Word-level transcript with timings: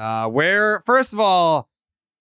Uh, 0.00 0.26
where, 0.28 0.80
first 0.86 1.12
of 1.12 1.20
all, 1.20 1.68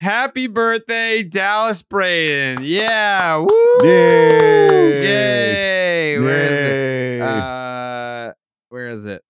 happy 0.01 0.47
birthday, 0.47 1.23
Dallas 1.23 1.81
Braden. 1.81 2.61
Yeah. 2.65 3.37
Woo. 3.37 3.47
Yay. 3.83 5.03
Yay. 5.03 6.19
Where 6.19 6.43
is 6.43 6.51
Yay. 6.59 7.15
it? 7.15 7.21
Uh, 7.21 8.33
where 8.67 8.89
is 8.89 9.05
it? 9.05 9.23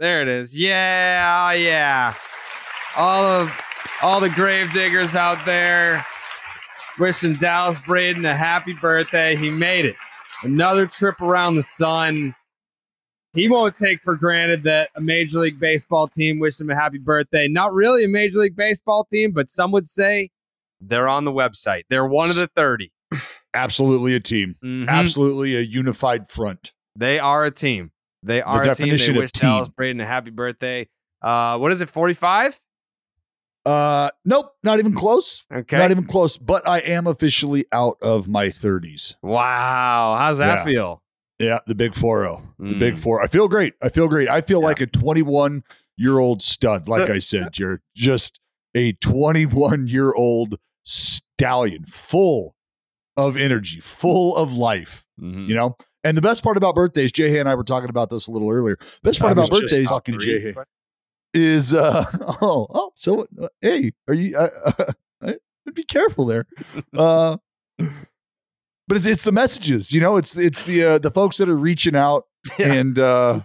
There 0.00 0.20
it 0.20 0.26
is. 0.26 0.58
Yeah. 0.58 1.48
oh, 1.48 1.54
Yeah. 1.54 2.14
All 2.96 3.24
of 3.24 3.60
all 4.02 4.18
the 4.20 4.30
grave 4.30 4.72
diggers 4.72 5.14
out 5.14 5.46
there 5.46 6.04
wishing 6.98 7.34
Dallas 7.34 7.78
Braden 7.78 8.24
a 8.24 8.34
happy 8.36 8.72
birthday. 8.74 9.36
He 9.36 9.48
made 9.48 9.84
it. 9.84 9.94
Another 10.42 10.86
trip 10.86 11.20
around 11.20 11.54
the 11.54 11.62
sun. 11.62 12.34
He 13.34 13.48
won't 13.48 13.74
take 13.74 14.02
for 14.02 14.14
granted 14.14 14.64
that 14.64 14.90
a 14.94 15.00
Major 15.00 15.38
League 15.38 15.58
Baseball 15.58 16.06
team 16.06 16.38
wished 16.38 16.60
him 16.60 16.68
a 16.70 16.74
happy 16.74 16.98
birthday. 16.98 17.48
Not 17.48 17.72
really 17.72 18.04
a 18.04 18.08
Major 18.08 18.40
League 18.40 18.56
Baseball 18.56 19.04
team, 19.10 19.32
but 19.32 19.48
some 19.50 19.72
would 19.72 19.88
say 19.88 20.30
they're 20.80 21.08
on 21.08 21.24
the 21.24 21.32
website. 21.32 21.82
They're 21.88 22.06
one 22.06 22.28
of 22.28 22.36
the 22.36 22.48
30. 22.54 22.92
Absolutely 23.54 24.14
a 24.14 24.20
team. 24.20 24.56
Mhm. 24.62 24.88
Absolutely 24.88 25.56
a 25.56 25.60
unified 25.60 26.30
front. 26.30 26.72
They 26.96 27.18
are 27.18 27.44
a 27.44 27.50
team. 27.50 27.92
They 28.22 28.42
are 28.42 28.60
a 28.60 28.64
team. 28.64 28.72
definition 28.86 29.14
They 29.14 29.18
of 29.18 29.22
wish 29.22 29.32
Dallas. 29.32 29.68
Braden 29.68 30.00
a 30.00 30.06
happy 30.06 30.30
birthday. 30.30 30.88
Uh, 31.22 31.56
what 31.58 31.72
is 31.72 31.80
it, 31.80 31.88
45? 31.88 32.60
Uh, 33.64 34.10
nope, 34.24 34.52
not 34.62 34.78
even 34.80 34.92
close. 34.92 35.44
Okay. 35.52 35.78
Not 35.78 35.90
even 35.90 36.04
close. 36.06 36.36
But 36.36 36.66
I 36.68 36.78
am 36.80 37.06
officially 37.06 37.64
out 37.72 37.96
of 38.02 38.28
my 38.28 38.48
30s. 38.48 39.14
Wow. 39.22 40.16
How's 40.18 40.38
that 40.38 40.58
Yeah. 40.58 40.64
feel? 40.64 41.02
Yeah, 41.42 41.58
the 41.66 41.74
big 41.74 41.94
4 41.94 42.22
0. 42.22 42.42
The 42.58 42.64
Mm. 42.74 42.78
big 42.78 42.98
four. 42.98 43.22
I 43.22 43.26
feel 43.26 43.48
great. 43.48 43.74
I 43.82 43.88
feel 43.88 44.06
great. 44.08 44.28
I 44.28 44.40
feel 44.40 44.60
Yeah. 44.60 44.66
like 44.66 44.80
a 44.80 44.86
21 44.86 45.64
year 45.96 46.18
old 46.18 46.42
stud, 46.42 46.88
like 46.88 47.10
I 47.10 47.18
said, 47.18 47.58
you're 47.58 47.80
Just 47.94 48.40
a 48.74 48.92
21 48.94 49.86
year 49.88 50.12
old 50.14 50.58
stallion, 50.84 51.84
full 51.84 52.54
of 53.16 53.36
energy, 53.36 53.80
full 53.80 54.36
of 54.36 54.52
life, 54.54 55.04
Mhm. 55.20 55.48
you 55.48 55.54
know? 55.54 55.76
And 56.04 56.16
the 56.16 56.22
best 56.22 56.42
part 56.42 56.56
about 56.56 56.74
birthdays, 56.74 57.12
Jay 57.12 57.28
Hay 57.30 57.38
and 57.38 57.48
I 57.48 57.54
were 57.54 57.62
talking 57.64 57.90
about 57.90 58.08
this 58.10 58.26
a 58.26 58.30
little 58.32 58.50
earlier. 58.50 58.78
Best 59.02 59.20
part 59.20 59.32
about 59.32 59.50
birthdays 59.50 59.88
talking 59.88 60.18
Jay 60.18 60.54
is 61.34 61.72
uh 61.74 62.04
oh 62.42 62.66
oh 62.70 62.92
so 62.94 63.26
uh, 63.40 63.48
hey 63.62 63.90
are 64.06 64.12
you 64.14 64.36
uh, 64.36 64.48
uh, 65.22 65.32
be 65.72 65.82
careful 65.82 66.26
there 66.26 66.44
uh 66.94 67.36
but 68.92 68.98
it's, 68.98 69.06
it's 69.06 69.24
the 69.24 69.32
messages 69.32 69.90
you 69.90 70.02
know 70.02 70.18
it's 70.18 70.36
it's 70.36 70.62
the 70.64 70.84
uh, 70.84 70.98
the 70.98 71.10
folks 71.10 71.38
that 71.38 71.48
are 71.48 71.56
reaching 71.56 71.96
out 71.96 72.26
Yeah. 72.58 72.74
and 72.74 72.98
uh 72.98 73.40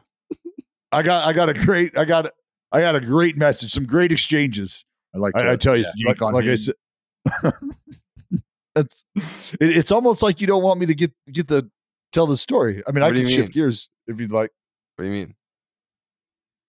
i 0.92 1.02
got 1.02 1.26
i 1.26 1.32
got 1.32 1.48
a 1.48 1.54
great 1.54 1.98
i 1.98 2.04
got 2.04 2.32
i 2.74 2.82
got 2.82 2.96
a 2.96 3.00
great 3.00 3.38
message 3.38 3.72
some 3.72 3.86
great 3.86 4.12
exchanges 4.12 4.84
I 5.16 5.20
like. 5.20 5.38
i, 5.38 5.54
I 5.54 5.56
tell 5.56 5.78
you 5.78 5.86
like, 6.06 6.22
on 6.22 6.34
like 6.34 6.46
i 6.48 6.56
said 6.56 6.76
it's 8.76 9.06
it, 9.16 9.78
it's 9.78 9.92
almost 9.94 10.22
like 10.22 10.42
you 10.42 10.48
don't 10.48 10.64
want 10.64 10.82
me 10.82 10.86
to 10.86 10.94
get 10.96 11.14
get 11.32 11.48
the 11.48 11.70
tell 12.12 12.28
the 12.28 12.36
story 12.36 12.84
i 12.86 12.92
mean 12.92 13.04
i 13.04 13.08
What 13.08 13.16
do 13.16 13.22
can 13.22 13.30
shift 13.30 13.54
gears 13.54 13.88
if 14.06 14.20
you'd 14.20 14.34
like 14.34 14.52
What 14.98 15.06
do 15.06 15.10
you 15.10 15.16
mean? 15.16 15.36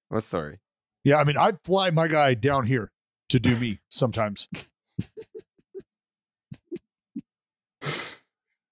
What 0.09 0.23
story? 0.23 0.61
Yeah, 1.05 1.17
I 1.19 1.25
mean, 1.25 1.37
I'd 1.37 1.59
fly 1.65 1.91
my 1.91 2.09
guy 2.09 2.35
down 2.35 2.67
here 2.67 2.93
to 3.29 3.39
do 3.41 3.57
me 3.57 3.81
sometimes. 3.89 4.49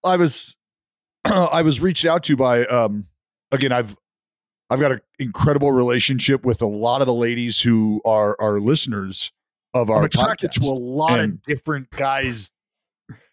I 0.06 0.16
was 0.16 0.56
I 1.24 1.62
was 1.62 1.80
reached 1.80 2.04
out 2.04 2.22
to 2.24 2.36
by 2.36 2.64
um 2.66 3.06
again, 3.50 3.72
I've 3.72 3.96
I've 4.70 4.80
got 4.80 4.92
an 4.92 5.00
incredible 5.18 5.72
relationship 5.72 6.44
with 6.44 6.60
a 6.62 6.66
lot 6.66 7.00
of 7.00 7.06
the 7.06 7.14
ladies 7.14 7.60
who 7.60 8.00
are 8.04 8.36
our 8.40 8.58
listeners 8.60 9.30
of 9.74 9.90
our 9.90 9.98
I'm 9.98 10.04
attracted 10.04 10.52
to 10.52 10.60
a 10.66 10.74
lot 10.74 11.20
And- 11.20 11.34
of 11.34 11.42
different 11.42 11.90
guys. 11.90 12.52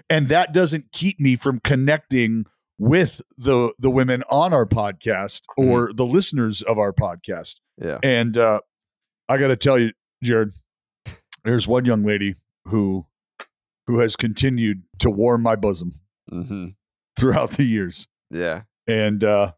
and 0.10 0.28
that 0.30 0.54
doesn't 0.54 0.92
keep 0.92 1.20
me 1.20 1.36
from 1.36 1.60
connecting 1.64 2.46
with 2.80 3.22
the 3.38 3.74
the 3.80 3.90
women 3.90 4.24
on 4.30 4.54
our 4.54 4.66
podcast 4.66 5.42
or 5.58 5.94
the 5.94 6.06
listeners 6.06 6.62
of 6.62 6.78
our 6.78 6.92
podcast. 6.92 7.62
Yeah. 7.82 8.00
And 8.04 8.38
uh, 8.38 8.60
I 9.30 9.38
got 9.38 9.48
to 9.48 9.56
tell 9.56 9.80
you, 9.80 9.92
Jared, 10.24 10.54
there's 11.44 11.68
one 11.68 11.86
young 11.86 12.04
lady 12.04 12.36
who 12.66 13.06
who 13.88 14.00
has 14.00 14.16
continued 14.16 14.84
to 15.00 15.10
warm 15.10 15.42
my 15.42 15.56
bosom 15.56 15.94
Mm-hmm. 16.34 16.68
throughout 17.16 17.52
the 17.52 17.64
years. 17.64 18.08
Yeah. 18.32 18.62
And 18.88 19.24
uh, 19.24 19.52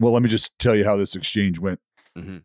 well, 0.00 0.12
let 0.12 0.22
me 0.22 0.28
just 0.28 0.58
tell 0.58 0.74
you 0.74 0.84
how 0.84 0.96
this 0.96 1.14
exchange 1.14 1.58
went. 1.58 1.80
Mhm. 2.16 2.42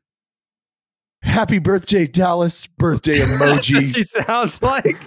Happy 1.21 1.59
birthday, 1.59 2.05
Dallas! 2.07 2.67
Birthday 2.67 3.17
emoji, 3.19 3.93
she 3.93 4.03
sounds 4.03 4.61
like. 4.61 4.97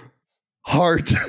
heart. 0.65 1.11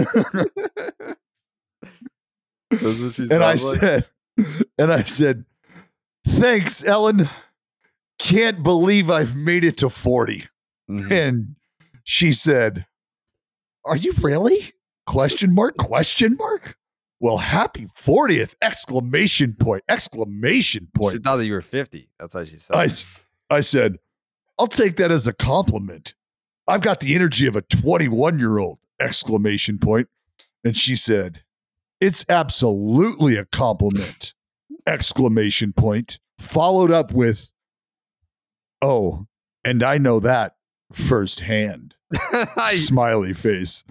That's 2.70 2.98
what 2.98 3.14
she 3.14 3.22
and 3.30 3.34
I 3.44 3.50
like. 3.52 3.58
said, 3.58 4.06
and 4.78 4.92
I 4.92 5.02
said, 5.04 5.44
thanks, 6.26 6.84
Ellen. 6.84 7.28
Can't 8.18 8.62
believe 8.62 9.10
I've 9.10 9.36
made 9.36 9.64
it 9.64 9.76
to 9.78 9.88
40. 9.90 10.46
Mhm. 10.90 11.10
And 11.10 11.56
she 12.04 12.32
said, 12.32 12.86
Are 13.84 13.96
you 13.96 14.12
really? 14.22 14.63
Question 15.06 15.54
mark, 15.54 15.76
question 15.76 16.36
mark. 16.36 16.76
Well, 17.20 17.38
happy 17.38 17.86
40th! 17.86 18.54
Exclamation 18.60 19.54
point, 19.54 19.82
exclamation 19.88 20.88
point! 20.94 21.16
She 21.16 21.22
thought 21.22 21.36
that 21.36 21.46
you 21.46 21.52
were 21.52 21.62
50. 21.62 22.08
That's 22.18 22.34
why 22.34 22.44
she 22.44 22.58
said 22.58 22.76
I, 22.76 22.88
I 23.56 23.60
said, 23.60 23.98
I'll 24.58 24.66
take 24.66 24.96
that 24.96 25.10
as 25.10 25.26
a 25.26 25.32
compliment. 25.32 26.14
I've 26.66 26.80
got 26.80 27.00
the 27.00 27.14
energy 27.14 27.46
of 27.46 27.56
a 27.56 27.62
21 27.62 28.38
year 28.38 28.58
old! 28.58 28.78
Exclamation 29.00 29.78
point. 29.78 30.08
And 30.64 30.76
she 30.76 30.96
said, 30.96 31.42
It's 32.00 32.24
absolutely 32.28 33.36
a 33.36 33.44
compliment! 33.44 34.34
Exclamation 34.86 35.72
point. 35.72 36.18
Followed 36.38 36.90
up 36.90 37.12
with, 37.12 37.50
Oh, 38.82 39.26
and 39.64 39.82
I 39.82 39.98
know 39.98 40.20
that 40.20 40.56
firsthand. 40.92 41.94
Smiley 42.66 43.32
face. 43.32 43.84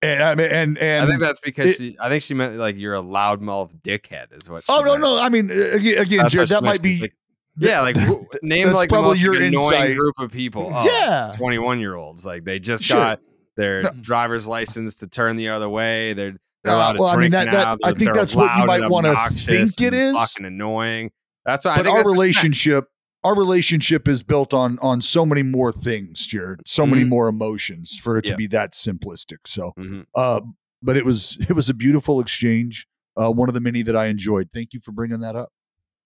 And 0.00 0.22
I 0.22 0.34
mean, 0.36 0.46
and 0.50 0.78
and 0.78 1.04
I 1.04 1.08
think 1.08 1.20
that's 1.20 1.40
because 1.40 1.66
it- 1.68 1.76
she. 1.76 1.96
I 2.00 2.08
think 2.08 2.22
she 2.22 2.34
meant 2.34 2.54
like 2.56 2.76
you're 2.76 2.94
a 2.94 3.02
loudmouth 3.02 3.80
dickhead. 3.82 4.32
Is 4.32 4.48
what. 4.48 4.64
She 4.64 4.72
oh 4.72 4.80
no 4.82 4.90
meant. 4.92 5.00
no. 5.02 5.18
I 5.18 5.28
mean, 5.28 5.50
uh, 5.50 5.54
again, 5.72 6.06
again 6.06 6.46
that 6.46 6.62
might 6.62 6.82
be 6.82 7.00
like- 7.00 7.14
yeah, 7.60 7.80
like 7.80 7.96
name 8.42 8.70
like 8.72 8.88
the 8.88 8.94
probably 8.94 9.08
most 9.10 9.20
your 9.20 9.34
annoying 9.34 9.52
insight. 9.54 9.96
group 9.96 10.14
of 10.20 10.30
people. 10.30 10.70
Oh, 10.72 10.84
Yeah. 10.84 11.32
21 11.36 11.80
year 11.80 11.96
olds. 11.96 12.24
Like 12.24 12.44
they 12.44 12.60
just 12.60 12.84
Sure. 12.84 12.96
got 12.98 13.20
their 13.56 13.82
No. 13.82 13.90
driver's 14.00 14.46
license 14.46 14.94
to 14.98 15.08
turn 15.08 15.34
the 15.34 15.48
other 15.48 15.68
way. 15.68 16.12
They're 16.12 16.36
they're 16.62 16.72
Uh, 16.72 16.76
allowed 16.76 16.92
to 16.92 16.98
well, 17.00 17.08
I 17.08 17.12
mean, 17.16 17.18
drink 17.32 17.32
that- 17.32 17.44
that- 17.46 17.78
now. 17.82 17.88
I 17.88 17.92
think 17.94 18.14
that's 18.14 18.36
what 18.36 18.56
you 18.56 18.64
might 18.66 18.88
wanna 18.88 19.12
think 19.30 19.80
it 19.80 19.94
is. 19.94 20.14
Fucking 20.16 20.46
annoying. 20.46 21.10
That's 21.44 21.64
why 21.64 21.72
I 21.72 21.76
but 21.78 21.82
think 21.86 21.92
our 21.94 21.98
that's 21.98 22.06
what 22.06 22.12
she 22.14 22.20
relationship 22.20 22.84
our 23.24 23.34
relationship 23.36 24.06
is 24.08 24.22
built 24.22 24.54
on 24.54 24.78
on 24.80 25.00
so 25.00 25.26
many 25.26 25.42
more 25.42 25.72
things 25.72 26.26
jared 26.26 26.60
so 26.66 26.86
many 26.86 27.02
Mhm. 27.04 27.08
more 27.08 27.28
emotions 27.28 27.98
for 27.98 28.16
it 28.18 28.22
to 28.26 28.30
Yeah. 28.30 28.36
be 28.36 28.46
that 28.48 28.72
simplistic 28.74 29.38
so 29.46 29.72
Mhm. 29.78 30.06
uh 30.14 30.40
but 30.82 30.96
it 30.96 31.04
was 31.04 31.36
it 31.40 31.52
was 31.52 31.68
a 31.68 31.74
beautiful 31.74 32.20
exchange 32.20 32.86
uh 33.20 33.30
one 33.32 33.48
of 33.48 33.54
the 33.54 33.60
many 33.60 33.82
that 33.82 33.96
i 33.96 34.06
enjoyed 34.06 34.48
thank 34.52 34.72
you 34.72 34.80
for 34.80 34.92
bringing 34.92 35.20
that 35.20 35.34
up 35.36 35.50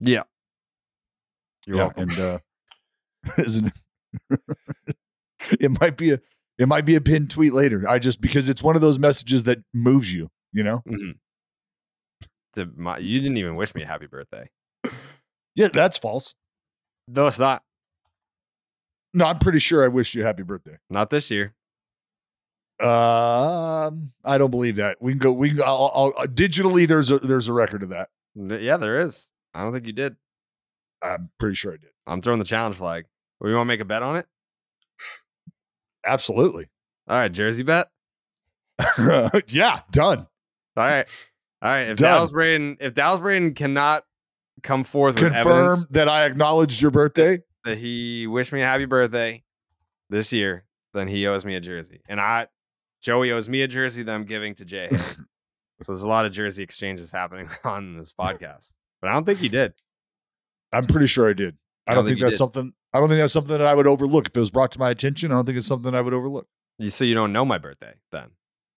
Yeah. 0.01 0.23
You're 1.67 1.77
yeah 1.77 1.83
welcome. 1.85 2.03
and 2.09 2.19
uh 2.19 2.39
isn't 3.39 3.67
it 4.31 4.41
it 5.61 5.81
might 5.81 5.97
be 5.97 6.13
a 6.13 6.21
it 6.59 6.69
might 6.69 6.85
be 6.85 6.95
a 6.95 7.01
pinned 7.01 7.31
tweet 7.31 7.53
later. 7.55 7.89
I 7.89 7.99
just 7.99 8.21
because 8.21 8.49
it's 8.49 8.63
one 8.63 8.77
of 8.77 8.83
those 8.83 8.99
messages 8.99 9.45
that 9.45 9.59
moves 9.73 10.13
you, 10.13 10.31
you 10.53 10.63
know? 10.63 10.83
Mhm. 10.87 11.15
To 12.57 12.67
my, 12.77 12.99
you 12.99 13.21
didn't 13.21 13.39
even 13.39 13.57
wish 13.57 13.75
me 13.75 13.83
a 13.83 13.87
happy 13.87 14.07
birthday. 14.07 14.51
Yeah, 15.55 15.69
that's 15.69 15.97
false. 15.99 16.35
No, 17.15 17.27
it's 17.27 17.39
not. 17.39 17.63
No, 19.15 19.27
I'm 19.27 19.39
pretty 19.39 19.59
sure 19.59 19.85
I 19.85 19.89
wished 19.89 20.15
you 20.15 20.23
a 20.23 20.25
happy 20.25 20.43
birthday. 20.43 20.79
Not 20.89 21.11
this 21.11 21.31
year. 21.31 21.55
Um, 22.81 24.13
I 24.25 24.39
don't 24.39 24.51
believe 24.51 24.77
that. 24.77 24.97
We 25.01 25.13
can 25.13 25.19
go. 25.19 25.33
We 25.33 25.51
can. 25.51 25.61
I'll, 25.61 25.93
I'll, 25.95 26.13
uh, 26.19 26.27
digitally. 26.27 26.89
There's 26.89 27.11
a 27.11 27.19
there's 27.19 27.49
a 27.49 27.53
record 27.53 27.83
of 27.83 27.91
that. 27.91 28.09
Yeah, 28.35 28.79
there 28.79 29.01
is. 29.03 29.31
I 29.55 29.63
don't 29.63 29.73
think 29.73 29.87
you 29.87 29.93
did. 29.93 30.17
I'm 31.03 31.31
pretty 31.39 31.55
sure 31.55 31.75
I 31.75 31.77
did. 31.77 31.91
I'm 32.07 32.23
throwing 32.23 32.39
the 32.39 32.45
challenge 32.45 32.77
flag. 32.77 33.05
You 33.45 33.55
want 33.55 33.63
to 33.63 33.65
make 33.67 33.81
a 33.81 33.85
bet 33.85 34.03
on 34.03 34.17
it? 34.17 34.27
Absolutely. 36.07 36.71
All 37.09 37.19
right, 37.19 37.31
Jersey 37.31 37.63
bet. 37.63 37.89
yeah, 39.49 39.81
done. 39.91 40.27
All 40.77 40.85
right, 40.85 41.07
all 41.61 41.71
right. 41.71 41.89
If 41.89 41.99
Done. 41.99 42.09
Dallas 42.09 42.31
Braden, 42.31 42.79
if 42.81 42.95
Dallas 42.95 43.21
Braden 43.21 43.55
cannot 43.55 44.05
come 44.63 44.85
forth 44.85 45.15
with 45.15 45.33
Confirm 45.33 45.47
evidence 45.47 45.87
that 45.91 46.09
I 46.09 46.25
acknowledged 46.27 46.81
your 46.81 46.91
birthday. 46.91 47.41
that 47.65 47.79
he 47.79 48.27
wished 48.27 48.53
me 48.53 48.63
a 48.63 48.65
happy 48.65 48.85
birthday 48.85 49.43
this 50.11 50.33
year, 50.33 50.65
then 50.95 51.09
he 51.09 51.27
owes 51.27 51.45
me 51.45 51.55
a 51.55 51.61
jersey, 51.61 52.01
and 52.09 52.21
I, 52.21 52.49
Joey 53.03 53.33
owes 53.33 53.49
me 53.49 53.63
a 53.63 53.69
jersey 53.69 54.03
that 54.03 54.15
I'm 54.15 54.25
giving 54.25 54.55
to 54.57 54.65
Jay. 54.65 54.91
So 55.83 55.93
there's 55.93 56.05
a 56.05 56.09
lot 56.09 56.27
of 56.27 56.33
jersey 56.33 56.63
exchanges 56.63 57.11
happening 57.11 57.49
on 57.65 57.97
this 57.97 58.13
podcast, 58.13 58.77
but 59.01 59.11
I 59.11 59.15
don't 59.15 59.25
think 59.25 59.43
you 59.43 59.49
did. 59.49 59.75
I'm 60.73 60.87
pretty 60.87 61.07
sure 61.07 61.29
I 61.29 61.33
did. 61.33 61.57
I, 61.87 61.93
I 61.93 61.95
don't 61.95 62.05
think, 62.05 62.19
think 62.19 62.21
that's 62.21 62.35
did. 62.35 62.39
something. 62.39 62.73
I 62.93 63.01
don't 63.01 63.09
think 63.09 63.21
that's 63.21 63.33
something 63.33 63.59
that 63.59 63.67
I 63.67 63.75
would 63.75 63.87
overlook 63.87 64.27
if 64.27 64.37
it 64.37 64.41
was 64.41 64.51
brought 64.51 64.71
to 64.73 64.79
my 64.79 64.91
attention. 64.91 65.33
I 65.33 65.35
don't 65.35 65.45
think 65.45 65.59
it's 65.59 65.67
something 65.67 65.95
I 65.95 66.01
would 66.01 66.15
overlook. 66.15 66.47
You 66.79 66.89
so 66.89 67.05
you 67.05 67.15
don't 67.15 67.33
know 67.33 67.45
my 67.45 67.59
birthday 67.59 67.95
then. 68.13 68.31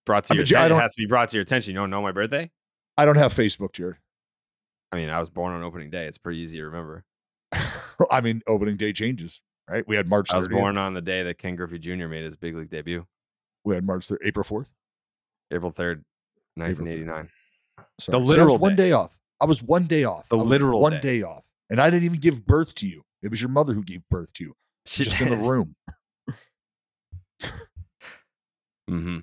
Brought 0.06 0.26
to 0.26 0.34
I 0.34 0.38
your 0.38 0.46
mean, 0.46 0.56
attention. 0.56 0.78
It 0.78 0.82
has 0.82 0.96
to 0.96 1.02
be 1.02 1.06
brought 1.06 1.30
to 1.30 1.38
your 1.38 1.44
attention. 1.44 1.74
You 1.74 1.80
don't 1.80 1.90
know 1.90 2.02
my 2.02 2.12
birthday? 2.12 2.50
I 2.98 3.06
don't 3.06 3.18
have 3.18 3.34
Facebook, 3.34 3.74
Jared. 3.74 3.98
I 4.96 5.00
mean, 5.00 5.10
I 5.10 5.20
was 5.20 5.30
born 5.30 5.54
on 5.54 5.62
opening 5.62 5.90
day. 5.90 6.06
It's 6.06 6.18
pretty 6.18 6.40
easy 6.40 6.58
to 6.60 6.66
remember. 6.66 7.04
I 8.12 8.22
mean, 8.22 8.42
opening 8.48 8.78
day 8.78 8.94
changes, 8.94 9.42
right? 9.70 9.86
We 9.88 9.98
had 9.98 10.08
March. 10.08 10.30
30th. 10.30 10.34
I 10.34 10.38
was 10.38 10.48
born 10.48 10.78
on 10.78 10.94
the 10.94 11.02
day 11.02 11.24
that 11.24 11.38
Ken 11.38 11.56
Griffey 11.58 11.80
Jr. 11.80 12.08
made 12.08 12.24
his 12.24 12.38
big 12.38 12.56
league 12.56 12.70
debut, 12.70 13.06
We 13.66 13.76
had 13.76 13.84
March. 13.86 14.08
3rd, 14.08 14.18
April 14.24 14.44
fourth. 14.46 14.70
April 15.52 15.72
3rd, 15.72 16.02
April 16.60 16.86
3rd. 16.86 16.96
1989. 16.96 17.08
Sorry. 17.16 17.28
The 17.78 17.84
So 18.00 18.18
literal 18.20 18.58
one 18.58 18.76
day. 18.78 18.88
day 18.88 18.92
off. 18.94 19.18
I 19.42 19.46
was 19.46 19.62
one 19.62 19.86
day 19.86 20.06
off. 20.06 20.30
The 20.30 20.38
literal 20.38 20.80
one 20.80 20.94
day. 20.94 21.00
day 21.02 21.22
off, 21.24 21.44
and 21.70 21.82
I 21.82 21.90
didn't 21.90 22.06
even 22.06 22.20
give 22.20 22.46
birth 22.46 22.74
to 22.76 22.88
you. 22.88 23.04
It 23.22 23.30
was 23.30 23.42
your 23.42 23.50
mother 23.50 23.74
who 23.74 23.84
gave 23.84 24.02
birth 24.10 24.32
to 24.36 24.46
you. 24.46 24.54
She 24.86 25.04
just 25.04 25.20
in 25.20 25.30
the 25.30 25.36
room. 25.36 25.76
Mm-hmm. 28.90 29.18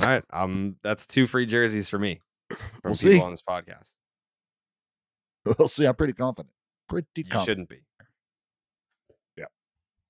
All 0.00 0.06
right. 0.08 0.24
Um, 0.32 0.76
that's 0.82 1.06
two 1.06 1.26
free 1.26 1.46
jerseys 1.46 1.88
for 1.90 1.98
me 1.98 2.20
from 2.50 2.58
We'll 2.84 2.94
people 2.94 2.96
see. 3.12 3.20
on 3.20 3.30
this 3.32 3.42
podcast. 3.42 3.94
We'll 5.58 5.68
see. 5.68 5.84
I'm 5.84 5.94
pretty 5.94 6.14
confident. 6.14 6.52
Pretty 6.88 7.22
confident. 7.22 7.26
You 7.26 7.32
confident. 7.32 7.46
shouldn't 7.46 7.68
be. 7.68 7.76
Yeah. 9.36 9.44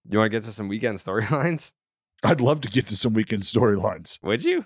Do 0.06 0.14
you 0.14 0.19
want 0.20 0.31
to 0.31 0.36
get 0.36 0.44
to 0.44 0.52
some 0.52 0.69
weekend 0.69 0.98
storylines? 0.98 1.72
I'd 2.25 2.40
love 2.40 2.60
to 2.62 2.69
get 2.69 2.86
to 2.88 2.96
some 2.96 3.12
weekend 3.14 3.42
storylines. 3.42 4.22
Would 4.22 4.44
you? 4.44 4.64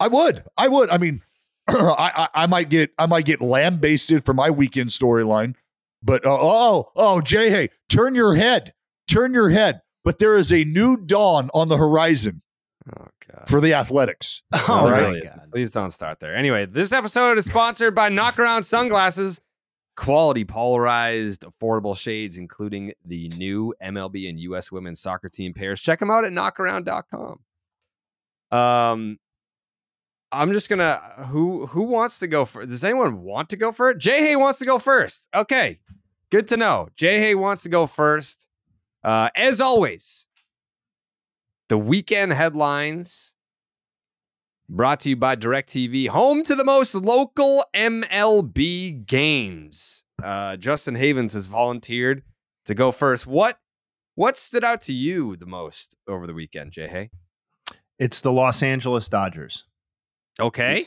I 0.00 0.08
would. 0.08 0.44
I 0.56 0.68
would. 0.68 0.90
I 0.90 0.98
mean, 0.98 1.22
I, 1.68 2.28
I 2.34 2.42
I 2.42 2.46
might 2.46 2.70
get 2.70 2.90
I 2.98 3.06
might 3.06 3.24
get 3.24 3.40
lambasted 3.40 4.24
for 4.24 4.34
my 4.34 4.50
weekend 4.50 4.90
storyline, 4.90 5.54
but 6.02 6.26
uh, 6.26 6.36
oh 6.40 6.90
oh 6.96 7.20
Jay, 7.20 7.50
hey, 7.50 7.68
turn 7.88 8.14
your 8.14 8.34
head, 8.34 8.72
turn 9.08 9.32
your 9.32 9.50
head. 9.50 9.80
But 10.04 10.18
there 10.18 10.36
is 10.36 10.52
a 10.52 10.64
new 10.64 10.96
dawn 10.96 11.50
on 11.54 11.68
the 11.68 11.76
horizon 11.76 12.42
Oh 12.98 13.06
God. 13.28 13.48
for 13.48 13.60
the 13.60 13.74
Athletics. 13.74 14.42
Oh, 14.54 14.64
No, 14.68 14.86
it 14.86 14.90
my 14.90 14.98
really. 14.98 15.22
Please 15.52 15.70
don't 15.72 15.90
start 15.90 16.20
there. 16.20 16.34
Anyway, 16.34 16.66
this 16.66 16.92
episode 16.92 17.38
is 17.38 17.44
sponsored 17.46 17.94
by 17.94 18.10
Knockaround 18.10 18.64
Sunglasses. 18.64 19.40
Quality 19.96 20.44
polarized, 20.44 21.44
affordable 21.44 21.96
shades, 21.96 22.38
including 22.38 22.92
the 23.04 23.28
new 23.30 23.74
MLB 23.82 24.28
and 24.28 24.40
US 24.40 24.72
women's 24.72 25.00
soccer 25.00 25.28
team 25.28 25.52
pairs. 25.52 25.80
Check 25.82 25.98
them 26.00 26.10
out 26.10 26.24
at 26.24 26.32
knockaround.com. 26.32 27.38
Um, 28.58 29.18
I'm 30.32 30.52
just 30.52 30.70
gonna 30.70 30.96
who 31.28 31.66
who 31.66 31.82
wants 31.82 32.18
to 32.20 32.26
go 32.26 32.46
first? 32.46 32.70
Does 32.70 32.84
anyone 32.84 33.22
want 33.22 33.50
to 33.50 33.56
go 33.56 33.70
first? 33.70 33.98
Jay 33.98 34.20
Hay 34.22 34.36
wants 34.36 34.58
to 34.60 34.64
go 34.64 34.78
first. 34.78 35.28
Okay, 35.34 35.78
good 36.30 36.48
to 36.48 36.56
know. 36.56 36.88
Jay 36.96 37.18
Hay 37.20 37.34
wants 37.34 37.62
to 37.64 37.68
go 37.68 37.86
first. 37.86 38.48
Uh, 39.04 39.28
as 39.36 39.60
always, 39.60 40.26
the 41.72 41.78
weekend 41.78 42.34
headlines 42.34 43.34
brought 44.68 45.00
to 45.00 45.08
you 45.08 45.16
by 45.16 45.34
DirecTV, 45.34 46.08
home 46.08 46.42
to 46.42 46.54
the 46.54 46.64
most 46.64 46.94
local 46.94 47.64
MLB 47.72 49.06
games. 49.06 50.04
Uh, 50.22 50.58
Justin 50.58 50.96
Havens 50.96 51.32
has 51.32 51.46
volunteered 51.46 52.24
to 52.66 52.74
go 52.74 52.92
first. 52.92 53.26
What 53.26 53.58
what 54.16 54.36
stood 54.36 54.64
out 54.64 54.82
to 54.82 54.92
you 54.92 55.34
the 55.34 55.46
most 55.46 55.96
over 56.06 56.26
the 56.26 56.34
weekend, 56.34 56.72
Jay 56.72 56.88
Hay? 56.88 57.08
It's 57.98 58.20
the 58.20 58.32
Los 58.32 58.62
Angeles 58.62 59.08
Dodgers. 59.08 59.64
Okay. 60.38 60.84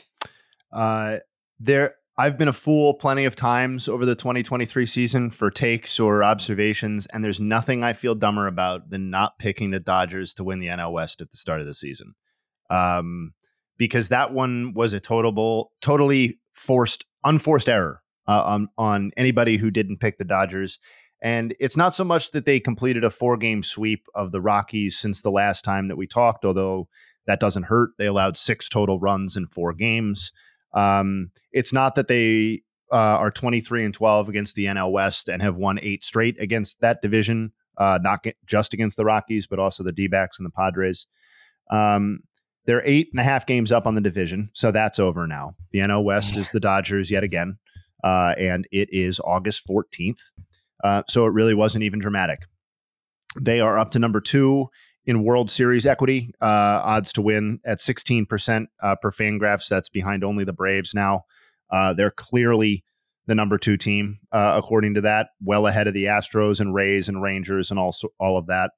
Uh, 0.72 1.16
there, 1.58 1.95
I've 2.18 2.38
been 2.38 2.48
a 2.48 2.52
fool 2.54 2.94
plenty 2.94 3.26
of 3.26 3.36
times 3.36 3.88
over 3.88 4.06
the 4.06 4.14
2023 4.14 4.86
season 4.86 5.30
for 5.30 5.50
takes 5.50 6.00
or 6.00 6.24
observations, 6.24 7.06
and 7.06 7.22
there's 7.22 7.40
nothing 7.40 7.84
I 7.84 7.92
feel 7.92 8.14
dumber 8.14 8.46
about 8.46 8.88
than 8.88 9.10
not 9.10 9.38
picking 9.38 9.70
the 9.70 9.80
Dodgers 9.80 10.32
to 10.34 10.44
win 10.44 10.58
the 10.58 10.68
NL 10.68 10.92
West 10.92 11.20
at 11.20 11.30
the 11.30 11.36
start 11.36 11.60
of 11.60 11.66
the 11.66 11.74
season, 11.74 12.14
um, 12.70 13.34
because 13.76 14.08
that 14.08 14.32
one 14.32 14.72
was 14.74 14.94
a 14.94 15.00
total, 15.00 15.72
totally 15.82 16.38
forced, 16.54 17.04
unforced 17.22 17.68
error 17.68 18.00
uh, 18.26 18.42
on 18.44 18.68
on 18.78 19.10
anybody 19.18 19.58
who 19.58 19.70
didn't 19.70 19.98
pick 19.98 20.16
the 20.16 20.24
Dodgers. 20.24 20.78
And 21.20 21.54
it's 21.60 21.76
not 21.76 21.94
so 21.94 22.04
much 22.04 22.30
that 22.30 22.46
they 22.46 22.60
completed 22.60 23.04
a 23.04 23.10
four 23.10 23.36
game 23.36 23.62
sweep 23.62 24.06
of 24.14 24.32
the 24.32 24.40
Rockies 24.40 24.98
since 24.98 25.20
the 25.20 25.30
last 25.30 25.64
time 25.64 25.88
that 25.88 25.96
we 25.96 26.06
talked, 26.06 26.46
although 26.46 26.88
that 27.26 27.40
doesn't 27.40 27.64
hurt. 27.64 27.90
They 27.98 28.06
allowed 28.06 28.38
six 28.38 28.70
total 28.70 28.98
runs 28.98 29.36
in 29.36 29.46
four 29.46 29.74
games. 29.74 30.32
Um, 30.76 31.30
it's 31.52 31.72
not 31.72 31.94
that 31.96 32.06
they 32.06 32.62
uh, 32.92 32.96
are 32.96 33.30
23 33.30 33.84
and 33.84 33.94
12 33.94 34.28
against 34.28 34.54
the 34.54 34.66
NL 34.66 34.92
West 34.92 35.28
and 35.28 35.42
have 35.42 35.56
won 35.56 35.78
eight 35.82 36.04
straight 36.04 36.40
against 36.40 36.80
that 36.80 37.02
division, 37.02 37.52
uh, 37.78 37.98
not 38.00 38.22
get, 38.22 38.36
just 38.46 38.74
against 38.74 38.96
the 38.96 39.04
Rockies, 39.04 39.46
but 39.46 39.58
also 39.58 39.82
the 39.82 39.92
D 39.92 40.06
backs 40.06 40.38
and 40.38 40.46
the 40.46 40.50
Padres. 40.50 41.06
Um, 41.70 42.20
they're 42.66 42.84
eight 42.84 43.08
and 43.12 43.20
a 43.20 43.24
half 43.24 43.46
games 43.46 43.72
up 43.72 43.86
on 43.86 43.94
the 43.94 44.00
division, 44.00 44.50
so 44.52 44.70
that's 44.70 44.98
over 44.98 45.26
now. 45.26 45.54
The 45.72 45.80
NL 45.80 46.04
West 46.04 46.36
is 46.36 46.50
the 46.50 46.60
Dodgers 46.60 47.10
yet 47.10 47.24
again, 47.24 47.58
uh, 48.04 48.34
and 48.38 48.68
it 48.70 48.88
is 48.92 49.20
August 49.20 49.66
14th. 49.68 50.18
Uh, 50.84 51.02
so 51.08 51.24
it 51.24 51.32
really 51.32 51.54
wasn't 51.54 51.84
even 51.84 52.00
dramatic. 52.00 52.40
They 53.40 53.60
are 53.60 53.78
up 53.78 53.90
to 53.92 53.98
number 53.98 54.20
two 54.20 54.68
in 55.06 55.22
World 55.22 55.50
Series 55.50 55.86
equity, 55.86 56.32
uh, 56.42 56.82
odds 56.84 57.12
to 57.14 57.22
win 57.22 57.60
at 57.64 57.78
16% 57.78 58.66
uh, 58.82 58.96
per 58.96 59.12
Fangraphs. 59.12 59.68
That's 59.68 59.88
behind 59.88 60.24
only 60.24 60.44
the 60.44 60.52
Braves 60.52 60.92
now. 60.94 61.24
Uh, 61.70 61.94
they're 61.94 62.10
clearly 62.10 62.84
the 63.26 63.34
number 63.34 63.58
two 63.58 63.76
team, 63.76 64.18
uh, 64.32 64.54
according 64.56 64.94
to 64.94 65.00
that, 65.02 65.28
well 65.42 65.66
ahead 65.66 65.86
of 65.86 65.94
the 65.94 66.04
Astros 66.04 66.60
and 66.60 66.74
Rays 66.74 67.08
and 67.08 67.22
Rangers 67.22 67.70
and 67.70 67.78
also 67.78 68.08
all 68.18 68.36
of 68.36 68.46
that. 68.46 68.72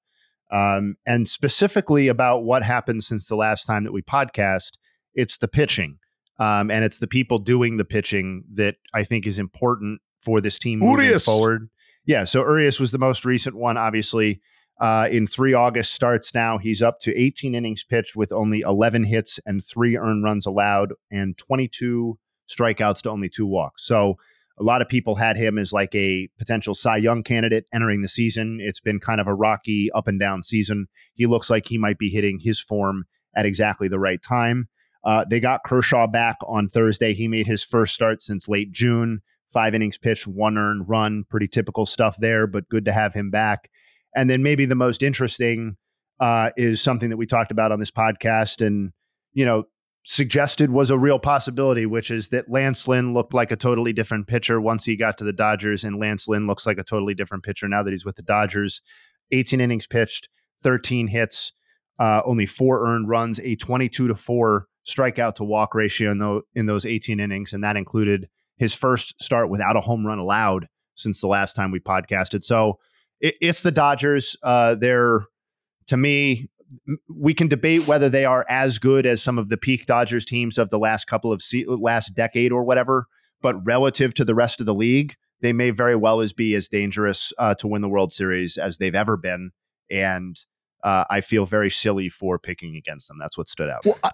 Um, 0.50 0.96
and 1.06 1.28
specifically 1.28 2.08
about 2.08 2.44
what 2.44 2.62
happened 2.62 3.04
since 3.04 3.28
the 3.28 3.36
last 3.36 3.64
time 3.66 3.84
that 3.84 3.92
we 3.92 4.00
podcast, 4.02 4.72
it's 5.14 5.38
the 5.38 5.48
pitching. 5.48 5.98
Um, 6.38 6.70
and 6.70 6.84
it's 6.84 6.98
the 6.98 7.06
people 7.06 7.38
doing 7.38 7.76
the 7.76 7.84
pitching 7.84 8.44
that 8.54 8.76
I 8.94 9.04
think 9.04 9.26
is 9.26 9.38
important 9.38 10.00
for 10.22 10.40
this 10.40 10.58
team 10.58 10.78
moving 10.78 11.06
Urias. 11.06 11.24
forward. 11.24 11.68
Yeah, 12.06 12.24
so 12.24 12.40
Urias 12.40 12.80
was 12.80 12.92
the 12.92 12.98
most 12.98 13.24
recent 13.24 13.56
one, 13.56 13.76
obviously. 13.76 14.40
Uh, 14.80 15.08
in 15.10 15.26
three 15.26 15.54
August 15.54 15.92
starts 15.92 16.34
now, 16.34 16.58
he's 16.58 16.82
up 16.82 17.00
to 17.00 17.16
18 17.20 17.54
innings 17.54 17.82
pitched 17.82 18.14
with 18.14 18.30
only 18.30 18.60
11 18.60 19.04
hits 19.04 19.40
and 19.44 19.64
three 19.64 19.96
earned 19.96 20.22
runs 20.22 20.46
allowed, 20.46 20.92
and 21.10 21.36
22 21.36 22.18
strikeouts 22.48 23.02
to 23.02 23.10
only 23.10 23.28
two 23.28 23.46
walks. 23.46 23.84
So 23.84 24.16
a 24.58 24.62
lot 24.62 24.82
of 24.82 24.88
people 24.88 25.14
had 25.14 25.36
him 25.36 25.58
as 25.58 25.72
like 25.72 25.94
a 25.94 26.28
potential 26.38 26.74
Cy 26.74 26.96
Young 26.96 27.22
candidate 27.22 27.66
entering 27.72 28.02
the 28.02 28.08
season. 28.08 28.58
It's 28.60 28.80
been 28.80 29.00
kind 29.00 29.20
of 29.20 29.26
a 29.26 29.34
rocky 29.34 29.90
up 29.94 30.08
and 30.08 30.18
down 30.18 30.42
season. 30.42 30.88
He 31.14 31.26
looks 31.26 31.50
like 31.50 31.66
he 31.66 31.78
might 31.78 31.98
be 31.98 32.08
hitting 32.08 32.38
his 32.40 32.60
form 32.60 33.04
at 33.36 33.46
exactly 33.46 33.88
the 33.88 33.98
right 33.98 34.22
time. 34.22 34.68
Uh, 35.04 35.24
they 35.28 35.40
got 35.40 35.64
Kershaw 35.64 36.06
back 36.06 36.36
on 36.46 36.68
Thursday. 36.68 37.14
He 37.14 37.28
made 37.28 37.46
his 37.46 37.62
first 37.62 37.94
start 37.94 38.22
since 38.22 38.48
late 38.48 38.72
June. 38.72 39.20
Five 39.52 39.74
innings 39.74 39.96
pitched, 39.96 40.26
one 40.26 40.58
earned 40.58 40.88
run. 40.88 41.24
Pretty 41.30 41.48
typical 41.48 41.86
stuff 41.86 42.16
there, 42.18 42.46
but 42.46 42.68
good 42.68 42.84
to 42.84 42.92
have 42.92 43.14
him 43.14 43.30
back. 43.30 43.70
And 44.16 44.28
then 44.28 44.42
maybe 44.42 44.64
the 44.64 44.74
most 44.74 45.02
interesting 45.02 45.76
uh, 46.20 46.50
is 46.56 46.80
something 46.80 47.10
that 47.10 47.16
we 47.16 47.26
talked 47.26 47.50
about 47.50 47.72
on 47.72 47.80
this 47.80 47.90
podcast 47.90 48.66
and, 48.66 48.92
you 49.32 49.44
know, 49.44 49.64
suggested 50.04 50.70
was 50.70 50.90
a 50.90 50.98
real 50.98 51.18
possibility, 51.18 51.84
which 51.84 52.10
is 52.10 52.30
that 52.30 52.50
Lance 52.50 52.88
Lynn 52.88 53.12
looked 53.12 53.34
like 53.34 53.50
a 53.50 53.56
totally 53.56 53.92
different 53.92 54.26
pitcher 54.26 54.58
once 54.58 54.84
he 54.86 54.96
got 54.96 55.18
to 55.18 55.24
the 55.24 55.34
Dodgers, 55.34 55.84
and 55.84 55.98
Lance 55.98 56.26
Lynn 56.26 56.46
looks 56.46 56.66
like 56.66 56.78
a 56.78 56.84
totally 56.84 57.14
different 57.14 57.44
pitcher 57.44 57.68
now 57.68 57.82
that 57.82 57.90
he's 57.90 58.06
with 58.06 58.16
the 58.16 58.22
Dodgers. 58.22 58.80
18 59.32 59.60
innings 59.60 59.86
pitched, 59.86 60.30
13 60.62 61.08
hits, 61.08 61.52
uh, 61.98 62.22
only 62.24 62.46
four 62.46 62.86
earned 62.86 63.08
runs, 63.08 63.38
a 63.40 63.56
22 63.56 64.08
to 64.08 64.14
four 64.14 64.66
strikeout 64.88 65.34
to 65.34 65.44
walk 65.44 65.74
ratio 65.74 66.10
in, 66.10 66.18
the, 66.18 66.40
in 66.54 66.64
those 66.64 66.86
18 66.86 67.20
innings, 67.20 67.52
and 67.52 67.62
that 67.62 67.76
included 67.76 68.28
his 68.56 68.72
first 68.72 69.14
start 69.22 69.50
without 69.50 69.76
a 69.76 69.80
home 69.80 70.06
run 70.06 70.18
allowed 70.18 70.68
since 70.94 71.20
the 71.20 71.26
last 71.26 71.54
time 71.54 71.70
we 71.70 71.80
podcasted. 71.80 72.42
So 72.42 72.78
it, 73.20 73.34
it's 73.40 73.62
the 73.62 73.70
Dodgers. 73.70 74.36
Uh, 74.42 74.74
they're 74.74 75.26
to 75.88 75.96
me, 75.96 76.50
we 77.08 77.34
can 77.34 77.48
debate 77.48 77.86
whether 77.86 78.08
they 78.08 78.24
are 78.24 78.44
as 78.48 78.78
good 78.78 79.06
as 79.06 79.22
some 79.22 79.38
of 79.38 79.48
the 79.48 79.56
peak 79.56 79.86
Dodgers 79.86 80.24
teams 80.24 80.58
of 80.58 80.70
the 80.70 80.78
last 80.78 81.06
couple 81.06 81.32
of 81.32 81.42
se- 81.42 81.66
last 81.66 82.14
decade 82.14 82.52
or 82.52 82.64
whatever. 82.64 83.06
But 83.40 83.64
relative 83.64 84.14
to 84.14 84.24
the 84.24 84.34
rest 84.34 84.60
of 84.60 84.66
the 84.66 84.74
league, 84.74 85.14
they 85.40 85.52
may 85.52 85.70
very 85.70 85.96
well 85.96 86.20
as 86.20 86.32
be 86.32 86.54
as 86.54 86.68
dangerous 86.68 87.32
uh, 87.38 87.54
to 87.56 87.68
win 87.68 87.82
the 87.82 87.88
World 87.88 88.12
Series 88.12 88.58
as 88.58 88.78
they've 88.78 88.94
ever 88.94 89.16
been. 89.16 89.52
And 89.90 90.36
uh, 90.84 91.04
I 91.08 91.20
feel 91.20 91.46
very 91.46 91.70
silly 91.70 92.08
for 92.08 92.38
picking 92.38 92.76
against 92.76 93.08
them. 93.08 93.18
That's 93.18 93.38
what 93.38 93.48
stood 93.48 93.70
out. 93.70 93.84
Well, 93.84 93.98
I, 94.02 94.10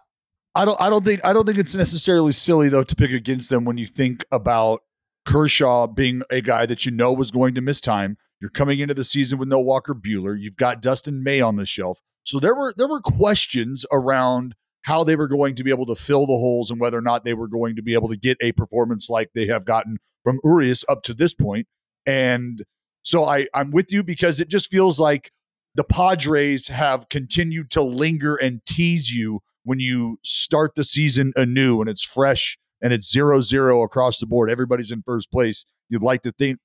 I 0.54 0.64
don't. 0.64 0.80
I 0.80 0.88
don't 0.90 1.04
think. 1.04 1.25
I 1.25 1.32
don't 1.32 1.46
think 1.46 1.58
it's 1.58 1.75
necessarily 1.75 2.32
silly 2.32 2.68
though 2.68 2.84
to 2.84 2.94
pick 2.94 3.11
against 3.11 3.50
them 3.50 3.64
when 3.64 3.76
you 3.76 3.87
think 3.87 4.25
about 4.30 4.82
Kershaw 5.25 5.87
being 5.87 6.23
a 6.30 6.40
guy 6.40 6.66
that 6.66 6.87
you 6.87 6.92
know 6.92 7.12
was 7.12 7.30
going 7.30 7.54
to 7.54 7.61
miss 7.61 7.80
time. 7.80 8.16
You're 8.44 8.50
coming 8.50 8.80
into 8.80 8.92
the 8.92 9.04
season 9.04 9.38
with 9.38 9.48
no 9.48 9.58
Walker 9.58 9.94
Buehler. 9.94 10.38
You've 10.38 10.58
got 10.58 10.82
Dustin 10.82 11.22
May 11.22 11.40
on 11.40 11.56
the 11.56 11.64
shelf. 11.64 12.02
So 12.24 12.38
there 12.38 12.54
were 12.54 12.74
there 12.76 12.86
were 12.86 13.00
questions 13.00 13.86
around 13.90 14.54
how 14.82 15.02
they 15.02 15.16
were 15.16 15.28
going 15.28 15.54
to 15.54 15.64
be 15.64 15.70
able 15.70 15.86
to 15.86 15.94
fill 15.94 16.26
the 16.26 16.34
holes 16.34 16.70
and 16.70 16.78
whether 16.78 16.98
or 16.98 17.00
not 17.00 17.24
they 17.24 17.32
were 17.32 17.48
going 17.48 17.74
to 17.76 17.82
be 17.82 17.94
able 17.94 18.10
to 18.10 18.18
get 18.18 18.36
a 18.42 18.52
performance 18.52 19.08
like 19.08 19.30
they 19.34 19.46
have 19.46 19.64
gotten 19.64 19.96
from 20.24 20.40
Urias 20.44 20.84
up 20.90 21.02
to 21.04 21.14
this 21.14 21.32
point. 21.32 21.66
And 22.04 22.62
so 23.00 23.24
I, 23.24 23.46
I'm 23.54 23.70
with 23.70 23.90
you 23.90 24.02
because 24.02 24.40
it 24.40 24.48
just 24.48 24.70
feels 24.70 25.00
like 25.00 25.30
the 25.74 25.82
Padres 25.82 26.68
have 26.68 27.08
continued 27.08 27.70
to 27.70 27.82
linger 27.82 28.36
and 28.36 28.60
tease 28.66 29.10
you 29.10 29.40
when 29.62 29.80
you 29.80 30.18
start 30.22 30.74
the 30.74 30.84
season 30.84 31.32
anew 31.34 31.80
and 31.80 31.88
it's 31.88 32.04
fresh 32.04 32.58
and 32.82 32.92
it's 32.92 33.10
zero 33.10 33.40
zero 33.40 33.82
across 33.82 34.18
the 34.18 34.26
board. 34.26 34.50
Everybody's 34.50 34.90
in 34.90 35.02
first 35.02 35.30
place. 35.30 35.64
You'd 35.88 36.02
like 36.02 36.20
to 36.24 36.32
think 36.32 36.58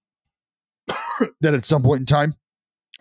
that 1.42 1.54
at 1.54 1.66
some 1.66 1.84
point 1.84 2.02
in 2.02 2.06
time, 2.06 2.36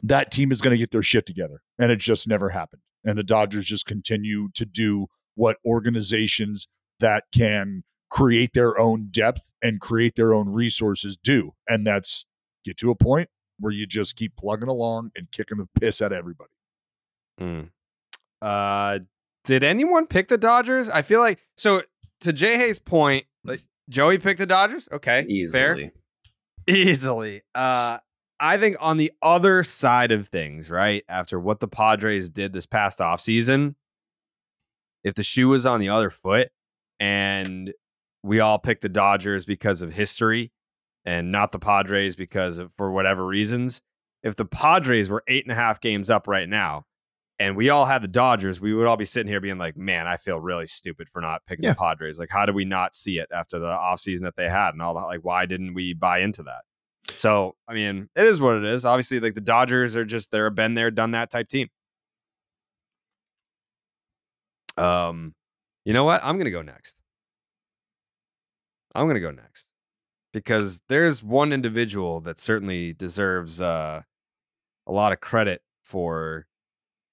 that 0.02 0.30
team 0.30 0.52
is 0.52 0.60
going 0.60 0.72
to 0.72 0.78
get 0.78 0.90
their 0.90 1.02
shit 1.02 1.26
together. 1.26 1.62
And 1.78 1.90
it 1.90 1.98
just 1.98 2.28
never 2.28 2.50
happened. 2.50 2.82
And 3.04 3.16
the 3.16 3.24
Dodgers 3.24 3.66
just 3.66 3.86
continue 3.86 4.48
to 4.54 4.64
do 4.64 5.06
what 5.34 5.56
organizations 5.64 6.68
that 7.00 7.24
can 7.32 7.84
create 8.10 8.52
their 8.54 8.78
own 8.78 9.08
depth 9.10 9.50
and 9.62 9.80
create 9.80 10.16
their 10.16 10.34
own 10.34 10.48
resources 10.48 11.16
do. 11.16 11.54
And 11.68 11.86
that's 11.86 12.26
get 12.64 12.76
to 12.78 12.90
a 12.90 12.94
point 12.94 13.28
where 13.58 13.72
you 13.72 13.86
just 13.86 14.16
keep 14.16 14.36
plugging 14.36 14.68
along 14.68 15.10
and 15.16 15.30
kicking 15.30 15.58
the 15.58 15.68
piss 15.80 16.00
at 16.00 16.12
everybody. 16.12 16.50
Mm. 17.40 17.70
Uh, 18.40 19.00
did 19.44 19.64
anyone 19.64 20.06
pick 20.06 20.28
the 20.28 20.38
Dodgers? 20.38 20.88
I 20.88 21.02
feel 21.02 21.20
like 21.20 21.40
so. 21.56 21.82
To 22.22 22.32
Jay 22.32 22.56
Hayes' 22.56 22.80
point, 22.80 23.26
like 23.44 23.62
Joey 23.88 24.18
picked 24.18 24.38
the 24.38 24.46
Dodgers. 24.46 24.88
Okay, 24.90 25.24
Easily. 25.28 25.52
fair, 25.52 25.92
easily. 26.68 27.42
Uh, 27.54 27.98
I 28.40 28.56
think 28.58 28.76
on 28.80 28.98
the 28.98 29.12
other 29.20 29.62
side 29.62 30.12
of 30.12 30.28
things, 30.28 30.70
right 30.70 31.04
after 31.08 31.40
what 31.40 31.60
the 31.60 31.68
Padres 31.68 32.30
did 32.30 32.52
this 32.52 32.66
past 32.66 33.00
offseason, 33.00 33.74
if 35.02 35.14
the 35.14 35.22
shoe 35.22 35.48
was 35.48 35.66
on 35.66 35.80
the 35.80 35.88
other 35.88 36.10
foot 36.10 36.50
and 37.00 37.72
we 38.22 38.40
all 38.40 38.58
picked 38.58 38.82
the 38.82 38.88
Dodgers 38.88 39.44
because 39.44 39.82
of 39.82 39.92
history 39.92 40.52
and 41.04 41.32
not 41.32 41.52
the 41.52 41.58
Padres 41.58 42.14
because 42.14 42.58
of 42.58 42.72
for 42.74 42.90
whatever 42.90 43.26
reasons, 43.26 43.82
if 44.22 44.36
the 44.36 44.44
Padres 44.44 45.08
were 45.08 45.24
eight 45.26 45.44
and 45.44 45.52
a 45.52 45.56
half 45.56 45.80
games 45.80 46.10
up 46.10 46.28
right 46.28 46.48
now 46.48 46.84
and 47.38 47.56
we 47.56 47.68
all 47.70 47.84
had 47.84 48.02
the 48.02 48.08
Dodgers, 48.08 48.60
we 48.60 48.74
would 48.74 48.86
all 48.86 48.96
be 48.96 49.04
sitting 49.04 49.30
here 49.30 49.40
being 49.40 49.58
like, 49.58 49.76
man, 49.76 50.06
I 50.08 50.16
feel 50.16 50.40
really 50.40 50.66
stupid 50.66 51.08
for 51.12 51.20
not 51.20 51.44
picking 51.46 51.64
Yeah. 51.64 51.70
the 51.72 51.76
Padres. 51.76 52.18
Like, 52.18 52.30
how 52.30 52.44
did 52.46 52.54
we 52.54 52.64
not 52.64 52.94
see 52.94 53.18
it 53.18 53.28
after 53.32 53.58
the 53.58 53.66
offseason 53.68 54.22
that 54.22 54.34
they 54.36 54.48
had 54.48 54.70
and 54.74 54.82
all 54.82 54.94
that? 54.94 55.04
Like, 55.06 55.20
why 55.24 55.46
didn't 55.46 55.74
we 55.74 55.94
buy 55.94 56.18
into 56.18 56.42
that? 56.44 56.62
So, 57.14 57.54
I 57.68 57.74
mean, 57.74 58.08
it 58.16 58.24
is 58.26 58.40
what 58.40 58.56
it 58.56 58.64
is. 58.64 58.84
Obviously, 58.84 59.20
like 59.20 59.34
the 59.34 59.40
Dodgers 59.40 59.96
are 59.96 60.04
just 60.04 60.30
they're 60.30 60.46
a 60.46 60.50
been 60.50 60.74
there, 60.74 60.90
done 60.90 61.12
that 61.12 61.30
type 61.30 61.48
team. 61.48 61.68
Um, 64.76 65.34
you 65.84 65.92
know 65.92 66.04
what? 66.04 66.20
I'm 66.22 66.38
gonna 66.38 66.50
go 66.50 66.62
next. 66.62 67.00
I'm 68.94 69.06
gonna 69.06 69.20
go 69.20 69.30
next 69.30 69.72
because 70.32 70.80
there's 70.88 71.22
one 71.22 71.52
individual 71.52 72.20
that 72.22 72.38
certainly 72.38 72.92
deserves 72.94 73.60
uh, 73.60 74.02
a 74.86 74.92
lot 74.92 75.12
of 75.12 75.20
credit 75.20 75.62
for. 75.84 76.46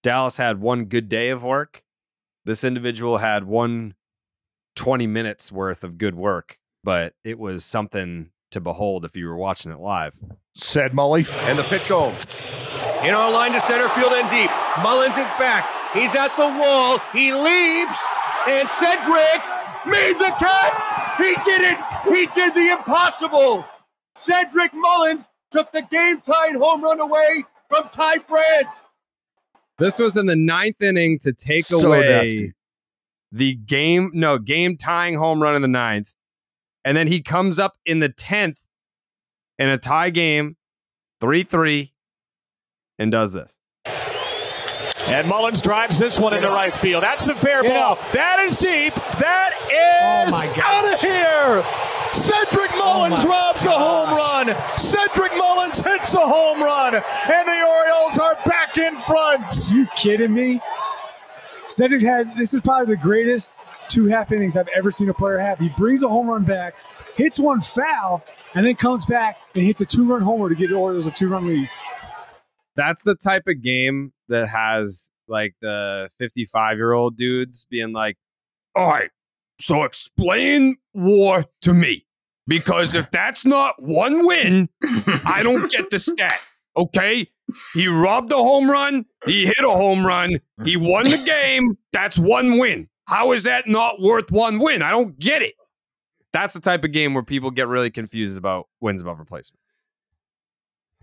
Dallas 0.06 0.38
had 0.38 0.62
one 0.62 0.86
good 0.86 1.10
day 1.10 1.30
of 1.30 1.42
work. 1.42 1.84
This 2.46 2.64
individual 2.64 3.18
had 3.18 3.46
one 3.46 3.96
20 4.76 5.08
minutes 5.08 5.52
worth 5.52 5.84
of 5.84 5.98
good 5.98 6.14
work, 6.14 6.60
but 6.84 7.16
it 7.24 7.40
was 7.40 7.66
something 7.66 8.30
to 8.52 8.62
behold 8.62 9.04
if 9.04 9.18
you 9.18 9.26
were 9.26 9.36
watching 9.36 9.72
it 9.72 9.80
live. 9.80 10.20
Said 10.54 10.92
Mully. 10.92 11.28
And 11.50 11.58
the 11.58 11.64
pitch 11.64 11.88
home. 11.88 12.14
In 13.04 13.16
on 13.16 13.34
line 13.34 13.54
to 13.54 13.60
center 13.62 13.90
field 13.90 14.14
and 14.14 14.30
deep. 14.30 14.52
Mullins 14.84 15.18
is 15.18 15.26
back. 15.40 15.68
He's 15.92 16.14
at 16.14 16.38
the 16.38 16.50
wall. 16.50 17.00
He 17.12 17.34
leaps. 17.34 17.98
And 18.48 18.70
Cedric 18.70 19.42
made 19.88 20.20
the 20.20 20.36
catch. 20.38 21.18
He 21.18 21.34
did 21.50 21.62
it. 21.62 21.80
He 22.14 22.28
did 22.28 22.54
the 22.54 22.74
impossible. 22.78 23.66
Cedric 24.14 24.72
Mullins 24.72 25.28
took 25.50 25.72
the 25.72 25.82
game 25.82 26.22
tying 26.22 26.60
home 26.60 26.84
run 26.84 27.00
away 27.00 27.44
from 27.70 27.90
Ty 27.90 28.20
France. 28.20 28.85
This 29.78 30.00
was 30.00 30.16
in 30.18 30.26
the 30.26 30.36
ninth 30.36 30.82
inning 30.82 31.20
to 31.20 31.34
take 31.34 31.66
So 31.66 31.88
away 31.88 32.02
nasty. 32.08 32.54
the 33.32 33.56
game, 33.56 34.12
no, 34.14 34.38
game 34.38 34.78
tying 34.78 35.16
home 35.16 35.42
run 35.42 35.56
in 35.56 35.62
the 35.62 35.68
ninth. 35.68 36.14
And 36.86 36.96
then 36.96 37.08
he 37.08 37.22
comes 37.22 37.60
up 37.60 37.78
in 37.86 38.00
the 38.00 38.10
10th 38.10 38.58
in 39.58 39.70
a 39.70 39.78
tie 39.78 40.12
game, 40.12 40.56
3 41.20 41.44
3, 41.44 41.92
and 43.00 43.12
does 43.12 43.34
this. 43.34 43.58
And 45.08 45.28
Mullins 45.28 45.62
drives 45.62 46.00
this 46.00 46.20
one 46.20 46.34
into 46.34 46.48
right 46.50 46.74
field. 46.82 47.04
That's 47.04 47.28
a 47.28 47.36
fair 47.36 47.64
ball. 47.64 47.96
That 48.14 48.40
is 48.40 48.58
deep. 48.58 48.94
That 49.20 49.52
is 50.28 50.34
out 50.58 50.94
of 50.94 51.00
here. 51.00 51.64
Cedric 52.14 52.72
Mullins 52.72 53.24
robs 53.26 53.66
a 53.66 53.72
home 53.72 54.10
run. 54.36 54.78
Cedric 54.78 55.36
Mullins 55.38 55.82
hits 55.82 56.14
a 56.14 56.20
home 56.20 56.62
run. 56.62 56.96
And 56.96 57.48
the 57.48 57.68
Orioles 57.68 58.18
are 58.20 58.36
back 58.46 58.78
in 58.78 58.96
front. 59.02 59.70
You 59.72 59.88
kidding 59.96 60.34
me? 60.34 60.62
Cedric 61.68 62.02
had 62.02 62.36
this 62.38 62.54
is 62.54 62.62
probably 62.62 62.96
the 62.96 63.02
greatest 63.02 63.56
two 63.88 64.06
half 64.08 64.32
innings 64.32 64.58
I've 64.58 64.68
ever 64.76 64.92
seen 64.92 65.10
a 65.10 65.14
player 65.14 65.38
have. 65.40 65.60
He 65.60 65.70
brings 65.70 66.04
a 66.04 66.10
home 66.10 66.28
run 66.28 66.44
back, 66.44 66.76
hits 67.16 67.40
one 67.40 67.62
foul, 67.62 68.24
and 68.54 68.66
then 68.66 68.76
comes 68.76 69.06
back 69.06 69.38
and 69.56 69.64
hits 69.64 69.82
a 69.82 69.86
two 69.86 70.08
run 70.08 70.22
homer 70.22 70.50
to 70.50 70.56
get 70.56 70.70
the 70.70 70.76
Orioles 70.76 71.08
a 71.08 71.12
two 71.12 71.30
run 71.30 71.48
lead. 71.48 71.70
That's 72.76 73.04
the 73.04 73.16
type 73.16 73.44
of 73.48 73.64
game 73.64 74.12
that 74.28 74.48
has 74.50 75.10
like 75.28 75.56
the 75.62 76.10
55 76.20 76.78
year 76.78 76.94
old 76.94 77.18
dudes 77.18 77.66
being 77.70 77.94
like, 77.94 78.18
all 78.76 78.90
right, 78.90 79.10
so 79.60 79.84
explain 79.84 80.76
war 80.94 81.46
to 81.62 81.74
me. 81.74 82.06
Because 82.48 82.94
if 82.94 83.10
that's 83.12 83.46
not 83.46 83.82
one 83.82 84.26
win, 84.26 84.70
I 85.26 85.42
don't 85.44 85.72
get 85.72 85.90
the 85.90 86.00
stat. 86.00 86.40
Okay? 86.78 87.30
He 87.74 87.88
robbed 87.88 88.32
a 88.32 88.38
home 88.38 88.70
run. 88.70 89.06
He 89.26 89.46
hit 89.46 89.60
a 89.64 89.70
home 89.70 90.06
run. 90.06 90.40
He 90.64 90.78
won 90.78 91.06
the 91.06 91.18
game. 91.18 91.78
That's 91.92 92.18
one 92.18 92.58
win. 92.58 92.90
How 93.08 93.32
is 93.32 93.44
that 93.44 93.68
not 93.68 94.02
worth 94.02 94.32
one 94.32 94.60
win? 94.60 94.82
I 94.82 94.92
don't 94.92 95.18
get 95.20 95.42
it. 95.42 95.54
That's 96.34 96.54
the 96.54 96.60
type 96.60 96.84
of 96.84 96.92
game 96.92 97.14
where 97.14 97.24
people 97.24 97.52
get 97.52 97.68
really 97.68 97.90
confused 97.90 98.38
about 98.38 98.68
wins 98.82 99.02
above 99.02 99.20
replacement. 99.20 99.62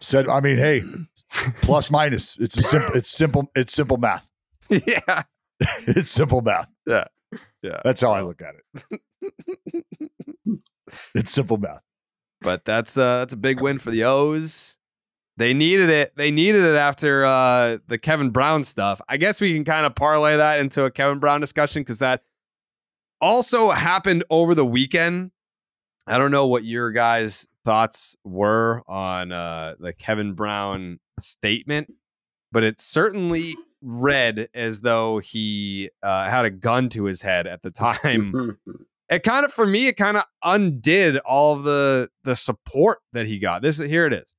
Said, 0.01 0.29
I 0.29 0.41
mean, 0.41 0.59
hey, 0.59 0.83
plus 1.63 1.91
minus. 1.91 2.37
It's 2.39 2.57
a 2.57 2.63
simple. 2.63 2.95
It's 2.95 3.11
simple. 3.11 3.51
It's 3.55 3.73
simple 3.73 3.97
math. 3.97 4.27
yeah, 4.69 5.23
it's 5.87 6.11
simple 6.11 6.43
math. 6.43 6.69
Yeah, 6.87 7.05
yeah. 7.63 7.81
That's 7.85 8.01
how 8.01 8.11
I 8.11 8.23
look 8.23 8.43
at 8.43 8.57
it. 8.91 9.01
it's 11.15 11.33
simple 11.33 11.57
math. 11.57 11.83
But 12.41 12.65
that's 12.65 12.99
uh 12.99 13.21
that's 13.21 13.35
a 13.35 13.39
big 13.39 13.61
win 13.61 13.79
for 13.79 13.91
the 13.91 14.05
O's. 14.05 14.77
They 15.37 15.55
needed 15.55 15.89
it. 15.89 16.13
They 16.17 16.31
needed 16.31 16.65
it 16.65 16.75
after 16.75 17.25
uh 17.25 17.79
the 17.87 17.99
Kevin 17.99 18.31
Brown 18.31 18.65
stuff. 18.65 19.01
I 19.09 19.17
guess 19.17 19.41
we 19.41 19.55
can 19.55 19.65
kind 19.65 19.87
of 19.87 19.95
parlay 19.95 20.37
that 20.37 20.61
into 20.61 20.85
a 20.85 20.91
Kevin 20.91 21.19
Brown 21.19 21.41
discussion 21.41 21.83
because 21.83 22.01
that 22.01 22.23
also 23.21 23.71
happened 23.71 24.25
over 24.31 24.55
the 24.55 24.67
weekend. 24.67 25.31
I 26.07 26.19
don't 26.19 26.33
know 26.33 26.49
what 26.49 26.65
your 26.65 26.91
guys' 26.91 27.47
thoughts 27.65 28.17
were 28.25 28.83
on 28.89 29.31
uh 29.33 29.77
the 29.79 29.93
Kevin 29.93 30.35
Brown 30.35 30.99
statement, 31.21 31.93
but 32.51 32.65
it 32.65 32.81
certainly 32.81 33.57
read 33.83 34.49
as 34.55 34.81
though 34.81 35.19
he 35.19 35.91
uh, 36.03 36.31
had 36.31 36.45
a 36.45 36.51
gun 36.51 36.89
to 36.91 37.05
his 37.05 37.23
head 37.23 37.47
at 37.47 37.63
the 37.63 37.71
time 37.71 38.59
it 39.13 39.23
kind 39.23 39.45
of 39.45 39.53
for 39.53 39.67
me 39.67 39.87
it 39.87 39.97
kind 39.97 40.17
of 40.17 40.25
undid 40.43 41.19
all 41.19 41.55
of 41.55 41.63
the 41.63 42.09
the 42.25 42.35
support 42.35 42.99
that 43.13 43.27
he 43.27 43.39
got 43.39 43.63
this 43.63 43.79
here 43.79 44.07
it 44.07 44.13
is 44.13 44.35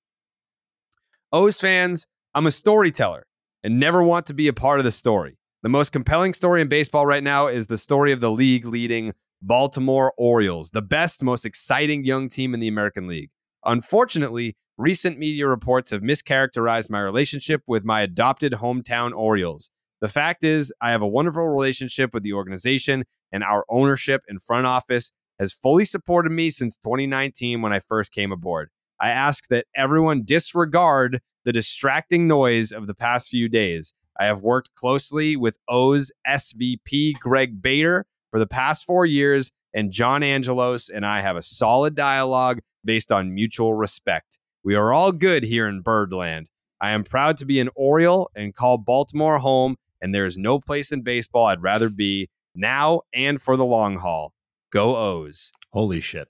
o's 1.31 1.59
fans 1.59 2.07
i'm 2.33 2.45
a 2.45 2.51
storyteller 2.51 3.25
and 3.63 3.79
never 3.79 4.03
want 4.03 4.25
to 4.25 4.33
be 4.33 4.47
a 4.47 4.53
part 4.53 4.79
of 4.79 4.83
the 4.83 4.91
story. 4.91 5.37
The 5.63 5.69
most 5.69 5.91
compelling 5.91 6.33
story 6.33 6.61
in 6.61 6.67
baseball 6.67 7.05
right 7.05 7.23
now 7.23 7.47
is 7.47 7.67
the 7.67 7.77
story 7.77 8.11
of 8.11 8.19
the 8.19 8.31
league 8.31 8.65
leading 8.65 9.13
Baltimore 9.41 10.13
Orioles, 10.17 10.71
the 10.71 10.81
best, 10.81 11.23
most 11.23 11.45
exciting 11.45 12.03
young 12.03 12.27
team 12.27 12.53
in 12.53 12.59
the 12.59 12.67
American 12.67 13.07
League. 13.07 13.29
Unfortunately, 13.65 14.57
recent 14.77 15.17
media 15.17 15.47
reports 15.47 15.91
have 15.91 16.01
mischaracterized 16.01 16.89
my 16.89 16.99
relationship 16.99 17.61
with 17.65 17.85
my 17.85 18.01
adopted 18.01 18.53
hometown 18.53 19.13
Orioles. 19.15 19.69
The 20.03 20.10
fact 20.10 20.43
is, 20.43 20.74
I 20.81 20.91
have 20.91 21.01
a 21.01 21.07
wonderful 21.07 21.48
relationship 21.48 22.13
with 22.13 22.24
the 22.24 22.33
organization, 22.33 23.05
and 23.31 23.41
our 23.41 23.63
ownership 23.69 24.22
and 24.27 24.43
front 24.43 24.67
office 24.67 25.13
has 25.39 25.53
fully 25.53 25.86
supported 25.86 26.29
me 26.29 26.50
since 26.50 26.75
2019 26.75 27.62
when 27.62 27.72
I 27.72 27.79
first 27.79 28.12
came 28.12 28.33
aboard. 28.33 28.67
I 29.00 29.12
ask 29.12 29.48
that 29.48 29.65
everyone 29.74 30.24
disregard 30.25 31.22
the 31.45 31.53
distracting 31.53 32.27
noise 32.27 32.74
of 32.74 32.86
the 32.86 32.93
past 32.93 33.29
few 33.29 33.48
days. 33.48 33.93
I 34.19 34.25
have 34.25 34.41
worked 34.41 34.75
closely 34.75 35.38
with 35.38 35.57
O's 35.69 36.12
SVP 36.27 37.17
Greg 37.19 37.62
Bader 37.62 38.05
for 38.29 38.39
the 38.39 38.45
past 38.45 38.83
four 38.83 39.05
years, 39.05 39.51
and 39.74 39.89
John 39.89 40.22
Angelos 40.22 40.89
and 40.89 41.05
I 41.05 41.22
have 41.22 41.38
a 41.38 41.41
solid 41.41 41.95
dialogue 41.95 42.60
based 42.83 43.10
on 43.10 43.33
mutual 43.33 43.74
respect. 43.74 44.38
We 44.65 44.75
are 44.75 44.91
all 44.91 45.13
good 45.13 45.43
here 45.43 45.65
in 45.65 45.79
Birdland. 45.79 46.50
I 46.81 46.89
am 46.89 47.05
proud 47.05 47.38
to 47.38 47.45
be 47.45 47.62
an 47.62 47.69
Oriole 47.74 48.29
and 48.36 48.53
call 48.53 48.77
Baltimore 48.77 49.39
home, 49.39 49.77
and 50.03 50.13
there 50.13 50.25
is 50.27 50.38
no 50.38 50.60
place 50.60 50.91
in 50.91 51.01
baseball 51.01 51.45
I'd 51.48 51.63
rather 51.63 51.89
be 51.89 52.29
now 52.53 53.01
and 53.13 53.41
for 53.41 53.57
the 53.57 53.65
long 53.65 53.98
haul. 53.98 54.33
Go 54.72 54.95
O's. 54.95 55.51
Holy 55.72 56.00
shit. 56.01 56.27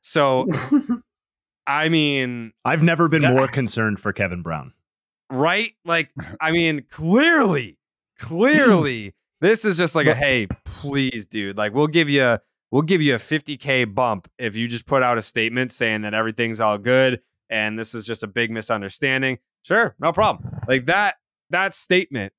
So, 0.00 0.46
I 1.66 1.88
mean, 1.90 2.52
I've 2.64 2.82
never 2.82 3.08
been 3.08 3.22
that- 3.22 3.34
more 3.34 3.48
concerned 3.48 4.00
for 4.00 4.12
Kevin 4.14 4.40
Brown. 4.42 4.72
right? 5.30 5.72
Like, 5.84 6.10
I 6.40 6.52
mean, 6.52 6.84
clearly, 6.90 7.76
clearly, 8.18 9.14
this 9.40 9.64
is 9.64 9.76
just 9.76 9.94
like 9.94 10.06
a 10.06 10.14
hey, 10.14 10.46
please, 10.64 11.26
dude. 11.26 11.56
Like, 11.56 11.74
we'll 11.74 11.86
give 11.86 12.08
you 12.08 12.38
we'll 12.70 12.82
give 12.82 13.02
you 13.02 13.14
a 13.14 13.18
50k 13.18 13.92
bump 13.94 14.28
if 14.38 14.56
you 14.56 14.68
just 14.68 14.86
put 14.86 15.02
out 15.02 15.18
a 15.18 15.22
statement 15.22 15.72
saying 15.72 16.02
that 16.02 16.14
everything's 16.14 16.60
all 16.60 16.78
good 16.78 17.20
and 17.48 17.76
this 17.78 17.94
is 17.94 18.06
just 18.06 18.22
a 18.22 18.26
big 18.28 18.50
misunderstanding. 18.50 19.38
Sure, 19.64 19.94
no 19.98 20.12
problem. 20.12 20.60
Like 20.68 20.86
that 20.86 21.16
that 21.50 21.74
statement. 21.74 22.32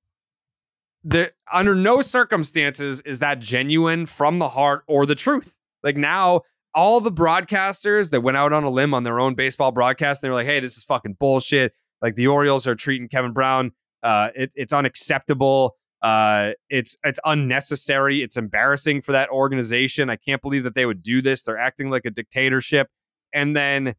There, 1.03 1.31
under 1.51 1.73
no 1.75 2.01
circumstances 2.01 3.01
is 3.01 3.19
that 3.19 3.39
genuine 3.39 4.05
from 4.05 4.39
the 4.39 4.49
heart 4.49 4.83
or 4.87 5.05
the 5.05 5.15
truth. 5.15 5.55
Like 5.83 5.97
now, 5.97 6.41
all 6.73 7.01
the 7.01 7.11
broadcasters 7.11 8.11
that 8.11 8.21
went 8.21 8.37
out 8.37 8.53
on 8.53 8.63
a 8.63 8.69
limb 8.69 8.93
on 8.93 9.03
their 9.03 9.19
own 9.19 9.33
baseball 9.35 9.71
broadcast, 9.71 10.21
they 10.21 10.29
were 10.29 10.35
like, 10.35 10.45
"Hey, 10.45 10.59
this 10.59 10.77
is 10.77 10.83
fucking 10.83 11.17
bullshit." 11.19 11.73
Like 12.01 12.15
the 12.15 12.27
Orioles 12.27 12.67
are 12.67 12.75
treating 12.75 13.07
Kevin 13.07 13.33
Brown. 13.33 13.71
Uh, 14.03 14.29
it, 14.35 14.53
it's 14.55 14.73
unacceptable. 14.73 15.75
Uh, 16.01 16.53
it's 16.69 16.97
it's 17.03 17.19
unnecessary. 17.25 18.23
It's 18.23 18.37
embarrassing 18.37 19.01
for 19.01 19.11
that 19.11 19.29
organization. 19.29 20.09
I 20.09 20.15
can't 20.15 20.41
believe 20.41 20.63
that 20.63 20.75
they 20.75 20.85
would 20.85 21.03
do 21.03 21.21
this. 21.21 21.43
They're 21.43 21.57
acting 21.57 21.89
like 21.89 22.05
a 22.05 22.11
dictatorship. 22.11 22.89
And 23.33 23.55
then 23.55 23.95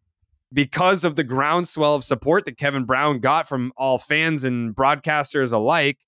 because 0.52 1.04
of 1.04 1.16
the 1.16 1.24
groundswell 1.24 1.94
of 1.94 2.04
support 2.04 2.44
that 2.44 2.58
Kevin 2.58 2.84
Brown 2.84 3.20
got 3.20 3.48
from 3.48 3.72
all 3.76 3.98
fans 3.98 4.44
and 4.44 4.74
broadcasters 4.74 5.52
alike, 5.52 5.98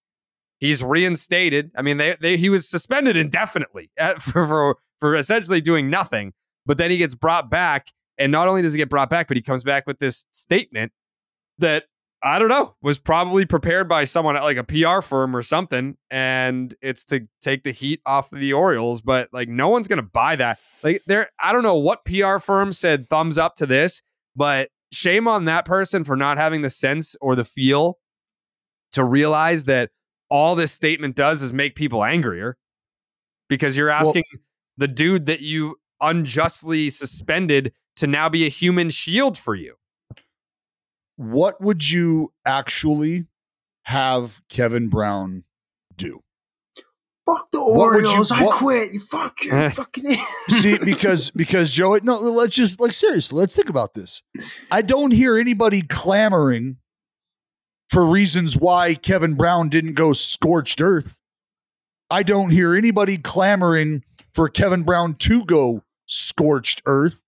he's 0.59 0.83
reinstated. 0.83 1.71
I 1.77 1.83
mean, 1.83 1.97
they, 1.97 2.17
they 2.21 2.37
he 2.37 2.49
was 2.49 2.69
suspended 2.69 3.17
indefinitely 3.17 3.91
uh, 3.99 4.15
for, 4.19 4.47
for 4.47 4.77
for 4.99 5.15
essentially 5.15 5.61
doing 5.61 5.91
nothing. 5.91 6.33
But 6.67 6.79
then 6.79 6.91
he 6.91 6.97
gets 6.97 7.15
brought 7.15 7.51
back, 7.51 7.89
and 8.19 8.33
not 8.33 8.49
only 8.49 8.63
does 8.63 8.73
he 8.73 8.79
get 8.79 8.89
brought 8.89 9.11
back, 9.11 9.29
but 9.29 9.37
he 9.37 9.43
comes 9.43 9.65
back 9.65 9.87
with 9.87 9.99
this 9.99 10.27
statement 10.31 10.93
that 11.59 11.85
I 12.23 12.39
don't 12.39 12.49
know 12.49 12.75
was 12.81 12.99
probably 12.99 13.45
prepared 13.45 13.87
by 13.87 14.05
someone 14.05 14.35
at 14.35 14.43
like 14.43 14.57
a 14.57 14.65
PR 14.65 15.03
firm 15.03 15.37
or 15.37 15.43
something, 15.43 15.97
and 16.11 16.75
it's 16.81 17.05
to 17.07 17.29
take 17.43 17.65
the 17.65 17.71
heat 17.71 18.01
off 18.07 18.33
of 18.33 18.39
the 18.39 18.55
Orioles. 18.55 19.03
But 19.03 19.29
like, 19.33 19.49
no 19.49 19.69
one's 19.69 19.89
gonna 19.89 20.03
buy 20.03 20.37
that. 20.37 20.59
Like, 20.83 21.03
there, 21.07 21.29
I 21.43 21.53
don't 21.53 21.63
know 21.63 21.77
what 21.77 22.05
PR 22.05 22.39
firm 22.39 22.73
said 22.73 23.11
thumbs 23.11 23.37
up 23.37 23.57
to 23.57 23.67
this, 23.67 24.01
but 24.35 24.71
shame 24.91 25.29
on 25.29 25.45
that 25.47 25.67
person 25.67 26.05
for 26.05 26.17
not 26.17 26.39
having 26.39 26.63
the 26.63 26.71
sense 26.71 27.15
or 27.21 27.37
the 27.37 27.45
feel 27.45 27.99
to 28.93 29.05
realize 29.05 29.67
that 29.67 29.91
all 30.31 30.55
this 30.55 30.73
statement 30.73 31.17
does 31.17 31.43
is 31.43 31.53
make 31.53 31.75
people 31.77 32.03
angrier 32.05 32.57
because 33.49 33.77
you're 33.77 33.91
asking 33.91 34.25
the 34.77 34.89
dude 34.89 35.27
that 35.27 35.41
you 35.41 35.77
unjustly 36.01 36.91
suspended 36.91 37.73
to 37.97 38.07
now 38.07 38.29
be 38.29 38.45
a 38.45 38.49
human 38.49 38.91
shield 38.91 39.39
for 39.39 39.55
you. 39.55 39.77
What 41.17 41.61
would 41.61 41.89
you 41.89 42.33
actually 42.45 43.27
have 43.85 44.41
Kevin 44.49 44.89
Brown 44.89 45.45
do? 45.97 46.23
Fuck 47.25 47.51
the 47.53 47.61
What 47.61 47.93
would 47.95 48.03
you- 48.03 48.09
Orioles. 48.09 48.33
I 48.33 48.43
what- 48.43 48.57
quit. 48.57 48.93
You 48.93 49.01
fuck 49.01 49.43
you 49.45 49.51
fucking 49.71 50.17
See, 50.49 50.79
because 50.79 51.31
because 51.31 51.71
Joe, 51.71 51.99
no, 52.03 52.19
let's 52.19 52.55
just 52.57 52.81
like 52.81 52.93
seriously, 52.93 53.39
let's 53.39 53.55
think 53.55 53.71
about 53.71 53.95
this. 53.95 54.23
I 54.71 54.83
don't 54.83 55.13
hear 55.13 55.39
anybody 55.39 55.83
clamoring 55.83 56.77
for 57.95 58.05
reasons 58.05 58.57
why 58.57 58.97
Kevin 58.97 59.35
Brown 59.35 59.69
didn't 59.69 59.93
go 59.93 60.13
scorched 60.13 60.81
earth. 60.81 61.15
I 62.11 62.25
don't 62.25 62.51
hear 62.51 62.75
anybody 62.75 63.17
clamoring 63.17 64.03
for 64.33 64.49
Kevin 64.49 64.83
Brown 64.83 65.15
to 65.15 65.45
go 65.45 65.85
scorched 66.07 66.83
earth. 66.87 67.23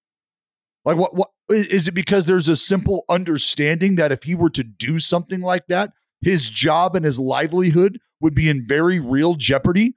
Like 0.85 0.97
what 0.97 1.15
what 1.15 1.31
is 1.49 1.87
it 1.87 1.95
because 1.95 2.27
there's 2.27 2.49
a 2.49 2.57
simple 2.57 3.05
understanding 3.09 3.95
that 3.95 4.11
if 4.11 4.25
he 4.25 4.35
were 4.35 4.51
to 4.51 4.65
do 4.65 4.99
something 4.99 5.41
like 5.41 5.69
that, 5.69 5.93
his 6.21 6.51
job 6.51 6.97
and 6.97 7.05
his 7.05 7.21
livelihood 7.21 8.01
would 8.21 8.35
be 8.35 8.49
in 8.49 8.67
very 8.67 8.99
real 8.99 9.37
jeopardy? 9.37 9.95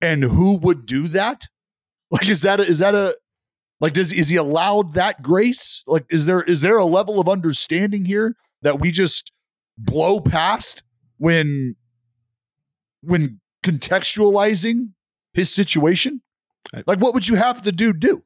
And 0.00 0.24
who 0.24 0.58
would 0.58 0.84
do 0.84 1.06
that? 1.08 1.46
Like, 2.10 2.26
is 2.26 2.40
that 2.40 2.58
a, 2.58 2.64
is 2.64 2.78
that 2.78 2.94
a 2.94 3.16
like 3.80 3.92
does 3.92 4.12
is 4.12 4.30
he 4.30 4.36
allowed 4.36 4.94
that 4.94 5.20
grace? 5.22 5.84
Like, 5.86 6.06
is 6.10 6.26
there 6.26 6.42
is 6.42 6.62
there 6.62 6.78
a 6.78 6.86
level 6.86 7.20
of 7.20 7.28
understanding 7.28 8.06
here 8.06 8.34
that 8.62 8.80
we 8.80 8.90
just 8.90 9.30
blow 9.78 10.20
past 10.20 10.82
when 11.18 11.76
when 13.02 13.40
contextualizing 13.64 14.90
his 15.32 15.52
situation? 15.52 16.20
Like, 16.86 17.00
what 17.00 17.14
would 17.14 17.28
you 17.28 17.36
have 17.36 17.62
the 17.62 17.72
dude 17.72 18.00
do? 18.00 18.22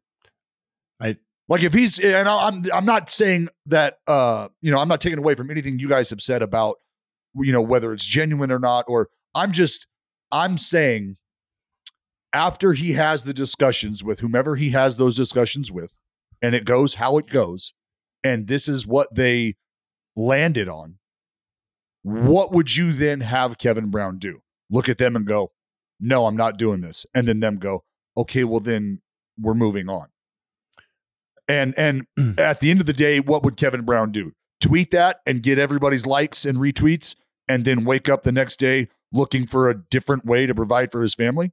I 1.00 1.16
like 1.48 1.62
if 1.62 1.72
he's 1.74 1.98
and 1.98 2.28
I- 2.28 2.48
I'm 2.48 2.64
I'm 2.72 2.84
not 2.86 3.10
saying 3.10 3.48
that 3.66 3.98
uh 4.06 4.48
you 4.60 4.70
know 4.72 4.78
I'm 4.78 4.88
not 4.88 5.00
taking 5.00 5.18
away 5.18 5.34
from 5.34 5.50
anything 5.50 5.78
you 5.78 5.88
guys 5.88 6.10
have 6.10 6.20
said 6.20 6.42
about 6.42 6.76
you 7.34 7.52
know 7.52 7.62
whether 7.62 7.92
it's 7.92 8.04
genuine 8.06 8.50
or 8.50 8.58
not 8.58 8.84
or 8.88 9.08
I'm 9.34 9.52
just 9.52 9.86
I'm 10.30 10.56
saying 10.58 11.16
after 12.32 12.72
he 12.72 12.92
has 12.92 13.24
the 13.24 13.34
discussions 13.34 14.02
with 14.02 14.20
whomever 14.20 14.56
he 14.56 14.70
has 14.70 14.96
those 14.96 15.16
discussions 15.16 15.70
with 15.70 15.92
and 16.40 16.54
it 16.54 16.64
goes 16.64 16.94
how 16.94 17.18
it 17.18 17.28
goes 17.28 17.74
and 18.24 18.46
this 18.48 18.68
is 18.68 18.86
what 18.86 19.14
they 19.14 19.56
landed 20.16 20.68
on 20.68 20.96
what 22.02 22.52
would 22.52 22.76
you 22.76 22.92
then 22.92 23.20
have 23.20 23.58
Kevin 23.58 23.90
Brown 23.90 24.18
do 24.18 24.40
look 24.70 24.88
at 24.88 24.98
them 24.98 25.16
and 25.16 25.26
go 25.26 25.52
no 26.00 26.26
I'm 26.26 26.36
not 26.36 26.58
doing 26.58 26.80
this 26.80 27.06
and 27.14 27.28
then 27.28 27.40
them 27.40 27.58
go 27.58 27.84
okay 28.16 28.44
well 28.44 28.60
then 28.60 29.00
we're 29.38 29.54
moving 29.54 29.88
on 29.88 30.08
and 31.48 31.74
and 31.76 32.06
at 32.38 32.60
the 32.60 32.70
end 32.70 32.80
of 32.80 32.86
the 32.86 32.92
day, 32.92 33.20
what 33.20 33.42
would 33.44 33.56
Kevin 33.56 33.82
Brown 33.82 34.12
do? 34.12 34.32
Tweet 34.60 34.90
that 34.92 35.20
and 35.26 35.42
get 35.42 35.58
everybody's 35.58 36.06
likes 36.06 36.44
and 36.44 36.58
retweets, 36.58 37.16
and 37.48 37.64
then 37.64 37.84
wake 37.84 38.08
up 38.08 38.22
the 38.22 38.32
next 38.32 38.58
day 38.58 38.88
looking 39.12 39.46
for 39.46 39.68
a 39.68 39.74
different 39.74 40.24
way 40.24 40.46
to 40.46 40.54
provide 40.54 40.90
for 40.90 41.02
his 41.02 41.14
family? 41.14 41.52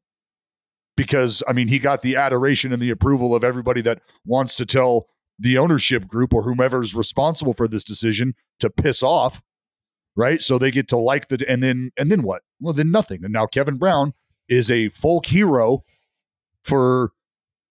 Because 0.96 1.44
I 1.48 1.54
mean, 1.54 1.68
he 1.68 1.80
got 1.80 2.02
the 2.02 2.16
adoration 2.16 2.72
and 2.72 2.82
the 2.82 2.90
approval 2.90 3.36
of 3.36 3.44
everybody 3.44 3.82
that 3.82 4.02
wants 4.26 4.56
to 4.58 4.66
tell 4.66 5.08
the 5.38 5.58
ownership 5.58 6.06
group 6.06 6.34
or 6.34 6.44
whomever's 6.44 6.94
responsible 6.94 7.54
for 7.54 7.68
this 7.68 7.84
decision 7.84 8.36
to 8.60 8.70
piss 8.70 9.02
off, 9.02 9.42
right? 10.16 10.42
So 10.42 10.58
they 10.58 10.72
get 10.72 10.88
to 10.90 10.98
like 10.98 11.30
the 11.30 11.44
and 11.50 11.62
then 11.64 11.92
and 11.98 12.12
then 12.12 12.24
what? 12.24 12.42
Well, 12.60 12.74
then 12.74 12.92
nothing. 12.92 13.24
And 13.24 13.34
now 13.34 13.46
Kevin 13.46 13.78
Brown 13.78 14.14
is 14.48 14.70
a 14.72 14.90
folk 14.90 15.26
hero 15.28 15.84
for 16.64 17.12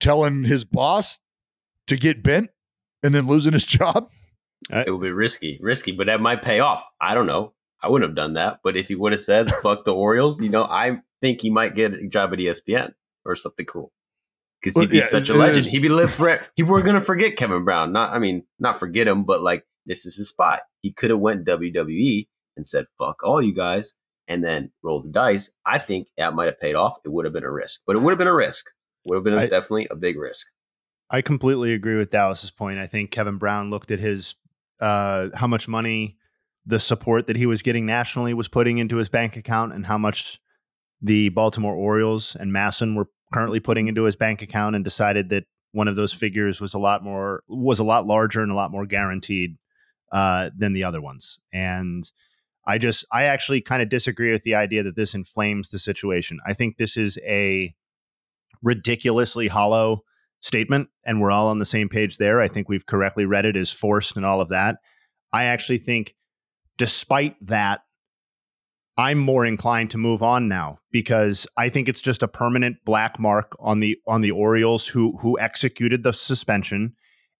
telling 0.00 0.44
his 0.44 0.64
boss 0.64 1.18
to 1.86 1.96
get 1.96 2.22
bent 2.22 2.50
and 3.02 3.14
then 3.14 3.26
losing 3.26 3.52
his 3.52 3.66
job. 3.78 4.10
Uh, 4.72 4.84
it 4.86 4.90
would 4.90 5.00
be 5.02 5.10
risky, 5.10 5.58
risky, 5.62 5.92
but 5.92 6.06
that 6.08 6.20
might 6.20 6.42
pay 6.42 6.60
off. 6.60 6.82
I 7.00 7.14
don't 7.14 7.26
know. 7.26 7.54
I 7.82 7.88
wouldn't 7.88 8.08
have 8.10 8.16
done 8.16 8.34
that. 8.34 8.60
But 8.64 8.76
if 8.76 8.88
he 8.88 8.94
would 8.96 9.12
have 9.12 9.20
said, 9.20 9.50
fuck 9.62 9.84
the 9.84 9.94
Orioles, 9.94 10.40
you 10.42 10.48
know, 10.48 10.64
I 10.64 11.00
think 11.20 11.40
he 11.40 11.50
might 11.50 11.74
get 11.74 11.94
a 11.94 12.06
job 12.08 12.32
at 12.32 12.38
ESPN 12.40 12.92
or 13.24 13.36
something 13.36 13.66
cool. 13.66 13.92
Because 14.60 14.74
he'd 14.74 14.80
Well, 14.80 14.88
be 14.88 14.96
yeah, 14.96 15.02
such 15.04 15.28
a 15.28 15.34
legend. 15.34 15.58
is- 15.58 15.70
He'd 15.70 15.78
be 15.80 15.88
live 15.88 16.12
for 16.12 16.44
People 16.56 16.72
were 16.72 16.82
gonna 16.82 17.00
forget 17.00 17.36
Kevin 17.36 17.64
Brown. 17.64 17.92
Not 17.92 18.12
I 18.12 18.18
mean, 18.18 18.42
not 18.58 18.78
forget 18.78 19.06
him, 19.06 19.22
but 19.24 19.40
like 19.42 19.64
this 19.88 20.06
is 20.06 20.16
his 20.16 20.28
spot. 20.28 20.60
He 20.82 20.92
could 20.92 21.10
have 21.10 21.18
went 21.18 21.46
WWE 21.46 22.26
and 22.56 22.66
said, 22.66 22.86
fuck 22.98 23.22
all 23.24 23.42
you 23.42 23.54
guys, 23.54 23.94
and 24.28 24.44
then 24.44 24.70
rolled 24.82 25.06
the 25.06 25.10
dice. 25.10 25.50
I 25.66 25.78
think 25.78 26.08
that 26.16 26.34
might 26.34 26.46
have 26.46 26.60
paid 26.60 26.74
off. 26.74 26.98
It 27.04 27.12
would 27.12 27.24
have 27.24 27.34
been 27.34 27.44
a 27.44 27.50
risk. 27.50 27.80
But 27.86 27.96
it 27.96 28.02
would 28.02 28.10
have 28.12 28.18
been 28.18 28.28
a 28.28 28.34
risk. 28.34 28.66
Would 29.06 29.16
have 29.16 29.24
been 29.24 29.34
a, 29.34 29.38
I- 29.38 29.46
definitely 29.46 29.88
a 29.90 29.96
big 29.96 30.18
risk. 30.18 30.46
I 31.10 31.22
completely 31.22 31.72
agree 31.72 31.96
with 31.96 32.10
Dallas's 32.10 32.50
point. 32.50 32.78
I 32.78 32.86
think 32.86 33.10
Kevin 33.10 33.38
Brown 33.38 33.70
looked 33.70 33.90
at 33.90 33.98
his 33.98 34.34
uh, 34.80 35.28
how 35.34 35.46
much 35.46 35.66
money 35.66 36.18
the 36.66 36.78
support 36.78 37.26
that 37.26 37.36
he 37.36 37.46
was 37.46 37.62
getting 37.62 37.86
nationally 37.86 38.34
was 38.34 38.46
putting 38.46 38.76
into 38.76 38.96
his 38.96 39.08
bank 39.08 39.34
account 39.36 39.72
and 39.72 39.86
how 39.86 39.96
much 39.96 40.38
the 41.00 41.30
Baltimore 41.30 41.74
Orioles 41.74 42.36
and 42.38 42.52
MASN 42.52 42.94
were 42.94 43.08
currently 43.32 43.58
putting 43.58 43.88
into 43.88 44.02
his 44.02 44.16
bank 44.16 44.42
account 44.42 44.76
and 44.76 44.84
decided 44.84 45.30
that 45.30 45.44
one 45.72 45.88
of 45.88 45.96
those 45.96 46.12
figures 46.12 46.60
was 46.60 46.74
a 46.74 46.78
lot 46.78 47.02
more 47.02 47.42
was 47.48 47.78
a 47.78 47.84
lot 47.84 48.06
larger 48.06 48.42
and 48.42 48.52
a 48.52 48.54
lot 48.54 48.70
more 48.70 48.84
guaranteed 48.86 49.56
uh, 50.12 50.50
than 50.56 50.72
the 50.72 50.84
other 50.84 51.00
ones. 51.00 51.38
And 51.52 52.10
I 52.66 52.78
just 52.78 53.04
I 53.12 53.24
actually 53.24 53.60
kind 53.60 53.82
of 53.82 53.88
disagree 53.88 54.32
with 54.32 54.42
the 54.42 54.54
idea 54.54 54.82
that 54.82 54.96
this 54.96 55.14
inflames 55.14 55.70
the 55.70 55.78
situation. 55.78 56.38
I 56.46 56.52
think 56.52 56.76
this 56.76 56.96
is 56.96 57.18
a 57.26 57.74
ridiculously 58.62 59.48
hollow 59.48 60.02
statement, 60.40 60.88
and 61.04 61.20
we're 61.20 61.30
all 61.30 61.48
on 61.48 61.58
the 61.58 61.66
same 61.66 61.88
page 61.88 62.18
there. 62.18 62.40
I 62.40 62.48
think 62.48 62.68
we've 62.68 62.86
correctly 62.86 63.24
read 63.24 63.46
it 63.46 63.56
as 63.56 63.72
forced 63.72 64.16
and 64.16 64.26
all 64.26 64.40
of 64.40 64.50
that. 64.50 64.76
I 65.32 65.44
actually 65.44 65.78
think, 65.78 66.14
despite 66.76 67.34
that, 67.46 67.80
I'm 68.98 69.18
more 69.18 69.46
inclined 69.46 69.90
to 69.90 69.98
move 69.98 70.22
on 70.22 70.48
now 70.48 70.80
because 70.90 71.46
I 71.56 71.68
think 71.68 71.88
it's 71.88 72.00
just 72.00 72.22
a 72.22 72.28
permanent 72.28 72.78
black 72.84 73.18
mark 73.20 73.56
on 73.60 73.80
the 73.80 73.96
on 74.06 74.22
the 74.22 74.32
Orioles 74.32 74.86
who 74.86 75.16
who 75.18 75.38
executed 75.38 76.02
the 76.02 76.12
suspension, 76.12 76.94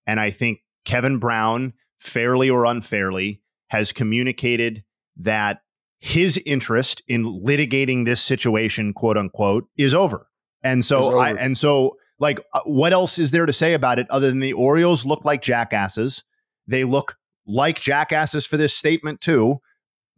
and 0.07 0.20
I 0.20 0.31
think 0.31 0.61
Kevin 0.85 1.18
Brown, 1.18 1.74
fairly 1.98 2.50
or 2.50 2.64
unfairly, 2.64 3.40
has 3.68 3.92
communicated 3.92 4.84
that 5.16 5.61
his 6.00 6.40
interest 6.46 7.02
in 7.08 7.24
litigating 7.24 8.04
this 8.04 8.20
situation, 8.20 8.92
quote 8.92 9.16
unquote, 9.16 9.66
is 9.76 9.94
over. 9.94 10.28
And 10.62 10.84
so 10.84 11.18
I 11.18 11.34
and 11.34 11.56
so 11.56 11.96
like 12.18 12.40
uh, 12.52 12.61
what 12.64 12.92
else 12.92 13.18
is 13.18 13.30
there 13.30 13.46
to 13.46 13.52
say 13.52 13.74
about 13.74 13.98
it 13.98 14.11
other 14.11 14.28
than 14.28 14.40
the 14.40 14.52
Orioles 14.52 15.06
look 15.06 15.24
like 15.24 15.42
jackasses? 15.42 16.24
They 16.66 16.84
look 16.84 17.16
like 17.46 17.80
jackasses 17.80 18.44
for 18.46 18.56
this 18.56 18.74
statement 18.74 19.20
too, 19.20 19.58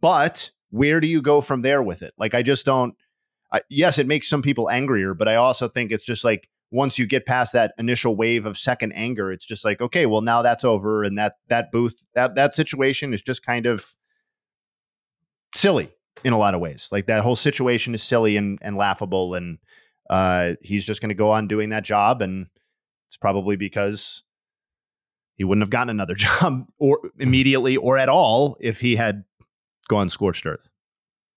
but 0.01 0.51
where 0.71 0.99
do 0.99 1.07
you 1.07 1.21
go 1.21 1.41
from 1.41 1.61
there 1.61 1.83
with 1.83 2.01
it? 2.01 2.13
Like, 2.17 2.33
I 2.33 2.41
just 2.41 2.65
don't. 2.65 2.95
I, 3.51 3.61
yes, 3.69 3.99
it 3.99 4.07
makes 4.07 4.29
some 4.29 4.41
people 4.41 4.69
angrier, 4.69 5.13
but 5.13 5.27
I 5.27 5.35
also 5.35 5.67
think 5.67 5.91
it's 5.91 6.05
just 6.05 6.23
like 6.23 6.49
once 6.71 6.97
you 6.97 7.05
get 7.05 7.25
past 7.25 7.53
that 7.53 7.73
initial 7.77 8.15
wave 8.15 8.45
of 8.45 8.57
second 8.57 8.93
anger, 8.93 9.31
it's 9.31 9.45
just 9.45 9.65
like 9.65 9.81
okay, 9.81 10.05
well 10.05 10.21
now 10.21 10.41
that's 10.41 10.63
over, 10.63 11.03
and 11.03 11.17
that 11.17 11.33
that 11.49 11.71
booth 11.71 12.01
that 12.15 12.35
that 12.35 12.55
situation 12.55 13.13
is 13.13 13.21
just 13.21 13.45
kind 13.45 13.65
of 13.65 13.95
silly 15.53 15.91
in 16.23 16.33
a 16.33 16.37
lot 16.37 16.53
of 16.53 16.61
ways. 16.61 16.89
Like 16.91 17.07
that 17.07 17.23
whole 17.23 17.35
situation 17.35 17.93
is 17.93 18.01
silly 18.01 18.37
and 18.37 18.57
and 18.61 18.77
laughable, 18.77 19.35
and 19.35 19.59
uh, 20.09 20.53
he's 20.61 20.85
just 20.85 21.01
going 21.01 21.09
to 21.09 21.15
go 21.15 21.31
on 21.31 21.47
doing 21.47 21.69
that 21.69 21.83
job, 21.83 22.21
and 22.21 22.47
it's 23.07 23.17
probably 23.17 23.57
because 23.57 24.23
he 25.35 25.43
wouldn't 25.43 25.63
have 25.63 25.69
gotten 25.69 25.89
another 25.89 26.15
job 26.15 26.65
or 26.79 26.99
immediately 27.19 27.77
or 27.77 27.97
at 27.97 28.09
all 28.09 28.57
if 28.59 28.79
he 28.79 28.95
had 28.95 29.23
gone 29.87 30.09
scorched 30.09 30.45
earth. 30.45 30.69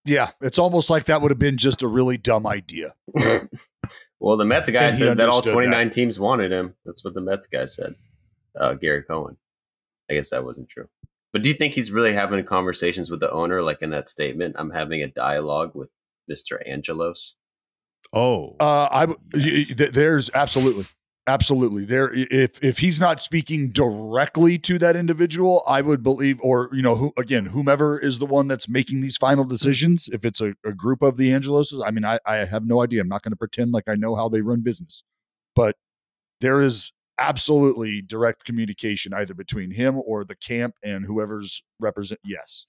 Yeah, 0.07 0.31
it's 0.43 0.59
almost 0.59 0.91
like 0.91 1.07
that 1.07 1.23
would 1.23 1.31
have 1.31 1.39
been 1.39 1.57
just 1.57 1.83
a 1.83 1.89
really 1.89 2.19
dumb 2.19 2.47
idea. 2.47 2.95
well, 4.21 4.37
the 4.37 4.45
Mets 4.45 4.71
guy 4.71 4.91
said 4.91 5.19
that 5.19 5.29
all 5.29 5.43
29 5.43 5.89
that. 5.89 5.93
teams 5.95 6.19
wanted 6.21 6.53
him. 6.53 6.75
That's 6.85 7.05
what 7.05 7.15
the 7.15 7.21
Mets 7.21 7.47
guy 7.47 7.65
said. 7.67 7.95
Uh, 8.59 8.75
Gary 8.75 9.03
Cohen. 9.03 9.37
I 10.11 10.15
guess 10.15 10.31
that 10.31 10.45
wasn't 10.45 10.69
true. 10.69 10.89
But 11.33 11.43
do 11.43 11.49
you 11.49 11.55
think 11.55 11.75
he's 11.75 11.91
really 11.91 12.13
having 12.13 12.45
conversations 12.45 13.11
with 13.11 13.21
the 13.21 13.31
owner, 13.33 13.63
like 13.63 13.83
in 13.83 13.91
that 13.91 14.09
statement? 14.09 14.55
I'm 14.59 14.71
having 14.71 15.03
a 15.03 15.09
dialogue 15.09 15.73
with 15.75 15.89
Mr. 16.31 16.59
Angelos. 16.67 17.35
Oh, 18.13 18.55
Uh, 18.61 18.89
I 18.91 19.07
w- 19.07 19.19
y- 19.33 19.41
y- 19.69 19.75
th- 19.77 19.91
there's 19.93 20.31
absolutely, 20.35 20.85
absolutely 21.27 21.85
there. 21.85 22.11
If 22.13 22.63
if 22.63 22.79
he's 22.79 23.01
not 23.01 23.21
speaking 23.21 23.71
directly 23.71 24.59
to 24.59 24.79
that 24.79 24.97
individual, 24.97 25.63
I 25.67 25.81
would 25.81 26.03
believe, 26.03 26.39
or 26.43 26.69
you 26.73 26.83
know, 26.83 26.95
who 26.95 27.13
again, 27.19 27.47
whomever 27.47 27.99
is 27.99 28.19
the 28.19 28.27
one 28.27 28.49
that's 28.49 28.69
making 28.69 29.01
these 29.01 29.17
final 29.17 29.45
decisions. 29.45 30.09
If 30.09 30.25
it's 30.25 30.41
a, 30.41 30.55
a 30.65 30.73
group 30.73 31.03
of 31.03 31.17
the 31.17 31.31
Angeloses, 31.31 31.83
I 31.85 31.91
mean, 31.91 32.05
I 32.05 32.19
I 32.27 32.37
have 32.37 32.67
no 32.67 32.83
idea. 32.83 33.01
I'm 33.01 33.09
not 33.09 33.23
going 33.23 33.33
to 33.33 33.37
pretend 33.37 33.73
like 33.73 33.89
I 33.89 33.95
know 33.95 34.15
how 34.15 34.29
they 34.29 34.41
run 34.41 34.61
business, 34.61 35.03
but 35.55 35.77
there 36.41 36.63
is 36.63 36.93
absolutely 37.19 38.03
direct 38.03 38.45
communication 38.45 39.15
either 39.15 39.35
between 39.35 39.71
him 39.71 40.01
or 40.05 40.25
the 40.25 40.37
camp 40.37 40.75
and 40.83 41.07
whoever's 41.07 41.63
represent. 41.81 42.21
Yes, 42.25 42.67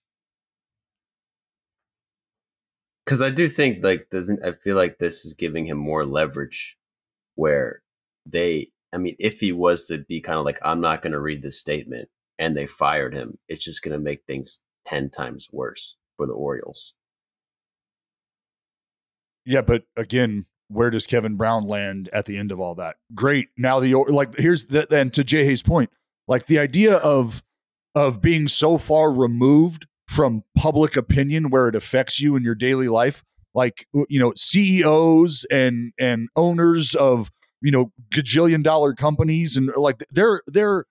Because 3.06 3.22
I 3.22 3.30
do 3.30 3.48
think 3.48 3.84
like 3.84 4.10
doesn't 4.10 4.44
I 4.44 4.54
feel 4.54 4.76
like 4.76 4.98
this 4.98 5.26
is 5.26 5.34
giving 5.34 5.66
him 5.66 5.78
more 5.78 6.06
leverage, 6.06 6.78
where 7.36 7.82
they. 8.26 8.68
I 8.94 8.98
mean, 8.98 9.16
if 9.20 9.42
he 9.42 9.52
was 9.52 9.88
to 9.88 9.98
be 9.98 10.22
kind 10.22 10.40
of 10.40 10.46
like, 10.46 10.60
I'm 10.62 10.80
not 10.80 11.02
going 11.02 11.12
to 11.12 11.20
read 11.20 11.42
this 11.42 11.60
statement, 11.60 12.08
and 12.40 12.56
they 12.56 12.66
fired 12.66 13.14
him, 13.14 13.38
it's 13.50 13.64
just 13.64 13.84
going 13.84 13.92
to 13.98 14.04
make 14.04 14.24
things 14.26 14.60
ten 14.86 15.10
times 15.10 15.50
worse 15.52 15.98
for 16.16 16.26
the 16.26 16.34
Orioles. 16.34 16.94
Yeah, 19.46 19.62
but 19.62 19.84
again, 19.96 20.46
where 20.68 20.90
does 20.90 21.08
Kevin 21.08 21.36
Brown 21.36 21.66
land 21.66 22.10
at 22.12 22.26
the 22.26 22.38
end 22.38 22.52
of 22.52 22.60
all 22.60 22.76
that? 22.76 22.96
Great. 23.14 23.50
Now 23.58 23.80
the 23.80 23.96
like 23.96 24.36
here's 24.38 24.66
the, 24.66 24.88
then 24.90 25.10
to 25.12 25.24
Jay 25.24 25.46
Hayes' 25.46 25.62
point, 25.62 25.92
like 26.28 26.48
the 26.48 26.60
idea 26.60 26.96
of 26.98 27.44
of 27.94 28.22
being 28.22 28.48
so 28.48 28.78
far 28.78 29.12
removed 29.12 29.88
from 30.08 30.44
public 30.56 30.96
opinion 30.96 31.50
where 31.50 31.68
it 31.68 31.76
affects 31.76 32.20
you 32.20 32.36
in 32.36 32.44
your 32.44 32.56
daily 32.56 32.88
life, 32.88 33.24
like 33.54 33.88
you 33.94 34.20
know 34.20 34.34
CEOs 34.36 35.46
and 35.52 35.94
and 36.00 36.30
owners 36.36 36.96
of 36.96 37.32
you 37.62 37.72
know 37.72 37.92
gajillion 38.14 38.64
dollar 38.64 38.94
companies 38.94 39.58
and 39.58 39.70
uh, 39.72 39.80
like 39.80 40.04
they're 40.12 40.42
they're 40.48 40.86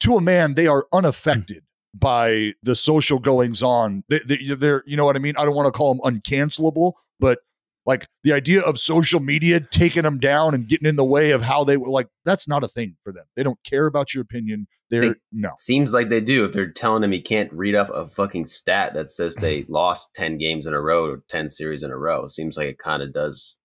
to 0.00 0.16
a 0.16 0.20
man 0.20 0.54
they 0.54 0.66
are 0.66 0.86
hmm. 0.90 0.98
unaffected 0.98 1.64
by 1.94 2.52
the 2.62 2.74
social 2.74 3.18
goings 3.18 3.62
on. 3.62 4.02
They, 4.08 4.18
they, 4.18 4.36
they're 4.36 4.82
you 4.86 4.96
know 4.96 5.04
what 5.04 5.16
I 5.16 5.20
mean. 5.20 5.34
I 5.36 5.44
don't 5.44 5.54
want 5.54 5.66
to 5.66 5.72
call 5.72 5.94
them 5.94 6.02
uncancelable, 6.02 6.94
but 7.20 7.38
like 7.86 8.08
the 8.22 8.32
idea 8.32 8.60
of 8.62 8.78
social 8.78 9.20
media 9.20 9.60
taking 9.60 10.02
them 10.02 10.18
down 10.18 10.54
and 10.54 10.66
getting 10.66 10.88
in 10.88 10.96
the 10.96 11.04
way 11.04 11.30
of 11.32 11.42
how 11.42 11.64
they 11.64 11.76
were 11.76 11.88
like 11.88 12.08
that's 12.24 12.48
not 12.48 12.64
a 12.64 12.68
thing 12.68 12.96
for 13.04 13.12
them. 13.12 13.24
They 13.36 13.42
don't 13.42 13.58
care 13.64 13.86
about 13.86 14.14
your 14.14 14.22
opinion. 14.22 14.66
They're 14.90 15.10
They- 15.10 15.20
no. 15.32 15.50
Seems 15.58 15.92
like 15.92 16.08
they 16.08 16.20
do 16.20 16.44
if 16.44 16.52
they're 16.52 16.70
telling 16.70 17.04
him 17.04 17.12
he 17.12 17.20
can't 17.20 17.52
read 17.52 17.74
off 17.74 17.90
a 17.90 18.06
fucking 18.08 18.46
stat 18.46 18.94
that 18.94 19.08
says 19.08 19.36
they 19.36 19.62
lost 19.68 20.14
10 20.14 20.38
games 20.38 20.66
in 20.66 20.74
a 20.74 20.80
row 20.80 21.06
or 21.06 21.22
10 21.28 21.48
series 21.48 21.82
in 21.82 21.90
a 21.90 21.98
row. 21.98 22.26
Seems 22.26 22.56
like 22.56 22.68
it 22.68 22.78
kind 22.78 23.02
of 23.02 23.12
does, 23.12 23.56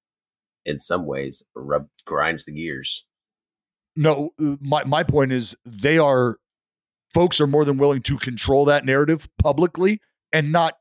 in 0.69 0.77
some 0.77 1.05
ways, 1.05 1.43
rub 1.55 1.87
grinds 2.05 2.45
the 2.45 2.53
gears. 2.53 3.05
No, 3.95 4.31
uh, 4.39 4.55
my 4.61 4.83
my 4.85 5.03
point 5.03 5.31
is 5.31 5.57
they 5.65 5.97
are 5.97 6.37
folks 7.13 7.41
are 7.41 7.47
more 7.47 7.65
than 7.65 7.77
willing 7.77 8.01
to 8.03 8.17
control 8.17 8.65
that 8.65 8.85
narrative 8.85 9.27
publicly 9.41 9.99
and 10.31 10.51
not 10.51 10.77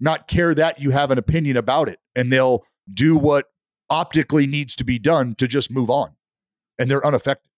not 0.00 0.28
care 0.28 0.54
that 0.54 0.80
you 0.80 0.90
have 0.90 1.10
an 1.10 1.18
opinion 1.18 1.56
about 1.56 1.88
it 1.88 1.98
and 2.16 2.32
they'll 2.32 2.64
do 2.92 3.16
what 3.16 3.46
optically 3.90 4.46
needs 4.46 4.74
to 4.76 4.84
be 4.84 4.98
done 4.98 5.34
to 5.36 5.46
just 5.46 5.70
move 5.70 5.90
on. 5.90 6.12
And 6.78 6.90
they're 6.90 7.06
unaffected. 7.06 7.50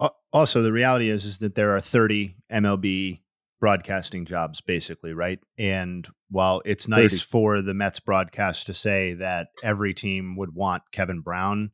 Al- 0.00 0.16
Also, 0.32 0.62
the 0.62 0.72
reality 0.72 1.08
is 1.08 1.24
is 1.24 1.38
that 1.38 1.54
there 1.54 1.74
are 1.74 1.80
30 1.80 2.36
MLB 2.52 3.20
broadcasting 3.60 4.24
jobs, 4.26 4.60
basically, 4.60 5.12
right? 5.12 5.38
And 5.56 6.06
while 6.32 6.62
it's 6.64 6.88
nice 6.88 7.10
30. 7.10 7.24
for 7.24 7.62
the 7.62 7.74
Mets 7.74 8.00
broadcast 8.00 8.66
to 8.66 8.74
say 8.74 9.12
that 9.14 9.48
every 9.62 9.92
team 9.92 10.34
would 10.36 10.54
want 10.54 10.82
Kevin 10.90 11.20
Brown, 11.20 11.70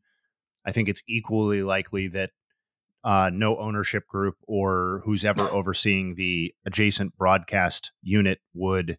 I 0.66 0.73
think 0.73 0.88
it's 0.88 1.03
equally 1.09 1.62
likely 1.62 2.09
that 2.09 2.31
uh, 3.05 3.31
no 3.33 3.57
ownership 3.57 4.07
group 4.09 4.35
or 4.47 5.03
who's 5.05 5.25
ever 5.25 5.42
overseeing 5.53 6.16
the 6.16 6.53
adjacent 6.66 7.16
broadcast 7.16 7.92
unit 8.03 8.40
would 8.53 8.99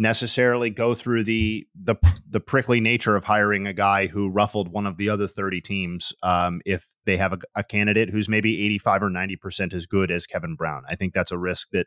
necessarily 0.00 0.70
go 0.70 0.94
through 0.94 1.24
the 1.24 1.66
the 1.74 1.96
the 2.28 2.40
prickly 2.40 2.80
nature 2.80 3.16
of 3.16 3.24
hiring 3.24 3.66
a 3.66 3.72
guy 3.72 4.06
who 4.06 4.28
ruffled 4.28 4.68
one 4.68 4.86
of 4.86 4.96
the 4.96 5.08
other 5.08 5.26
30 5.26 5.60
teams 5.60 6.12
um, 6.22 6.60
if 6.64 6.86
they 7.04 7.16
have 7.16 7.32
a, 7.32 7.38
a 7.54 7.64
candidate 7.64 8.10
who's 8.10 8.28
maybe 8.28 8.64
85 8.66 9.04
or 9.04 9.10
90 9.10 9.36
percent 9.36 9.74
as 9.74 9.86
good 9.86 10.10
as 10.10 10.26
Kevin 10.26 10.56
Brown. 10.56 10.82
I 10.88 10.96
think 10.96 11.14
that's 11.14 11.32
a 11.32 11.38
risk 11.38 11.68
that 11.72 11.86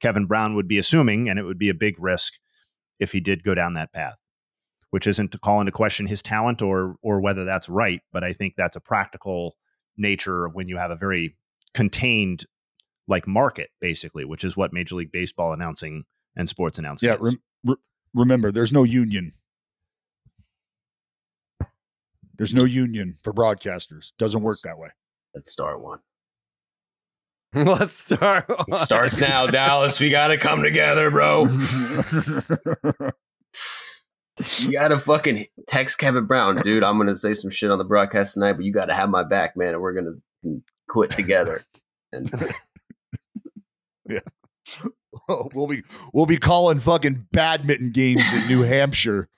Kevin 0.00 0.26
Brown 0.26 0.54
would 0.54 0.68
be 0.68 0.78
assuming, 0.78 1.28
and 1.28 1.38
it 1.38 1.44
would 1.44 1.58
be 1.58 1.68
a 1.68 1.74
big 1.74 1.96
risk 1.98 2.34
if 2.98 3.12
he 3.12 3.20
did 3.20 3.44
go 3.44 3.54
down 3.54 3.74
that 3.74 3.92
path. 3.92 4.16
Which 4.90 5.06
isn't 5.06 5.32
to 5.32 5.38
call 5.38 5.60
into 5.60 5.72
question 5.72 6.06
his 6.06 6.22
talent 6.22 6.62
or 6.62 6.96
or 7.02 7.20
whether 7.20 7.44
that's 7.44 7.68
right, 7.68 8.00
but 8.12 8.24
I 8.24 8.32
think 8.32 8.54
that's 8.56 8.76
a 8.76 8.80
practical 8.80 9.56
nature 9.96 10.48
when 10.48 10.68
you 10.68 10.76
have 10.76 10.90
a 10.90 10.96
very 10.96 11.36
contained 11.74 12.46
like 13.08 13.26
market 13.26 13.70
basically, 13.80 14.24
which 14.24 14.44
is 14.44 14.56
what 14.56 14.72
Major 14.72 14.94
League 14.94 15.12
Baseball 15.12 15.52
announcing 15.52 16.04
and 16.36 16.48
sports 16.48 16.78
announcing. 16.78 17.08
Yeah, 17.08 17.16
rem- 17.20 17.42
re- 17.64 17.76
remember 18.14 18.52
there's 18.52 18.72
no 18.72 18.84
union. 18.84 19.32
There's 22.36 22.54
no 22.54 22.64
union 22.64 23.18
for 23.22 23.32
broadcasters. 23.32 24.12
Doesn't 24.18 24.42
work 24.42 24.58
that 24.64 24.78
way. 24.78 24.90
Let's 25.34 25.50
start 25.50 25.80
one. 25.80 26.00
Let's 27.64 27.94
start. 27.94 28.44
It 28.68 28.76
starts 28.76 29.18
now, 29.20 29.46
Dallas. 29.46 29.98
We 29.98 30.10
got 30.10 30.28
to 30.28 30.36
come 30.36 30.62
together, 30.62 31.10
bro. 31.10 31.44
You 34.58 34.72
got 34.72 34.88
to 34.88 34.98
fucking 34.98 35.46
text 35.66 35.98
Kevin 35.98 36.26
Brown, 36.26 36.56
dude. 36.56 36.84
I'm 36.84 36.96
going 36.96 37.08
to 37.08 37.16
say 37.16 37.32
some 37.32 37.50
shit 37.50 37.70
on 37.70 37.78
the 37.78 37.84
broadcast 37.84 38.34
tonight, 38.34 38.52
but 38.54 38.66
you 38.66 38.72
got 38.72 38.86
to 38.86 38.94
have 38.94 39.08
my 39.08 39.22
back, 39.24 39.56
man, 39.56 39.68
and 39.68 39.80
we're 39.80 39.94
going 39.94 40.20
to 40.44 40.62
quit 40.88 41.10
together. 41.10 41.64
And 42.12 42.30
Yeah. 44.08 44.20
we'll 45.54 45.66
be 45.66 45.82
we'll 46.12 46.26
be 46.26 46.36
calling 46.36 46.78
fucking 46.78 47.26
badminton 47.32 47.90
games 47.90 48.32
in 48.34 48.46
New 48.46 48.62
Hampshire. 48.62 49.28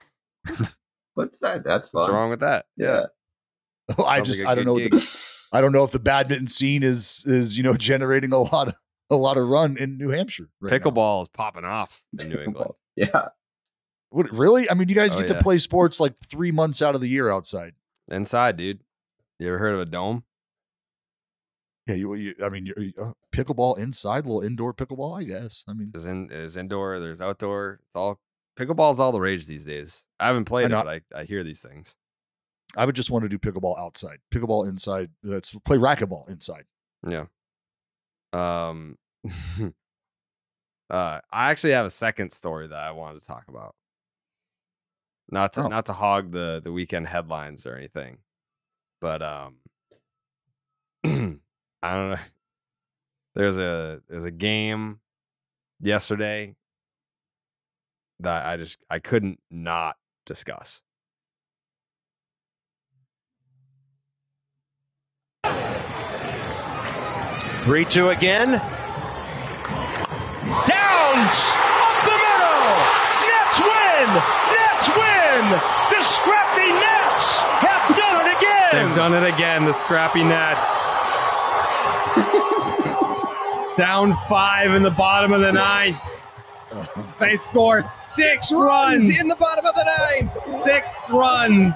What's 1.15 1.39
that? 1.39 1.63
That's 1.65 1.91
fun. 1.91 2.01
What's 2.01 2.13
wrong 2.13 2.31
with 2.31 2.41
that? 2.41 2.67
Yeah. 2.77 3.07
Oh, 3.97 4.05
I 4.05 4.17
Sounds 4.17 4.29
just 4.29 4.41
like 4.45 4.49
a 4.49 4.61
I 4.61 4.65
don't 4.65 4.77
good 4.77 4.93
know. 4.93 5.01
Gig. 5.49 5.53
The, 5.53 5.59
I 5.59 5.61
don't 5.61 5.73
know 5.73 5.85
if 5.85 5.91
the 5.91 5.99
badminton 5.99 6.47
scene 6.47 6.83
is 6.83 7.25
is 7.27 7.57
you 7.57 7.63
know 7.63 7.75
generating 7.77 8.33
a 8.33 8.39
lot 8.39 8.69
of 8.69 8.75
a 9.11 9.17
lot 9.17 9.39
of 9.39 9.49
run 9.49 9.77
in 9.77 9.97
New 9.99 10.11
Hampshire. 10.11 10.49
right 10.61 10.71
now. 10.73 10.79
Pickleball 10.79 11.23
is 11.23 11.29
popping 11.29 11.65
off 11.65 12.03
in 12.21 12.29
New 12.29 12.39
England. 12.39 12.73
Yeah. 12.97 13.29
What, 14.11 14.33
really? 14.33 14.69
I 14.69 14.75
mean, 14.75 14.89
you 14.89 14.95
guys 14.97 15.15
Oh, 15.15 15.21
get 15.21 15.29
yeah. 15.29 15.37
to 15.37 15.43
play 15.43 15.59
sports 15.59 16.01
like 16.01 16.15
three 16.29 16.51
months 16.51 16.83
out 16.83 16.95
of 16.97 17.01
the 17.01 17.07
year 17.09 17.31
outside. 17.31 17.75
Inside, 18.11 18.57
dude. 18.57 18.81
You 19.39 19.47
ever 19.49 19.59
heard 19.59 19.75
of 19.75 19.81
a 19.81 19.85
dome? 19.85 20.25
Yeah, 21.87 21.95
you. 21.95 22.15
you 22.15 22.35
I 22.43 22.49
mean, 22.49 22.67
you, 22.67 22.75
you- 22.77 22.93
uh, 23.01 23.13
pickleball 23.33 23.79
inside, 23.79 24.27
little 24.27 24.41
indoor 24.43 24.75
pickleball. 24.75 25.17
I 25.19 25.25
guess. 25.25 25.65
I 25.69 25.75
mean, 25.75 25.91
There's 25.93 26.07
in 26.07 26.27
there's 26.27 26.57
indoor, 26.57 26.99
there's 26.99 27.23
outdoor. 27.23 27.81
It's 27.87 27.95
all 27.95 28.19
pickleball's 28.59 28.99
all 28.99 29.13
the 29.13 29.21
rage 29.21 29.47
these 29.47 29.65
days. 29.65 30.05
I 30.19 30.27
haven't 30.27 30.47
played 30.47 30.67
it, 30.67 30.71
but 30.73 30.89
I, 30.89 31.01
I 31.15 31.25
hear 31.25 31.45
these 31.45 31.61
things. 31.61 31.95
I 32.77 32.85
would 32.85 32.95
just 32.95 33.11
want 33.11 33.23
to 33.25 33.29
do 33.29 33.39
pickleball 33.39 33.79
outside. 33.79 34.19
Pickleball 34.33 34.69
inside. 34.69 35.11
Let's 35.23 35.53
play 35.65 35.79
racquetball 35.79 36.29
inside. 36.29 36.65
Yeah. 37.09 37.27
Um 38.33 38.99
uh 40.91 41.21
I 41.31 41.51
actually 41.51 41.73
have 41.73 41.87
a 41.87 41.91
second 41.91 42.31
story 42.33 42.67
that 42.69 42.79
I 42.79 42.91
wanted 42.93 43.21
to 43.21 43.27
talk 43.27 43.45
about. 43.49 43.75
Not 45.31 45.53
to 45.55 45.63
Oh. 45.65 45.69
not 45.69 45.87
to 45.87 45.93
hog 45.93 46.33
the 46.33 46.61
the 46.63 46.73
weekend 46.73 47.07
headlines 47.07 47.67
or 47.67 47.75
anything. 47.77 48.19
But 49.01 49.23
um 49.23 49.57
I 51.05 51.95
don't 51.95 52.11
know. 52.11 52.19
There's 53.35 53.59
a 53.59 54.01
there's 54.09 54.25
a 54.25 54.33
game 54.33 54.99
yesterday 55.81 56.57
that 58.21 58.47
I 58.47 58.57
just 58.57 58.79
I 58.91 58.99
couldn't 58.99 59.39
not 59.49 59.95
discuss. 60.27 60.83
Three 67.69 67.85
two 67.85 68.09
again. 68.09 68.49
Downs 68.49 68.63
up 71.77 71.97
the 72.01 72.17
middle. 72.17 72.73
Nats 73.29 73.61
win. 73.61 74.09
Nats 74.57 74.89
win. 74.97 75.45
The 75.93 76.01
scrappy 76.03 76.73
Nats 76.73 77.45
have 77.61 77.85
done 77.95 78.25
it 78.25 78.33
again. 78.39 78.73
They've 78.73 78.97
done 78.97 79.13
it 79.13 79.35
again, 79.35 79.67
the 79.67 79.75
scrappy 79.75 80.25
Nats. 80.25 80.81
Down 83.77 84.15
five 84.31 84.71
in 84.71 84.83
the 84.83 84.91
bottom 84.91 85.35
of 85.35 85.43
the 85.43 85.53
ninth. 85.53 86.01
They 87.21 87.37
score 87.37 87.83
six, 87.83 88.51
runs, 88.51 89.11
in 89.21 89.29
the 89.29 89.37
bottom 89.39 89.67
of 89.67 89.75
the 89.75 89.85
ninth. 89.85 90.27
Six 90.27 91.11
runs 91.11 91.75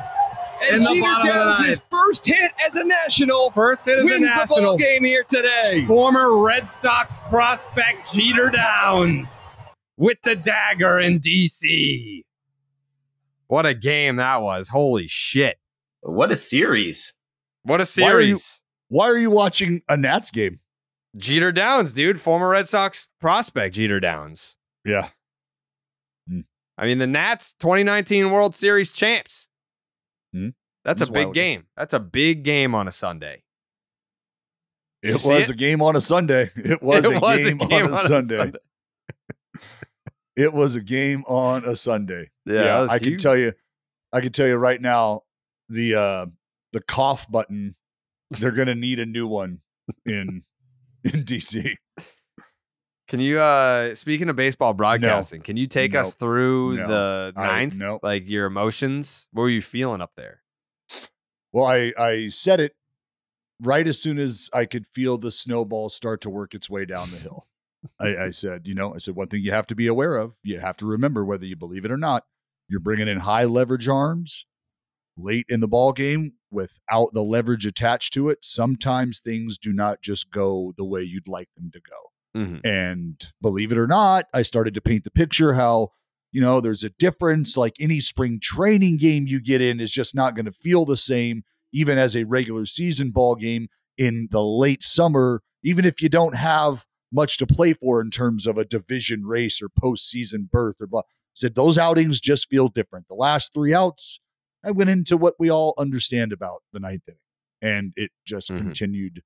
And 0.62 0.76
in 0.76 0.82
the 0.82 0.88
Jeter 0.88 1.00
bottom 1.02 1.28
of 1.28 1.34
the 1.34 1.40
Downs' 1.54 1.66
his 1.66 1.82
first 1.90 2.26
hit 2.26 2.52
as 2.68 2.76
a 2.76 2.84
national. 2.84 3.50
First 3.50 3.84
hit 3.86 3.98
as 3.98 4.04
a 4.04 4.06
wins 4.06 4.20
the 4.20 4.26
national. 4.26 4.60
ball 4.62 4.76
game 4.76 5.04
here 5.04 5.24
today. 5.28 5.84
Former 5.86 6.38
Red 6.42 6.68
Sox 6.68 7.18
prospect 7.28 8.12
Jeter 8.12 8.50
Downs 8.50 9.56
with 9.96 10.18
the 10.24 10.36
dagger 10.36 10.98
in 11.00 11.20
DC. 11.20 12.22
What 13.48 13.66
a 13.66 13.74
game 13.74 14.16
that 14.16 14.42
was. 14.42 14.68
Holy 14.70 15.06
shit. 15.08 15.58
What 16.00 16.30
a 16.30 16.36
series. 16.36 17.12
What 17.64 17.80
a 17.80 17.86
Why 18.00 18.10
are 18.12 18.20
you- 18.20 18.36
series. 18.36 18.62
Why 18.88 19.06
are 19.06 19.16
you 19.18 19.30
watching 19.30 19.82
a 19.88 19.96
Nats 19.96 20.30
game? 20.30 20.60
Jeter 21.16 21.52
Downs, 21.52 21.92
dude. 21.94 22.20
Former 22.20 22.48
Red 22.48 22.68
Sox 22.68 23.08
prospect 23.20 23.74
Jeter 23.74 24.00
Downs. 24.00 24.56
Yeah. 24.84 25.08
I 26.78 26.86
mean, 26.86 26.98
the 26.98 27.06
Nats 27.06 27.52
2019 27.54 28.30
World 28.30 28.54
Series 28.54 28.92
champs. 28.92 29.48
Hmm. 30.32 30.48
That's 30.84 31.00
That's 31.00 31.10
a 31.10 31.12
big 31.12 31.26
wild. 31.26 31.34
game. 31.34 31.66
That's 31.76 31.94
a 31.94 32.00
big 32.00 32.42
game 32.42 32.74
on 32.74 32.88
a 32.88 32.90
Sunday. 32.90 33.42
Did 35.02 35.16
It 35.16 35.24
was 35.24 35.48
it? 35.48 35.50
a 35.50 35.54
game 35.56 35.82
on 35.82 35.94
a 35.96 36.00
Sunday. 36.00 36.50
It 36.56 36.82
was, 36.82 37.04
It 37.04 37.14
a, 37.16 37.20
was 37.20 37.38
game 37.42 37.60
on 37.60 37.92
a 37.92 37.96
Sunday. 37.96 38.52
It 40.34 40.52
was 40.54 40.76
a 40.76 40.80
game 40.80 41.24
on 41.26 41.64
a 41.66 41.76
Sunday. 41.76 42.30
Yeah, 42.46 42.62
that 42.62 42.80
was 42.80 42.90
I 42.90 42.98
can 42.98 43.18
tell 43.18 43.36
you. 43.36 43.52
I 44.14 44.20
can 44.22 44.32
tell 44.32 44.46
you 44.46 44.56
right 44.56 44.80
now. 44.80 45.22
The 45.68 45.94
uh 45.94 46.26
the 46.72 46.80
cough 46.80 47.30
button. 47.30 47.76
They're 48.30 48.50
gonna 48.50 48.74
need 48.74 48.98
a 48.98 49.04
new 49.06 49.26
one 49.26 49.60
in 50.06 50.42
in 51.04 51.24
DC. 51.24 51.76
Can 53.12 53.20
you 53.20 53.38
uh 53.40 53.94
speaking 53.94 54.30
of 54.30 54.36
baseball 54.36 54.72
broadcasting, 54.72 55.42
can 55.42 55.58
you 55.58 55.66
take 55.66 55.94
us 55.94 56.14
through 56.14 56.76
No. 56.78 56.88
the 56.88 57.32
I- 57.36 57.46
ninth? 57.46 57.76
nope. 57.76 58.00
Like 58.02 58.26
your 58.26 58.46
emotions? 58.46 59.28
What 59.32 59.42
were 59.42 59.50
you 59.50 59.60
feeling 59.60 60.00
up 60.00 60.12
there? 60.16 60.40
Well, 61.52 61.66
I 61.66 61.92
I 61.98 62.28
said 62.28 62.58
it 62.58 62.74
right 63.60 63.86
as 63.86 64.00
soon 64.00 64.18
as 64.18 64.48
I 64.54 64.64
could 64.64 64.86
feel 64.86 65.18
the 65.18 65.30
snowball 65.30 65.90
start 65.90 66.22
to 66.22 66.30
work 66.30 66.54
its 66.54 66.70
way 66.70 66.86
down 66.86 67.10
the 67.10 67.18
hill. 67.18 67.46
I, 68.00 68.16
I 68.16 68.30
said, 68.42 68.62
you 68.66 68.74
know, 68.74 68.94
I 68.94 68.96
said 68.96 69.14
one 69.14 69.28
thing 69.28 69.42
you 69.42 69.52
have 69.52 69.66
to 69.66 69.74
be 69.74 69.88
aware 69.88 70.16
of. 70.16 70.38
You 70.42 70.60
have 70.60 70.78
to 70.78 70.86
remember 70.86 71.22
whether 71.22 71.44
you 71.44 71.54
believe 71.54 71.84
it 71.84 71.90
or 71.92 71.98
not. 71.98 72.24
You're 72.66 72.80
bringing 72.80 73.08
in 73.08 73.18
high 73.18 73.44
leverage 73.44 73.88
arms 73.88 74.46
late 75.18 75.44
in 75.50 75.60
the 75.60 75.68
ball 75.68 75.92
game 75.92 76.32
without 76.50 77.12
the 77.12 77.22
leverage 77.22 77.66
attached 77.66 78.14
to 78.14 78.30
it. 78.30 78.38
Sometimes 78.42 79.20
things 79.20 79.58
do 79.58 79.70
not 79.74 80.00
just 80.00 80.30
go 80.30 80.72
the 80.78 80.84
way 80.86 81.02
you'd 81.02 81.28
like 81.28 81.50
them 81.54 81.70
to 81.74 81.78
go. 81.80 82.11
Mhm. 82.36 82.64
And 82.64 83.20
believe 83.40 83.72
it 83.72 83.78
or 83.78 83.86
not, 83.86 84.26
I 84.32 84.42
started 84.42 84.74
to 84.74 84.80
paint 84.80 85.04
the 85.04 85.10
picture 85.10 85.54
how, 85.54 85.90
you 86.30 86.40
know, 86.40 86.60
there's 86.60 86.82
a 86.84 86.90
difference. 86.90 87.56
Like 87.56 87.74
any 87.78 88.00
spring 88.00 88.38
training 88.42 88.96
game 88.96 89.26
you 89.26 89.40
get 89.40 89.60
in 89.60 89.80
is 89.80 89.92
just 89.92 90.14
not 90.14 90.34
going 90.34 90.46
to 90.46 90.52
feel 90.52 90.84
the 90.84 90.96
same, 90.96 91.42
even 91.72 91.98
as 91.98 92.16
a 92.16 92.24
regular 92.24 92.64
season 92.64 93.10
ball 93.10 93.34
game 93.34 93.68
in 93.98 94.28
the 94.30 94.42
late 94.42 94.82
summer, 94.82 95.42
even 95.62 95.84
if 95.84 96.00
you 96.00 96.08
don't 96.08 96.34
have 96.36 96.86
much 97.12 97.36
to 97.36 97.46
play 97.46 97.74
for 97.74 98.00
in 98.00 98.10
terms 98.10 98.46
of 98.46 98.56
a 98.56 98.64
division 98.64 99.24
race 99.26 99.60
or 99.60 99.68
postseason 99.68 100.48
berth 100.50 100.76
or 100.80 100.86
blah. 100.86 101.02
Said 101.34 101.54
those 101.54 101.76
outings 101.78 102.20
just 102.20 102.48
feel 102.48 102.68
different. 102.68 103.08
The 103.08 103.14
last 103.14 103.52
three 103.54 103.74
outs, 103.74 104.20
I 104.64 104.70
went 104.70 104.90
into 104.90 105.16
what 105.18 105.34
we 105.38 105.50
all 105.50 105.74
understand 105.78 106.32
about 106.32 106.62
the 106.72 106.80
ninth 106.80 107.02
inning, 107.08 107.18
and 107.60 107.92
it 107.96 108.10
just 108.24 108.50
Mhm. 108.50 108.58
continued. 108.58 109.22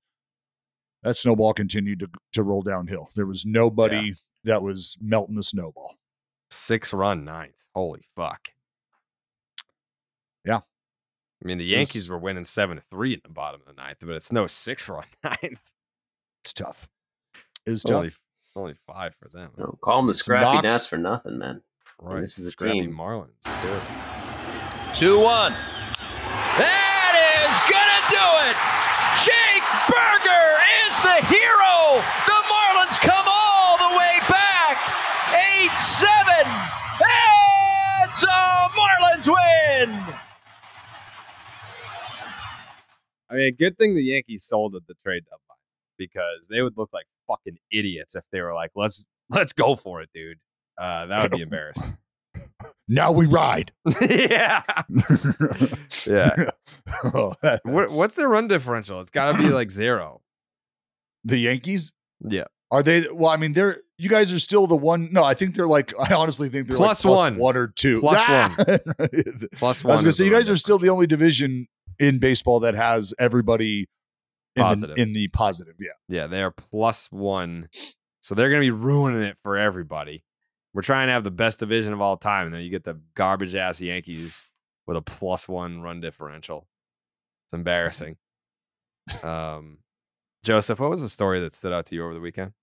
That 1.07 1.15
snowball 1.15 1.53
continued 1.53 1.99
to 2.01 2.09
to 2.33 2.43
roll 2.43 2.61
downhill. 2.63 3.09
There 3.15 3.25
was 3.25 3.45
nobody 3.45 4.15
that 4.43 4.61
was 4.61 4.97
melting 4.99 5.35
the 5.35 5.43
snowball. 5.43 5.95
Six 6.51 6.93
run 6.93 7.23
ninth. 7.23 7.63
Holy 7.73 8.01
fuck. 8.13 8.49
Yeah. 10.43 10.57
I 10.57 11.45
mean, 11.47 11.57
the 11.59 11.63
It 11.73 11.77
was- 11.79 11.89
Yankees 11.95 12.09
were 12.09 12.17
winning 12.17 12.43
seven 12.43 12.75
to 12.75 12.83
three 12.91 13.13
in 13.13 13.21
the 13.23 13.29
bottom 13.29 13.61
of 13.61 13.67
the 13.73 13.81
ninth, 13.81 13.99
but 14.01 14.09
it's 14.15 14.33
no 14.33 14.47
six 14.47 14.89
run 14.89 15.05
ninth. 15.23 15.71
It's 16.43 16.51
tough. 16.53 16.89
It 17.65 17.71
was 17.71 17.85
only, 17.85 18.09
tough. 18.09 18.19
only 18.57 18.75
five 18.85 19.15
for 19.15 19.29
them. 19.29 19.51
No, 19.57 19.77
call 19.81 19.97
them 19.99 20.07
the 20.07 20.13
scrappy 20.13 20.43
knocks. 20.43 20.63
Nats 20.63 20.89
for 20.89 20.97
nothing, 20.97 21.37
man. 21.37 21.61
And 22.01 22.09
Right. 22.15 22.19
this 22.19 22.37
is 22.37 22.47
a 22.47 22.51
Scrappy 22.51 22.81
team. 22.81 22.91
Marlins 22.93 23.41
too. 23.61 24.99
2 24.99 25.19
1. 25.21 25.53
That 25.53 26.86
is 31.17 31.21
the 31.21 31.27
hero. 31.27 32.03
The 32.25 32.39
Marlins 32.47 32.99
come 32.99 33.25
all 33.27 33.77
the 33.77 33.97
way 33.97 34.19
back. 34.29 34.77
8 35.63 35.77
7. 35.77 36.09
It's 38.03 38.23
a 38.23 38.27
Marlins 38.27 39.27
win. 39.27 40.15
I 43.29 43.35
mean, 43.35 43.55
good 43.55 43.77
thing 43.77 43.95
the 43.95 44.03
Yankees 44.03 44.43
sold 44.43 44.75
at 44.75 44.87
the 44.87 44.93
trade 45.03 45.23
deadline 45.25 45.57
because 45.97 46.47
they 46.49 46.61
would 46.61 46.77
look 46.77 46.89
like 46.93 47.05
fucking 47.27 47.57
idiots 47.71 48.15
if 48.15 48.23
they 48.31 48.39
were 48.41 48.53
like, 48.53 48.71
"Let's 48.75 49.05
let's 49.29 49.51
go 49.51 49.75
for 49.75 50.01
it, 50.01 50.09
dude." 50.13 50.37
Uh, 50.77 51.07
that 51.07 51.23
would 51.23 51.31
be 51.31 51.41
embarrassing. 51.41 51.97
Now 52.89 53.11
we 53.11 53.25
ride. 53.25 53.73
yeah, 54.01 54.61
yeah. 56.07 56.49
oh, 57.03 57.35
What, 57.63 57.91
what's 57.91 58.13
their 58.13 58.29
run 58.29 58.47
differential? 58.47 59.01
It's 59.01 59.11
got 59.11 59.33
to 59.33 59.37
be 59.37 59.49
like 59.49 59.69
zero. 59.71 60.21
The 61.27 61.37
Yankees? 61.37 61.93
Yeah, 62.27 62.45
Are 62.71 62.81
they? 62.83 63.05
Well, 63.11 63.29
I 63.29 63.37
mean, 63.37 63.53
they're 63.53 63.77
you 63.97 64.09
guys 64.09 64.31
are 64.33 64.39
still 64.39 64.65
the 64.67 64.75
one. 64.75 65.09
No, 65.11 65.23
I 65.23 65.33
think 65.33 65.55
they're 65.55 65.67
like. 65.67 65.93
I 66.09 66.13
honestly 66.15 66.49
think 66.49 66.67
they're 66.67 66.77
Plus 66.77 67.03
like 67.05 67.09
plus 67.09 67.17
one. 67.31 67.37
one 67.37 67.57
or 67.57 67.67
two. 67.67 67.99
Plus 67.99 68.19
Ah! 68.21 68.55
plus 69.53 69.83
I 69.85 69.87
one. 69.87 69.93
was 69.93 70.01
gonna 70.03 70.11
say 70.11 70.25
you 70.25 70.31
guys 70.31 70.49
are 70.49 70.57
still 70.57 70.77
the 70.79 70.89
only 70.89 71.07
division 71.07 71.67
in 71.99 72.19
baseball 72.19 72.59
that 72.61 72.73
has 72.75 73.13
everybody 73.19 73.87
in 74.55 74.63
Positive. 74.63 74.95
the, 74.95 75.01
in 75.01 75.13
the 75.13 75.27
positive. 75.29 75.75
Yeah, 75.79 75.91
Yeah, 76.09 76.27
they 76.27 76.41
are 76.43 76.51
plus 76.51 77.11
one. 77.11 77.69
So 78.21 78.33
they're 78.35 78.49
going 78.49 78.61
to 78.61 78.65
be 78.65 78.71
ruining 78.71 79.21
it 79.23 79.37
for 79.41 79.55
everybody. 79.57 80.23
We're 80.73 80.81
trying 80.81 81.07
to 81.07 81.13
have 81.13 81.23
the 81.23 81.31
best 81.31 81.59
division 81.59 81.93
of 81.93 82.01
all 82.01 82.17
time. 82.17 82.47
And 82.47 82.53
then 82.55 82.61
you 82.61 82.69
get 82.69 82.83
the 82.83 82.99
garbage 83.15 83.55
ass 83.55 83.79
Yankees 83.81 84.43
with 84.85 84.97
a 84.97 85.01
plus 85.01 85.47
one 85.47 85.81
run 85.81 86.01
differential. 86.01 86.67
It's 87.45 87.53
embarrassing. 87.53 88.17
Um, 89.23 89.77
Joseph, 90.47 90.79
what 90.79 90.89
was 90.89 91.01
the 91.01 91.09
story 91.09 91.41
that 91.41 91.53
stood 91.53 91.73
out 91.73 91.87
to 91.87 91.95
you 91.95 92.05
over 92.05 92.13
the 92.13 92.21
weekend? 92.21 92.53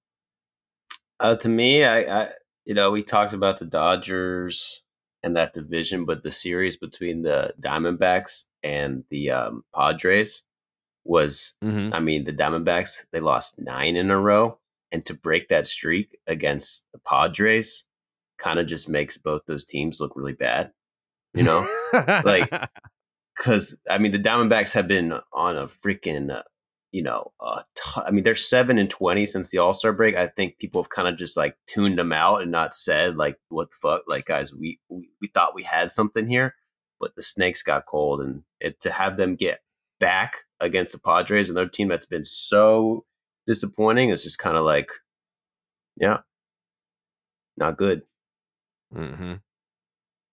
Uh, 1.21 1.37
to 1.37 1.51
me, 1.51 1.85
I, 1.85 2.23
I, 2.23 2.29
you 2.65 2.73
know, 2.73 2.91
we 2.91 3.03
talked 3.03 3.35
about 3.35 3.59
the 3.59 3.67
Dodgers 3.67 4.83
and 5.23 5.37
that 5.37 5.53
division, 5.53 6.07
but 6.07 6.23
the 6.23 6.31
series 6.31 6.79
between 6.79 7.21
the 7.21 7.53
Diamondbacks 7.61 8.47
and 8.63 9.05
the 9.11 9.33
um, 9.33 9.65
Padres 9.77 10.45
was, 11.05 11.57
I 11.93 12.01
mean, 12.01 12.25
the 12.25 12.33
Diamondbacks 12.33 13.05
they 13.13 13.21
lost 13.21 13.59
nine 13.59 13.97
in 13.97 14.11
a 14.11 14.19
row, 14.19 14.59
and 14.91 15.05
to 15.05 15.13
break 15.13 15.49
that 15.49 15.67
streak 15.67 16.17
against 16.27 16.87
the 16.95 16.99
Padres 17.01 17.85
kind 18.39 18.59
of 18.59 18.67
just 18.67 18.89
makes 18.89 19.19
both 19.19 19.43
those 19.45 19.67
teams 19.67 20.01
look 20.01 20.17
really 20.17 20.33
bad. 20.33 20.73
You 21.35 21.43
know, 21.43 21.69
like 22.25 22.51
because 23.37 23.77
I 23.91 23.99
mean 23.99 24.13
the 24.13 24.19
Diamondbacks 24.19 24.73
have 24.73 24.89
been 24.89 25.21
on 25.35 25.59
a 25.59 25.65
freaking 25.65 26.35
uh, 26.35 26.45
you 26.95 27.03
know 27.03 27.33
I 27.97 28.13
mean 28.13 28.23
they're 28.23 28.37
seven 28.37 28.79
and 28.79 28.89
twenty 28.89 29.27
since 29.27 29.51
the 29.51 29.59
All 29.59 29.75
Star 29.75 29.93
break. 29.93 30.17
I 30.17 30.29
think 30.29 30.59
people 30.59 30.81
have 30.81 30.91
kind 30.91 31.09
of 31.09 31.17
just 31.17 31.37
like 31.37 31.57
tuned 31.67 31.99
them 31.99 32.13
out 32.13 32.41
and 32.41 32.53
not 32.53 32.73
said 32.73 33.17
like 33.17 33.37
what 33.49 33.73
the 33.73 33.77
fuck 33.83 34.03
like 34.07 34.27
guys 34.27 34.55
we 34.55 34.79
we, 34.89 35.09
we 35.21 35.27
thought 35.27 35.57
we 35.57 35.65
had 35.65 35.91
something 35.91 36.29
here, 36.29 36.55
but 37.01 37.17
the 37.17 37.23
snakes 37.23 37.65
got 37.65 37.87
cold 37.87 38.21
and 38.21 38.45
it, 38.61 38.79
to 38.81 38.93
have 38.93 39.17
them 39.17 39.35
get 39.35 39.59
back 39.99 40.45
against 40.61 40.93
the 40.93 41.01
Padres 41.01 41.51
another 41.51 41.69
team 41.69 41.89
that's 41.89 42.07
been 42.07 42.25
so 42.25 43.05
disappointing 43.45 44.11
is 44.11 44.23
just 44.23 44.39
kind 44.39 44.57
of 44.57 44.65
like 44.65 44.93
yeah 45.97 46.19
not 47.57 47.77
good. 47.77 48.03
Mm-hmm. 48.95 49.35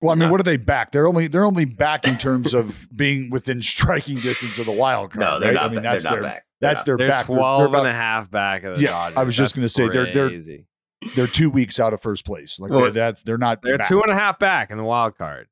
Well, 0.01 0.11
I 0.11 0.15
mean, 0.15 0.29
what 0.31 0.39
are 0.39 0.43
they 0.43 0.57
back? 0.57 0.91
They're 0.91 1.07
only 1.07 1.27
they're 1.27 1.45
only 1.45 1.65
back 1.65 2.07
in 2.07 2.17
terms 2.17 2.53
of 2.53 2.87
being 2.95 3.29
within 3.29 3.61
striking 3.61 4.15
distance 4.15 4.57
of 4.57 4.65
the 4.65 4.71
wild 4.71 5.11
card. 5.11 5.19
No, 5.19 5.39
they're 5.39 5.49
right? 5.49 5.53
not 5.55 5.63
I 5.63 5.67
mean, 5.67 5.75
ba- 5.75 5.81
they're 5.81 5.91
that's 5.93 6.05
not 6.05 6.11
their 6.13 6.21
back. 6.23 6.45
that's 6.59 6.83
They're 6.83 6.97
their 6.97 7.07
They're 7.07 7.15
back. 7.17 7.25
12 7.27 7.69
about- 7.69 7.79
and 7.81 7.87
a 7.89 7.93
half 7.93 8.31
back 8.31 8.63
of 8.63 8.75
the 8.77 8.81
yeah, 8.81 8.89
Dodgers. 8.89 9.17
I 9.17 9.23
was 9.23 9.35
just 9.37 9.55
going 9.55 9.63
to 9.65 9.69
say 9.69 9.87
they're 9.89 10.11
they're 10.11 10.29
crazy. 10.29 10.65
they're 11.15 11.27
two 11.27 11.49
weeks 11.49 11.79
out 11.79 11.93
of 11.93 12.01
first 12.01 12.25
place. 12.25 12.59
Like 12.59 12.71
Well, 12.71 12.81
they're, 12.81 12.91
that's 12.91 13.23
they're 13.23 13.37
not. 13.37 13.61
They're 13.61 13.77
back. 13.77 13.87
two 13.87 14.01
and 14.01 14.11
a 14.11 14.15
half 14.15 14.39
back 14.39 14.71
in 14.71 14.77
the 14.77 14.83
wild 14.83 15.17
card. 15.17 15.47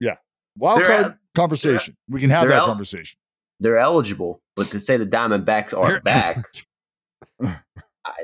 Yeah, 0.00 0.16
wild 0.56 0.80
They're 0.80 0.86
card 0.86 1.04
el- 1.04 1.18
conversation. 1.34 1.96
We 2.08 2.20
can 2.20 2.28
have 2.30 2.46
that 2.48 2.58
el- 2.58 2.66
conversation. 2.66 3.18
They're 3.60 3.78
eligible, 3.78 4.42
but 4.56 4.66
to 4.68 4.78
say 4.80 4.96
the 4.98 5.06
Diamondbacks 5.06 5.72
are 5.78 6.00
back, 6.00 6.44
I, 7.42 7.56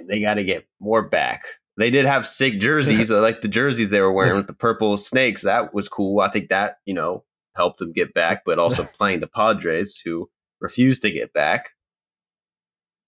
they 0.06 0.20
got 0.20 0.34
to 0.34 0.44
get 0.44 0.66
more 0.80 1.02
back. 1.02 1.44
They 1.80 1.90
did 1.90 2.04
have 2.04 2.26
sick 2.26 2.60
jerseys, 2.60 3.10
I 3.12 3.20
like 3.20 3.40
the 3.40 3.48
jerseys 3.48 3.88
they 3.88 4.02
were 4.02 4.12
wearing 4.12 4.36
with 4.36 4.46
the 4.46 4.52
purple 4.52 4.98
snakes. 4.98 5.42
That 5.42 5.72
was 5.72 5.88
cool. 5.88 6.20
I 6.20 6.28
think 6.28 6.50
that 6.50 6.76
you 6.84 6.92
know 6.92 7.24
helped 7.56 7.78
them 7.78 7.92
get 7.92 8.12
back, 8.12 8.42
but 8.44 8.58
also 8.58 8.84
playing 8.98 9.20
the 9.20 9.26
Padres, 9.26 9.98
who 10.04 10.28
refused 10.60 11.00
to 11.02 11.10
get 11.10 11.32
back. 11.32 11.70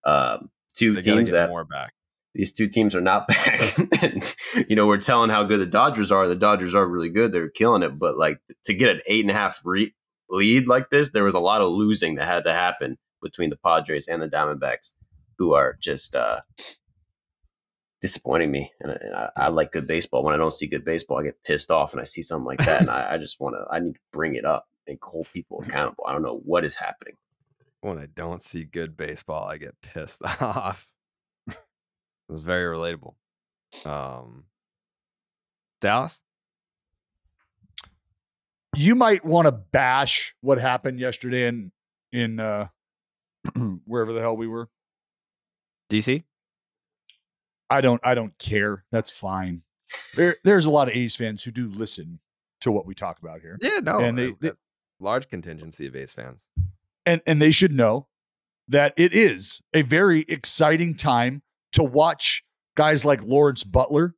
Um, 0.06 0.50
two 0.74 0.94
They 0.94 1.02
teams 1.02 1.32
that 1.32 1.50
more 1.50 1.66
back. 1.66 1.92
these 2.34 2.50
two 2.50 2.66
teams 2.66 2.94
are 2.94 3.02
not 3.02 3.28
back. 3.28 3.78
and, 4.02 4.34
you 4.68 4.74
know, 4.74 4.86
we're 4.86 4.96
telling 4.96 5.28
how 5.28 5.44
good 5.44 5.60
the 5.60 5.66
Dodgers 5.66 6.10
are. 6.10 6.26
The 6.26 6.34
Dodgers 6.34 6.74
are 6.74 6.88
really 6.88 7.10
good. 7.10 7.30
They're 7.30 7.50
killing 7.50 7.82
it. 7.82 7.98
But 7.98 8.16
like 8.16 8.40
to 8.64 8.72
get 8.72 8.88
an 8.88 9.00
eight 9.06 9.22
and 9.22 9.30
a 9.30 9.34
half 9.34 9.60
re- 9.66 9.94
lead 10.30 10.66
like 10.66 10.88
this, 10.88 11.10
there 11.10 11.24
was 11.24 11.34
a 11.34 11.40
lot 11.40 11.60
of 11.60 11.68
losing 11.70 12.14
that 12.14 12.26
had 12.26 12.44
to 12.44 12.52
happen 12.54 12.96
between 13.22 13.50
the 13.50 13.58
Padres 13.58 14.08
and 14.08 14.22
the 14.22 14.30
Diamondbacks, 14.30 14.94
who 15.36 15.52
are 15.52 15.76
just 15.78 16.16
uh, 16.16 16.40
disappointing 18.02 18.50
me. 18.50 18.70
And, 18.80 18.92
and 19.00 19.14
I, 19.14 19.30
I 19.36 19.48
like 19.48 19.72
good 19.72 19.86
baseball. 19.86 20.22
When 20.22 20.34
I 20.34 20.38
don't 20.38 20.52
see 20.52 20.66
good 20.66 20.84
baseball, 20.84 21.20
I 21.20 21.22
get 21.22 21.42
pissed 21.44 21.70
off, 21.70 21.92
and 21.92 22.00
I 22.00 22.04
see 22.04 22.20
something 22.20 22.44
like 22.44 22.58
that, 22.66 22.82
and 22.82 22.90
I, 22.90 23.14
I 23.14 23.18
just 23.18 23.40
want 23.40 23.54
to. 23.54 23.64
I 23.70 23.78
need 23.78 23.94
to 23.94 24.00
bring 24.12 24.34
it 24.34 24.44
up 24.44 24.68
and 24.86 24.98
hold 25.00 25.28
people 25.32 25.62
accountable. 25.66 26.04
I 26.06 26.12
don't 26.12 26.22
know 26.22 26.42
what 26.44 26.66
is 26.66 26.76
happening. 26.76 27.14
When 27.80 27.98
I 27.98 28.06
don't 28.14 28.42
see 28.42 28.64
good 28.64 28.96
baseball, 28.96 29.48
I 29.48 29.56
get 29.56 29.80
pissed 29.80 30.22
off. 30.40 30.88
it's 31.46 32.40
very 32.40 32.76
relatable. 32.76 33.14
Um, 33.86 34.44
Dallas. 35.80 36.22
You 38.74 38.94
might 38.94 39.24
want 39.24 39.46
to 39.46 39.52
bash 39.52 40.34
what 40.40 40.58
happened 40.58 40.98
yesterday 40.98 41.46
in 41.46 41.72
in 42.10 42.40
uh, 42.40 42.68
wherever 43.84 44.12
the 44.12 44.20
hell 44.20 44.36
we 44.36 44.46
were. 44.46 44.68
DC. 45.90 46.24
I 47.72 47.80
don't 47.80 48.00
I 48.04 48.14
don't 48.14 48.36
care. 48.38 48.84
That's 48.92 49.10
fine. 49.10 49.62
There 50.14 50.36
there's 50.44 50.66
a 50.66 50.70
lot 50.70 50.88
of 50.88 50.94
A's 50.94 51.16
fans 51.16 51.42
who 51.42 51.50
do 51.50 51.68
listen 51.68 52.20
to 52.60 52.70
what 52.70 52.86
we 52.86 52.94
talk 52.94 53.18
about 53.18 53.40
here. 53.40 53.58
Yeah, 53.62 53.78
no, 53.82 53.98
and 53.98 54.16
they, 54.16 54.28
uh, 54.28 54.32
they 54.40 54.52
large 55.00 55.28
contingency 55.28 55.86
of 55.86 55.96
A's 55.96 56.12
fans. 56.12 56.48
and 57.06 57.22
and 57.26 57.40
they 57.40 57.50
should 57.50 57.72
know 57.72 58.08
that 58.68 58.92
it 58.96 59.14
is 59.14 59.62
a 59.72 59.82
very 59.82 60.20
exciting 60.28 60.94
time 60.94 61.42
to 61.72 61.82
watch 61.82 62.44
guys 62.76 63.04
like 63.04 63.22
Lawrence 63.22 63.64
Butler 63.64 64.14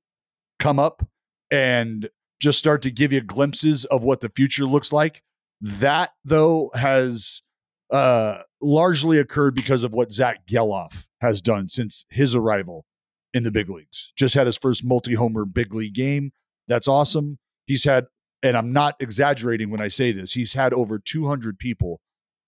come 0.59 0.79
up 0.79 1.07
and 1.51 2.09
just 2.41 2.59
start 2.59 2.83
to 2.83 2.91
give 2.91 3.13
you 3.13 3.21
glimpses 3.21 3.85
of 3.85 4.03
what 4.03 4.21
the 4.21 4.29
future 4.29 4.65
looks 4.65 4.93
like. 4.93 5.23
That 5.61 6.11
though 6.25 6.71
has 6.75 7.43
uh 7.91 8.39
largely 8.61 9.19
occurred 9.19 9.55
because 9.55 9.85
of 9.85 9.93
what 9.93 10.13
Zack 10.13 10.47
Gelof 10.47 11.07
has 11.21 11.41
done 11.41 11.69
since 11.69 12.05
his 12.11 12.35
arrival 12.35 12.85
in 13.35 13.43
the 13.43 13.51
big 13.51 13.69
leagues. 13.69 14.13
Just 14.17 14.35
had 14.35 14.47
his 14.47 14.57
first 14.57 14.85
multi-homer 14.85 15.45
big 15.45 15.75
league 15.75 15.95
game. 15.95 16.33
That's 16.69 16.89
awesome. 16.89 17.39
He's 17.67 17.85
had 17.85 18.07
and 18.43 18.57
I'm 18.59 18.73
not 18.73 18.97
exaggerating 19.01 19.71
when 19.71 19.81
I 19.81 19.89
say 19.89 20.13
this. 20.13 20.33
He's 20.33 20.53
had 20.53 20.75
over 20.75 20.99
200 20.99 21.59
people 21.59 22.01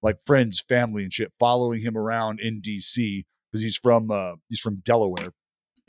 like 0.03 0.18
friends, 0.27 0.61
family, 0.61 1.03
and 1.03 1.12
shit 1.12 1.33
following 1.40 1.81
him 1.81 1.96
around 1.96 2.38
in 2.38 2.61
DC 2.61 3.25
because 3.51 3.62
he's 3.62 3.77
from 3.77 4.11
uh, 4.11 4.35
he's 4.49 4.61
from 4.61 4.83
Delaware, 4.85 5.33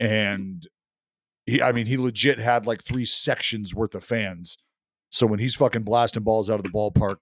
and 0.00 0.66
he 1.46 1.62
I 1.62 1.72
mean 1.72 1.86
he 1.86 1.96
legit 1.96 2.38
had 2.38 2.66
like 2.66 2.84
three 2.84 3.04
sections 3.04 3.74
worth 3.74 3.94
of 3.94 4.02
fans. 4.02 4.56
So 5.10 5.26
when 5.26 5.38
he's 5.38 5.54
fucking 5.54 5.82
blasting 5.82 6.22
balls 6.22 6.50
out 6.50 6.58
of 6.58 6.64
the 6.64 6.70
ballpark, 6.70 7.16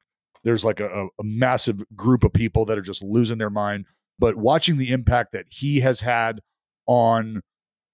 there's 0.45 0.65
like 0.65 0.81
a, 0.81 1.07
a 1.07 1.25
massive 1.25 1.85
group 1.95 2.25
of 2.25 2.33
people 2.33 2.65
that 2.65 2.79
are 2.79 2.83
just 2.83 3.03
losing 3.03 3.39
their 3.39 3.51
mind. 3.51 3.85
But 4.19 4.37
watching 4.37 4.77
the 4.77 4.93
impact 4.93 5.33
that 5.33 5.47
he 5.51 5.81
has 5.81 6.01
had 6.01 6.41
on 6.87 7.43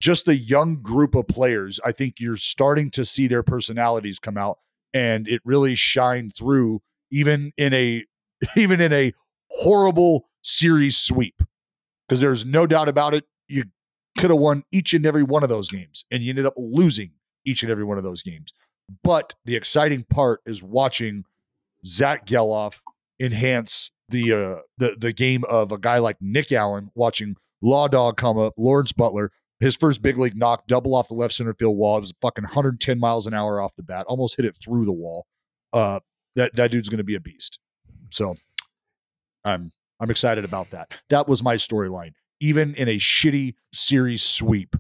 just 0.03 0.27
a 0.27 0.37
young 0.37 0.83
group 0.83 1.15
of 1.15 1.29
players, 1.29 1.79
I 1.85 1.93
think 1.93 2.19
you're 2.19 2.37
starting 2.37 2.91
to 2.91 3.05
see 3.05 3.29
their 3.29 3.45
personalities 3.45 4.19
come 4.19 4.37
out, 4.37 4.59
and 4.93 5.29
it 5.29 5.41
really 5.45 5.77
shine 5.77 6.33
through 6.37 6.83
even 7.11 7.53
in 7.57 7.73
a 7.73 8.05
even 8.57 8.81
in 8.81 8.93
a 8.93 9.13
horrible 9.49 10.29
series 10.43 10.99
sweep. 10.99 11.41
Because 12.09 12.21
there's 12.21 12.45
no 12.45 12.67
doubt 12.67 12.89
about 12.89 13.15
it, 13.15 13.25
you 13.49 13.65
could 14.19 14.31
have 14.31 14.41
won 14.41 14.65
each 14.73 14.93
and 14.93 15.07
every 15.07 15.23
one 15.23 15.45
of 15.45 15.49
those 15.49 15.69
games, 15.69 16.05
and 16.11 16.23
you 16.23 16.31
ended 16.31 16.47
up 16.47 16.55
losing 16.57 17.13
each 17.45 17.63
and 17.63 17.71
every 17.71 17.85
one 17.85 17.97
of 17.97 18.05
those 18.05 18.23
games. 18.23 18.53
But 19.05 19.35
the 19.45 19.55
exciting 19.55 20.05
part 20.05 20.41
is 20.45 20.63
watching 20.63 21.25
Zack 21.87 22.27
Gelof 22.27 22.81
enhance 23.21 23.93
the 24.09 24.33
uh, 24.33 24.57
the 24.79 24.97
the 24.99 25.13
game 25.13 25.45
of 25.49 25.71
a 25.71 25.79
guy 25.79 25.99
like 25.99 26.17
Nick 26.21 26.51
Allen, 26.51 26.91
watching 26.97 27.37
Law 27.63 27.87
Dog 27.87 28.17
come 28.17 28.37
up, 28.37 28.55
Lawrence 28.59 28.93
Butler, 28.93 29.31
his 29.63 29.77
first 29.77 30.03
big 30.03 30.19
league 30.19 30.37
knock, 30.37 30.67
double 30.67 30.95
off 30.95 31.07
the 31.07 31.15
left 31.15 31.35
center 31.35 31.55
field 31.55 31.77
wall. 31.77 31.97
It 31.97 32.01
was 32.01 32.13
fucking 32.21 32.43
110 32.43 32.99
miles 32.99 33.29
an 33.29 33.33
hour 33.33 33.61
off 33.61 33.77
the 33.77 33.85
bat, 33.85 34.07
almost 34.09 34.37
hit 34.37 34.45
it 34.45 34.57
through 34.63 34.85
the 34.85 34.93
wall. 34.93 35.27
Uh, 35.73 36.01
that 36.35 36.55
that 36.57 36.73
dude's 36.73 36.89
going 36.89 36.99
to 36.99 37.05
be 37.05 37.15
a 37.15 37.21
beast. 37.21 37.61
So 38.11 38.35
I'm 39.45 39.71
I'm 40.01 40.11
excited 40.11 40.45
about 40.45 40.71
that. 40.71 41.01
That 41.11 41.29
was 41.29 41.45
my 41.45 41.55
storyline. 41.55 42.15
Even 42.41 42.75
in 42.75 42.89
a 42.89 42.97
shitty 42.97 43.55
series 43.73 44.25
sweep, 44.25 44.75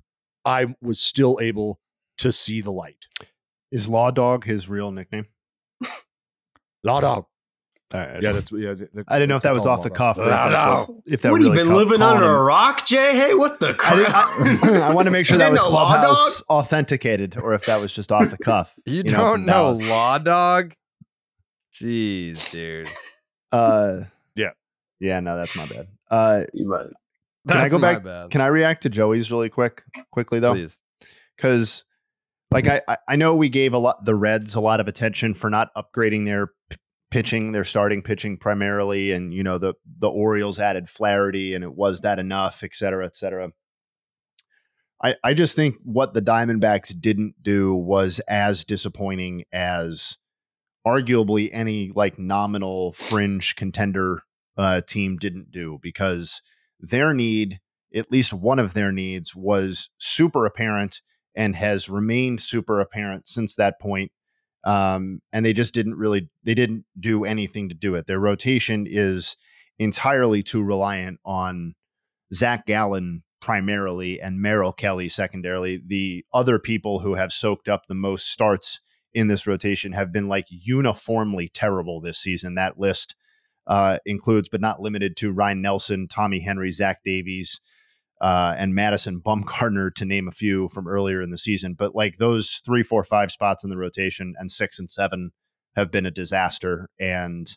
I 0.44 0.74
was 0.82 1.00
still 1.00 1.38
able 1.40 1.78
to 2.18 2.32
see 2.32 2.60
the 2.60 2.72
light. 2.72 3.06
Is 3.70 3.88
Law 3.88 4.10
Dog 4.10 4.44
his 4.44 4.68
real 4.68 4.90
nickname? 4.90 5.26
Law 6.82 7.00
Dog. 7.00 7.26
All 7.92 8.00
right, 8.00 8.08
I 8.10 8.18
Yeah, 8.20 8.32
that's 8.32 8.50
yeah. 8.52 8.74
th- 8.74 8.90
I 9.08 9.18
didn't 9.18 9.28
know 9.28 9.36
if 9.36 9.42
that 9.42 9.52
was 9.52 9.66
off 9.66 9.82
the 9.82 9.90
cuff. 9.90 10.16
Or 10.18 10.22
if 10.22 10.28
Law 10.30 10.48
that's 10.48 10.62
Dog. 10.64 10.88
what, 10.88 10.98
if 11.06 11.22
that 11.22 11.30
what, 11.32 11.40
you 11.42 11.50
been 11.52 11.68
co- 11.68 11.76
living 11.76 12.00
under 12.00 12.24
him- 12.24 12.30
a 12.30 12.42
rock, 12.42 12.86
Jay? 12.86 13.12
Hey, 13.14 13.34
what 13.34 13.60
the 13.60 13.68
I, 13.68 13.72
crap? 13.74 14.28
didn't- 14.42 14.64
I 14.82 14.94
want 14.94 15.06
to 15.06 15.10
make 15.10 15.26
sure 15.26 15.34
You 15.34 15.38
that 15.40 15.52
was 15.52 15.60
know 15.60 15.68
Law 15.68 15.88
Clubhouse 15.98 16.42
authenticated, 16.48 17.36
or 17.36 17.54
if 17.54 17.66
that 17.66 17.80
was 17.82 17.92
just 17.92 18.10
off 18.10 18.30
the 18.30 18.38
cuff. 18.38 18.74
You, 18.86 19.02
know, 19.02 19.10
don't 19.12 19.32
from 19.40 19.44
know 19.46 19.72
Law 19.72 20.18
Dog? 20.18 20.74
Jeez, 21.74 22.50
dude. 22.50 22.86
Uh, 23.50 24.00
yeah, 24.34 24.50
yeah. 25.00 25.20
No, 25.20 25.36
that's 25.36 25.56
my 25.56 25.66
bad. 25.66 25.88
Uh, 26.10 26.44
you 26.52 26.66
might. 26.68 26.86
Can 27.48 27.58
I 27.58 27.68
go 27.68 27.78
my 27.78 27.94
back? 27.94 28.04
bad. 28.04 28.30
Can 28.30 28.40
I 28.40 28.46
react 28.46 28.82
to 28.84 28.88
Joey's 28.90 29.30
really 29.30 29.48
quick, 29.48 29.82
quickly 30.12 30.38
though? 30.38 30.54
Please. 30.54 30.80
Because, 31.36 31.84
like, 32.50 32.68
I 32.68 32.82
I- 32.86 32.98
I 33.08 33.16
know 33.16 33.34
we 33.34 33.48
gave 33.48 33.72
a 33.74 33.78
lot 33.78 34.04
the 34.04 34.14
Reds 34.14 34.54
a 34.54 34.60
lot 34.60 34.80
of 34.80 34.86
attention 34.88 35.34
for 35.34 35.50
not 35.50 35.70
upgrading 35.74 36.24
their 36.26 36.48
p- 36.48 36.52
pitching, 37.12 37.52
their 37.52 37.64
starting 37.64 38.02
pitching 38.02 38.38
primarily, 38.38 39.12
and 39.12 39.32
you 39.32 39.44
know 39.44 39.58
the 39.58 39.74
the 39.98 40.08
Orioles 40.10 40.58
added 40.58 40.88
Flaherty, 40.88 41.54
and 41.54 41.62
it 41.62 41.74
was 41.74 42.00
that 42.00 42.18
enough, 42.18 42.64
et 42.64 42.74
cetera, 42.74 43.04
et 43.06 43.14
cetera. 43.14 43.50
I 45.00 45.14
I 45.22 45.34
just 45.34 45.54
think 45.54 45.76
what 45.84 46.14
the 46.14 46.22
Diamondbacks 46.22 46.98
didn't 47.00 47.34
do 47.42 47.74
was 47.74 48.20
as 48.28 48.64
disappointing 48.64 49.44
as 49.52 50.16
arguably 50.86 51.50
any 51.52 51.92
like 51.94 52.18
nominal 52.18 52.92
fringe 52.94 53.54
contender 53.54 54.22
uh, 54.56 54.80
team 54.80 55.16
didn't 55.18 55.52
do 55.52 55.78
because 55.82 56.42
their 56.80 57.14
need 57.14 57.60
at 57.94 58.10
least 58.10 58.32
one 58.32 58.58
of 58.58 58.72
their 58.72 58.90
needs 58.90 59.36
was 59.36 59.90
super 59.98 60.46
apparent 60.46 61.02
and 61.36 61.54
has 61.54 61.88
remained 61.88 62.40
super 62.40 62.80
apparent 62.80 63.28
since 63.28 63.54
that 63.54 63.78
point. 63.80 64.10
Um, 64.64 65.20
and 65.32 65.44
they 65.44 65.52
just 65.52 65.74
didn't 65.74 65.96
really 65.96 66.30
they 66.44 66.54
didn't 66.54 66.84
do 66.98 67.24
anything 67.24 67.68
to 67.68 67.74
do 67.74 67.94
it. 67.94 68.06
Their 68.06 68.20
rotation 68.20 68.86
is 68.88 69.36
entirely 69.78 70.42
too 70.42 70.62
reliant 70.62 71.18
on 71.24 71.74
Zach 72.32 72.66
Gallen 72.66 73.24
primarily 73.40 74.20
and 74.20 74.40
Merrill 74.40 74.72
Kelly 74.72 75.08
secondarily. 75.08 75.82
The 75.84 76.24
other 76.32 76.58
people 76.58 77.00
who 77.00 77.14
have 77.14 77.32
soaked 77.32 77.68
up 77.68 77.82
the 77.88 77.94
most 77.94 78.28
starts 78.28 78.80
in 79.12 79.26
this 79.26 79.46
rotation 79.46 79.92
have 79.92 80.12
been 80.12 80.28
like 80.28 80.46
uniformly 80.48 81.50
terrible 81.52 82.00
this 82.00 82.18
season. 82.18 82.54
That 82.54 82.78
list 82.78 83.14
uh, 83.66 83.98
includes, 84.06 84.48
but 84.48 84.60
not 84.60 84.80
limited 84.80 85.16
to, 85.18 85.32
Ryne 85.32 85.60
Nelson, 85.60 86.08
Tommy 86.08 86.40
Henry, 86.40 86.70
Zach 86.70 87.00
Davies, 87.04 87.60
uh, 88.22 88.54
and 88.56 88.74
Madison 88.74 89.20
Bumgarner, 89.20 89.92
to 89.96 90.04
name 90.04 90.28
a 90.28 90.32
few 90.32 90.68
from 90.68 90.86
earlier 90.86 91.20
in 91.20 91.30
the 91.30 91.38
season. 91.38 91.74
But 91.74 91.94
like 91.94 92.18
those 92.18 92.62
three, 92.64 92.84
four, 92.84 93.02
five 93.04 93.32
spots 93.32 93.64
in 93.64 93.70
the 93.70 93.76
rotation 93.76 94.34
and 94.38 94.50
six 94.50 94.78
and 94.78 94.88
seven 94.88 95.32
have 95.74 95.90
been 95.90 96.06
a 96.06 96.10
disaster, 96.10 96.88
and 97.00 97.50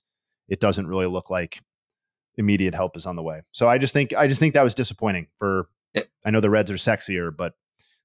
it 0.50 0.60
doesn't 0.60 0.88
really 0.88 1.08
look 1.08 1.30
like 1.30 1.62
immediate 2.38 2.74
help 2.74 2.98
is 2.98 3.06
on 3.06 3.16
the 3.16 3.24
way. 3.24 3.42
So 3.52 3.70
I 3.70 3.78
just 3.78 3.94
think 3.94 4.14
I 4.14 4.28
just 4.28 4.40
think 4.40 4.56
that 4.56 4.64
was 4.64 4.76
disappointing 4.76 5.28
for 5.38 5.70
I 6.26 6.32
know 6.32 6.42
the 6.42 6.50
Reds 6.50 6.72
are 6.72 6.76
sexier, 6.76 7.32
but 7.36 7.54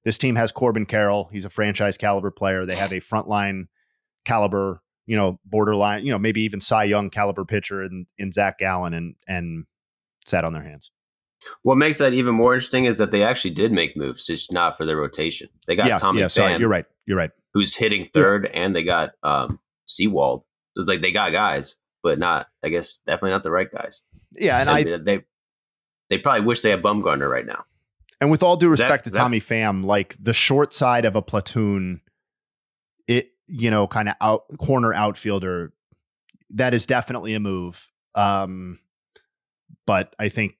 this 0.05 0.17
team 0.17 0.35
has 0.35 0.51
Corbin 0.51 0.85
Carroll. 0.85 1.29
He's 1.31 1.45
a 1.45 1.49
franchise 1.49 1.97
caliber 1.97 2.31
player. 2.31 2.65
They 2.65 2.75
have 2.75 2.91
a 2.91 3.01
frontline 3.01 3.65
caliber, 4.23 4.81
you 5.05 5.17
know, 5.17 5.39
borderline, 5.45 6.05
you 6.05 6.11
know, 6.11 6.19
maybe 6.19 6.41
even 6.41 6.61
Cy 6.61 6.85
Young 6.85 7.09
caliber 7.09 7.45
pitcher 7.45 7.83
in, 7.83 8.05
in 8.17 8.31
Zach 8.31 8.59
Gallen 8.59 8.93
and 8.93 9.15
and 9.27 9.65
sat 10.25 10.45
on 10.45 10.53
their 10.53 10.63
hands. 10.63 10.91
What 11.63 11.77
makes 11.77 11.97
that 11.97 12.13
even 12.13 12.35
more 12.35 12.53
interesting 12.53 12.85
is 12.85 12.97
that 12.97 13.11
they 13.11 13.23
actually 13.23 13.51
did 13.51 13.71
make 13.71 13.97
moves, 13.97 14.25
just 14.25 14.51
not 14.51 14.77
for 14.77 14.85
their 14.85 14.97
rotation. 14.97 15.49
They 15.67 15.75
got 15.75 15.87
yeah, 15.87 15.97
Tommy 15.97 16.19
yeah, 16.21 16.27
sorry, 16.27 16.53
Pham, 16.53 16.59
you're 16.59 16.69
right. 16.69 16.85
You're 17.05 17.17
right. 17.17 17.31
who's 17.53 17.75
hitting 17.75 18.05
third, 18.05 18.45
and 18.53 18.75
they 18.75 18.83
got 18.83 19.11
um 19.23 19.59
Sewald. 19.85 20.43
So 20.75 20.81
it's 20.81 20.89
like 20.89 21.01
they 21.01 21.11
got 21.11 21.31
guys, 21.31 21.75
but 22.03 22.19
not, 22.19 22.47
I 22.63 22.69
guess, 22.69 22.99
definitely 23.07 23.31
not 23.31 23.43
the 23.43 23.51
right 23.51 23.71
guys. 23.71 24.01
Yeah, 24.33 24.59
and 24.59 24.69
I 24.69 24.83
they 24.97 25.23
they 26.09 26.17
probably 26.17 26.41
wish 26.41 26.61
they 26.61 26.69
had 26.69 26.81
Bumgarner 26.81 27.29
right 27.29 27.45
now. 27.45 27.65
And 28.19 28.29
with 28.29 28.43
all 28.43 28.55
due 28.55 28.67
that- 28.67 28.71
respect 28.71 29.07
is 29.07 29.13
to 29.13 29.17
that- 29.17 29.23
Tommy 29.23 29.41
Pham, 29.41 29.83
like 29.83 30.15
the 30.19 30.33
short 30.33 30.73
side 30.73 31.05
of 31.05 31.15
a 31.15 31.21
platoon, 31.21 32.01
it 33.07 33.31
you 33.47 33.69
know, 33.71 33.87
kind 33.87 34.07
of 34.07 34.15
out 34.21 34.43
corner 34.59 34.93
outfielder, 34.93 35.73
that 36.51 36.73
is 36.73 36.85
definitely 36.85 37.33
a 37.33 37.39
move. 37.39 37.89
Um, 38.15 38.79
but 39.85 40.15
I 40.19 40.29
think 40.29 40.55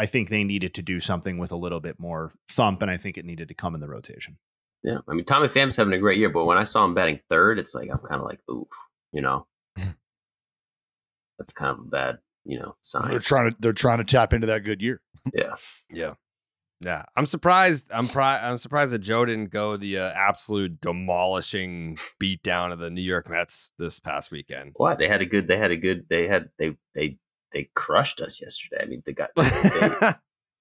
I 0.00 0.04
I 0.04 0.06
think 0.06 0.30
they 0.30 0.44
needed 0.44 0.74
to 0.74 0.82
do 0.82 0.98
something 0.98 1.38
with 1.38 1.52
a 1.52 1.56
little 1.56 1.80
bit 1.80 2.00
more 2.00 2.32
thump, 2.48 2.80
and 2.82 2.90
I 2.90 2.96
think 2.96 3.18
it 3.18 3.24
needed 3.24 3.48
to 3.48 3.54
come 3.54 3.74
in 3.74 3.80
the 3.80 3.88
rotation. 3.88 4.38
Yeah, 4.82 4.98
I 5.06 5.12
mean 5.12 5.26
Tommy 5.26 5.48
Pham's 5.48 5.76
having 5.76 5.92
a 5.92 5.98
great 5.98 6.18
year, 6.18 6.30
but 6.30 6.46
when 6.46 6.56
I 6.58 6.64
saw 6.64 6.84
him 6.84 6.94
batting 6.94 7.20
third, 7.28 7.58
it's 7.58 7.74
like 7.74 7.90
I'm 7.92 7.98
kind 7.98 8.20
of 8.20 8.26
like, 8.26 8.40
oof, 8.50 8.68
you 9.12 9.20
know, 9.20 9.46
that's 11.38 11.52
kind 11.52 11.72
of 11.72 11.80
a 11.80 11.88
bad, 11.88 12.18
you 12.44 12.58
know, 12.58 12.76
sign. 12.80 13.08
They're 13.08 13.18
trying 13.18 13.50
to 13.50 13.56
they're 13.60 13.72
trying 13.74 13.98
to 13.98 14.04
tap 14.04 14.32
into 14.32 14.46
that 14.48 14.64
good 14.64 14.82
year. 14.82 15.00
Yeah, 15.34 15.52
Yeah. 15.92 16.14
Yeah, 16.82 17.04
I'm 17.14 17.26
surprised. 17.26 17.90
I'm 17.92 18.08
pri- 18.08 18.40
I'm 18.40 18.56
surprised 18.56 18.94
that 18.94 19.00
Joe 19.00 19.26
didn't 19.26 19.50
go 19.50 19.76
the 19.76 19.98
uh, 19.98 20.12
absolute 20.16 20.80
demolishing 20.80 21.98
beatdown 22.18 22.72
of 22.72 22.78
the 22.78 22.88
New 22.88 23.02
York 23.02 23.28
Mets 23.28 23.74
this 23.78 24.00
past 24.00 24.30
weekend. 24.30 24.72
What 24.76 24.98
they 24.98 25.06
had 25.06 25.20
a 25.20 25.26
good, 25.26 25.46
they 25.46 25.58
had 25.58 25.72
a 25.72 25.76
good, 25.76 26.06
they 26.08 26.26
had 26.26 26.48
they 26.58 26.76
they 26.94 27.18
they 27.52 27.70
crushed 27.74 28.20
us 28.20 28.40
yesterday. 28.40 28.82
I 28.82 28.86
mean, 28.86 29.02
they 29.04 29.12
got. 29.12 29.30
They, 29.36 30.12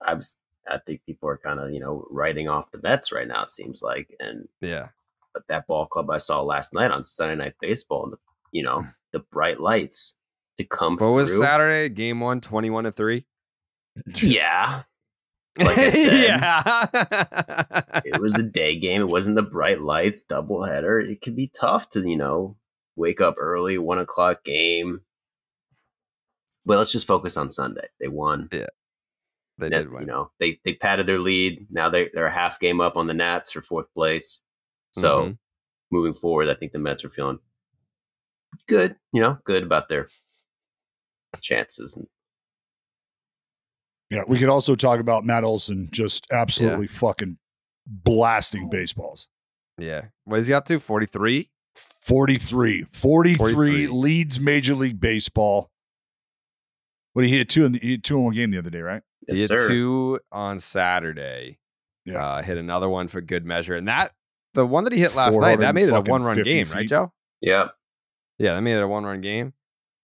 I 0.08 0.14
was. 0.14 0.38
I 0.70 0.78
think 0.86 1.02
people 1.06 1.28
are 1.30 1.38
kind 1.38 1.60
of 1.60 1.72
you 1.72 1.80
know 1.80 2.06
writing 2.10 2.48
off 2.48 2.72
the 2.72 2.82
Mets 2.82 3.12
right 3.12 3.28
now. 3.28 3.44
It 3.44 3.50
seems 3.50 3.82
like, 3.82 4.16
and 4.20 4.48
Yeah, 4.62 4.90
but 5.34 5.48
that 5.48 5.68
ball 5.68 5.88
club 5.88 6.10
I 6.10 6.20
saw 6.20 6.42
last 6.42 6.74
night 6.74 6.92
on 6.92 7.04
Sunday 7.04 7.36
Night 7.36 7.56
Baseball, 7.60 8.04
and 8.04 8.14
the 8.14 8.18
you 8.52 8.64
know 8.64 8.80
mm. 8.80 8.94
the 9.12 9.20
bright 9.20 9.60
lights 9.60 10.16
to 10.58 10.64
come 10.64 10.98
what 10.98 11.14
was. 11.14 11.38
Saturday? 11.38 11.90
Game 11.94 12.20
one, 12.20 12.40
21 12.40 12.86
to 12.86 12.92
three. 12.92 13.26
Yeah, 14.22 14.84
like 15.58 15.78
I 15.78 15.90
said, 15.90 16.14
yeah, 16.14 18.02
it 18.06 18.22
was 18.22 18.38
a 18.38 18.44
day 18.44 18.78
game. 18.78 19.02
It 19.02 19.10
wasn't 19.10 19.36
the 19.36 19.44
bright 19.44 19.82
lights 19.82 20.24
doubleheader. 20.24 21.04
It 21.04 21.22
could 21.22 21.36
be 21.36 21.48
tough 21.48 21.90
to, 21.92 22.08
you 22.08 22.18
know, 22.18 22.56
wake 22.96 23.22
up 23.22 23.36
early, 23.38 23.78
one 23.78 24.00
o'clock 24.00 24.44
game. 24.44 25.02
But 26.66 26.78
let's 26.78 26.92
just 26.92 27.08
focus 27.08 27.38
on 27.38 27.50
Sunday. 27.50 27.88
They 28.00 28.08
won. 28.08 28.50
Yeah. 28.52 28.68
They 29.58 29.70
Net- 29.70 29.84
did 29.84 29.92
win. 29.92 30.02
You 30.02 30.08
know, 30.08 30.32
they 30.40 30.60
they 30.64 30.74
padded 30.76 31.08
their 31.08 31.20
lead. 31.20 31.68
Now 31.70 31.90
they 31.90 32.10
they're 32.14 32.28
a 32.28 32.32
half 32.32 32.60
game 32.60 32.80
up 32.82 32.96
on 32.96 33.08
the 33.08 33.14
Nats 33.14 33.52
for 33.52 33.62
fourth 33.62 33.92
place. 33.94 34.40
So 34.92 35.22
Mhm. 35.26 35.38
moving 35.92 36.14
forward, 36.14 36.48
I 36.50 36.54
think 36.54 36.72
the 36.72 36.80
Mets 36.80 37.04
are 37.04 37.10
feeling 37.10 37.40
good. 38.68 38.96
You 39.12 39.22
know, 39.22 39.38
good 39.44 39.64
about 39.64 39.90
their 39.90 40.10
chances. 41.42 41.96
And 41.96 42.08
Yeah, 44.10 44.24
we 44.28 44.40
could 44.40 44.50
also 44.50 44.76
talk 44.76 45.00
about 45.00 45.26
Matt 45.26 45.44
Olson 45.44 45.88
just 45.92 46.26
absolutely 46.32 46.88
fucking 46.88 47.38
blasting 47.86 48.70
baseballs. 48.70 49.28
Yeah. 49.78 50.06
What 50.26 50.40
is 50.40 50.48
he 50.48 50.54
up 50.54 50.66
to? 50.66 50.80
43? 50.80 51.50
43. 52.02 52.84
43, 52.92 53.36
43. 53.36 53.88
leads 53.88 54.40
Major 54.40 54.74
League 54.76 55.00
Baseball. 55.00 55.70
What 57.14 57.26
he 57.26 57.38
hit 57.38 57.50
two 57.50 57.66
in 57.66 57.74
the, 57.74 57.80
he 57.80 57.92
hit 57.92 58.04
two 58.04 58.18
in 58.18 58.24
one 58.24 58.34
game 58.34 58.52
the 58.52 58.58
other 58.60 58.70
day, 58.70 58.82
right? 58.82 59.02
he 59.28 59.40
hit 59.40 59.50
two 59.50 60.20
on 60.32 60.60
Saturday. 60.60 61.60
Yeah. 62.06 62.24
Uh, 62.24 62.42
hit 62.42 62.58
another 62.58 62.90
one 62.90 63.08
for 63.08 63.22
good 63.22 63.46
measure. 63.46 63.76
And 63.76 63.88
that, 63.88 64.12
the 64.54 64.66
one 64.66 64.84
that 64.86 64.94
he 64.94 65.00
hit 65.00 65.16
last 65.16 65.40
night, 65.40 65.60
that 65.60 65.76
made 65.76 65.90
it 65.90 65.94
a 65.94 66.02
one 66.02 66.24
run 66.24 66.42
game, 66.42 66.68
right. 66.74 66.88
Joe? 66.88 67.12
yeah, 67.42 67.70
Yeah, 68.38 68.56
that 68.56 68.62
made 68.62 68.78
it 68.78 68.82
a 68.82 68.88
one 68.88 69.04
run 69.04 69.22
game. 69.22 69.54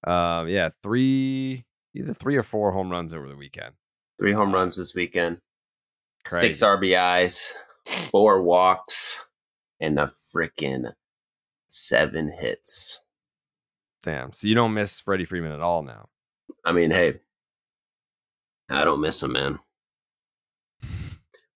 Um, 0.05 0.47
yeah, 0.47 0.69
three, 0.83 1.65
either 1.95 2.13
three 2.13 2.35
or 2.35 2.43
four 2.43 2.71
home 2.71 2.91
runs 2.91 3.13
over 3.13 3.27
the 3.27 3.35
weekend. 3.35 3.73
three 4.19 4.33
home 4.33 4.53
runs 4.53 4.77
this 4.77 4.93
weekend. 4.93 5.39
six 6.27 6.59
RBIs, 6.59 7.53
four 8.11 8.41
walks, 8.43 9.25
and 9.79 9.97
a 9.99 10.07
freaking 10.07 10.91
seven 11.67 12.31
hits. 12.31 13.01
Damn. 14.03 14.31
So 14.31 14.47
you 14.47 14.53
don't 14.53 14.75
miss 14.75 14.99
Freddie 14.99 15.25
Freeman 15.25 15.51
at 15.51 15.61
all 15.61 15.81
now. 15.81 16.09
I 16.65 16.71
mean, 16.71 16.91
hey, 16.91 17.19
I 18.69 18.83
don't 18.83 19.01
miss 19.01 19.21
him, 19.21 19.33
man. 19.33 19.59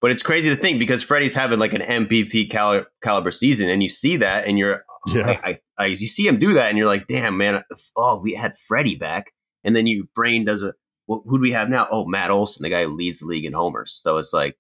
But 0.02 0.12
it's 0.12 0.24
crazy 0.24 0.50
to 0.50 0.56
think 0.56 0.80
because 0.80 1.04
Freddie's 1.04 1.36
having 1.36 1.60
like 1.60 1.74
an 1.74 1.82
MVP 1.82 2.50
cali- 2.50 2.86
caliber 3.04 3.32
season, 3.32 3.70
and 3.70 3.84
you 3.84 3.90
see 3.90 4.18
that, 4.18 4.48
and 4.48 4.58
you're, 4.58 4.84
Yeah. 5.08 5.40
I, 5.44 5.50
I, 5.50 5.60
I, 5.78 5.86
you 5.88 6.08
see 6.08 6.28
him 6.28 6.40
do 6.40 6.54
that, 6.54 6.70
and 6.70 6.78
you're 6.78 6.88
like, 6.88 7.08
damn, 7.08 7.38
man, 7.38 7.64
oh, 7.98 8.20
we 8.22 8.34
had 8.34 8.56
Freddie 8.56 8.96
back, 8.96 9.34
and 9.64 9.76
then 9.76 9.88
your 9.88 10.06
brain 10.16 10.46
does 10.46 10.64
a, 10.64 10.74
well, 11.08 11.24
who 11.26 11.38
do 11.38 11.42
we 11.42 11.52
have 11.52 11.70
now? 11.70 11.88
Oh, 11.92 12.06
Matt 12.06 12.32
Olson, 12.32 12.64
the 12.64 12.70
guy 12.70 12.84
who 12.84 12.96
leads 12.96 13.20
the 13.20 13.26
league 13.26 13.46
in 13.46 13.54
homers. 13.54 14.00
So 14.04 14.18
it's 14.18 14.32
like, 14.32 14.58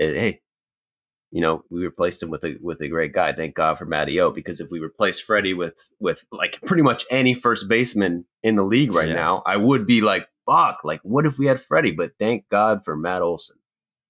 eh, 0.00 0.12
hey, 0.12 0.40
you 1.32 1.40
know, 1.40 1.64
we 1.70 1.82
replaced 1.82 2.22
him 2.22 2.30
with 2.30 2.44
a 2.44 2.56
with 2.60 2.80
a 2.82 2.88
great 2.88 3.12
guy. 3.12 3.32
Thank 3.32 3.54
God 3.56 3.78
for 3.78 3.86
Matty 3.86 4.20
O, 4.20 4.30
because 4.30 4.60
if 4.60 4.70
we 4.70 4.78
replace 4.80 5.18
Freddie 5.18 5.54
with 5.54 5.90
with 5.98 6.24
like 6.30 6.60
pretty 6.66 6.82
much 6.82 7.04
any 7.10 7.34
first 7.34 7.68
baseman 7.68 8.24
in 8.42 8.54
the 8.54 8.62
league 8.64 8.92
right 8.92 9.08
Yeah. 9.08 9.14
now, 9.14 9.42
I 9.46 9.56
would 9.56 9.86
be 9.86 10.00
like, 10.02 10.28
fuck, 10.46 10.78
like 10.84 11.00
what 11.02 11.26
if 11.26 11.38
we 11.38 11.46
had 11.46 11.58
Freddie? 11.60 11.92
But 11.92 12.12
thank 12.18 12.48
God 12.48 12.84
for 12.84 12.94
Matt 12.96 13.22
Olson. 13.22 13.56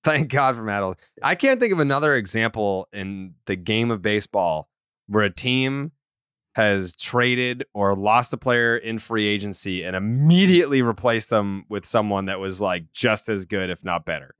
Thank 0.04 0.30
God 0.32 0.56
for 0.56 0.62
Matt. 0.64 0.82
Olson. 0.82 0.98
I 1.22 1.36
can't 1.36 1.60
think 1.60 1.72
of 1.72 1.78
another 1.78 2.16
example 2.16 2.88
in 2.92 3.34
the 3.46 3.54
game 3.56 3.90
of 3.92 4.02
baseball 4.02 4.68
where 5.06 5.22
a 5.22 5.30
team 5.30 5.92
has 6.54 6.94
traded 6.96 7.64
or 7.72 7.94
lost 7.94 8.32
a 8.32 8.36
player 8.36 8.76
in 8.76 8.98
free 8.98 9.26
agency 9.26 9.82
and 9.84 9.94
immediately 9.96 10.82
replaced 10.82 11.30
them 11.30 11.64
with 11.68 11.86
someone 11.86 12.26
that 12.26 12.40
was 12.40 12.60
like 12.60 12.92
just 12.92 13.28
as 13.28 13.46
good, 13.46 13.70
if 13.70 13.84
not 13.84 14.04
better. 14.04 14.34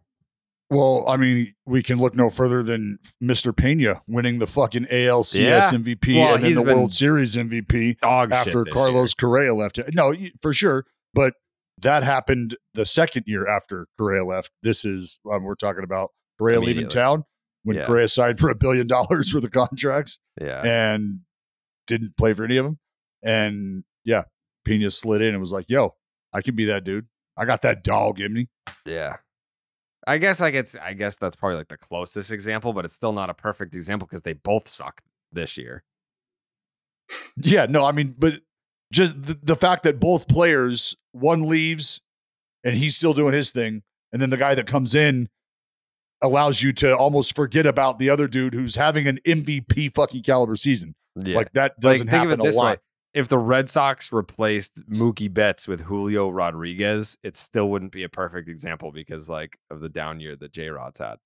Well, 0.72 1.04
I 1.06 1.16
mean, 1.16 1.54
we 1.66 1.82
can 1.82 1.98
look 1.98 2.14
no 2.16 2.30
further 2.30 2.62
than 2.62 2.98
Mr. 3.22 3.54
Pena 3.54 4.00
winning 4.06 4.38
the 4.38 4.46
fucking 4.46 4.86
ALCS 4.86 5.38
Yeah. 5.38 5.70
MVP 5.70 6.16
Well, 6.18 6.34
and 6.36 6.44
then 6.44 6.52
the 6.54 6.62
World 6.62 6.92
Series 6.94 7.36
MVP 7.36 7.96
after 8.02 8.64
Carlos 8.64 9.12
Correa 9.14 9.54
left. 9.54 9.78
No, 9.92 10.14
for 10.40 10.52
sure. 10.54 10.86
But 11.12 11.34
that 11.78 12.02
happened 12.04 12.56
the 12.74 12.86
second 12.86 13.24
year 13.26 13.46
after 13.46 13.86
Correa 13.98 14.24
left. 14.24 14.50
This 14.62 14.84
is 14.84 15.20
um, 15.30 15.42
we're 15.44 15.56
talking 15.56 15.84
about 15.84 16.10
Correa 16.38 16.60
leaving 16.60 16.88
town 16.88 17.24
when 17.64 17.76
Yeah. 17.76 17.84
Correa 17.84 18.08
signed 18.08 18.38
for 18.38 18.48
a 18.48 18.54
billion 18.54 18.86
dollars 18.86 19.30
for 19.30 19.40
the 19.40 19.50
contracts 19.50 20.20
Yeah. 20.40 20.62
and 20.64 21.20
didn't 21.86 22.16
play 22.16 22.32
for 22.32 22.44
any 22.44 22.56
of 22.56 22.64
them. 22.64 22.78
And 23.22 23.84
yeah, 24.04 24.22
Pena 24.64 24.90
slid 24.90 25.20
in 25.22 25.28
and 25.34 25.40
was 25.40 25.52
like, 25.52 25.66
"Yo, 25.68 25.96
I 26.32 26.40
can 26.40 26.56
be 26.56 26.64
that 26.64 26.84
dude. 26.84 27.08
I 27.36 27.44
got 27.44 27.60
that 27.62 27.84
dog 27.84 28.20
in 28.20 28.32
me." 28.32 28.48
Yeah. 28.86 29.16
I 30.06 30.18
guess 30.18 30.40
like 30.40 30.54
it's 30.54 30.76
I 30.76 30.94
guess 30.94 31.16
that's 31.16 31.36
probably 31.36 31.56
like 31.56 31.68
the 31.68 31.76
closest 31.76 32.32
example, 32.32 32.72
but 32.72 32.84
it's 32.84 32.94
still 32.94 33.12
not 33.12 33.30
a 33.30 33.34
perfect 33.34 33.74
example 33.74 34.06
because 34.06 34.22
they 34.22 34.32
both 34.32 34.68
suck 34.68 35.02
this 35.30 35.56
year. 35.56 35.84
Yeah, 37.36 37.66
no, 37.66 37.84
I 37.84 37.92
mean, 37.92 38.14
but 38.18 38.40
just 38.92 39.20
the, 39.22 39.38
the 39.42 39.56
fact 39.56 39.84
that 39.84 40.00
both 40.00 40.28
players, 40.28 40.96
one 41.12 41.48
leaves 41.48 42.00
and 42.64 42.76
he's 42.76 42.96
still 42.96 43.14
doing 43.14 43.34
his 43.34 43.52
thing. 43.52 43.82
And 44.12 44.20
then 44.20 44.30
the 44.30 44.36
guy 44.36 44.54
that 44.54 44.66
comes 44.66 44.94
in 44.94 45.28
allows 46.22 46.62
you 46.62 46.72
to 46.74 46.96
almost 46.96 47.34
forget 47.34 47.66
about 47.66 47.98
the 47.98 48.10
other 48.10 48.28
dude 48.28 48.54
who's 48.54 48.76
having 48.76 49.08
an 49.08 49.18
MVP 49.26 49.94
fucking 49.94 50.22
caliber 50.22 50.56
season. 50.56 50.94
Yeah. 51.16 51.36
Like 51.36 51.52
that 51.52 51.80
doesn't 51.80 52.08
think 52.08 52.16
happen 52.16 52.34
of 52.34 52.40
it 52.40 52.42
this 52.42 52.54
a 52.54 52.58
lot. 52.58 52.76
way. 52.76 52.82
If 53.14 53.28
the 53.28 53.38
Red 53.38 53.68
Sox 53.68 54.12
replaced 54.12 54.88
Mookie 54.88 55.32
Betts 55.32 55.68
with 55.68 55.82
Julio 55.82 56.30
Rodriguez, 56.30 57.18
it 57.22 57.36
still 57.36 57.68
wouldn't 57.68 57.92
be 57.92 58.04
a 58.04 58.08
perfect 58.08 58.48
example 58.48 58.90
because 58.90 59.28
like 59.28 59.58
of 59.70 59.80
the 59.80 59.88
down 59.88 60.18
year 60.18 60.34
that 60.36 60.52
J 60.52 60.68
Rod's 60.68 60.98
had. 60.98 61.16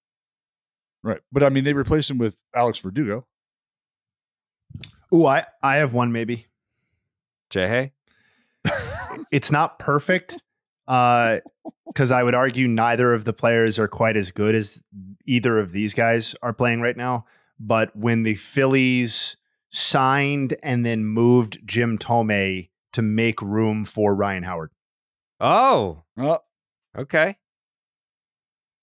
Right. 1.02 1.20
But 1.30 1.44
I 1.44 1.48
mean, 1.48 1.64
they 1.64 1.74
replaced 1.74 2.10
him 2.10 2.18
with 2.18 2.34
Alex 2.54 2.78
Verdugo. 2.80 3.26
Ooh, 5.14 5.26
I, 5.26 5.44
I 5.62 5.76
have 5.76 5.94
one 5.94 6.10
maybe. 6.10 6.46
Jay 7.50 7.68
Hay? 7.68 7.92
It's 9.32 9.50
not 9.50 9.78
perfect. 9.78 10.40
Uh 10.86 11.38
because 11.86 12.10
I 12.10 12.22
would 12.22 12.34
argue 12.34 12.68
neither 12.68 13.14
of 13.14 13.24
the 13.24 13.32
players 13.32 13.78
are 13.78 13.88
quite 13.88 14.16
as 14.18 14.30
good 14.30 14.54
as 14.54 14.82
either 15.24 15.58
of 15.58 15.72
these 15.72 15.94
guys 15.94 16.34
are 16.42 16.52
playing 16.52 16.82
right 16.82 16.96
now. 16.96 17.24
But 17.58 17.94
when 17.96 18.22
the 18.22 18.34
Phillies 18.34 19.36
signed 19.76 20.56
and 20.62 20.84
then 20.86 21.04
moved 21.04 21.60
Jim 21.66 21.98
Thome 21.98 22.68
to 22.94 23.02
make 23.02 23.42
room 23.42 23.84
for 23.84 24.14
Ryan 24.14 24.42
Howard. 24.42 24.70
Oh, 25.38 26.02
Oh, 26.18 26.38
okay. 26.96 27.36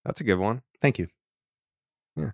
That's 0.06 0.22
a 0.22 0.24
good 0.24 0.38
one. 0.38 0.62
Thank 0.82 1.00
you. 1.00 1.08
Yeah. 2.16 2.32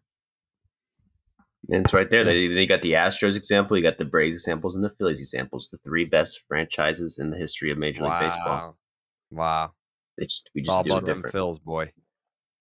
And 1.69 1.85
it's 1.85 1.93
right 1.93 2.09
there. 2.09 2.23
They, 2.25 2.47
they 2.47 2.65
got 2.65 2.81
the 2.81 2.93
Astros 2.93 3.37
example, 3.37 3.77
you 3.77 3.83
got 3.83 3.97
the 3.97 4.05
Braves 4.05 4.35
examples, 4.35 4.75
and 4.75 4.83
the 4.83 4.89
Phillies 4.89 5.19
examples. 5.19 5.69
The 5.69 5.77
three 5.77 6.03
best 6.05 6.43
franchises 6.47 7.17
in 7.17 7.29
the 7.29 7.37
history 7.37 7.71
of 7.71 7.77
Major 7.77 8.03
League 8.03 8.19
Baseball. 8.19 8.75
Wow. 9.31 9.71
They 10.17 10.25
just 10.25 10.49
we 10.53 10.61
It's 10.61 10.67
just 10.67 10.77
all 10.77 10.83
do 10.83 10.89
it 10.89 10.97
about 10.97 11.05
them 11.05 11.15
different. 11.17 11.31
fills, 11.31 11.59
boy. 11.59 11.91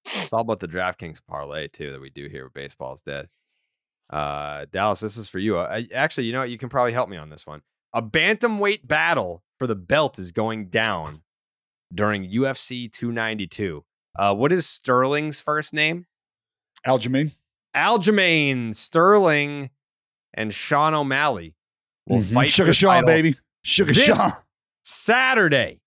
It's 0.05 0.33
all 0.33 0.41
about 0.43 0.61
the 0.61 0.69
DraftKings 0.69 1.21
parlay 1.29 1.67
too 1.69 1.91
that 1.91 2.01
we 2.01 2.11
do 2.11 2.29
here 2.29 2.45
with 2.45 2.55
Baseball's 2.55 3.03
Dead. 3.03 3.29
Uh, 4.11 4.67
Dallas, 4.73 5.01
this 5.01 5.17
is 5.17 5.29
for 5.29 5.39
you. 5.39 5.59
Actually, 5.59 6.25
you 6.27 6.33
know 6.33 6.41
what? 6.41 6.51
You 6.51 6.59
can 6.59 6.69
probably 6.69 6.93
help 6.93 7.09
me 7.09 7.17
on 7.17 7.29
this 7.31 7.47
one. 7.47 7.63
A 7.93 8.03
bantamweight 8.03 8.87
battle 8.87 9.43
for 9.59 9.67
the 9.67 9.75
belt 9.77 10.19
is 10.19 10.33
going 10.33 10.69
down 10.69 11.23
during 11.95 12.25
UFC 12.31 12.91
292. 12.91 13.85
Uh, 14.19 14.35
what 14.35 14.53
is 14.53 14.67
Sterling's 14.67 15.41
first 15.41 15.73
name? 15.75 16.07
Aljamain. 16.87 17.33
Aljamain 17.77 18.75
Sterling 18.75 19.71
and 20.35 20.53
Sean 20.53 20.95
O'Malley 20.95 21.55
will 22.07 22.19
Mhm. 22.19 22.35
fight. 22.35 22.51
Sugar 22.51 22.67
for 22.67 22.71
the 22.71 22.75
Sean, 22.75 22.95
title 23.03 23.07
baby. 23.09 23.37
Sugar 23.63 23.93
this 23.93 24.05
Sean. 24.05 24.31
Saturday. 24.83 25.81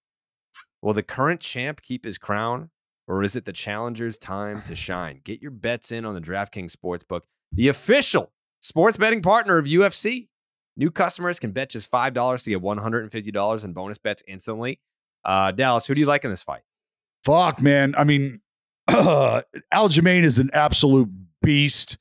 Will 0.82 0.94
the 0.94 1.04
current 1.04 1.42
champ 1.42 1.82
keep 1.82 2.04
his 2.06 2.18
crown, 2.18 2.72
or 3.08 3.22
is 3.24 3.36
it 3.36 3.46
the 3.46 3.54
challenger's 3.54 4.18
time 4.18 4.62
to 4.64 4.76
shine? 4.76 5.22
Get 5.24 5.42
your 5.42 5.52
bets 5.52 5.92
in 5.92 6.06
on 6.06 6.14
the 6.16 6.22
DraftKings 6.22 6.76
Sportsbook, 6.76 7.22
the 7.52 7.68
official 7.68 8.32
sports 8.60 8.98
betting 8.98 9.22
partner 9.22 9.58
of 9.58 9.66
UFC. 9.66 10.28
New 10.78 10.90
customers 10.90 11.40
can 11.40 11.52
bet 11.52 11.70
just 11.70 11.90
five 11.90 12.14
dollars 12.14 12.44
to 12.44 12.50
get 12.50 12.62
one 12.62 12.78
hundred 12.78 13.04
and 13.04 13.12
fifty 13.12 13.32
dollars 13.32 13.64
in 13.64 13.74
bonus 13.74 13.98
bets 13.98 14.24
instantly. 14.28 14.80
Uh, 15.24 15.52
Dallas, 15.52 15.86
who 15.86 15.94
do 15.94 16.00
you 16.00 16.08
like 16.08 16.24
in 16.24 16.32
this 16.32 16.44
fight? 16.44 16.62
Fuck, 17.24 17.62
man. 17.62 17.94
I 17.98 18.04
mean, 18.04 18.42
Aljamain 18.90 20.24
is 20.24 20.40
an 20.40 20.50
absolute 20.54 21.10
beast. 21.42 21.98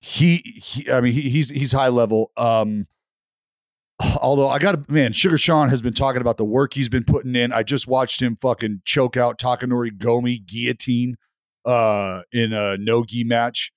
He, 0.00 0.36
he 0.36 0.90
I 0.90 1.00
mean, 1.00 1.12
he, 1.12 1.22
he's 1.22 1.50
he's 1.50 1.72
high 1.72 1.88
level. 1.88 2.32
Um, 2.36 2.86
although 4.20 4.48
I 4.48 4.58
got 4.58 4.72
to 4.72 4.92
man, 4.92 5.12
Sugar 5.12 5.38
Sean 5.38 5.68
has 5.68 5.82
been 5.82 5.94
talking 5.94 6.20
about 6.20 6.38
the 6.38 6.44
work 6.44 6.74
he's 6.74 6.88
been 6.88 7.04
putting 7.04 7.36
in. 7.36 7.52
I 7.52 7.62
just 7.62 7.86
watched 7.86 8.22
him 8.22 8.36
fucking 8.40 8.82
choke 8.84 9.16
out 9.16 9.38
Takanori 9.38 9.90
Gomi 9.90 10.44
guillotine 10.44 11.16
uh 11.64 12.22
in 12.32 12.52
a 12.52 12.76
no 12.78 13.04
gi 13.04 13.24
match. 13.24 13.72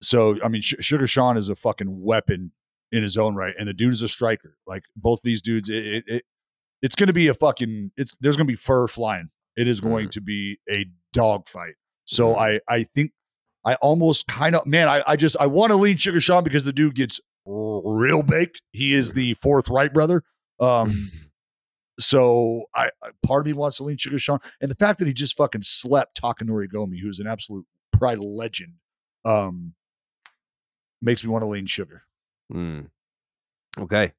So 0.00 0.36
I 0.44 0.48
mean, 0.48 0.62
Sh- 0.62 0.74
Sugar 0.80 1.06
Sean 1.06 1.36
is 1.36 1.48
a 1.48 1.54
fucking 1.54 2.02
weapon 2.02 2.52
in 2.92 3.02
his 3.02 3.16
own 3.16 3.34
Wright, 3.34 3.54
and 3.58 3.68
the 3.68 3.74
dude 3.74 3.92
is 3.92 4.02
a 4.02 4.08
striker. 4.08 4.56
Like 4.66 4.84
both 4.96 5.20
these 5.22 5.42
dudes, 5.42 5.68
it, 5.68 5.84
it, 5.86 6.04
it 6.06 6.24
it's 6.82 6.94
going 6.94 7.08
to 7.08 7.12
be 7.12 7.28
a 7.28 7.34
fucking. 7.34 7.90
It's 7.96 8.16
there's 8.20 8.36
going 8.36 8.46
to 8.46 8.52
be 8.52 8.56
fur 8.56 8.86
flying. 8.86 9.30
It 9.56 9.66
is 9.66 9.80
going 9.80 10.08
to 10.10 10.20
be 10.20 10.58
a 10.70 10.86
dog 11.12 11.48
fight. 11.48 11.74
So 12.04 12.36
I 12.36 12.60
I 12.68 12.84
think 12.84 13.10
I 13.64 13.74
almost 13.76 14.28
kind 14.28 14.54
of 14.54 14.64
man 14.66 14.88
I 14.88 15.02
I 15.06 15.16
just 15.16 15.36
I 15.40 15.46
want 15.46 15.70
to 15.72 15.76
lean 15.76 15.96
Sugar 15.96 16.20
Sean 16.20 16.44
because 16.44 16.64
the 16.64 16.72
dude 16.72 16.94
gets 16.94 17.20
real 17.44 18.22
baked. 18.22 18.62
He 18.72 18.92
is 18.92 19.12
the 19.14 19.34
fourth 19.34 19.68
right 19.68 19.92
brother. 19.92 20.22
Um. 20.60 21.10
So 22.00 22.64
I 22.74 22.90
I- 23.02 23.10
part 23.26 23.42
of 23.42 23.46
me 23.46 23.52
wants 23.52 23.78
to 23.78 23.84
lean 23.84 23.96
Sugar 23.96 24.18
Sean, 24.18 24.38
and 24.60 24.70
the 24.70 24.76
fact 24.76 24.98
that 25.00 25.08
he 25.08 25.12
just 25.12 25.36
fucking 25.36 25.62
slept 25.62 26.20
Takanori 26.22 26.68
Gomi, 26.72 27.00
who's 27.00 27.18
an 27.18 27.26
absolute 27.26 27.66
pride 27.92 28.18
legend, 28.20 28.74
um, 29.24 29.74
makes 31.00 31.24
me 31.24 31.30
want 31.30 31.42
to 31.42 31.46
lean 31.46 31.66
Sugar. 31.66 32.02
Hmm. 32.50 32.80
Okay. 33.78 34.12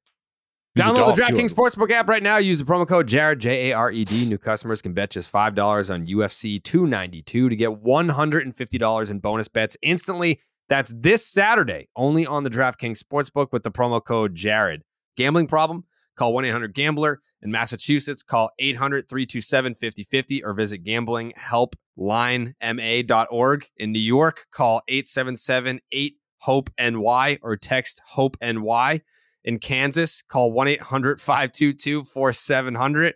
He's 0.74 0.84
Download 0.84 1.16
the. 1.16 1.22
DraftKings 1.22 1.52
Sportsbook 1.52 1.90
app 1.90 2.08
right 2.08 2.22
now. 2.22 2.36
Use 2.36 2.60
the 2.60 2.64
promo 2.64 2.86
code 2.86 3.08
Jared 3.08 3.40
J 3.40 3.70
A 3.70 3.76
R 3.76 3.90
E 3.90 4.04
D. 4.04 4.24
New 4.24 4.38
customers 4.38 4.80
can 4.80 4.92
bet 4.92 5.10
just 5.10 5.28
five 5.28 5.54
dollars 5.54 5.90
on 5.90 6.06
UFC 6.06 6.62
292 6.62 7.48
to 7.48 7.56
get 7.56 7.78
one 7.78 8.08
hundred 8.08 8.44
and 8.44 8.54
fifty 8.54 8.78
dollars 8.78 9.10
in 9.10 9.18
bonus 9.18 9.48
bets 9.48 9.76
instantly. 9.82 10.40
That's 10.68 10.94
this 10.96 11.26
Saturday 11.26 11.88
only 11.96 12.26
on 12.26 12.44
the 12.44 12.50
DraftKings 12.50 13.02
Sportsbook 13.02 13.48
with 13.50 13.64
the 13.64 13.72
promo 13.72 14.04
code 14.04 14.36
Jared. 14.36 14.82
Gambling 15.16 15.48
problem? 15.48 15.84
Call 16.16 16.32
1 16.32 16.44
800 16.44 16.74
Gambler. 16.74 17.20
In 17.42 17.50
Massachusetts, 17.50 18.22
call 18.22 18.50
800 18.58 19.08
327 19.08 19.74
5050 19.74 20.44
or 20.44 20.52
visit 20.52 20.84
gamblinghelplinema.org. 20.84 23.66
In 23.78 23.92
New 23.92 23.98
York, 23.98 24.46
call 24.52 24.82
877 24.86 25.80
8 25.90 26.16
HOPE 26.40 26.70
NY 26.78 27.38
or 27.42 27.56
text 27.56 28.02
HOPE 28.08 28.36
NY. 28.42 29.02
In 29.44 29.58
Kansas, 29.58 30.22
call 30.22 30.52
1 30.52 30.68
800 30.68 31.20
522 31.20 32.04
4700. 32.04 33.14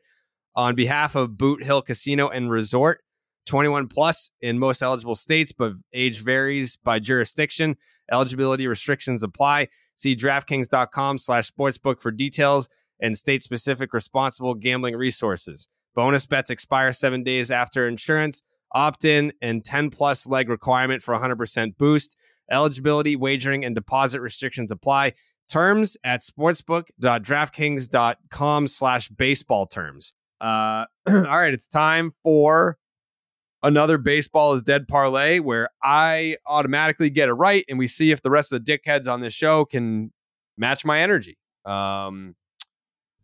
On 0.57 0.75
behalf 0.75 1.15
of 1.15 1.37
Boot 1.37 1.63
Hill 1.65 1.83
Casino 1.83 2.29
and 2.29 2.51
Resort, 2.51 3.03
21 3.47 3.89
plus 3.89 4.31
in 4.41 4.59
most 4.59 4.83
eligible 4.83 5.15
states, 5.15 5.53
but 5.53 5.73
age 5.93 6.21
varies 6.23 6.77
by 6.77 6.99
jurisdiction. 6.99 7.77
Eligibility 8.11 8.67
restrictions 8.67 9.23
apply. 9.23 9.69
See 9.97 10.17
DraftKings.com 10.17 11.19
slash 11.19 11.51
sportsbook 11.51 12.01
for 12.01 12.11
details 12.11 12.69
and 13.01 13.17
state-specific 13.17 13.93
responsible 13.93 14.55
gambling 14.55 14.97
resources. 14.97 15.69
Bonus 15.95 16.27
bets 16.27 16.51
expire 16.51 16.93
seven 16.93 17.23
days 17.23 17.51
after 17.51 17.87
insurance, 17.87 18.43
opt-in, 18.73 19.33
and 19.41 19.63
10-plus 19.63 20.27
leg 20.27 20.49
requirement 20.49 21.03
for 21.03 21.15
100% 21.17 21.77
boost. 21.77 22.17
Eligibility, 22.51 23.17
wagering, 23.17 23.65
and 23.65 23.75
deposit 23.75 24.21
restrictions 24.21 24.71
apply. 24.71 25.15
Terms 25.49 25.97
at 26.05 26.21
sportsbook.draftkings.com 26.21 28.69
slash 28.69 29.09
baseball 29.09 29.67
terms. 29.67 30.15
Uh, 30.41 30.85
all 31.09 31.23
right, 31.23 31.55
it's 31.55 31.69
time 31.69 32.13
for 32.23 32.79
another 33.63 33.99
baseball 33.99 34.53
is 34.53 34.63
dead 34.63 34.87
parlay 34.87 35.41
where 35.41 35.71
I 35.83 36.37
automatically 36.47 37.11
get 37.11 37.29
it 37.29 37.33
right, 37.33 37.65
and 37.69 37.79
we 37.79 37.89
see 37.89 38.11
if 38.11 38.23
the 38.23 38.31
rest 38.31 38.53
of 38.53 38.65
the 38.65 38.79
dickheads 38.79 39.11
on 39.11 39.21
this 39.21 39.33
show 39.33 39.65
can 39.65 40.13
match 40.57 40.85
my 40.85 41.01
energy. 41.01 41.39
Um, 41.65 42.37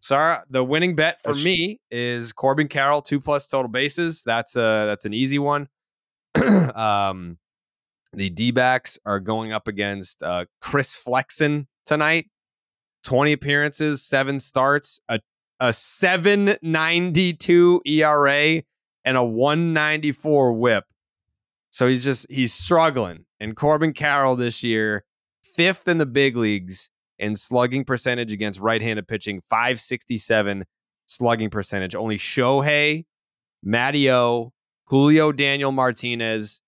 Sarah, 0.00 0.44
the 0.48 0.64
winning 0.64 0.96
bet 0.96 1.22
for 1.22 1.34
me 1.34 1.78
is 1.90 2.32
Corbin 2.32 2.68
Carroll 2.68 3.02
two 3.02 3.20
plus 3.20 3.46
total 3.46 3.68
bases. 3.68 4.24
That's 4.24 4.56
a 4.56 4.84
that's 4.86 5.04
an 5.04 5.12
easy 5.12 5.38
one. 5.38 5.68
um, 6.74 7.38
the 8.12 8.30
D 8.30 8.50
backs 8.50 8.98
are 9.04 9.20
going 9.20 9.52
up 9.52 9.68
against 9.68 10.22
uh, 10.22 10.46
Chris 10.60 10.94
Flexen 10.94 11.68
tonight. 11.84 12.26
20 13.04 13.32
appearances, 13.32 14.02
seven 14.02 14.38
starts, 14.38 15.00
a, 15.08 15.20
a 15.58 15.72
792 15.72 17.80
ERA, 17.86 18.62
and 19.04 19.16
a 19.16 19.24
194 19.24 20.52
whip. 20.52 20.84
So 21.70 21.86
he's 21.86 22.04
just 22.04 22.26
he's 22.30 22.52
struggling. 22.52 23.24
And 23.38 23.56
Corbin 23.56 23.94
Carroll 23.94 24.36
this 24.36 24.62
year, 24.62 25.04
fifth 25.42 25.88
in 25.88 25.98
the 25.98 26.06
big 26.06 26.36
leagues 26.36 26.90
in 27.18 27.36
slugging 27.36 27.84
percentage 27.84 28.32
against 28.32 28.60
right-handed 28.60 29.06
pitching, 29.06 29.40
567 29.48 30.64
slugging 31.06 31.50
percentage. 31.50 31.94
Only 31.94 32.18
Shohei, 32.18 33.04
Matteo, 33.62 34.52
Julio 34.86 35.32
Daniel 35.32 35.72
Martinez, 35.72 36.60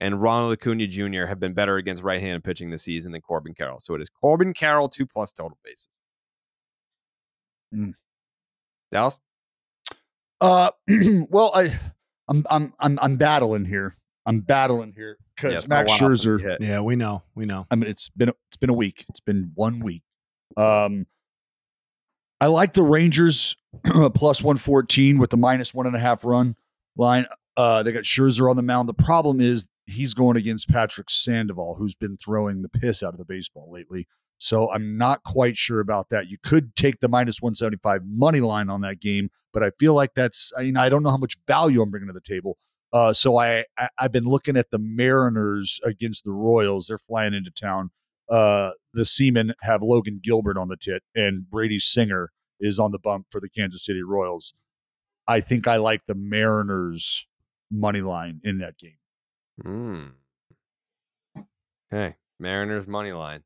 and 0.00 0.20
Ronald 0.22 0.52
Acuna 0.52 0.86
Jr. 0.86 1.26
have 1.26 1.40
been 1.40 1.54
better 1.54 1.76
against 1.76 2.02
right-handed 2.02 2.44
pitching 2.44 2.70
this 2.70 2.82
season 2.82 3.12
than 3.12 3.20
Corbin 3.20 3.54
Carroll. 3.54 3.78
So 3.80 3.94
it 3.94 4.00
is 4.00 4.08
Corbin 4.08 4.54
Carroll 4.54 4.88
two 4.88 5.06
plus 5.06 5.32
total 5.32 5.58
bases. 5.64 5.98
Mm. 7.74 7.94
Dallas. 8.90 9.18
Uh, 10.40 10.70
well, 11.28 11.50
I, 11.54 11.78
I'm, 12.28 12.44
I'm, 12.50 12.72
I'm, 12.78 12.98
I'm 13.02 13.16
battling 13.16 13.64
here. 13.64 13.96
I'm 14.24 14.40
battling 14.40 14.92
here 14.92 15.16
Yeah, 15.18 15.24
because 15.36 15.52
it's 15.58 15.66
been 15.66 15.78
a 15.78 15.84
Max 15.84 15.92
Scherzer. 15.92 16.56
Yeah, 16.60 16.80
we 16.80 16.96
know, 16.96 17.22
we 17.34 17.46
know. 17.46 17.66
I 17.70 17.76
mean, 17.76 17.90
it's 17.90 18.08
been, 18.10 18.28
it's 18.28 18.56
been 18.58 18.70
a 18.70 18.74
week. 18.74 19.06
It's 19.08 19.20
been 19.20 19.52
one 19.54 19.80
week. 19.80 20.02
Um, 20.56 21.06
I 22.40 22.46
like 22.46 22.74
the 22.74 22.82
Rangers 22.82 23.56
plus 24.14 24.42
114 24.42 25.18
with 25.18 25.30
the 25.30 25.36
minus 25.36 25.74
one 25.74 25.86
and 25.86 25.96
a 25.96 25.98
half 25.98 26.24
run. 26.24 26.56
line. 26.96 27.26
Uh, 27.56 27.82
they 27.82 27.90
got 27.90 28.04
Scherzer 28.04 28.48
on 28.48 28.56
the 28.56 28.62
mound. 28.62 28.88
The 28.88 28.94
problem 28.94 29.40
is 29.40 29.66
he's 29.88 30.14
going 30.14 30.36
against 30.36 30.68
Patrick 30.68 31.10
Sandoval, 31.10 31.76
who's 31.76 31.94
been 31.94 32.16
throwing 32.16 32.62
the 32.62 32.68
piss 32.68 33.02
out 33.02 33.14
of 33.14 33.18
the 33.18 33.24
baseball 33.24 33.70
lately. 33.70 34.06
So 34.38 34.70
I'm 34.70 34.96
not 34.96 35.24
quite 35.24 35.56
sure 35.56 35.80
about 35.80 36.10
that. 36.10 36.28
You 36.28 36.38
could 36.42 36.76
take 36.76 37.00
the 37.00 37.08
minus 37.08 37.42
175 37.42 38.02
money 38.06 38.40
line 38.40 38.70
on 38.70 38.82
that 38.82 39.00
game, 39.00 39.30
but 39.52 39.62
I 39.62 39.70
feel 39.80 39.94
like 39.94 40.14
that's, 40.14 40.52
I 40.56 40.62
mean, 40.62 40.76
I 40.76 40.88
don't 40.88 41.02
know 41.02 41.10
how 41.10 41.16
much 41.16 41.36
value 41.46 41.82
I'm 41.82 41.90
bringing 41.90 42.08
to 42.08 42.12
the 42.12 42.20
table. 42.20 42.58
Uh, 42.92 43.12
so 43.12 43.36
I, 43.36 43.64
I 43.76 43.88
I've 43.98 44.12
been 44.12 44.24
looking 44.24 44.56
at 44.56 44.70
the 44.70 44.78
Mariners 44.78 45.80
against 45.84 46.24
the 46.24 46.30
Royals. 46.30 46.86
They're 46.86 46.98
flying 46.98 47.34
into 47.34 47.50
town. 47.50 47.90
Uh, 48.30 48.72
the 48.94 49.04
Seamen 49.04 49.54
have 49.62 49.82
Logan 49.82 50.20
Gilbert 50.22 50.56
on 50.56 50.68
the 50.68 50.76
tit, 50.76 51.02
and 51.14 51.48
Brady 51.50 51.78
Singer 51.78 52.30
is 52.60 52.78
on 52.78 52.92
the 52.92 52.98
bump 52.98 53.26
for 53.30 53.40
the 53.40 53.48
Kansas 53.48 53.84
City 53.84 54.02
Royals. 54.02 54.54
I 55.26 55.40
think 55.40 55.66
I 55.66 55.76
like 55.76 56.02
the 56.06 56.14
Mariners 56.14 57.26
money 57.70 58.00
line 58.00 58.40
in 58.44 58.58
that 58.58 58.78
game. 58.78 58.97
Mm. 59.64 60.12
Okay, 61.92 62.16
Mariners 62.38 62.86
money 62.86 63.12
line. 63.12 63.42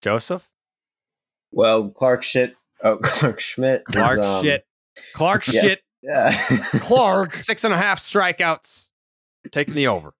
Joseph, 0.00 0.48
Well, 1.50 1.90
Clark 1.90 2.22
shit. 2.22 2.54
Oh, 2.82 2.96
Clarke 3.02 3.40
Schmidt. 3.40 3.82
is, 3.88 3.94
Clark 3.94 4.18
um, 4.18 4.42
shit, 4.42 4.66
Clark 5.14 5.46
yeah. 5.48 5.60
shit, 5.60 5.80
Yeah. 6.02 6.30
Clark 6.80 7.32
six 7.32 7.64
and 7.64 7.72
a 7.74 7.76
half 7.78 7.98
strikeouts. 8.00 8.88
Taking 9.50 9.74
the 9.74 9.88
over. 9.88 10.14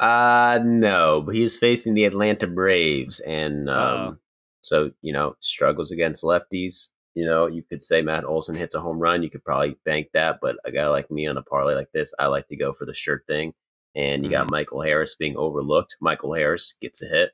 Uh 0.00 0.58
no, 0.64 1.22
but 1.22 1.34
he's 1.36 1.56
facing 1.56 1.94
the 1.94 2.04
Atlanta 2.04 2.46
Braves, 2.48 3.20
and 3.20 3.70
um, 3.70 3.76
Uh-oh. 3.76 4.16
so 4.62 4.90
you 5.02 5.12
know 5.12 5.36
struggles 5.40 5.92
against 5.92 6.24
lefties. 6.24 6.88
You 7.14 7.24
know, 7.24 7.46
you 7.46 7.62
could 7.62 7.84
say 7.84 8.02
Matt 8.02 8.24
Olson 8.24 8.56
hits 8.56 8.74
a 8.74 8.80
home 8.80 8.98
run. 8.98 9.22
You 9.22 9.30
could 9.30 9.44
probably 9.44 9.76
bank 9.84 10.08
that, 10.14 10.40
but 10.42 10.56
a 10.64 10.72
guy 10.72 10.88
like 10.88 11.12
me 11.12 11.28
on 11.28 11.36
a 11.36 11.42
parlay 11.42 11.76
like 11.76 11.92
this, 11.94 12.12
I 12.18 12.26
like 12.26 12.48
to 12.48 12.56
go 12.56 12.72
for 12.72 12.84
the 12.86 12.92
shirt 12.94 13.24
thing. 13.28 13.54
And 13.96 14.24
you 14.24 14.30
got 14.30 14.50
Michael 14.50 14.82
Harris 14.82 15.14
being 15.14 15.36
overlooked. 15.36 15.96
Michael 16.00 16.34
Harris 16.34 16.74
gets 16.80 17.00
a 17.02 17.06
hit. 17.06 17.30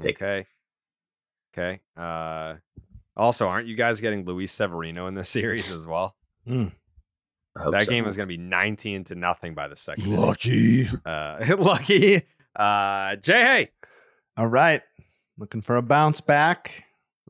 Pick- 0.00 0.16
Okay. 0.22 0.46
Okay. 1.54 1.80
Uh, 1.96 2.54
also, 3.16 3.46
aren't 3.48 3.68
you 3.68 3.76
guys 3.76 4.00
getting 4.00 4.24
Luis 4.24 4.50
Severino 4.52 5.06
in 5.06 5.14
this 5.14 5.28
series 5.28 5.70
as 5.70 5.86
well? 5.86 6.16
I 6.48 6.70
hope 7.58 7.72
That 7.72 7.84
so. 7.84 7.90
game 7.90 8.06
is 8.06 8.16
going 8.16 8.26
to 8.26 8.34
be 8.34 8.38
19 8.42 9.04
to 9.04 9.14
nothing 9.14 9.54
by 9.54 9.68
the 9.68 9.76
second. 9.76 10.06
inning. 10.06 10.18
Lucky. 10.20 10.88
Uh, 11.04 11.44
lucky. 11.58 12.22
Uh, 12.56 13.16
Jay, 13.16 13.42
hey. 13.42 13.68
All 14.38 14.46
right. 14.46 14.80
Looking 15.36 15.60
for 15.60 15.76
a 15.76 15.82
bounce 15.82 16.20
back. 16.22 16.84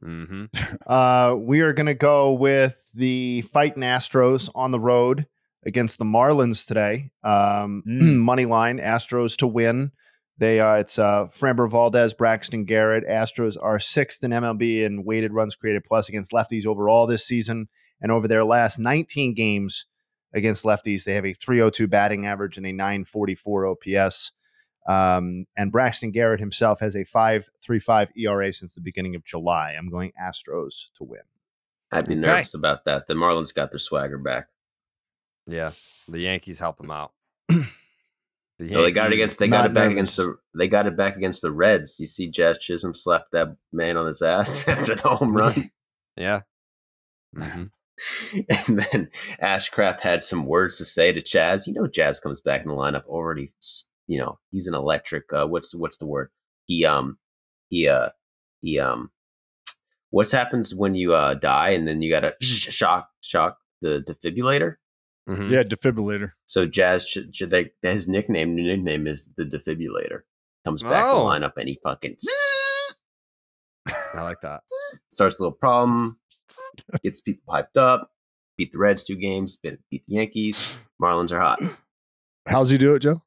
Mm-hmm. 0.05 0.45
Uh, 0.87 1.35
we 1.39 1.61
are 1.61 1.73
going 1.73 1.87
to 1.87 1.95
go 1.95 2.33
with 2.33 2.77
the 2.95 3.43
fighting 3.53 3.83
Astros 3.83 4.49
on 4.55 4.71
the 4.73 4.81
road 4.81 5.27
against 5.65 5.99
the 5.99 6.05
Marlins 6.05 6.67
today. 6.67 7.11
Um, 7.23 7.83
money 7.87 8.47
line 8.47 8.79
Astros 8.79 9.37
to 9.39 9.47
win. 9.47 9.93
They 10.39 10.61
uh, 10.61 10.75
it's 10.77 10.99
uh, 10.99 11.29
Framber 11.39 11.71
Valdez, 11.71 12.15
Braxton 12.15 12.65
Garrett. 12.65 13.07
Astros 13.09 13.57
are 13.61 13.79
sixth 13.79 14.25
in 14.25 14.31
MLB 14.31 14.83
in 14.85 15.05
weighted 15.05 15.33
runs 15.33 15.55
created 15.55 15.85
plus 15.85 16.09
against 16.09 16.33
lefties 16.33 16.67
overall 16.67 17.07
this 17.07 17.25
season, 17.27 17.69
and 18.01 18.11
over 18.11 18.27
their 18.27 18.43
last 18.45 18.79
19 18.79 19.35
games 19.35 19.87
against 20.35 20.65
lefties, 20.65 21.05
they 21.05 21.15
have 21.15 21.27
a 21.27 21.35
302 21.35 21.87
batting 21.87 22.27
average 22.27 22.57
and 22.57 22.67
a 22.67 22.73
944 22.73 23.67
OPS. 23.67 24.33
Um, 24.89 25.45
and 25.57 25.71
Braxton 25.71 26.11
Garrett 26.11 26.41
himself 26.41 26.81
has 26.81 26.97
a 26.97 27.05
5.35 27.05 28.09
ERA 28.17 28.53
since 28.53 28.75
the 28.75 28.81
beginning 28.81 29.15
of 29.15 29.25
July. 29.25 29.77
I'm 29.79 29.91
going 29.91 30.11
Astros 30.21 30.87
to 30.99 31.05
win. 31.05 31.21
I'd 31.93 32.09
be 32.09 32.15
Okay. 32.15 32.23
nervous 32.23 32.55
about 32.55 32.85
that. 32.87 33.07
The 33.07 33.15
Marlins 33.15 33.55
got 33.55 33.71
their 33.71 33.79
swagger 33.79 34.19
back. 34.19 34.47
Yeah. 35.47 35.73
The 36.09 36.21
Yankees 36.21 36.61
help 36.61 36.79
them 36.79 36.91
out. 36.91 37.13
The 38.59 38.75
So 38.75 38.83
they 38.83 38.93
got 38.93 39.11
it 39.11 39.15
against. 39.15 39.39
They 39.39 39.49
got 39.49 39.65
it 39.65 39.73
back 39.73 39.85
nervous. 39.89 39.93
against 39.93 40.17
the. 40.19 40.37
They 40.55 40.69
got 40.69 40.87
it 40.87 40.97
back 40.97 41.17
against 41.17 41.41
the 41.43 41.51
Reds. 41.51 41.99
You 41.99 42.07
see, 42.07 42.29
Jazz 42.31 42.59
Chisholm 42.59 42.95
slapped 42.95 43.33
that 43.33 43.57
man 43.73 43.97
on 43.97 44.07
his 44.07 44.21
ass 44.23 44.69
after 44.69 44.95
the 44.95 45.09
home 45.09 45.35
run, 45.37 45.71
Yeah. 46.17 46.43
Mhm. 47.35 47.71
and 48.35 48.79
then 48.79 49.11
Ashcraft 49.43 50.01
had 50.01 50.23
some 50.23 50.45
words 50.47 50.77
to 50.79 50.85
say 50.85 51.13
to 51.13 51.23
Chaz. 51.23 51.67
You 51.67 51.73
know, 51.73 51.87
Jazz 51.89 52.21
comes 52.21 52.41
back 52.43 52.61
in 52.63 52.69
the 52.69 52.75
lineup 52.75 53.07
already. 53.07 53.53
You 54.07 54.19
know, 54.19 54.39
he's 54.51 54.67
an 54.67 54.75
electric. 54.75 55.33
Uh, 55.33 55.47
what's 55.47 55.75
what's 55.75 55.97
the 55.97 56.07
word? 56.07 56.31
He 56.67 56.85
um 56.85 57.19
he 57.69 57.89
uh 57.89 58.11
he 58.61 58.79
um. 58.79 59.11
What 60.11 60.31
happens 60.31 60.75
when 60.75 60.95
you 60.95 61.15
uh 61.15 61.35
die 61.35 61.71
and 61.71 61.89
then 61.89 62.03
you 62.03 62.11
gotta 62.11 62.35
shock 62.43 63.09
shock 63.23 63.59
the 63.81 64.05
defibrillator? 64.07 64.77
Mhm. 65.29 65.51
Yeah, 65.51 65.63
defibrillator. 65.63 66.33
So 66.47 66.67
Jazz, 66.67 67.05
ch- 67.07 67.31
ch- 67.33 67.45
they, 67.49 67.71
his 67.83 68.09
nickname 68.09 68.55
new 68.57 68.65
nickname 68.65 69.07
is 69.07 69.31
the 69.37 69.45
defibrillator. 69.45 70.23
Comes 70.65 70.83
back 70.83 71.05
Oh. 71.07 71.19
to 71.19 71.23
line 71.25 71.43
up 71.45 71.57
and 71.57 71.69
he 71.69 71.79
fucking 71.83 72.17
I 74.15 74.23
like 74.23 74.41
that. 74.43 74.63
starts 75.11 75.39
a 75.39 75.43
little 75.43 75.57
problem, 75.57 76.19
gets 77.03 77.21
people 77.21 77.43
hyped 77.55 77.77
up. 77.77 78.11
Beat 78.59 78.73
the 78.73 78.79
Reds 78.79 79.03
two 79.05 79.17
games, 79.17 79.57
beat, 79.57 79.79
beat 79.91 80.05
the 80.07 80.15
Yankees. 80.17 80.69
Marlins 81.01 81.33
are 81.33 81.41
hot. 81.41 81.61
How's 82.47 82.71
he 82.71 82.79
do 82.79 82.95
it, 82.95 83.01
Joe? 83.01 83.23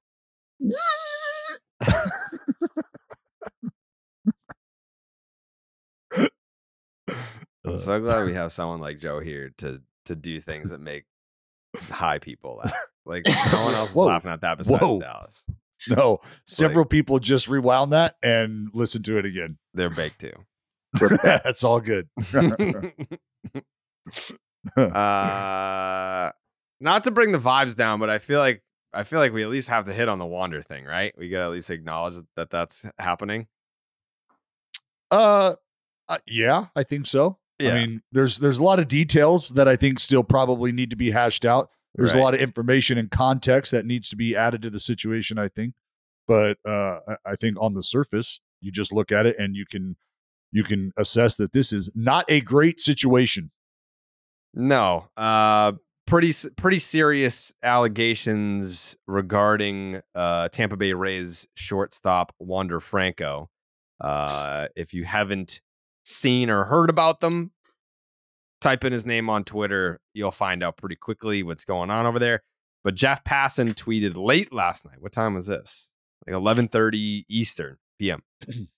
I'm 7.66 7.80
so 7.80 8.00
glad 8.00 8.26
we 8.26 8.34
have 8.36 8.52
someone 8.52 8.80
like 8.80 9.00
Joe 9.00 9.20
here 9.20 9.52
to 9.58 9.82
to 10.06 10.16
do 10.16 10.40
things 10.40 10.70
that 10.70 10.80
make 10.80 11.06
high 11.90 12.20
people 12.20 12.62
laugh. 12.64 12.74
Like 13.06 13.24
no 13.26 13.66
one 13.66 13.76
else 13.76 13.90
is 13.92 13.96
Whoa. 13.96 14.06
laughing 14.06 14.32
at 14.32 14.42
that 14.42 14.58
besides 14.58 14.82
Whoa. 14.82 15.00
Dallas. 15.00 15.46
No, 15.90 16.20
several 16.46 16.86
people 16.86 17.20
just 17.20 17.48
rewound 17.48 17.92
that 17.92 18.16
and 18.24 18.70
listened 18.74 19.06
to 19.06 19.20
it 19.20 19.26
again. 19.26 19.58
They're 19.74 19.90
baked 19.90 20.20
too. 20.22 20.32
That's 21.22 21.64
all 21.66 21.82
good. 21.82 22.08
uh 24.78 26.32
not 26.80 27.04
to 27.04 27.12
bring 27.12 27.32
the 27.34 27.38
vibes 27.38 27.76
down, 27.76 28.00
but 28.00 28.10
I 28.10 28.20
feel 28.20 28.40
like 28.40 28.64
I 28.94 29.04
feel 29.04 29.20
like 29.20 29.34
we 29.34 29.44
at 29.44 29.50
least 29.50 29.68
have 29.68 29.86
to 29.86 29.94
hit 29.94 30.08
on 30.08 30.18
the 30.18 30.26
Wander 30.26 30.62
thing, 30.62 30.86
right? 30.86 31.14
We 31.18 31.30
got 31.30 31.40
to 31.40 31.44
at 31.46 31.52
least 31.52 31.70
acknowledge 31.70 32.16
that 32.38 32.50
that's 32.50 32.86
happening. 32.98 33.48
Uh, 35.12 35.56
uh, 36.08 36.18
yeah, 36.26 36.68
I 36.76 36.84
think 36.84 37.06
so. 37.06 37.38
Yeah. 37.60 37.72
I 37.72 37.74
mean, 37.86 38.02
there's 38.12 38.40
there's 38.40 38.58
a 38.58 38.64
lot 38.64 38.80
of 38.80 38.88
details 38.88 39.50
that 39.50 39.68
I 39.68 39.76
think 39.76 40.00
still 40.00 40.24
probably 40.24 40.72
need 40.72 40.90
to 40.90 40.96
be 40.96 41.12
hashed 41.12 41.46
out. 41.46 41.70
There's 41.96 42.14
Right. 42.14 42.20
a 42.20 42.24
lot 42.24 42.34
of 42.34 42.42
information 42.42 42.98
and 42.98 43.10
context 43.10 43.72
that 43.72 43.86
needs 43.86 44.10
to 44.10 44.16
be 44.18 44.36
added 44.36 44.62
to 44.64 44.70
the 44.70 44.80
situation. 44.80 45.38
I 45.40 45.48
think, 45.48 45.74
but 46.28 46.58
uh, 46.68 47.00
I, 47.08 47.16
I 47.26 47.36
think 47.36 47.58
on 47.62 47.74
the 47.74 47.84
surface, 47.84 48.42
you 48.62 48.72
just 48.72 48.92
look 48.92 49.12
at 49.12 49.26
it 49.26 49.38
and 49.40 49.56
you 49.56 49.66
can 49.66 49.96
you 50.52 50.64
can 50.64 50.92
assess 50.98 51.36
that 51.38 51.54
this 51.54 51.72
is 51.72 51.90
not 51.96 52.26
a 52.30 52.42
great 52.42 52.80
situation. 52.80 53.52
No, 54.54 55.08
uh, 55.18 55.74
pretty 56.08 56.30
s- 56.30 56.48
pretty 56.58 56.80
serious 56.80 57.54
allegations 57.64 58.96
regarding 59.08 60.02
uh, 60.14 60.50
Tampa 60.50 60.78
Bay 60.78 60.94
Rays 60.94 61.48
shortstop 61.56 62.34
Wander 62.40 62.80
Franco. 62.80 63.50
Uh, 64.02 64.68
if 64.76 64.94
you 64.94 65.06
haven't 65.06 65.62
seen 66.06 66.50
or 66.50 66.64
heard 66.64 66.90
about 66.90 67.20
them, 67.20 67.52
type 68.62 68.86
in 68.86 68.94
his 68.94 69.06
name 69.06 69.30
on 69.30 69.44
Twitter. 69.44 70.00
You'll 70.14 70.32
find 70.32 70.64
out 70.64 70.78
pretty 70.78 70.96
quickly 70.96 71.44
what's 71.44 71.66
going 71.66 71.90
on 71.90 72.06
over 72.06 72.20
there. 72.20 72.42
But 72.84 72.96
Jeff 72.96 73.24
Passan 73.24 73.74
tweeted 73.74 74.16
late 74.16 74.54
last 74.54 74.86
night. 74.86 75.02
What 75.02 75.12
time 75.12 75.34
was 75.34 75.48
this? 75.48 75.92
Like 76.26 76.36
eleven 76.36 76.68
thirty 76.68 77.26
Eastern 77.28 77.78
PM. 78.00 78.24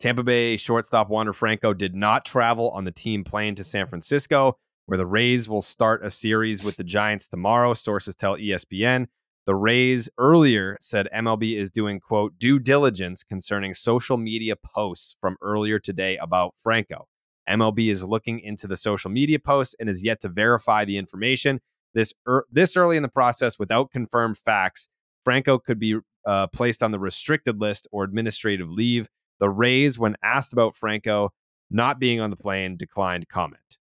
Tampa 0.00 0.22
Bay 0.22 0.56
shortstop 0.56 1.08
Wander 1.08 1.32
Franco 1.32 1.74
did 1.74 1.94
not 1.94 2.24
travel 2.24 2.70
on 2.70 2.84
the 2.84 2.90
team 2.90 3.24
plane 3.24 3.54
to 3.56 3.64
San 3.64 3.86
Francisco, 3.86 4.56
where 4.86 4.96
the 4.96 5.06
Rays 5.06 5.48
will 5.48 5.62
start 5.62 6.04
a 6.04 6.10
series 6.10 6.62
with 6.62 6.76
the 6.76 6.84
Giants 6.84 7.28
tomorrow. 7.28 7.74
Sources 7.74 8.14
tell 8.14 8.36
ESPN. 8.36 9.06
The 9.48 9.56
Rays 9.56 10.10
earlier 10.18 10.76
said 10.78 11.08
MLB 11.16 11.56
is 11.56 11.70
doing, 11.70 12.00
quote, 12.00 12.38
due 12.38 12.58
diligence 12.58 13.24
concerning 13.24 13.72
social 13.72 14.18
media 14.18 14.56
posts 14.56 15.16
from 15.22 15.38
earlier 15.40 15.78
today 15.78 16.18
about 16.18 16.54
Franco. 16.54 17.08
MLB 17.48 17.88
is 17.88 18.04
looking 18.04 18.40
into 18.40 18.66
the 18.66 18.76
social 18.76 19.10
media 19.10 19.38
posts 19.38 19.74
and 19.80 19.88
is 19.88 20.04
yet 20.04 20.20
to 20.20 20.28
verify 20.28 20.84
the 20.84 20.98
information. 20.98 21.62
This, 21.94 22.12
er, 22.28 22.44
this 22.52 22.76
early 22.76 22.98
in 22.98 23.02
the 23.02 23.08
process, 23.08 23.58
without 23.58 23.90
confirmed 23.90 24.36
facts, 24.36 24.90
Franco 25.24 25.58
could 25.58 25.78
be 25.78 25.98
uh, 26.26 26.48
placed 26.48 26.82
on 26.82 26.90
the 26.90 26.98
restricted 26.98 27.58
list 27.58 27.88
or 27.90 28.04
administrative 28.04 28.70
leave. 28.70 29.08
The 29.40 29.48
Rays, 29.48 29.98
when 29.98 30.16
asked 30.22 30.52
about 30.52 30.76
Franco 30.76 31.30
not 31.70 31.98
being 31.98 32.20
on 32.20 32.28
the 32.28 32.36
plane, 32.36 32.76
declined 32.76 33.30
comment. 33.30 33.78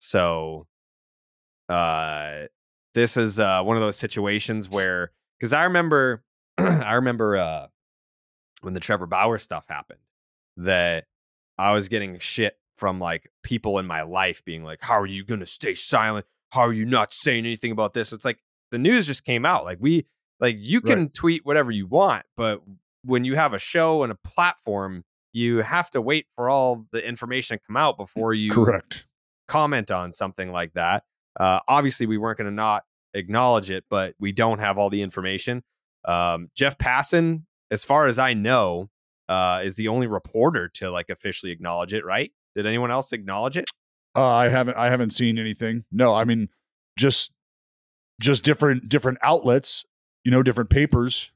So, 0.00 0.66
uh, 1.70 2.48
this 2.98 3.16
is 3.16 3.38
uh, 3.40 3.62
one 3.62 3.76
of 3.76 3.82
those 3.82 3.96
situations 3.96 4.68
where, 4.68 5.12
because 5.38 5.52
I 5.52 5.64
remember, 5.64 6.22
I 6.58 6.94
remember 6.94 7.36
uh, 7.36 7.66
when 8.62 8.74
the 8.74 8.80
Trevor 8.80 9.06
Bauer 9.06 9.38
stuff 9.38 9.66
happened, 9.68 10.00
that 10.56 11.04
I 11.56 11.72
was 11.72 11.88
getting 11.88 12.18
shit 12.18 12.58
from 12.76 13.00
like 13.00 13.30
people 13.42 13.78
in 13.78 13.86
my 13.86 14.02
life 14.02 14.44
being 14.44 14.64
like, 14.64 14.82
"How 14.82 14.98
are 15.00 15.06
you 15.06 15.24
gonna 15.24 15.46
stay 15.46 15.74
silent? 15.74 16.26
how 16.52 16.62
are 16.62 16.72
you 16.72 16.84
not 16.84 17.12
saying 17.12 17.44
anything 17.44 17.72
about 17.72 17.94
this? 17.94 18.12
It's 18.12 18.24
like 18.24 18.38
the 18.70 18.78
news 18.78 19.06
just 19.06 19.24
came 19.24 19.44
out. 19.44 19.64
Like 19.64 19.78
we 19.80 20.06
like 20.40 20.56
you 20.58 20.80
can 20.80 21.08
tweet 21.10 21.44
whatever 21.44 21.70
you 21.70 21.86
want, 21.86 22.24
but 22.36 22.62
when 23.04 23.24
you 23.24 23.34
have 23.36 23.54
a 23.54 23.58
show 23.58 24.02
and 24.02 24.12
a 24.12 24.16
platform, 24.16 25.04
you 25.32 25.58
have 25.58 25.90
to 25.90 26.00
wait 26.00 26.26
for 26.34 26.48
all 26.48 26.86
the 26.92 27.06
information 27.06 27.58
to 27.58 27.64
come 27.66 27.76
out 27.76 27.96
before 27.96 28.34
you 28.34 28.50
Correct. 28.50 29.06
comment 29.46 29.90
on 29.90 30.12
something 30.12 30.52
like 30.52 30.74
that. 30.74 31.04
Uh, 31.38 31.60
obviously, 31.68 32.06
we 32.06 32.18
weren't 32.18 32.38
going 32.38 32.50
to 32.50 32.54
not 32.54 32.84
acknowledge 33.14 33.70
it, 33.70 33.84
but 33.90 34.14
we 34.18 34.32
don't 34.32 34.58
have 34.58 34.78
all 34.78 34.90
the 34.90 35.02
information. 35.02 35.62
Um, 36.06 36.50
Jeff 36.54 36.78
Passan, 36.78 37.42
as 37.70 37.84
far 37.84 38.06
as 38.06 38.18
I 38.18 38.34
know, 38.34 38.90
uh, 39.28 39.60
is 39.64 39.76
the 39.76 39.88
only 39.88 40.06
reporter 40.06 40.68
to 40.74 40.90
like 40.90 41.10
officially 41.10 41.52
acknowledge 41.52 41.92
it. 41.92 42.04
Right? 42.04 42.32
Did 42.54 42.66
anyone 42.66 42.90
else 42.90 43.12
acknowledge 43.12 43.56
it? 43.56 43.66
Uh, 44.16 44.26
I 44.26 44.48
haven't 44.48 44.76
I 44.76 44.90
haven't 44.90 45.10
seen 45.10 45.38
anything. 45.38 45.84
No, 45.92 46.14
I 46.14 46.24
mean 46.24 46.48
just 46.96 47.32
just 48.20 48.42
different 48.42 48.88
different 48.88 49.18
outlets, 49.22 49.84
you 50.24 50.30
know, 50.30 50.42
different 50.42 50.70
papers. 50.70 51.30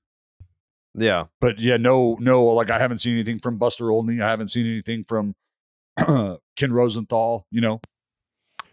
Yeah. 0.95 1.27
But 1.41 1.59
yeah, 1.59 1.77
no, 1.77 2.17
no, 2.21 2.45
like 2.45 2.71
I 2.71 2.79
haven't 2.79 2.99
seen 2.99 3.15
anything 3.15 3.39
from 3.39 3.59
Buster 3.59 3.91
Olney. 3.91 4.21
I 4.21 4.31
haven't 4.31 4.49
seen 4.49 4.67
anything 4.67 5.05
from 5.05 5.35
Ken 6.57 6.73
Rosenthal, 6.73 7.47
you 7.51 7.61
know. 7.61 7.81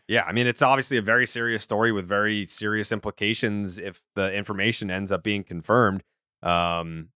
Yeah, 0.10 0.24
I 0.24 0.32
mean, 0.32 0.47
it's 0.47 0.64
obviously 0.64 0.97
a 0.97 1.03
very 1.03 1.28
serious 1.28 1.64
story 1.64 1.91
with 1.91 2.07
very 2.07 2.43
serious 2.43 2.91
implications 2.91 3.78
if 3.78 4.01
the 4.16 4.34
information 4.34 4.89
ends 4.89 5.12
up 5.12 5.24
being 5.24 5.43
confirmed. 5.43 6.01
Um, 6.41 7.10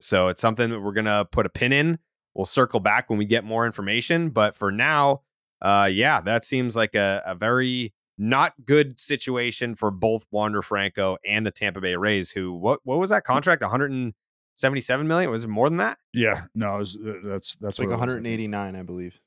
so 0.00 0.26
it's 0.26 0.40
something 0.40 0.68
that 0.70 0.80
we're 0.80 0.92
gonna 0.92 1.24
put 1.30 1.46
a 1.46 1.48
pin 1.48 1.72
in. 1.72 2.00
We'll 2.34 2.46
circle 2.46 2.80
back 2.80 3.08
when 3.08 3.20
we 3.20 3.24
get 3.24 3.44
more 3.44 3.66
information. 3.66 4.30
But 4.30 4.56
for 4.56 4.72
now, 4.72 5.22
uh, 5.62 5.88
yeah, 5.92 6.20
that 6.22 6.44
seems 6.44 6.74
like 6.74 6.96
a, 6.96 7.22
a 7.24 7.36
very 7.36 7.94
not 8.18 8.54
good 8.64 8.98
situation 8.98 9.76
for 9.76 9.92
both 9.92 10.26
Wander 10.32 10.60
Franco 10.60 11.18
and 11.24 11.46
the 11.46 11.52
Tampa 11.52 11.80
Bay 11.80 11.94
Rays. 11.94 12.32
Who 12.32 12.52
what 12.54 12.80
what 12.82 12.98
was 12.98 13.10
that 13.10 13.22
contract? 13.22 13.62
177 13.62 15.06
million? 15.06 15.30
Was 15.30 15.44
it 15.44 15.48
more 15.48 15.68
than 15.68 15.78
that? 15.78 15.98
Yeah, 16.12 16.46
no, 16.56 16.74
it 16.74 16.78
was, 16.80 16.96
uh, 16.96 17.14
that's 17.22 17.54
that's 17.60 17.78
like 17.78 17.86
what 17.86 17.94
it 17.94 17.98
189, 17.98 18.74
I 18.74 18.82
believe. 18.82 19.20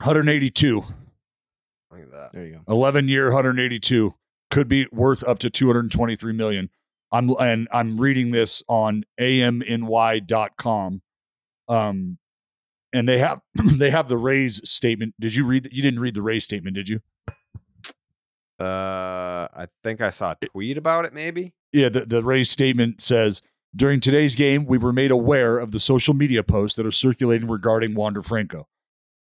182. 0.00 0.84
Look 1.94 2.02
at 2.02 2.12
that. 2.12 2.32
There 2.32 2.46
you 2.46 2.54
go. 2.66 2.72
11 2.72 3.08
year 3.08 3.26
182 3.26 4.14
could 4.50 4.68
be 4.68 4.86
worth 4.92 5.22
up 5.24 5.38
to 5.40 5.50
223 5.50 6.32
million. 6.32 6.70
I'm 7.12 7.30
and 7.38 7.68
I'm 7.72 8.00
reading 8.00 8.30
this 8.32 8.62
on 8.68 9.04
amny.com. 9.20 11.02
Um 11.68 12.18
and 12.92 13.08
they 13.08 13.18
have 13.18 13.40
they 13.54 13.90
have 13.90 14.08
the 14.08 14.18
Rays 14.18 14.60
statement. 14.68 15.14
Did 15.20 15.36
you 15.36 15.46
read 15.46 15.68
you 15.70 15.82
didn't 15.82 16.00
read 16.00 16.14
the 16.14 16.22
Rays 16.22 16.44
statement, 16.44 16.76
did 16.76 16.88
you? 16.88 17.00
Uh, 18.60 19.48
I 19.52 19.66
think 19.82 20.00
I 20.00 20.10
saw 20.10 20.32
a 20.40 20.46
tweet 20.46 20.78
about 20.78 21.04
it. 21.04 21.12
Maybe. 21.12 21.54
Yeah, 21.72 21.88
the, 21.88 22.06
the 22.06 22.22
Rays 22.22 22.50
statement 22.50 23.02
says 23.02 23.42
during 23.74 23.98
today's 23.98 24.36
game, 24.36 24.64
we 24.64 24.78
were 24.78 24.92
made 24.92 25.10
aware 25.10 25.58
of 25.58 25.72
the 25.72 25.80
social 25.80 26.14
media 26.14 26.44
posts 26.44 26.76
that 26.76 26.86
are 26.86 26.92
circulating 26.92 27.48
regarding 27.48 27.94
Wander 27.94 28.22
Franco. 28.22 28.68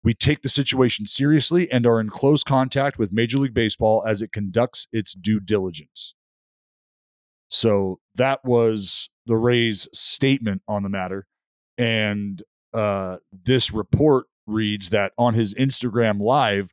We 0.03 0.13
take 0.13 0.41
the 0.41 0.49
situation 0.49 1.05
seriously 1.05 1.69
and 1.71 1.85
are 1.85 1.99
in 1.99 2.09
close 2.09 2.43
contact 2.43 2.97
with 2.97 3.11
Major 3.11 3.37
League 3.37 3.53
Baseball 3.53 4.03
as 4.07 4.21
it 4.21 4.31
conducts 4.31 4.87
its 4.91 5.13
due 5.13 5.39
diligence. 5.39 6.15
So 7.49 7.99
that 8.15 8.45
was 8.45 9.09
the 9.25 9.35
Rays' 9.35 9.89
statement 9.93 10.61
on 10.67 10.83
the 10.83 10.89
matter. 10.89 11.27
And 11.77 12.41
uh, 12.73 13.17
this 13.31 13.73
report 13.73 14.27
reads 14.45 14.89
that 14.89 15.13
on 15.17 15.33
his 15.33 15.53
Instagram 15.55 16.21
live, 16.21 16.71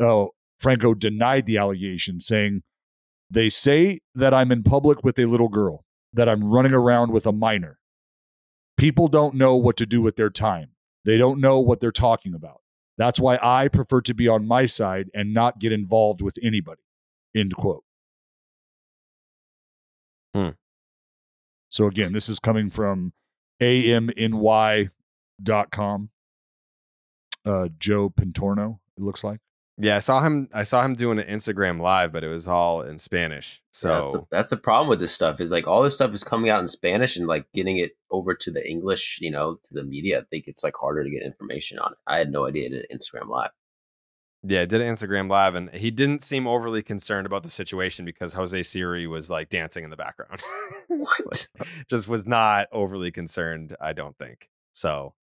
uh, 0.00 0.26
Franco 0.58 0.94
denied 0.94 1.46
the 1.46 1.58
allegation, 1.58 2.20
saying, 2.20 2.62
They 3.30 3.48
say 3.48 4.00
that 4.14 4.34
I'm 4.34 4.50
in 4.50 4.62
public 4.62 5.04
with 5.04 5.18
a 5.18 5.26
little 5.26 5.48
girl, 5.48 5.84
that 6.12 6.28
I'm 6.28 6.44
running 6.44 6.74
around 6.74 7.12
with 7.12 7.26
a 7.26 7.32
minor. 7.32 7.78
People 8.76 9.08
don't 9.08 9.34
know 9.34 9.56
what 9.56 9.76
to 9.78 9.86
do 9.86 10.02
with 10.02 10.16
their 10.16 10.30
time. 10.30 10.70
They 11.06 11.16
don't 11.16 11.40
know 11.40 11.60
what 11.60 11.80
they're 11.80 11.92
talking 11.92 12.34
about. 12.34 12.60
That's 12.98 13.20
why 13.20 13.38
I 13.40 13.68
prefer 13.68 14.00
to 14.02 14.14
be 14.14 14.26
on 14.26 14.46
my 14.46 14.66
side 14.66 15.08
and 15.14 15.32
not 15.32 15.60
get 15.60 15.72
involved 15.72 16.20
with 16.20 16.36
anybody. 16.42 16.82
End 17.34 17.54
quote. 17.54 17.84
Hmm. 20.34 20.50
So 21.68 21.86
again, 21.86 22.12
this 22.12 22.28
is 22.28 22.40
coming 22.40 22.70
from 22.70 23.12
amny.com. 23.62 24.90
Uh, 27.44 27.68
Joe 27.78 28.10
Pantorno, 28.10 28.80
it 28.98 29.02
looks 29.02 29.22
like. 29.22 29.38
Yeah, 29.78 29.96
I 29.96 29.98
saw 29.98 30.20
him. 30.20 30.48
I 30.54 30.62
saw 30.62 30.82
him 30.82 30.94
doing 30.94 31.18
an 31.18 31.26
Instagram 31.26 31.80
live, 31.80 32.10
but 32.12 32.24
it 32.24 32.28
was 32.28 32.48
all 32.48 32.80
in 32.80 32.96
Spanish. 32.96 33.62
So 33.72 33.88
that's 33.88 34.12
the, 34.12 34.24
that's 34.30 34.50
the 34.50 34.56
problem 34.56 34.88
with 34.88 35.00
this 35.00 35.12
stuff 35.12 35.38
is 35.40 35.50
like 35.50 35.66
all 35.66 35.82
this 35.82 35.94
stuff 35.94 36.14
is 36.14 36.24
coming 36.24 36.48
out 36.50 36.60
in 36.60 36.68
Spanish 36.68 37.16
and 37.16 37.26
like 37.26 37.46
getting 37.52 37.76
it 37.76 37.92
over 38.10 38.34
to 38.34 38.50
the 38.50 38.66
English, 38.68 39.18
you 39.20 39.30
know, 39.30 39.56
to 39.64 39.74
the 39.74 39.84
media. 39.84 40.20
I 40.20 40.22
think 40.30 40.48
it's 40.48 40.64
like 40.64 40.74
harder 40.80 41.04
to 41.04 41.10
get 41.10 41.22
information 41.22 41.78
on 41.78 41.92
it. 41.92 41.98
I 42.06 42.16
had 42.16 42.32
no 42.32 42.46
idea 42.46 42.66
it 42.66 42.70
did 42.70 42.86
Instagram 42.90 43.28
live. 43.28 43.50
yeah, 44.42 44.64
did 44.64 44.80
an 44.80 44.90
Instagram 44.92 45.28
live, 45.28 45.54
and 45.54 45.70
he 45.74 45.90
didn't 45.90 46.22
seem 46.22 46.46
overly 46.46 46.82
concerned 46.82 47.26
about 47.26 47.42
the 47.42 47.50
situation 47.50 48.06
because 48.06 48.32
Jose 48.32 48.62
Siri 48.62 49.06
was 49.06 49.28
like 49.30 49.50
dancing 49.50 49.84
in 49.84 49.90
the 49.90 49.96
background. 49.96 50.42
What? 50.88 51.48
Just 51.90 52.08
was 52.08 52.26
not 52.26 52.68
overly 52.72 53.10
concerned. 53.10 53.76
I 53.80 53.92
don't 53.92 54.16
think 54.16 54.48
so. 54.72 55.14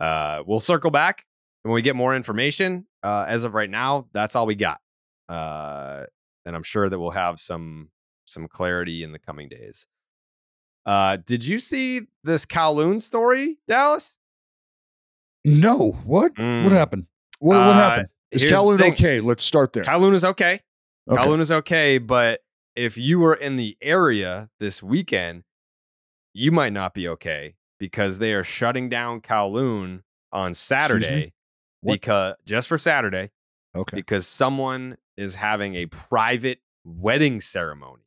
Uh, 0.00 0.42
we'll 0.46 0.60
circle 0.60 0.90
back 0.90 1.26
when 1.62 1.74
we 1.74 1.82
get 1.82 1.96
more 1.96 2.16
information. 2.16 2.86
Uh, 3.02 3.24
as 3.28 3.44
of 3.44 3.54
right 3.54 3.70
now, 3.70 4.06
that's 4.12 4.34
all 4.36 4.46
we 4.46 4.54
got. 4.54 4.80
Uh, 5.28 6.04
and 6.44 6.56
I'm 6.56 6.62
sure 6.62 6.88
that 6.88 6.98
we'll 6.98 7.10
have 7.10 7.38
some 7.38 7.90
some 8.24 8.48
clarity 8.48 9.02
in 9.02 9.12
the 9.12 9.18
coming 9.18 9.48
days. 9.48 9.86
Uh, 10.84 11.16
did 11.24 11.44
you 11.44 11.58
see 11.58 12.02
this 12.24 12.46
Kowloon 12.46 13.00
story, 13.00 13.58
Dallas? 13.68 14.16
No. 15.44 15.92
What? 16.04 16.34
Mm. 16.34 16.64
What 16.64 16.72
happened? 16.72 17.06
What, 17.38 17.56
what 17.56 17.64
Uh, 17.64 17.72
happened? 17.74 18.08
Is 18.30 18.44
Kowloon 18.44 18.80
okay? 18.92 19.20
Let's 19.20 19.44
start 19.44 19.72
there. 19.72 19.82
Kowloon 19.84 20.14
is 20.14 20.24
okay. 20.24 20.60
Okay. 21.10 21.22
Kowloon 21.22 21.40
is 21.40 21.50
okay, 21.50 21.98
but 21.98 22.40
if 22.76 22.98
you 22.98 23.18
were 23.18 23.34
in 23.34 23.56
the 23.56 23.76
area 23.80 24.50
this 24.60 24.82
weekend, 24.82 25.44
you 26.34 26.52
might 26.52 26.72
not 26.72 26.92
be 26.92 27.08
okay 27.08 27.54
because 27.78 28.18
they 28.18 28.34
are 28.34 28.44
shutting 28.44 28.88
down 28.88 29.20
Kowloon 29.20 30.02
on 30.32 30.52
Saturday 30.52 31.32
What? 31.80 31.94
because 31.94 32.34
just 32.44 32.68
for 32.68 32.78
Saturday 32.78 33.30
Okay. 33.76 33.94
because 33.96 34.26
someone 34.26 34.96
is 35.16 35.34
having 35.36 35.74
a 35.76 35.86
private 35.86 36.60
wedding 36.84 37.40
ceremony 37.40 38.02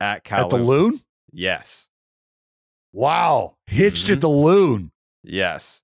at 0.00 0.24
Kowloon. 0.24 0.42
At 0.44 0.50
the 0.50 0.56
loon? 0.58 1.00
Yes. 1.32 1.88
Wow. 2.92 3.56
Hitched 3.66 4.06
Mm-hmm. 4.06 4.12
at 4.14 4.20
the 4.22 4.28
loon. 4.28 4.90
Yes. 5.22 5.82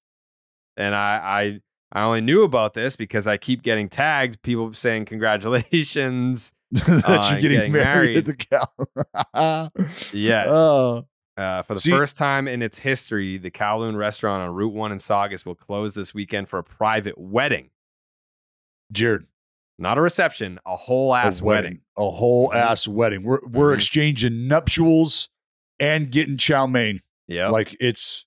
And 0.77 0.95
I, 0.95 1.21
I 1.23 1.61
I 1.93 2.03
only 2.05 2.21
knew 2.21 2.43
about 2.43 2.75
this 2.75 2.97
because 2.97 3.27
I 3.29 3.37
keep 3.37 3.63
getting 3.63 3.89
tagged, 3.89 4.43
people 4.43 4.73
saying 4.73 5.05
congratulations. 5.05 6.53
that 6.73 7.05
on 7.05 7.33
you're 7.33 7.41
getting, 7.41 7.71
married, 7.73 8.17
at 8.17 8.25
the 8.25 8.35
cow. 8.35 9.71
Yes. 10.13 10.49
Oh. 10.51 11.07
Uh, 11.37 11.63
for 11.63 11.75
the 11.75 11.81
See- 11.81 11.91
first 11.91 12.17
time 12.17 12.49
in 12.49 12.63
its 12.63 12.79
history, 12.79 13.37
the 13.37 13.51
Kowloon 13.51 13.97
restaurant 13.97 14.49
on 14.49 14.55
Route 14.55 14.73
1 14.73 14.93
in 14.93 14.99
Saugus 14.99 15.45
will 15.45 15.55
close 15.55 15.95
this 15.95 16.15
weekend 16.15 16.49
for 16.49 16.59
a 16.59 16.65
private 16.65 17.19
wedding. 17.19 17.71
Jared. 18.93 19.27
Not 19.79 19.99
a 19.99 20.01
reception, 20.01 20.59
a 20.65 20.77
whole 20.77 21.15
ass 21.15 21.41
a 21.41 21.45
wedding. 21.45 21.81
A 21.99 22.09
whole 22.11 22.49
Mhm. 22.51 22.55
ass 22.57 22.89
wedding. 22.89 23.23
We're 23.23 23.41
we're 23.47 23.73
Mhm. 23.73 23.77
exchanging 23.77 24.49
nuptials 24.49 25.29
and 25.79 26.11
getting 26.11 26.39
chow 26.39 26.67
mein. 26.67 27.03
Yeah. 27.27 27.49
Like 27.49 27.77
it's 27.79 28.25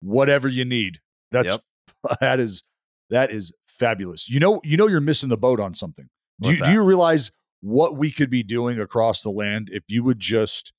whatever 0.00 0.46
you 0.46 0.64
need. 0.64 1.00
That's 1.32 1.58
that 2.20 2.38
is 2.38 2.62
that 3.10 3.32
is 3.32 3.52
fabulous. 3.66 4.28
You 4.30 4.38
know, 4.38 4.60
you 4.62 4.76
know 4.76 4.86
you're 4.86 5.00
missing 5.00 5.30
the 5.30 5.36
boat 5.36 5.58
on 5.58 5.74
something. 5.74 6.08
Do 6.40 6.50
you, 6.52 6.58
do 6.64 6.70
you 6.70 6.82
realize 6.84 7.32
what 7.60 7.96
we 7.96 8.12
could 8.12 8.30
be 8.30 8.42
doing 8.44 8.78
across 8.78 9.22
the 9.22 9.30
land 9.30 9.68
if 9.72 9.82
you 9.88 10.04
would 10.04 10.20
just 10.20 10.72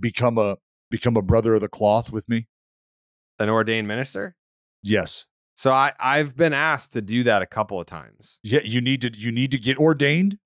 become 0.00 0.38
a 0.38 0.56
become 0.90 1.16
a 1.16 1.22
brother 1.22 1.54
of 1.54 1.60
the 1.60 1.68
cloth 1.68 2.12
with 2.12 2.28
me? 2.28 2.48
An 3.38 3.48
ordained 3.48 3.88
minister? 3.88 4.36
Yes. 4.82 5.26
So 5.54 5.72
I, 5.72 5.92
I've 6.00 6.36
been 6.36 6.52
asked 6.52 6.92
to 6.94 7.02
do 7.02 7.22
that 7.24 7.42
a 7.42 7.46
couple 7.46 7.80
of 7.80 7.86
times. 7.86 8.40
Yeah, 8.42 8.60
you 8.64 8.80
need 8.80 9.02
to 9.02 9.10
you 9.14 9.30
need 9.30 9.50
to 9.50 9.58
get 9.58 9.78
ordained 9.78 10.38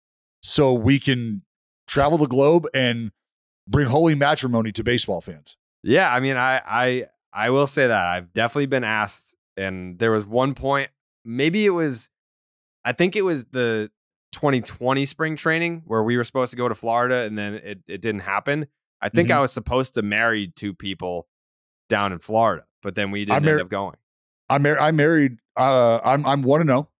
so 0.42 0.72
we 0.72 0.98
can 0.98 1.42
travel 1.86 2.18
the 2.18 2.26
globe 2.26 2.66
and 2.74 3.12
bring 3.68 3.86
holy 3.86 4.14
matrimony 4.14 4.72
to 4.72 4.84
baseball 4.84 5.20
fans. 5.20 5.56
Yeah, 5.82 6.12
I 6.12 6.20
mean, 6.20 6.36
I 6.36 6.60
I 6.66 7.06
I 7.32 7.50
will 7.50 7.66
say 7.66 7.86
that 7.86 8.06
I've 8.06 8.32
definitely 8.32 8.66
been 8.66 8.84
asked, 8.84 9.34
and 9.56 9.98
there 9.98 10.10
was 10.10 10.26
one 10.26 10.54
point, 10.54 10.90
maybe 11.24 11.64
it 11.64 11.70
was, 11.70 12.10
I 12.84 12.92
think 12.92 13.16
it 13.16 13.22
was 13.22 13.46
the 13.46 13.90
2020 14.32 15.04
spring 15.04 15.36
training 15.36 15.82
where 15.86 16.02
we 16.02 16.16
were 16.16 16.24
supposed 16.24 16.50
to 16.52 16.56
go 16.56 16.68
to 16.68 16.74
Florida, 16.74 17.20
and 17.20 17.38
then 17.38 17.54
it 17.54 17.80
it 17.86 18.00
didn't 18.00 18.22
happen. 18.22 18.66
I 19.04 19.10
think 19.10 19.28
Mhm. 19.28 19.34
I 19.36 19.40
was 19.40 19.52
supposed 19.52 19.94
to 19.94 20.02
marry 20.02 20.48
two 20.56 20.72
people 20.74 21.28
down 21.90 22.12
in 22.12 22.18
Florida, 22.18 22.64
but 22.82 22.94
then 22.94 23.10
we 23.10 23.24
didn't 23.26 23.44
mar- 23.44 23.52
end 23.52 23.60
up 23.62 23.68
going. 23.68 23.96
I 24.48 24.58
mar- 24.58 24.80
I 24.80 24.90
married 24.90 25.38
uh 25.56 26.00
I'm 26.04 26.24
I'm 26.26 26.42
1 26.42 26.60
and 26.62 26.70
0. 26.70 26.90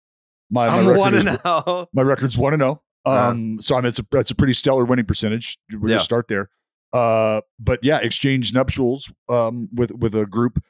My, 0.51 0.69
my 0.69 0.79
I'm 0.93 0.97
one 0.97 1.15
is- 1.15 1.25
and 1.27 1.41
zero. 1.43 1.89
My 1.93 2.03
record's 2.03 2.37
one 2.39 2.53
and 2.53 2.61
zero. 2.61 2.83
Uh-huh. 3.07 3.31
Um, 3.31 3.61
so 3.61 3.77
I 3.77 3.81
mean, 3.81 3.89
it's 3.89 3.99
a 3.99 4.07
that's 4.11 4.31
a 4.31 4.35
pretty 4.35 4.53
stellar 4.55 4.85
winning 4.85 5.07
percentage. 5.07 5.59
We're 5.73 5.89
Yeah. 5.89 5.95
gonna 5.97 6.01
start 6.01 6.29
there. 6.29 6.51
Uh, 6.93 7.41
but 7.59 7.81
yeah, 7.83 7.99
exchanged 7.99 8.55
nuptials 8.55 9.11
um 9.29 9.69
with 9.73 9.93
with 9.93 10.15
a 10.15 10.27
group 10.27 10.63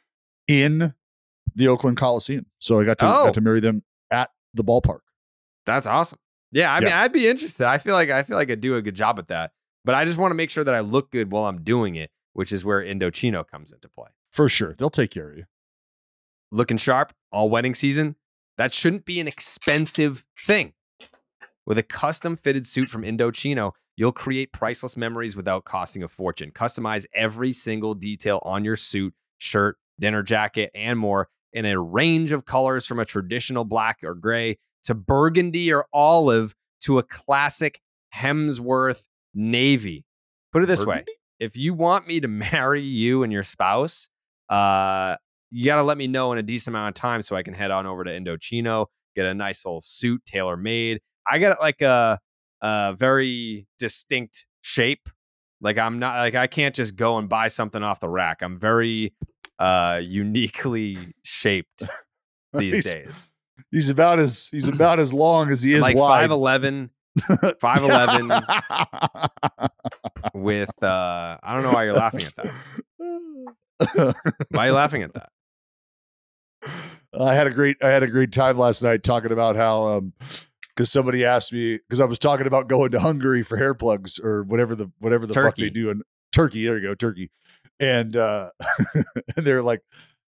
in 0.48 0.94
the 1.54 1.68
Oakland 1.68 1.96
Coliseum. 1.96 2.46
So 2.60 2.80
I 2.80 2.84
got 2.84 2.98
to 3.00 3.06
Oh. 3.06 3.24
got 3.26 3.34
to 3.34 3.40
marry 3.40 3.60
them 3.60 3.82
at 4.10 4.30
the 4.54 4.64
ballpark. 4.64 5.00
That's 5.66 5.86
awesome. 5.86 6.18
Yeah, 6.52 6.72
I 6.72 6.80
mean, 6.80 6.92
I'd 6.92 7.12
be 7.12 7.26
interested. 7.28 7.66
I 7.66 7.78
feel 7.78 7.94
like 7.94 8.10
I 8.10 8.22
feel 8.22 8.36
like 8.36 8.50
I'd 8.50 8.60
do 8.60 8.76
a 8.76 8.82
good 8.82 8.94
job 8.94 9.18
at 9.18 9.28
that, 9.28 9.52
but 9.84 9.94
I 9.94 10.04
just 10.04 10.18
want 10.18 10.30
to 10.30 10.36
make 10.36 10.50
sure 10.50 10.64
that 10.64 10.74
I 10.74 10.80
look 10.80 11.10
good 11.10 11.30
while 11.30 11.44
I'm 11.44 11.62
doing 11.62 11.96
it, 11.96 12.10
which 12.32 12.52
is 12.52 12.64
where 12.64 12.82
Indochino 12.82 13.46
comes 13.46 13.72
into 13.72 13.88
play. 13.88 14.08
For 14.32 14.48
sure, 14.48 14.74
they'll 14.74 14.90
take 14.90 15.10
care 15.10 15.30
of 15.30 15.36
you. 15.36 15.44
Looking 16.50 16.76
sharp 16.76 17.12
all 17.30 17.50
wedding 17.50 17.74
season. 17.74 18.16
That 18.56 18.72
shouldn't 18.72 19.04
be 19.04 19.18
an 19.18 19.26
expensive 19.26 20.24
thing. 20.38 20.74
With 21.66 21.78
a 21.78 21.82
custom 21.82 22.36
fitted 22.36 22.66
suit 22.66 22.88
from 22.88 23.02
Indochino, 23.02 23.72
you'll 23.96 24.12
create 24.12 24.52
priceless 24.52 24.96
memories 24.96 25.34
without 25.34 25.64
costing 25.64 26.02
a 26.02 26.08
fortune. 26.08 26.50
Customize 26.52 27.06
every 27.14 27.52
single 27.52 27.94
detail 27.94 28.40
on 28.44 28.64
your 28.64 28.76
suit, 28.76 29.14
shirt, 29.38 29.78
dinner 29.98 30.22
jacket, 30.22 30.70
and 30.74 30.98
more 30.98 31.28
in 31.52 31.64
a 31.64 31.78
range 31.78 32.32
of 32.32 32.44
colors 32.44 32.86
from 32.86 32.98
a 32.98 33.04
traditional 33.04 33.64
black 33.64 33.98
or 34.02 34.14
gray 34.14 34.58
to 34.84 34.94
burgundy 34.94 35.72
or 35.72 35.86
olive 35.92 36.54
to 36.80 36.98
a 36.98 37.02
classic 37.02 37.80
Hemsworth 38.14 39.08
navy. 39.34 40.04
Put 40.52 40.62
it 40.62 40.66
this 40.66 40.84
way 40.86 41.04
if 41.40 41.56
you 41.56 41.74
want 41.74 42.06
me 42.06 42.20
to 42.20 42.28
marry 42.52 42.80
you 42.80 43.22
and 43.22 43.32
your 43.32 43.42
spouse, 43.42 44.08
uh, 44.48 45.16
you 45.50 45.64
got 45.66 45.76
to 45.76 45.82
let 45.82 45.98
me 45.98 46.06
know 46.06 46.32
in 46.32 46.38
a 46.38 46.42
decent 46.42 46.74
amount 46.74 46.88
of 46.96 47.00
time 47.00 47.22
so 47.22 47.36
I 47.36 47.42
can 47.42 47.54
head 47.54 47.70
on 47.70 47.86
over 47.86 48.04
to 48.04 48.10
Indochino, 48.10 48.86
get 49.14 49.26
a 49.26 49.34
nice 49.34 49.64
little 49.64 49.80
suit 49.80 50.22
tailor 50.26 50.56
made. 50.56 51.00
I 51.28 51.38
got 51.38 51.60
like 51.60 51.80
a, 51.82 52.18
a 52.60 52.94
very 52.98 53.66
distinct 53.78 54.46
shape. 54.62 55.08
Like 55.60 55.78
I'm 55.78 55.98
not 55.98 56.16
like 56.16 56.34
I 56.34 56.46
can't 56.46 56.74
just 56.74 56.96
go 56.96 57.18
and 57.18 57.28
buy 57.28 57.48
something 57.48 57.82
off 57.82 58.00
the 58.00 58.08
rack. 58.08 58.42
I'm 58.42 58.58
very 58.58 59.14
uh 59.58 60.00
uniquely 60.02 60.98
shaped 61.22 61.86
these 62.52 62.84
He's- 62.84 62.94
days. 62.94 63.30
He's 63.70 63.88
about 63.88 64.18
as 64.18 64.48
he's 64.50 64.68
about 64.68 64.98
as 64.98 65.12
long 65.14 65.50
as 65.50 65.62
he 65.62 65.74
is 65.74 65.80
like 65.80 65.96
wide. 65.96 66.28
5'11, 66.28 66.90
5'11 67.18 69.70
with 70.34 70.70
uh 70.82 71.38
I 71.42 71.54
don't 71.54 71.62
know 71.62 71.72
why 71.72 71.84
you're 71.84 71.94
laughing 71.94 72.22
at 72.22 72.36
that. 72.36 72.52
Why 74.50 74.64
are 74.64 74.66
you 74.68 74.72
laughing 74.72 75.02
at 75.02 75.12
that? 75.14 75.30
I 77.18 77.34
had 77.34 77.46
a 77.46 77.50
great 77.50 77.76
I 77.82 77.88
had 77.88 78.02
a 78.02 78.08
great 78.08 78.32
time 78.32 78.58
last 78.58 78.82
night 78.82 79.02
talking 79.02 79.32
about 79.32 79.56
how 79.56 79.84
um 79.84 80.12
because 80.74 80.90
somebody 80.90 81.24
asked 81.24 81.52
me 81.52 81.78
because 81.78 82.00
I 82.00 82.04
was 82.04 82.18
talking 82.18 82.46
about 82.46 82.68
going 82.68 82.90
to 82.92 83.00
Hungary 83.00 83.42
for 83.42 83.56
hair 83.56 83.74
plugs 83.74 84.18
or 84.18 84.42
whatever 84.44 84.74
the 84.74 84.90
whatever 84.98 85.26
the 85.26 85.34
fuck 85.34 85.56
they 85.56 85.70
do 85.70 85.90
in 85.90 86.02
Turkey. 86.32 86.64
There 86.64 86.78
you 86.78 86.88
go, 86.88 86.94
Turkey. 86.94 87.30
And 87.78 88.16
uh 88.16 88.50
and 88.94 89.44
they're 89.44 89.62
like, 89.62 89.80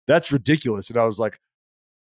that's 0.08 0.32
ridiculous. 0.32 0.90
And 0.90 1.00
I 1.00 1.06
was 1.06 1.20
like, 1.20 1.40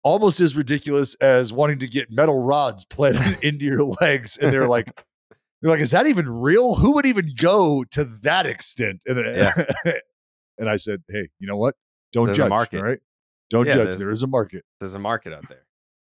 almost 0.03 0.39
as 0.41 0.55
ridiculous 0.55 1.15
as 1.15 1.51
wanting 1.51 1.79
to 1.79 1.87
get 1.87 2.11
metal 2.11 2.41
rods 2.41 2.85
planted 2.85 3.37
into 3.43 3.65
your 3.65 3.83
legs. 3.83 4.37
And 4.37 4.53
they're 4.53 4.67
like, 4.67 4.91
they're 5.61 5.71
like, 5.71 5.81
is 5.81 5.91
that 5.91 6.07
even 6.07 6.29
real? 6.29 6.75
Who 6.75 6.93
would 6.93 7.05
even 7.05 7.33
go 7.37 7.83
to 7.91 8.05
that 8.21 8.45
extent? 8.45 9.01
And, 9.05 9.19
Yeah. 9.35 9.53
and 10.57 10.69
I 10.69 10.77
said, 10.77 11.03
hey, 11.09 11.29
you 11.39 11.47
know 11.47 11.57
what? 11.57 11.75
Don't 12.11 12.27
There's 12.27 12.37
judge. 12.37 12.49
market. 12.49 12.81
Right. 12.81 12.99
Don't 13.49 13.67
Yeah, 13.67 13.75
judge. 13.75 13.97
There 13.97 14.09
is 14.09 14.23
a 14.23 14.27
market. 14.27 14.63
There's 14.79 14.95
a 14.95 14.99
market 14.99 15.33
out 15.33 15.47
there. 15.49 15.65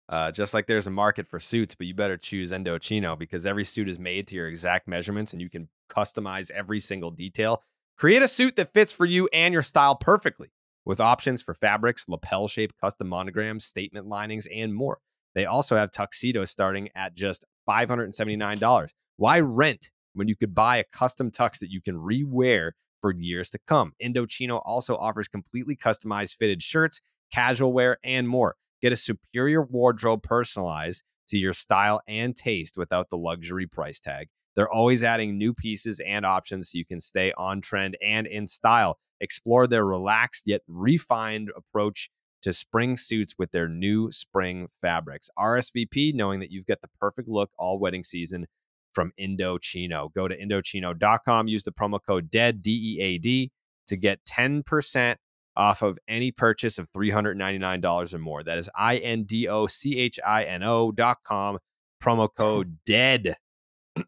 Uh, 0.09 0.31
just 0.31 0.55
like 0.55 0.67
there's 0.67 0.87
a 0.87 0.91
market 0.91 1.27
for 1.27 1.39
suits, 1.39 1.75
but 1.75 1.87
you 1.87 1.95
better 1.95 2.17
choose 2.17 2.51
Indochino 2.51 3.19
because 3.19 3.45
every 3.45 3.65
suit 3.65 3.89
is 3.89 3.99
made 3.99 4.27
to 4.29 4.37
your 4.37 4.49
exact 4.49 4.89
measurements 4.89 5.33
and 5.35 5.43
you 5.43 5.51
can 5.51 5.69
customize 5.91 6.51
every 6.51 6.81
single 6.81 7.11
detail. 7.11 7.63
Create 7.99 8.23
a 8.23 8.29
suit 8.29 8.57
that 8.57 8.73
fits 8.73 8.91
for 8.91 9.05
you 9.05 9.29
and 9.33 9.53
your 9.53 9.61
style 9.63 9.95
perfectly 9.97 10.49
with 10.89 11.01
options 11.01 11.43
for 11.43 11.53
fabrics, 11.53 12.09
lapel 12.09 12.49
shape, 12.49 12.73
custom 12.81 13.09
monograms, 13.09 13.67
statement 13.67 14.07
linings, 14.07 14.49
and 14.53 14.75
more. 14.75 14.99
They 15.35 15.45
also 15.45 15.77
have 15.77 15.93
tuxedos 15.93 16.51
starting 16.51 16.89
at 16.97 17.15
just 17.15 17.45
$579. 17.69 18.89
Why 19.19 19.39
rent 19.39 19.91
when 20.15 20.29
you 20.29 20.35
could 20.35 20.55
buy 20.55 20.79
a 20.79 20.85
custom 20.85 21.31
tux 21.31 21.59
that 21.59 21.71
you 21.71 21.83
can 21.83 21.97
rewear 21.97 22.71
for 23.03 23.13
years 23.13 23.51
to 23.51 23.59
come? 23.67 23.93
Indochino 24.03 24.63
also 24.65 24.97
offers 24.97 25.29
completely 25.29 25.77
customized 25.77 26.37
fitted 26.37 26.63
shirts, 26.63 27.03
casual 27.31 27.75
wear, 27.75 27.99
and 28.03 28.27
more. 28.27 28.57
Get 28.81 28.93
a 28.93 28.97
superior 28.97 29.63
wardrobe 29.63 30.23
personalized 30.23 31.03
to 31.29 31.37
your 31.37 31.53
style 31.53 32.01
and 32.09 32.35
taste 32.35 32.79
without 32.79 33.11
the 33.11 33.19
luxury 33.19 33.67
price 33.67 34.01
tag. 34.01 34.29
They're 34.57 34.73
always 34.73 35.05
adding 35.05 35.37
new 35.37 35.53
pieces 35.53 36.01
and 36.01 36.25
options 36.25 36.71
so 36.71 36.79
you 36.79 36.87
can 36.87 36.99
stay 36.99 37.33
on 37.37 37.61
trend 37.61 37.99
and 38.03 38.27
in 38.27 38.47
style. 38.47 38.99
Explore 39.21 39.67
their 39.67 39.85
relaxed 39.85 40.45
yet 40.47 40.63
refined 40.67 41.51
approach 41.57 42.11
to 42.43 42.53
spring 42.53 42.97
suits 42.97 43.35
with 43.39 43.51
their 43.51 43.69
new 43.69 44.11
spring 44.13 44.69
fabrics. 44.81 45.29
RSVP, 45.39 46.15
knowing 46.15 46.41
that 46.41 46.51
you've 46.51 46.67
got 46.67 46.81
the 46.81 46.89
perfect 47.01 47.29
look 47.29 47.51
all 47.59 47.79
wedding 47.79 48.05
season 48.05 48.47
from 48.93 49.13
Indochino. 49.21 50.13
Go 50.15 50.29
to 50.29 50.37
Indochino.com, 50.37 51.49
use 51.49 51.65
the 51.65 51.73
promo 51.73 51.99
code 52.05 52.31
DEAD, 52.31 52.63
D 52.63 52.97
E 52.97 53.03
A 53.03 53.19
D, 53.19 53.51
to 53.87 53.97
get 53.97 54.21
10% 54.25 55.17
off 55.57 55.83
of 55.83 55.99
any 56.07 56.31
purchase 56.31 56.79
of 56.79 56.91
$399 56.93 58.15
or 58.15 58.19
more. 58.19 58.43
That 58.45 58.59
is 58.59 58.71
I 58.75 58.97
N 58.99 59.25
D 59.25 59.49
O 59.49 59.67
C 59.67 59.99
H 59.99 60.21
I 60.25 60.45
N 60.45 60.63
O 60.63 60.93
dot 60.93 61.19
com, 61.25 61.59
promo 62.03 62.29
code 62.35 62.79
DEAD. 62.87 63.35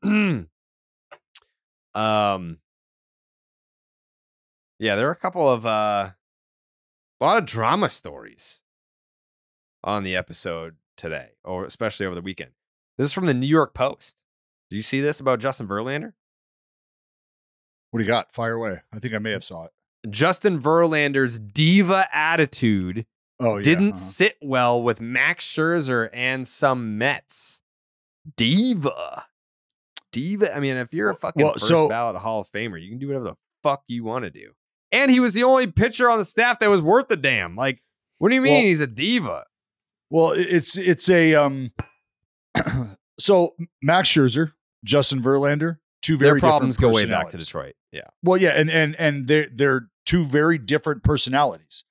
um, 1.95 2.59
yeah, 4.81 4.97
there 4.97 5.07
are 5.09 5.13
a 5.13 5.17
couple 5.17 5.49
of 5.49 5.65
uh, 5.65 6.11
a 7.21 7.25
lot 7.25 7.37
of 7.39 7.45
drama 7.45 7.89
stories 7.89 8.63
on 9.85 10.03
the 10.03 10.17
episode 10.17 10.75
today, 10.97 11.29
or 11.45 11.65
especially 11.65 12.07
over 12.07 12.15
the 12.15 12.21
weekend. 12.23 12.51
This 12.99 13.07
is 13.07 13.13
from 13.13 13.27
the 13.27 13.35
New 13.35 13.47
York 13.47 13.75
Post. 13.75 14.25
Do 14.71 14.77
you 14.77 14.83
see 14.83 15.01
this 15.01 15.21
about 15.21 15.39
Justin 15.39 15.69
Verlander? 15.69 16.13
What 17.91 17.99
do 17.99 18.05
you 18.05 18.09
got? 18.09 18.33
Fire 18.35 18.55
away. 18.55 18.81
I 18.93 18.99
think 18.99 19.15
I 19.15 19.19
may 19.19 19.33
have 19.33 19.45
saw 19.45 19.67
it. 19.67 19.73
Justin 20.11 20.61
Verlander's 20.61 21.39
diva 21.39 22.07
attitude 22.13 23.05
Oh, 23.43 23.57
yeah. 23.57 23.63
didn't 23.63 23.93
uh-huh. 23.93 23.97
sit 23.97 24.37
well 24.43 24.83
with 24.83 25.01
Max 25.01 25.47
Scherzer 25.47 26.09
and 26.13 26.47
some 26.47 26.99
Mets. 26.99 27.63
Diva. 28.37 29.25
Diva. 30.13 30.55
I 30.55 30.61
mean, 30.61 30.77
if 30.77 30.93
you're 30.93 31.11
a 31.11 31.15
fucking 31.15 31.43
Well, 31.43 31.55
first 31.55 31.69
so- 31.69 31.89
ballot 31.89 32.17
Hall 32.17 32.41
of 32.41 32.51
Famer, 32.51 32.81
you 32.81 32.91
can 32.91 32.99
do 32.99 33.07
whatever 33.09 33.25
the 33.25 33.35
fuck 33.63 33.83
you 33.89 34.05
want 34.05 34.25
to 34.25 34.31
do. 34.31 34.53
And 34.93 35.11
he 35.11 35.21
was 35.21 35.35
the 35.35 35.45
only 35.45 35.67
pitcher 35.69 36.11
on 36.11 36.19
the 36.19 36.25
staff 36.25 36.59
that 36.61 36.69
was 36.71 36.83
worth 36.83 37.11
a 37.11 37.17
damn. 37.17 37.55
Like, 37.57 37.83
what 38.19 38.29
do 38.31 38.35
you 38.35 38.41
mean 38.41 38.55
Well- 38.55 38.63
he's 38.63 38.81
a 38.81 38.87
diva? 38.87 39.45
Well, 40.11 40.33
it's 40.33 40.77
it's 40.77 41.09
a 41.09 41.35
um. 41.37 41.71
so 43.19 43.55
Max 43.83 44.09
Scherzer, 44.09 44.53
Justin 44.85 45.23
Verlander, 45.23 45.77
two 46.03 46.17
very 46.17 46.33
Their 46.41 46.41
problems 46.41 46.77
go 46.77 46.89
way 46.91 47.05
back 47.05 47.29
to. 47.29 47.37
Detroit. 47.39 47.75
Yeah. 47.93 48.09
Well, 48.23 48.37
yeah, 48.37 48.51
and 48.51 48.71
and 48.71 48.97
and 48.99 49.29
they're 49.29 49.47
they're 49.55 49.89
two 50.07 50.25
very 50.25 50.59
different 50.59 51.05
personalities, 51.05 51.85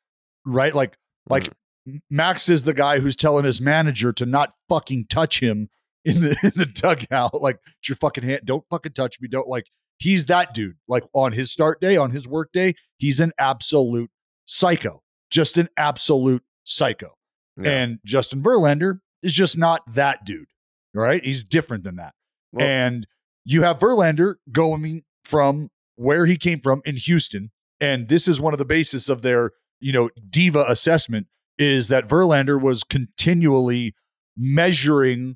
right? 0.45 0.73
Like 0.73 0.97
like 1.29 1.49
Mm-hmm. 1.87 1.97
Max 2.11 2.49
is 2.49 2.65
the 2.65 2.73
guy 2.73 2.99
who's 2.99 3.15
telling 3.15 3.45
his 3.45 3.61
manager 3.61 4.11
to 4.13 4.25
not 4.25 4.53
fucking 4.67 5.05
touch 5.09 5.39
him 5.39 5.69
in 6.03 6.19
the 6.19 6.31
in 6.43 6.51
the 6.55 6.65
dugout. 6.65 7.41
Like, 7.41 7.59
it's 7.79 7.87
your 7.89 7.95
fucking 7.95 8.23
hand. 8.25 8.41
Don't 8.43 8.65
fucking 8.69 8.91
touch 8.91 9.19
me. 9.21 9.29
Don't 9.29 9.47
like. 9.47 9.67
He's 9.99 10.25
that 10.25 10.53
dude. 10.53 10.77
Like 10.87 11.03
on 11.13 11.33
his 11.33 11.51
start 11.51 11.79
day, 11.79 11.97
on 11.97 12.11
his 12.11 12.27
work 12.27 12.49
day, 12.53 12.73
he's 12.97 13.19
an 13.19 13.31
absolute 13.37 14.09
psycho. 14.45 15.03
Just 15.29 15.57
an 15.57 15.69
absolute 15.77 16.43
psycho. 16.63 17.15
Yeah. 17.57 17.69
And 17.69 17.99
Justin 18.05 18.41
Verlander 18.41 18.99
is 19.21 19.33
just 19.33 19.57
not 19.57 19.81
that 19.93 20.25
dude. 20.25 20.47
Right? 20.93 21.23
He's 21.23 21.43
different 21.43 21.83
than 21.83 21.97
that. 21.97 22.13
Well- 22.51 22.65
and 22.65 23.05
you 23.45 23.61
have 23.63 23.79
Verlander 23.79 24.35
going 24.51 25.03
from 25.23 25.69
where 25.95 26.25
he 26.25 26.37
came 26.37 26.59
from 26.61 26.81
in 26.85 26.95
Houston, 26.95 27.51
and 27.79 28.07
this 28.07 28.27
is 28.27 28.39
one 28.39 28.53
of 28.53 28.57
the 28.57 28.65
basis 28.65 29.09
of 29.09 29.21
their, 29.21 29.51
you 29.79 29.91
know, 29.91 30.09
diva 30.29 30.65
assessment 30.67 31.27
is 31.57 31.89
that 31.89 32.07
Verlander 32.07 32.59
was 32.59 32.83
continually 32.83 33.93
measuring 34.37 35.35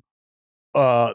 uh 0.74 1.12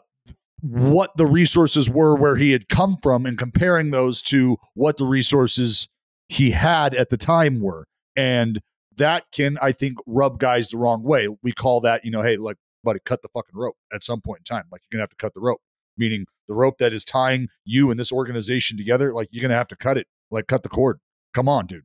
what 0.60 1.16
the 1.16 1.26
resources 1.26 1.88
were 1.88 2.14
where 2.14 2.36
he 2.36 2.52
had 2.52 2.68
come 2.68 2.96
from 3.02 3.26
and 3.26 3.38
comparing 3.38 3.90
those 3.90 4.22
to 4.22 4.56
what 4.74 4.96
the 4.96 5.04
resources 5.04 5.88
he 6.28 6.50
had 6.50 6.94
at 6.94 7.10
the 7.10 7.16
time 7.16 7.60
were. 7.60 7.86
And 8.16 8.60
that 8.96 9.24
can, 9.32 9.58
I 9.62 9.72
think, 9.72 9.98
rub 10.06 10.38
guys 10.38 10.68
the 10.68 10.78
wrong 10.78 11.02
way. 11.02 11.28
We 11.42 11.52
call 11.52 11.80
that, 11.82 12.04
you 12.04 12.10
know, 12.10 12.22
hey, 12.22 12.36
like, 12.36 12.56
buddy, 12.84 13.00
cut 13.04 13.22
the 13.22 13.28
fucking 13.28 13.54
rope 13.54 13.76
at 13.92 14.02
some 14.02 14.20
point 14.20 14.40
in 14.40 14.56
time. 14.56 14.64
Like, 14.70 14.82
you're 14.82 14.98
going 14.98 15.00
to 15.00 15.04
have 15.04 15.10
to 15.10 15.16
cut 15.16 15.34
the 15.34 15.40
rope, 15.40 15.60
meaning 15.96 16.26
the 16.48 16.54
rope 16.54 16.78
that 16.78 16.92
is 16.92 17.04
tying 17.04 17.48
you 17.64 17.90
and 17.90 17.98
this 17.98 18.12
organization 18.12 18.76
together. 18.76 19.12
Like, 19.12 19.28
you're 19.30 19.42
going 19.42 19.50
to 19.50 19.56
have 19.56 19.68
to 19.68 19.76
cut 19.76 19.96
it, 19.96 20.06
like, 20.30 20.46
cut 20.46 20.62
the 20.62 20.68
cord. 20.68 20.98
Come 21.32 21.48
on, 21.48 21.66
dude. 21.66 21.84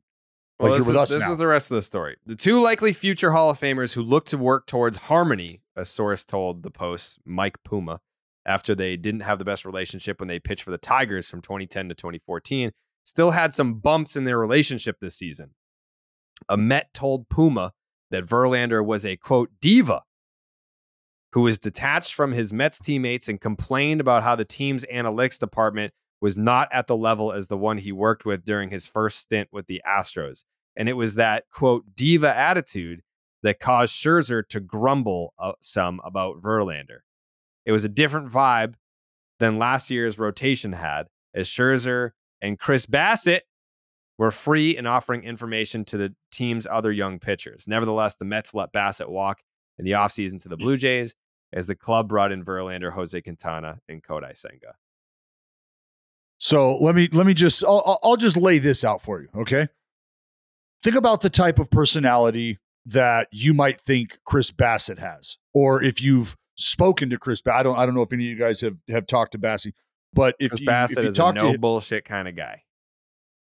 Like, 0.58 0.70
Well, 0.70 0.70
you're 0.70 0.78
this 0.78 0.86
with 0.88 1.02
is, 1.02 1.14
this 1.14 1.28
is 1.28 1.38
the 1.38 1.46
rest 1.46 1.70
of 1.70 1.76
the 1.76 1.82
story. 1.82 2.16
The 2.26 2.36
two 2.36 2.60
likely 2.60 2.92
future 2.92 3.32
Hall 3.32 3.50
of 3.50 3.60
Famers 3.60 3.94
who 3.94 4.02
look 4.02 4.26
to 4.26 4.38
work 4.38 4.66
towards 4.66 4.96
harmony 4.96 5.62
a 5.76 5.84
source 5.84 6.24
told 6.24 6.62
the 6.62 6.70
Post, 6.70 7.20
Mike 7.26 7.56
Puma, 7.62 8.00
after 8.46 8.74
they 8.74 8.96
didn't 8.96 9.20
have 9.20 9.38
the 9.38 9.44
best 9.44 9.64
relationship 9.64 10.20
when 10.20 10.28
they 10.28 10.38
pitched 10.38 10.62
for 10.62 10.70
the 10.70 10.78
Tigers 10.78 11.28
from 11.28 11.42
2010 11.42 11.88
to 11.88 11.94
2014, 11.94 12.70
still 13.04 13.32
had 13.32 13.52
some 13.52 13.74
bumps 13.74 14.16
in 14.16 14.24
their 14.24 14.38
relationship 14.38 14.96
this 15.00 15.16
season. 15.16 15.50
A 16.48 16.56
Met 16.56 16.94
told 16.94 17.28
Puma 17.28 17.72
that 18.10 18.24
Verlander 18.24 18.84
was 18.84 19.04
a 19.04 19.16
quote 19.16 19.50
diva 19.60 20.02
who 21.32 21.42
was 21.42 21.58
detached 21.58 22.14
from 22.14 22.32
his 22.32 22.52
Mets 22.52 22.78
teammates 22.78 23.28
and 23.28 23.40
complained 23.40 24.00
about 24.00 24.22
how 24.22 24.36
the 24.36 24.44
team's 24.44 24.86
analytics 24.86 25.38
department 25.38 25.92
was 26.20 26.38
not 26.38 26.68
at 26.72 26.86
the 26.86 26.96
level 26.96 27.32
as 27.32 27.48
the 27.48 27.58
one 27.58 27.78
he 27.78 27.92
worked 27.92 28.24
with 28.24 28.44
during 28.44 28.70
his 28.70 28.86
first 28.86 29.18
stint 29.18 29.48
with 29.52 29.66
the 29.66 29.82
Astros. 29.86 30.44
And 30.76 30.88
it 30.88 30.94
was 30.94 31.16
that 31.16 31.44
quote 31.52 31.84
diva 31.94 32.34
attitude 32.34 33.02
that 33.42 33.60
caused 33.60 33.94
Scherzer 33.94 34.42
to 34.48 34.60
grumble 34.60 35.34
uh, 35.38 35.52
some 35.60 36.00
about 36.04 36.40
Verlander. 36.42 37.00
It 37.66 37.72
was 37.72 37.84
a 37.84 37.88
different 37.90 38.30
vibe 38.30 38.74
than 39.40 39.58
last 39.58 39.90
year's 39.90 40.18
rotation 40.18 40.72
had, 40.72 41.08
as 41.34 41.46
Scherzer 41.48 42.12
and 42.40 42.58
Chris 42.58 42.86
Bassitt 42.86 43.40
were 44.18 44.30
free 44.30 44.74
in 44.76 44.86
offering 44.86 45.24
information 45.24 45.84
to 45.86 45.98
the 45.98 46.14
team's 46.32 46.66
other 46.66 46.90
young 46.90 47.18
pitchers. 47.18 47.66
Nevertheless, 47.68 48.14
the 48.16 48.24
Mets 48.24 48.54
let 48.54 48.72
Bassitt 48.72 49.08
walk 49.10 49.40
in 49.78 49.84
the 49.84 49.90
offseason 49.90 50.40
to 50.42 50.48
the 50.48 50.56
Blue 50.56 50.78
Jays 50.78 51.14
as 51.52 51.66
the 51.66 51.74
club 51.74 52.08
brought 52.08 52.32
in 52.32 52.42
Verlander, 52.44 52.92
Jose 52.94 53.20
Quintana, 53.20 53.80
and 53.88 54.02
Kodai 54.02 54.34
Senga. 54.36 54.76
So 56.38 56.76
let 56.76 56.94
me 56.94 57.08
let 57.12 57.26
me 57.26 57.34
just 57.34 57.64
I'll, 57.64 57.82
I'll- 57.86 58.00
I'll 58.02 58.16
just 58.16 58.36
lay 58.36 58.58
this 58.58 58.84
out 58.84 59.02
for 59.02 59.20
you, 59.20 59.28
okay? 59.36 59.68
Think 60.82 60.96
about 60.96 61.22
the 61.22 61.30
type 61.30 61.58
of 61.58 61.70
personality 61.70 62.58
that 62.86 63.28
you 63.32 63.54
might 63.54 63.80
think 63.82 64.18
Chris 64.24 64.50
Bassitt 64.52 64.98
has, 64.98 65.38
or 65.54 65.82
if 65.82 66.00
you've 66.02 66.36
spoken 66.56 67.10
to 67.10 67.18
Chris. 67.18 67.40
Ba- 67.42 67.54
I 67.54 67.62
don't 67.62 67.76
I 67.76 67.86
don't 67.86 67.94
know 67.94 68.02
if 68.02 68.12
any 68.12 68.24
of 68.24 68.30
you 68.30 68.36
guys 68.38 68.60
have 68.62 68.76
have 68.88 69.06
talked 69.06 69.32
to 69.32 69.38
Bassitt, 69.38 69.72
but 70.12 70.34
if 70.38 70.50
Chris 70.50 70.60
you, 70.60 70.66
Bassitt 70.66 70.98
if 70.98 71.04
you 71.04 71.10
is 71.10 71.16
talk 71.16 71.36
a 71.36 71.38
to 71.38 71.44
no 71.44 71.50
him, 71.52 71.60
bullshit 71.60 72.04
kind 72.04 72.28
of 72.28 72.36
guy. 72.36 72.62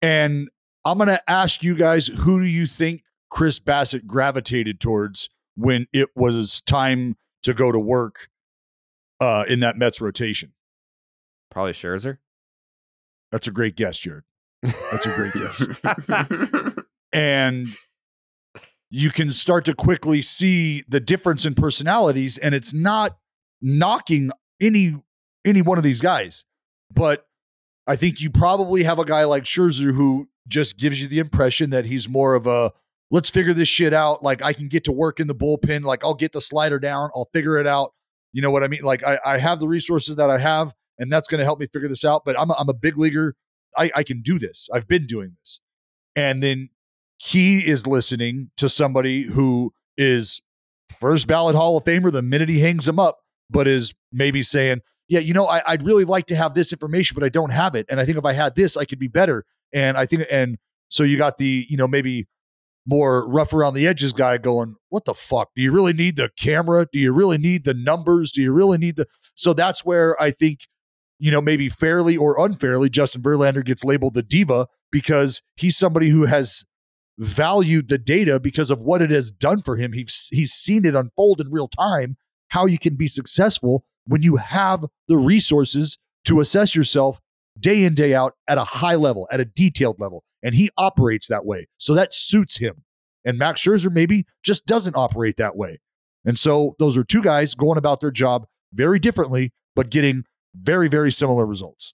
and 0.01 0.49
I'm 0.84 0.97
going 0.97 1.07
to 1.07 1.30
ask 1.30 1.63
you 1.63 1.76
guys 1.76 2.07
who 2.07 2.39
do 2.39 2.45
you 2.45 2.68
think 2.68 3.01
Chris 3.32 3.59
Bassitt 3.59 4.05
gravitated 4.05 4.80
towards 4.80 5.30
when 5.55 5.88
it 5.93 6.09
was 6.16 6.61
time 6.61 7.18
to 7.41 7.53
go 7.55 7.72
to 7.72 7.80
work 7.80 8.30
uh, 9.20 9.45
in 9.47 9.61
that 9.61 9.78
Mets 9.78 9.99
rotation? 10.01 10.53
Probably 11.49 11.72
Scherzer. 11.72 12.20
That's 13.32 13.47
a 13.47 13.51
great 13.51 13.76
guess, 13.76 13.97
Jared. 13.97 14.26
That's 14.61 15.05
a 15.07 15.16
great 15.16 15.34
guess. 15.34 16.76
and 17.13 17.66
you 18.95 19.09
can 19.09 19.29
start 19.33 19.65
to 19.65 19.73
quickly 19.73 20.21
see 20.21 20.85
the 20.87 21.01
difference 21.01 21.45
in 21.45 21.53
personalities 21.53 22.37
and 22.37 22.55
it's 22.55 22.73
not 22.73 23.17
knocking 23.61 24.31
any 24.61 24.95
any 25.43 25.61
one 25.61 25.77
of 25.77 25.83
these 25.83 25.99
guys. 25.99 26.45
But 26.93 27.27
i 27.87 27.97
think 27.97 28.21
you 28.21 28.29
probably 28.29 28.83
have 28.83 28.97
a 28.97 29.03
guy 29.05 29.25
like 29.25 29.43
Scherzer 29.43 29.93
who 29.93 30.29
just 30.47 30.79
gives 30.79 31.01
you 31.01 31.09
the 31.09 31.19
impression 31.19 31.71
that 31.71 31.85
he's 31.85 32.07
more 32.07 32.35
of 32.35 32.47
a 32.47 32.71
let's 33.11 33.29
figure 33.29 33.53
this 33.53 33.67
shit 33.67 33.93
out. 33.93 34.23
Like 34.23 34.41
i 34.41 34.53
can 34.53 34.69
get 34.69 34.85
to 34.85 34.93
work 34.93 35.19
in 35.19 35.27
the 35.27 35.35
bullpen. 35.35 35.83
Like 35.83 36.05
i'll 36.05 36.13
get 36.13 36.31
the 36.31 36.39
slider 36.39 36.79
down. 36.79 37.09
I'll 37.13 37.29
figure 37.33 37.57
it 37.57 37.67
out. 37.67 37.93
You 38.31 38.41
know 38.41 38.49
what 38.49 38.63
i 38.63 38.69
mean? 38.69 38.83
Like 38.83 39.03
i, 39.03 39.19
I 39.25 39.37
have 39.39 39.59
the 39.59 39.67
resources 39.67 40.15
that 40.15 40.29
i 40.29 40.37
have 40.37 40.73
and 40.99 41.11
that's 41.11 41.27
going 41.27 41.39
to 41.39 41.45
help 41.45 41.59
me 41.59 41.67
figure 41.67 41.89
this 41.89 42.05
out 42.05 42.23
but 42.23 42.39
i'm 42.39 42.49
a, 42.49 42.53
I'm 42.53 42.69
a 42.69 42.73
big 42.73 42.97
leaguer. 42.97 43.35
I, 43.77 43.91
I 43.93 44.03
can 44.03 44.21
do 44.21 44.39
this. 44.39 44.69
I've 44.73 44.87
been 44.87 45.05
doing 45.05 45.35
this. 45.37 45.59
And 46.15 46.41
then 46.41 46.69
he 47.26 47.57
is 47.57 47.88
listening 47.88 48.51
to 48.55 48.69
somebody 48.69 49.23
who 49.23 49.73
is 49.97 50.41
first 50.99 51.26
ballot 51.26 51.55
Hall 51.55 51.76
of 51.76 51.84
Famer 51.84 52.11
the 52.11 52.21
minute 52.21 52.49
he 52.49 52.59
hangs 52.59 52.88
him 52.88 52.99
up, 52.99 53.17
but 53.49 53.67
is 53.67 53.95
maybe 54.11 54.43
saying, 54.43 54.82
Yeah, 55.07 55.21
you 55.21 55.34
know, 55.34 55.47
I, 55.47 55.63
I'd 55.65 55.82
really 55.82 56.05
like 56.05 56.28
to 56.28 56.36
have 56.36 56.53
this 56.53 56.71
information, 56.71 57.15
but 57.15 57.23
I 57.23 57.30
don't 57.30 57.49
have 57.49 57.73
it. 57.73 57.88
And 57.89 57.99
I 57.99 58.05
think 58.05 58.19
if 58.19 58.26
I 58.26 58.34
had 58.34 58.55
this, 58.55 58.78
I 58.78 58.86
could 58.86 58.99
be 58.99 59.07
better. 59.07 59.43
And 59.73 59.97
I 59.97 60.05
think, 60.05 60.26
and 60.30 60.57
so 60.89 61.03
you 61.03 61.17
got 61.17 61.38
the, 61.38 61.65
you 61.67 61.78
know, 61.78 61.88
maybe 61.88 62.28
more 62.86 63.28
rough 63.28 63.53
around 63.53 63.73
the 63.73 63.88
edges 63.88 64.13
guy 64.13 64.38
going, 64.38 64.76
What 64.89 65.05
the 65.05 65.15
fuck? 65.15 65.49
Do 65.55 65.63
you 65.63 65.71
really 65.71 65.93
need 65.93 66.17
the 66.17 66.30
camera? 66.38 66.86
Do 66.93 66.99
you 66.99 67.11
really 67.11 67.39
need 67.39 67.63
the 67.63 67.73
numbers? 67.73 68.32
Do 68.32 68.43
you 68.43 68.53
really 68.53 68.78
need 68.78 68.97
the. 68.97 69.07
So 69.34 69.53
that's 69.53 69.84
where 69.84 70.21
I 70.21 70.30
think 70.30 70.59
you 71.17 71.32
know, 71.32 71.41
maybe 71.41 71.69
fairly 71.69 72.17
or 72.17 72.38
unfairly, 72.38 72.89
Justin 72.89 73.21
Verlander 73.21 73.63
gets 73.63 73.86
labeled 73.86 74.15
the 74.15 74.21
diva 74.21 74.67
because 74.91 75.41
he's 75.55 75.78
somebody 75.78 76.09
who 76.09 76.26
has 76.26 76.65
valued 77.18 77.88
the 77.88 77.97
data 77.97 78.39
because 78.39 78.72
of 78.72 78.82
what 78.82 79.01
it 79.01 79.11
has 79.11 79.32
done 79.32 79.61
for 79.61 79.78
him. 79.78 79.93
He's 79.93 80.30
he's 80.32 80.51
seen 80.51 80.86
it 80.86 80.95
unfold 80.95 81.41
in 81.41 81.51
real 81.51 81.68
time. 81.68 82.18
How 82.49 82.66
you 82.66 82.78
can 82.78 82.95
be 82.95 83.07
successful 83.07 83.86
when 84.05 84.22
you 84.22 84.38
have 84.38 84.86
the 85.07 85.18
resources 85.18 85.97
to 86.26 86.39
assess 86.39 86.76
yourself 86.76 87.20
day 87.59 87.84
in 87.84 87.93
day 87.93 88.13
out 88.13 88.34
at 88.47 88.57
a 88.57 88.63
high 88.63 88.95
level, 88.95 89.28
at 89.32 89.39
a 89.39 89.45
detailed 89.45 89.99
level, 89.99 90.24
and 90.43 90.55
he 90.55 90.70
operates 90.78 91.28
that 91.28 91.45
way. 91.45 91.68
So 91.78 91.93
that 91.95 92.13
suits 92.13 92.57
him. 92.57 92.84
And 93.24 93.39
Max 93.39 93.61
Scherzer 93.61 93.91
maybe 93.91 94.26
just 94.43 94.66
doesn't 94.66 94.95
operate 94.95 95.38
that 95.38 95.55
way. 95.55 95.80
And 96.26 96.38
so 96.38 96.76
those 96.80 96.97
are 96.97 97.03
two 97.03 97.22
guys 97.22 97.55
going 97.55 97.78
about 97.78 98.01
their 98.01 98.11
job 98.11 98.45
very 98.74 98.99
differently, 98.99 99.53
but 99.76 99.89
getting 99.89 100.26
very, 100.55 100.88
very 100.88 101.11
similar 101.11 101.45
results. 101.45 101.93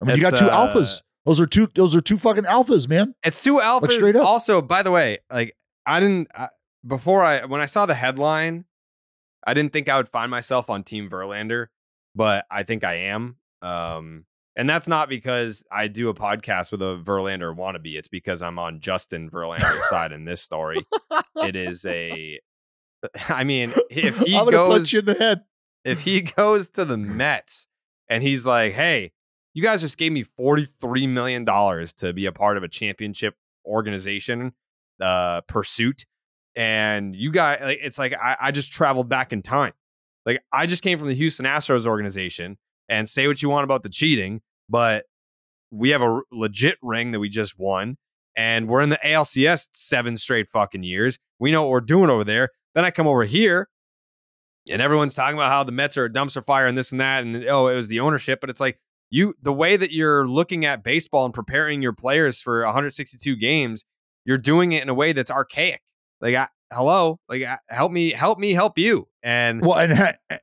I 0.00 0.06
mean, 0.06 0.16
you 0.16 0.22
got 0.22 0.36
two 0.36 0.46
uh, 0.46 0.68
alphas. 0.68 1.02
Those 1.24 1.40
are 1.40 1.46
two. 1.46 1.68
Those 1.74 1.94
are 1.94 2.00
two 2.00 2.16
fucking 2.16 2.44
alphas, 2.44 2.88
man. 2.88 3.14
It's 3.22 3.42
two 3.42 3.58
alphas. 3.58 3.92
straight 3.92 4.16
up. 4.16 4.26
Also, 4.26 4.60
by 4.60 4.82
the 4.82 4.90
way, 4.90 5.18
like 5.30 5.56
I 5.86 6.00
didn't 6.00 6.28
I, 6.34 6.48
before 6.86 7.22
I 7.22 7.44
when 7.44 7.60
I 7.60 7.66
saw 7.66 7.86
the 7.86 7.94
headline, 7.94 8.64
I 9.46 9.54
didn't 9.54 9.72
think 9.72 9.88
I 9.88 9.96
would 9.96 10.08
find 10.08 10.30
myself 10.30 10.68
on 10.70 10.82
Team 10.82 11.08
Verlander, 11.08 11.66
but 12.14 12.44
I 12.50 12.62
think 12.64 12.84
I 12.84 12.94
am. 12.94 13.36
Um, 13.62 14.24
and 14.56 14.68
that's 14.68 14.88
not 14.88 15.08
because 15.08 15.64
I 15.70 15.88
do 15.88 16.08
a 16.08 16.14
podcast 16.14 16.72
with 16.72 16.82
a 16.82 17.00
Verlander 17.02 17.56
wannabe. 17.56 17.96
It's 17.96 18.08
because 18.08 18.42
I'm 18.42 18.58
on 18.58 18.80
Justin 18.80 19.30
Verlander's 19.30 19.88
side 19.88 20.12
in 20.12 20.24
this 20.24 20.42
story. 20.42 20.78
It 21.42 21.56
is 21.56 21.84
a. 21.86 22.38
I 23.28 23.42
mean, 23.44 23.72
if 23.90 24.18
he 24.18 24.36
I'm 24.36 24.44
gonna 24.44 24.56
goes, 24.56 24.72
punch 24.74 24.92
you 24.92 24.98
in 25.00 25.04
the 25.06 25.14
head. 25.14 25.40
if 25.84 26.02
he 26.02 26.20
goes 26.20 26.70
to 26.70 26.84
the 26.84 26.96
Mets 26.96 27.66
and 28.08 28.22
he's 28.22 28.46
like, 28.46 28.74
"Hey, 28.74 29.12
you 29.54 29.62
guys 29.62 29.80
just 29.80 29.98
gave 29.98 30.12
me 30.12 30.22
forty 30.22 30.64
three 30.64 31.06
million 31.06 31.44
dollars 31.44 31.92
to 31.94 32.12
be 32.12 32.26
a 32.26 32.32
part 32.32 32.56
of 32.56 32.62
a 32.62 32.68
championship 32.68 33.34
organization 33.66 34.52
uh, 35.00 35.42
pursuit," 35.42 36.04
and 36.56 37.14
you 37.14 37.30
guys, 37.30 37.60
like, 37.62 37.78
it's 37.82 37.98
like 37.98 38.14
I, 38.14 38.36
I 38.40 38.50
just 38.50 38.72
traveled 38.72 39.08
back 39.08 39.32
in 39.32 39.42
time. 39.42 39.72
Like 40.24 40.42
I 40.52 40.66
just 40.66 40.82
came 40.82 40.98
from 40.98 41.08
the 41.08 41.14
Houston 41.14 41.46
Astros 41.46 41.86
organization, 41.86 42.58
and 42.88 43.08
say 43.08 43.26
what 43.26 43.42
you 43.42 43.48
want 43.48 43.64
about 43.64 43.82
the 43.82 43.88
cheating, 43.88 44.40
but 44.68 45.04
we 45.70 45.90
have 45.90 46.02
a 46.02 46.20
legit 46.30 46.78
ring 46.82 47.12
that 47.12 47.20
we 47.20 47.28
just 47.28 47.58
won, 47.58 47.96
and 48.36 48.68
we're 48.68 48.82
in 48.82 48.90
the 48.90 49.00
ALCS 49.04 49.68
seven 49.72 50.16
straight 50.16 50.48
fucking 50.48 50.82
years. 50.82 51.18
We 51.38 51.50
know 51.50 51.62
what 51.62 51.70
we're 51.70 51.80
doing 51.80 52.10
over 52.10 52.24
there. 52.24 52.50
Then 52.74 52.84
I 52.84 52.90
come 52.90 53.06
over 53.06 53.24
here 53.24 53.68
and 54.70 54.80
everyone's 54.80 55.14
talking 55.14 55.36
about 55.36 55.50
how 55.50 55.64
the 55.64 55.72
Mets 55.72 55.96
are 55.96 56.04
a 56.04 56.10
dumpster 56.10 56.44
fire 56.44 56.66
and 56.66 56.76
this 56.76 56.92
and 56.92 57.00
that, 57.00 57.24
and 57.24 57.44
oh, 57.46 57.68
it 57.68 57.76
was 57.76 57.88
the 57.88 58.00
ownership. 58.00 58.40
But 58.40 58.50
it's 58.50 58.60
like 58.60 58.78
you, 59.14 59.34
the 59.42 59.52
way 59.52 59.76
that 59.76 59.92
you're 59.92 60.26
looking 60.26 60.64
at 60.64 60.82
baseball 60.82 61.26
and 61.26 61.34
preparing 61.34 61.82
your 61.82 61.92
players 61.92 62.40
for 62.40 62.64
162 62.64 63.36
games, 63.36 63.84
you're 64.24 64.38
doing 64.38 64.72
it 64.72 64.82
in 64.82 64.88
a 64.88 64.94
way 64.94 65.12
that's 65.12 65.30
archaic. 65.30 65.82
Like, 66.22 66.34
I, 66.34 66.48
hello, 66.72 67.20
like 67.28 67.42
I- 67.42 67.58
help 67.68 67.92
me, 67.92 68.10
help 68.12 68.38
me, 68.38 68.52
help 68.52 68.78
you. 68.78 69.06
And 69.22 69.60
Well, 69.60 69.78
and 69.78 69.92
ha- 69.92 70.14
eh, 70.30 70.38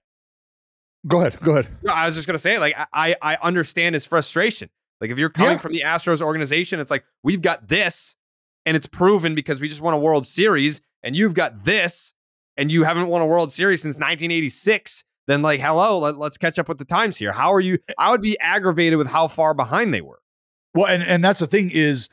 go 1.07 1.21
ahead, 1.21 1.39
go 1.41 1.53
ahead. 1.53 1.67
no, 1.81 1.93
I 1.93 2.05
was 2.05 2.15
just 2.15 2.27
gonna 2.27 2.37
say, 2.37 2.59
like, 2.59 2.75
I 2.93 3.15
I 3.21 3.37
understand 3.41 3.95
his 3.95 4.05
frustration. 4.05 4.69
Like, 5.01 5.09
if 5.11 5.17
you're 5.17 5.29
coming 5.29 5.53
Yeah. 5.53 5.57
from 5.57 5.71
the 5.71 5.81
Astros 5.85 6.21
organization, 6.21 6.79
it's 6.79 6.91
like 6.91 7.05
we've 7.23 7.41
got 7.41 7.69
this, 7.69 8.15
and 8.65 8.77
it's 8.77 8.85
proven 8.87 9.33
because 9.33 9.61
we 9.61 9.67
just 9.67 9.81
won 9.81 9.93
a 9.93 9.97
World 9.99 10.27
Series, 10.27 10.81
and 11.01 11.15
you've 11.15 11.33
got 11.33 11.63
this, 11.63 12.13
and 12.57 12.69
you 12.71 12.83
haven't 12.83 13.07
won 13.07 13.21
a 13.21 13.25
World 13.25 13.51
Series 13.51 13.81
since 13.81 13.95
1986. 13.97 15.05
Then, 15.29 15.43
like, 15.43 15.59
hello, 15.59 15.99
let, 15.99 16.17
let's 16.17 16.39
catch 16.39 16.57
up 16.57 16.67
with 16.67 16.79
the 16.79 16.85
times 16.85 17.17
here. 17.17 17.31
How 17.31 17.53
are 17.53 17.59
you? 17.59 17.77
I 17.99 18.09
would 18.09 18.19
be 18.19 18.35
aggravated 18.39 18.97
with 18.97 19.05
how 19.05 19.27
far 19.27 19.53
behind 19.53 19.93
they 19.93 20.01
were. 20.01 20.23
Well, 20.73 20.87
and 20.87 21.03
and 21.03 21.23
that's 21.23 21.39
the 21.39 21.45
thing 21.45 21.69
is, 21.69 22.09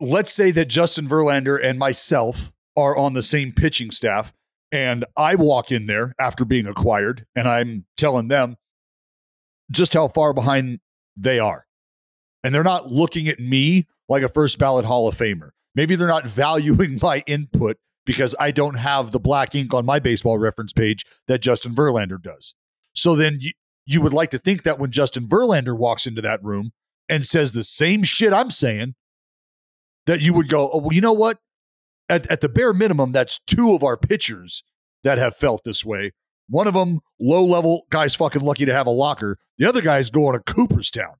let's 0.00 0.32
say 0.32 0.50
that 0.50 0.64
Justin 0.64 1.08
Verlander 1.08 1.64
and 1.64 1.78
myself 1.78 2.50
are 2.76 2.96
on 2.96 3.14
the 3.14 3.22
same 3.22 3.52
pitching 3.52 3.92
staff, 3.92 4.32
and 4.72 5.04
I 5.16 5.36
walk 5.36 5.70
in 5.70 5.86
there 5.86 6.12
after 6.18 6.44
being 6.44 6.66
acquired, 6.66 7.24
and 7.36 7.46
I'm 7.46 7.86
telling 7.96 8.26
them 8.26 8.56
just 9.70 9.94
how 9.94 10.08
far 10.08 10.32
behind 10.32 10.80
they 11.16 11.38
are, 11.38 11.66
and 12.42 12.52
they're 12.52 12.64
not 12.64 12.90
looking 12.90 13.28
at 13.28 13.38
me 13.38 13.86
like 14.08 14.24
a 14.24 14.28
first 14.28 14.58
ballot 14.58 14.84
Hall 14.84 15.06
of 15.06 15.16
Famer. 15.16 15.50
Maybe 15.76 15.94
they're 15.94 16.08
not 16.08 16.26
valuing 16.26 16.98
my 17.00 17.22
input 17.28 17.76
because 18.04 18.34
I 18.40 18.50
don't 18.50 18.74
have 18.74 19.12
the 19.12 19.20
black 19.20 19.54
ink 19.54 19.74
on 19.74 19.84
my 19.86 19.98
baseball 19.98 20.38
reference 20.38 20.72
page 20.72 21.04
that 21.28 21.40
Justin 21.40 21.74
Verlander 21.74 22.20
does. 22.20 22.54
So 22.94 23.14
then 23.14 23.38
you, 23.40 23.52
you 23.86 24.00
would 24.00 24.14
like 24.14 24.30
to 24.30 24.38
think 24.38 24.62
that 24.64 24.78
when 24.78 24.90
Justin 24.90 25.28
Verlander 25.28 25.76
walks 25.76 26.06
into 26.06 26.22
that 26.22 26.42
room 26.42 26.72
and 27.08 27.24
says 27.24 27.52
the 27.52 27.64
same 27.64 28.02
shit 28.02 28.32
I'm 28.32 28.50
saying, 28.50 28.94
that 30.06 30.20
you 30.20 30.32
would 30.32 30.48
go, 30.48 30.70
oh, 30.72 30.78
well, 30.78 30.92
you 30.92 31.00
know 31.00 31.12
what? 31.12 31.38
at, 32.10 32.30
at 32.30 32.40
the 32.40 32.48
bare 32.48 32.74
minimum, 32.74 33.12
that's 33.12 33.38
two 33.38 33.72
of 33.72 33.82
our 33.82 33.96
pitchers 33.96 34.62
that 35.04 35.16
have 35.16 35.36
felt 35.36 35.62
this 35.64 35.84
way. 35.84 36.12
One 36.48 36.66
of 36.66 36.74
them, 36.74 37.00
low 37.20 37.44
level, 37.44 37.86
guy's 37.90 38.16
fucking 38.16 38.42
lucky 38.42 38.66
to 38.66 38.72
have 38.72 38.88
a 38.88 38.90
locker. 38.90 39.38
The 39.56 39.68
other 39.68 39.80
guy's 39.80 40.10
going 40.10 40.36
to 40.36 40.52
Cooperstown. 40.52 41.14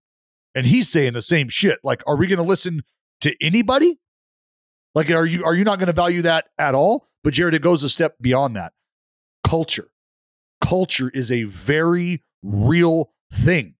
And 0.54 0.66
he's 0.66 0.88
saying 0.88 1.12
the 1.12 1.22
same 1.22 1.48
shit. 1.48 1.78
Like, 1.84 2.02
are 2.06 2.16
we 2.16 2.26
going 2.26 2.38
to 2.38 2.42
listen 2.42 2.82
to 3.20 3.34
anybody? 3.40 4.00
Like, 4.94 5.10
are 5.10 5.26
you 5.26 5.44
are 5.44 5.54
you 5.54 5.64
not 5.64 5.78
going 5.78 5.86
to 5.86 5.92
value 5.92 6.22
that 6.22 6.46
at 6.58 6.74
all? 6.74 7.08
But 7.22 7.34
Jared, 7.34 7.54
it 7.54 7.62
goes 7.62 7.82
a 7.82 7.88
step 7.88 8.16
beyond 8.20 8.56
that. 8.56 8.72
Culture. 9.44 9.88
Culture 10.60 11.10
is 11.14 11.30
a 11.30 11.44
very 11.44 12.22
real 12.42 13.12
thing. 13.32 13.74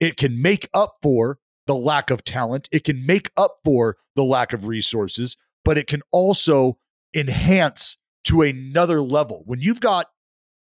It 0.00 0.16
can 0.16 0.40
make 0.40 0.68
up 0.74 0.96
for 1.02 1.38
the 1.66 1.74
lack 1.74 2.10
of 2.10 2.24
talent. 2.24 2.68
It 2.70 2.84
can 2.84 3.04
make 3.04 3.30
up 3.36 3.58
for 3.64 3.96
the 4.14 4.24
lack 4.24 4.52
of 4.52 4.66
resources, 4.66 5.36
but 5.64 5.78
it 5.78 5.86
can 5.86 6.02
also 6.12 6.78
enhance 7.14 7.96
to 8.24 8.42
another 8.42 9.00
level. 9.00 9.42
When 9.46 9.60
you've 9.60 9.80
got 9.80 10.06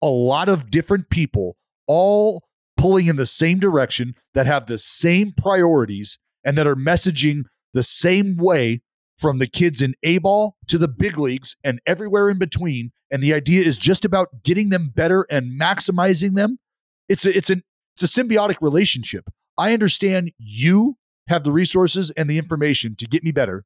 a 0.03 0.09
lot 0.09 0.49
of 0.49 0.71
different 0.71 1.11
people 1.11 1.57
all 1.87 2.45
pulling 2.77 3.07
in 3.07 3.17
the 3.17 3.27
same 3.27 3.59
direction 3.59 4.15
that 4.35 4.47
have 4.47 4.67
the 4.67 4.79
same 4.79 5.33
priorities 5.37 6.19
and 6.45 6.59
that 6.59 6.67
are 6.67 6.77
messaging 6.77 7.45
the 7.73 7.83
same 7.83 8.37
way 8.37 8.83
from 9.23 9.39
the 9.39 9.47
kids 9.47 9.81
in 9.81 9.95
A 10.03 10.19
ball 10.19 10.57
to 10.67 10.77
the 10.77 10.89
big 10.89 11.17
leagues 11.17 11.57
and 11.63 11.81
everywhere 11.87 12.29
in 12.29 12.39
between. 12.39 12.91
And 13.11 13.23
the 13.23 13.33
idea 13.33 13.65
is 13.65 13.79
just 13.79 14.05
about 14.05 14.43
getting 14.43 14.71
them 14.71 14.91
better 14.95 15.27
and 15.31 15.59
maximizing 15.59 16.35
them. 16.35 16.59
It's 17.09 17.25
a, 17.25 17.35
it's 17.35 17.49
an 17.49 17.63
it's 17.95 18.03
a 18.03 18.23
symbiotic 18.23 18.57
relationship. 18.61 19.31
I 19.57 19.73
understand 19.73 20.33
you 20.39 20.97
have 21.29 21.45
the 21.45 21.53
resources 21.53 22.11
and 22.17 22.29
the 22.29 22.39
information 22.39 22.97
to 22.97 23.07
get 23.07 23.23
me 23.23 23.31
better, 23.31 23.65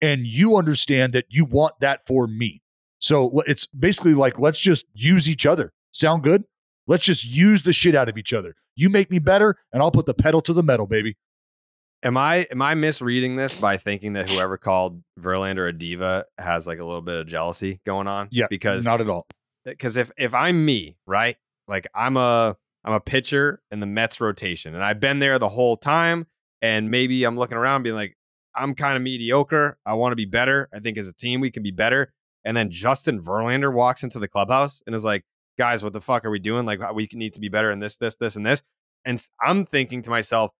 and 0.00 0.26
you 0.26 0.56
understand 0.56 1.12
that 1.12 1.26
you 1.28 1.44
want 1.44 1.74
that 1.80 2.00
for 2.06 2.26
me. 2.26 2.62
So 2.98 3.42
it's 3.46 3.66
basically 3.66 4.14
like 4.14 4.38
let's 4.38 4.60
just 4.60 4.86
use 4.94 5.28
each 5.28 5.46
other. 5.46 5.72
Sound 5.92 6.24
good? 6.24 6.44
Let's 6.86 7.04
just 7.04 7.24
use 7.24 7.62
the 7.62 7.72
shit 7.72 7.94
out 7.94 8.08
of 8.08 8.18
each 8.18 8.32
other. 8.32 8.54
You 8.74 8.90
make 8.90 9.10
me 9.10 9.18
better, 9.18 9.56
and 9.72 9.82
I'll 9.82 9.90
put 9.90 10.06
the 10.06 10.14
pedal 10.14 10.40
to 10.42 10.52
the 10.52 10.62
metal, 10.62 10.86
baby. 10.86 11.16
Am 12.04 12.16
I 12.16 12.46
am 12.50 12.60
I 12.60 12.74
misreading 12.74 13.36
this 13.36 13.54
by 13.54 13.76
thinking 13.76 14.14
that 14.14 14.28
whoever 14.28 14.58
called 14.58 15.02
Verlander 15.20 15.68
a 15.68 15.72
diva 15.72 16.24
has 16.38 16.66
like 16.66 16.78
a 16.78 16.84
little 16.84 17.02
bit 17.02 17.14
of 17.14 17.26
jealousy 17.26 17.80
going 17.86 18.08
on? 18.08 18.28
Yeah, 18.30 18.46
because 18.50 18.84
not 18.84 19.00
at 19.00 19.08
all. 19.08 19.26
Eh, 19.66 19.70
because 19.70 19.96
if 19.96 20.10
if 20.16 20.34
I'm 20.34 20.64
me, 20.64 20.96
right, 21.06 21.36
like 21.68 21.86
I'm 21.94 22.16
a 22.16 22.56
I'm 22.84 22.92
a 22.92 23.00
pitcher 23.00 23.62
in 23.70 23.80
the 23.80 23.86
Mets 23.86 24.20
rotation, 24.20 24.74
and 24.74 24.82
I've 24.82 24.98
been 24.98 25.20
there 25.20 25.38
the 25.38 25.48
whole 25.48 25.76
time, 25.76 26.26
and 26.60 26.90
maybe 26.90 27.22
I'm 27.24 27.36
looking 27.36 27.56
around 27.56 27.84
being 27.84 27.94
like, 27.94 28.16
I'm 28.54 28.74
kind 28.74 28.96
of 28.96 29.02
mediocre. 29.02 29.78
I 29.86 29.94
want 29.94 30.12
to 30.12 30.16
be 30.16 30.24
better. 30.24 30.68
I 30.74 30.80
think 30.80 30.98
as 30.98 31.08
a 31.08 31.12
team 31.12 31.40
we 31.40 31.50
can 31.50 31.62
be 31.62 31.70
better. 31.70 32.12
And 32.44 32.56
then 32.56 32.70
Justin 32.70 33.20
Verlander 33.20 33.72
walks 33.72 34.02
into 34.02 34.18
the 34.18 34.28
clubhouse 34.28 34.82
and 34.86 34.96
is 34.96 35.04
like, 35.04 35.24
guys, 35.58 35.84
what 35.84 35.92
the 35.92 36.00
fuck 36.00 36.24
are 36.24 36.30
we 36.30 36.38
doing? 36.38 36.66
Like 36.66 36.80
we 36.92 37.08
need 37.14 37.34
to 37.34 37.40
be 37.40 37.48
better 37.48 37.70
in 37.70 37.78
this, 37.78 37.96
this, 37.96 38.16
this, 38.16 38.36
and 38.36 38.44
this. 38.44 38.62
And 39.04 39.24
I'm 39.40 39.64
thinking 39.64 40.02
to 40.02 40.10
myself, 40.10 40.50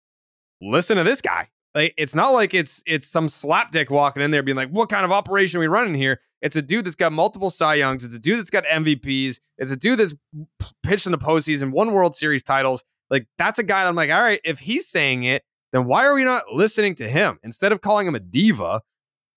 listen 0.63 0.97
to 0.97 1.05
this 1.05 1.21
guy. 1.21 1.49
Like 1.75 1.95
it's 1.97 2.15
not 2.15 2.31
like 2.31 2.55
it's 2.55 2.83
it's 2.87 3.09
some 3.09 3.27
slapdick 3.27 3.91
walking 3.91 4.23
in 4.23 4.31
there 4.31 4.43
being 4.43 4.57
like, 4.57 4.69
what 4.69 4.89
kind 4.89 5.05
of 5.05 5.13
operation 5.13 5.59
are 5.59 5.61
we 5.61 5.67
running 5.67 5.95
here? 5.95 6.21
It's 6.43 6.57
a 6.57 6.63
dude 6.63 6.85
that's 6.85 6.97
got 6.97 7.13
multiple 7.13 7.51
Cy 7.51 7.77
Youngs. 7.77 8.05
It's 8.05 8.15
a 8.15 8.19
dude 8.19 8.39
that's 8.39 8.51
got 8.51 8.65
MVPs. 8.65 9.41
It's 9.59 9.71
a 9.71 9.77
dude 9.77 9.99
that's 9.99 10.15
pitched 10.83 11.07
in 11.07 11.13
the 11.13 11.19
postseason, 11.19 11.71
won 11.71 11.93
World 11.93 12.15
Series 12.15 12.43
titles. 12.43 12.85
Like 13.11 13.27
that's 13.39 13.59
a 13.59 13.63
guy 13.63 13.83
that 13.83 13.89
I'm 13.89 13.95
like, 13.95 14.11
all 14.11 14.21
right, 14.21 14.41
if 14.45 14.59
he's 14.59 14.89
saying 14.89 15.25
it, 15.25 15.45
then 15.73 15.87
why 15.87 16.05
are 16.05 16.15
we 16.15 16.25
not 16.25 16.45
listening 16.53 16.95
to 16.97 17.09
him 17.09 17.39
instead 17.43 17.73
of 17.73 17.81
calling 17.81 18.07
him 18.07 18.15
a 18.15 18.21
diva? 18.21 18.83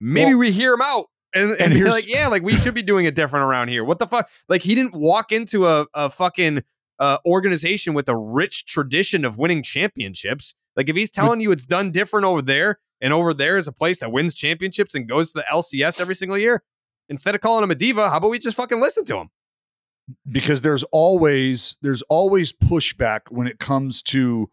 Maybe 0.02 0.32
well, 0.32 0.40
we 0.40 0.52
hear 0.52 0.74
him 0.74 0.82
out 0.82 1.06
and, 1.34 1.52
and, 1.52 1.62
and 1.62 1.74
be 1.74 1.84
like, 1.86 2.08
yeah, 2.08 2.28
like 2.28 2.44
we 2.44 2.58
should 2.58 2.74
be 2.74 2.82
doing 2.82 3.06
it 3.06 3.16
different 3.16 3.46
around 3.46 3.70
here. 3.70 3.84
What 3.84 4.00
the 4.00 4.08
fuck? 4.08 4.30
Like 4.50 4.62
he 4.62 4.76
didn't 4.76 4.96
walk 4.96 5.32
into 5.32 5.68
a, 5.68 5.86
a 5.94 6.10
fucking 6.10 6.64
uh, 7.00 7.18
organization 7.26 7.94
with 7.94 8.08
a 8.10 8.16
rich 8.16 8.66
tradition 8.66 9.26
of 9.26 9.38
winning 9.38 9.64
championships. 9.64 10.54
Like 10.76 10.90
if 10.90 10.96
he's 10.96 11.12
telling 11.12 11.40
you 11.40 11.52
it's 11.52 11.66
done 11.66 11.92
different 11.92 12.26
over 12.26 12.42
there, 12.42 12.80
and 13.02 13.14
over 13.14 13.34
there 13.34 13.58
is 13.58 13.68
a 13.68 13.72
place 13.72 14.00
that 14.00 14.12
wins 14.12 14.36
championships 14.36 14.96
and 14.96 15.08
goes 15.08 15.32
to 15.32 15.40
the 15.40 15.46
LCS 15.52 16.00
every 16.00 16.16
single 16.16 16.38
year, 16.38 16.64
instead 17.10 17.36
of 17.36 17.42
calling 17.42 17.64
him 17.64 17.72
a 17.72 17.76
diva, 17.76 18.10
how 18.10 18.18
about 18.18 18.30
we 18.30 18.40
just 18.40 18.58
fucking 18.58 18.82
listen 18.82 19.06
to 19.06 19.18
him? 19.18 19.30
Because 20.30 20.62
there's 20.62 20.84
always 20.92 21.78
there's 21.82 22.04
always 22.04 22.54
pushback 22.54 23.22
when 23.30 23.48
it 23.48 23.60
comes 23.60 24.02
to 24.04 24.50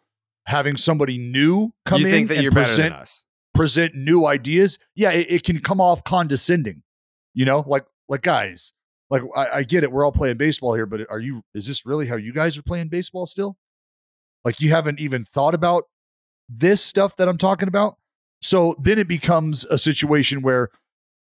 having 0.46 0.76
somebody 0.76 1.18
new 1.18 1.72
come 1.84 2.00
you 2.00 2.08
in 2.08 2.24
that 2.26 2.34
and 2.34 2.42
you're 2.42 2.52
present 2.52 2.92
than 2.92 3.00
us. 3.00 3.24
present 3.54 3.94
new 3.94 4.26
ideas. 4.26 4.78
Yeah, 4.94 5.10
it, 5.10 5.26
it 5.28 5.42
can 5.44 5.58
come 5.58 5.80
off 5.80 6.04
condescending. 6.04 6.82
You 7.34 7.44
know, 7.44 7.64
like 7.66 7.84
like 8.08 8.22
guys, 8.22 8.72
like 9.12 9.22
I, 9.36 9.58
I 9.58 9.62
get 9.62 9.84
it. 9.84 9.92
We're 9.92 10.04
all 10.06 10.10
playing 10.10 10.38
baseball 10.38 10.74
here, 10.74 10.86
but 10.86 11.02
are 11.10 11.20
you? 11.20 11.42
Is 11.54 11.66
this 11.66 11.84
really 11.84 12.06
how 12.06 12.16
you 12.16 12.32
guys 12.32 12.56
are 12.56 12.62
playing 12.62 12.88
baseball 12.88 13.26
still? 13.26 13.56
Like 14.42 14.58
you 14.58 14.70
haven't 14.70 14.98
even 15.00 15.24
thought 15.34 15.54
about 15.54 15.84
this 16.48 16.82
stuff 16.82 17.14
that 17.16 17.28
I'm 17.28 17.36
talking 17.38 17.68
about. 17.68 17.96
So 18.40 18.74
then 18.80 18.98
it 18.98 19.06
becomes 19.06 19.66
a 19.66 19.76
situation 19.76 20.40
where 20.40 20.70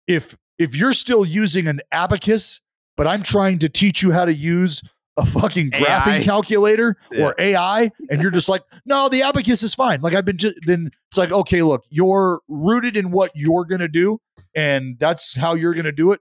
if 0.09 0.37
if 0.59 0.75
you're 0.75 0.93
still 0.93 1.25
using 1.25 1.69
an 1.69 1.81
abacus, 1.93 2.61
but 2.97 3.07
I'm 3.07 3.23
trying 3.23 3.61
to 3.61 3.69
teach 3.69 4.03
you 4.03 4.11
how 4.11 4.25
to 4.25 4.35
use 4.35 4.83
a 5.17 5.25
fucking 5.25 5.71
graphing 5.71 6.19
AI. 6.19 6.23
calculator 6.23 6.97
Yeah. 7.13 7.27
or 7.27 7.35
AI, 7.39 7.91
and 8.11 8.21
you're 8.21 8.31
just 8.33 8.49
like, 8.49 8.63
no, 8.87 9.09
the 9.09 9.23
abacus 9.23 9.63
is 9.63 9.75
fine. 9.75 10.01
Like 10.01 10.15
I've 10.15 10.25
been 10.25 10.37
just 10.37 10.57
then 10.67 10.91
it's 11.11 11.17
like, 11.19 11.31
okay, 11.31 11.63
look, 11.63 11.85
you're 11.91 12.41
rooted 12.49 12.97
in 12.97 13.13
what 13.13 13.31
you're 13.37 13.65
gonna 13.65 13.89
do, 13.89 14.21
and 14.55 14.99
that's 14.99 15.37
how 15.37 15.55
you're 15.55 15.75
gonna 15.75 15.93
do 15.93 16.11
it. 16.11 16.21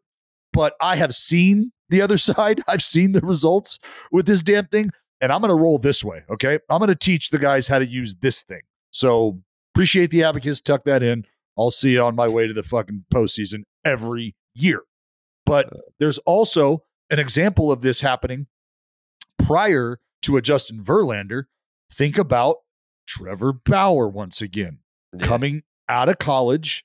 But 0.57 0.73
I 0.81 0.95
have 0.95 1.13
seen 1.13 1.71
the 1.89 2.01
other 2.01 2.17
side. 2.29 2.61
I've 2.67 2.81
seen 2.81 3.11
the 3.11 3.21
results 3.21 3.77
with 4.11 4.25
this 4.25 4.41
damn 4.41 4.65
thing, 4.65 4.89
and 5.21 5.31
I'm 5.31 5.41
gonna 5.41 5.55
roll 5.55 5.77
this 5.77 6.03
way. 6.03 6.23
Okay, 6.31 6.57
I'm 6.67 6.79
gonna 6.79 6.95
teach 6.95 7.29
the 7.29 7.37
guys 7.37 7.67
how 7.67 7.77
to 7.77 7.85
use 7.85 8.15
this 8.15 8.41
thing. 8.41 8.61
So 8.89 9.39
appreciate 9.75 10.09
the 10.09 10.23
abacus. 10.23 10.59
Tuck 10.59 10.83
that 10.85 11.03
in. 11.03 11.25
I'll 11.59 11.69
see 11.69 11.91
you 11.91 12.01
on 12.01 12.15
my 12.15 12.27
way 12.27 12.47
to 12.47 12.53
the 12.53 12.63
fucking 12.63 13.05
postseason 13.13 13.65
every 13.85 14.35
year. 14.55 14.81
But 15.45 15.67
uh. 15.67 15.77
there's 15.99 16.17
also 16.19 16.83
an 17.11 17.19
example 17.19 17.71
of 17.71 17.81
this 17.81 18.01
happening 18.01 18.47
prior 19.37 19.99
to 20.23 20.37
a 20.37 20.41
Justin 20.41 20.83
Verlander. 20.83 21.43
Think 21.91 22.17
about 22.17 22.57
Trevor 23.07 23.53
Bauer 23.53 24.09
once 24.09 24.41
again 24.41 24.79
coming 25.21 25.61
out 25.87 26.09
of 26.09 26.17
college 26.17 26.83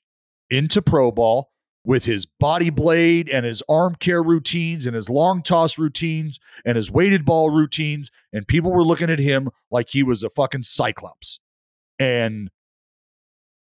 into 0.51 0.79
pro 0.81 1.11
ball 1.11 1.52
with 1.85 2.05
his 2.05 2.25
body 2.25 2.69
blade 2.69 3.29
and 3.29 3.45
his 3.45 3.61
arm 3.67 3.95
care 3.95 4.23
routines 4.23 4.85
and 4.85 4.95
his 4.95 5.09
long 5.09 5.43
toss 5.43 5.77
routines 5.77 6.39
and 6.65 6.75
his 6.75 6.89
weighted 6.89 7.25
ball 7.25 7.49
routines. 7.49 8.09
And 8.31 8.47
people 8.47 8.71
were 8.71 8.85
looking 8.85 9.09
at 9.09 9.19
him 9.19 9.49
like 9.69 9.89
he 9.89 10.03
was 10.03 10.23
a 10.23 10.29
fucking 10.29 10.63
cyclops. 10.63 11.39
And 11.99 12.49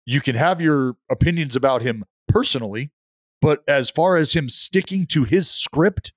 you 0.07 0.21
can 0.21 0.37
have 0.37 0.61
your 0.61 0.95
opinions 1.11 1.57
about 1.57 1.83
him 1.83 2.05
personally, 2.29 2.91
but 3.41 3.63
as 3.67 3.91
far 3.91 4.17
as 4.17 4.33
him 4.33 4.49
sticking 4.49 5.07
to 5.07 5.25
his 5.25 5.51
script 5.51 6.13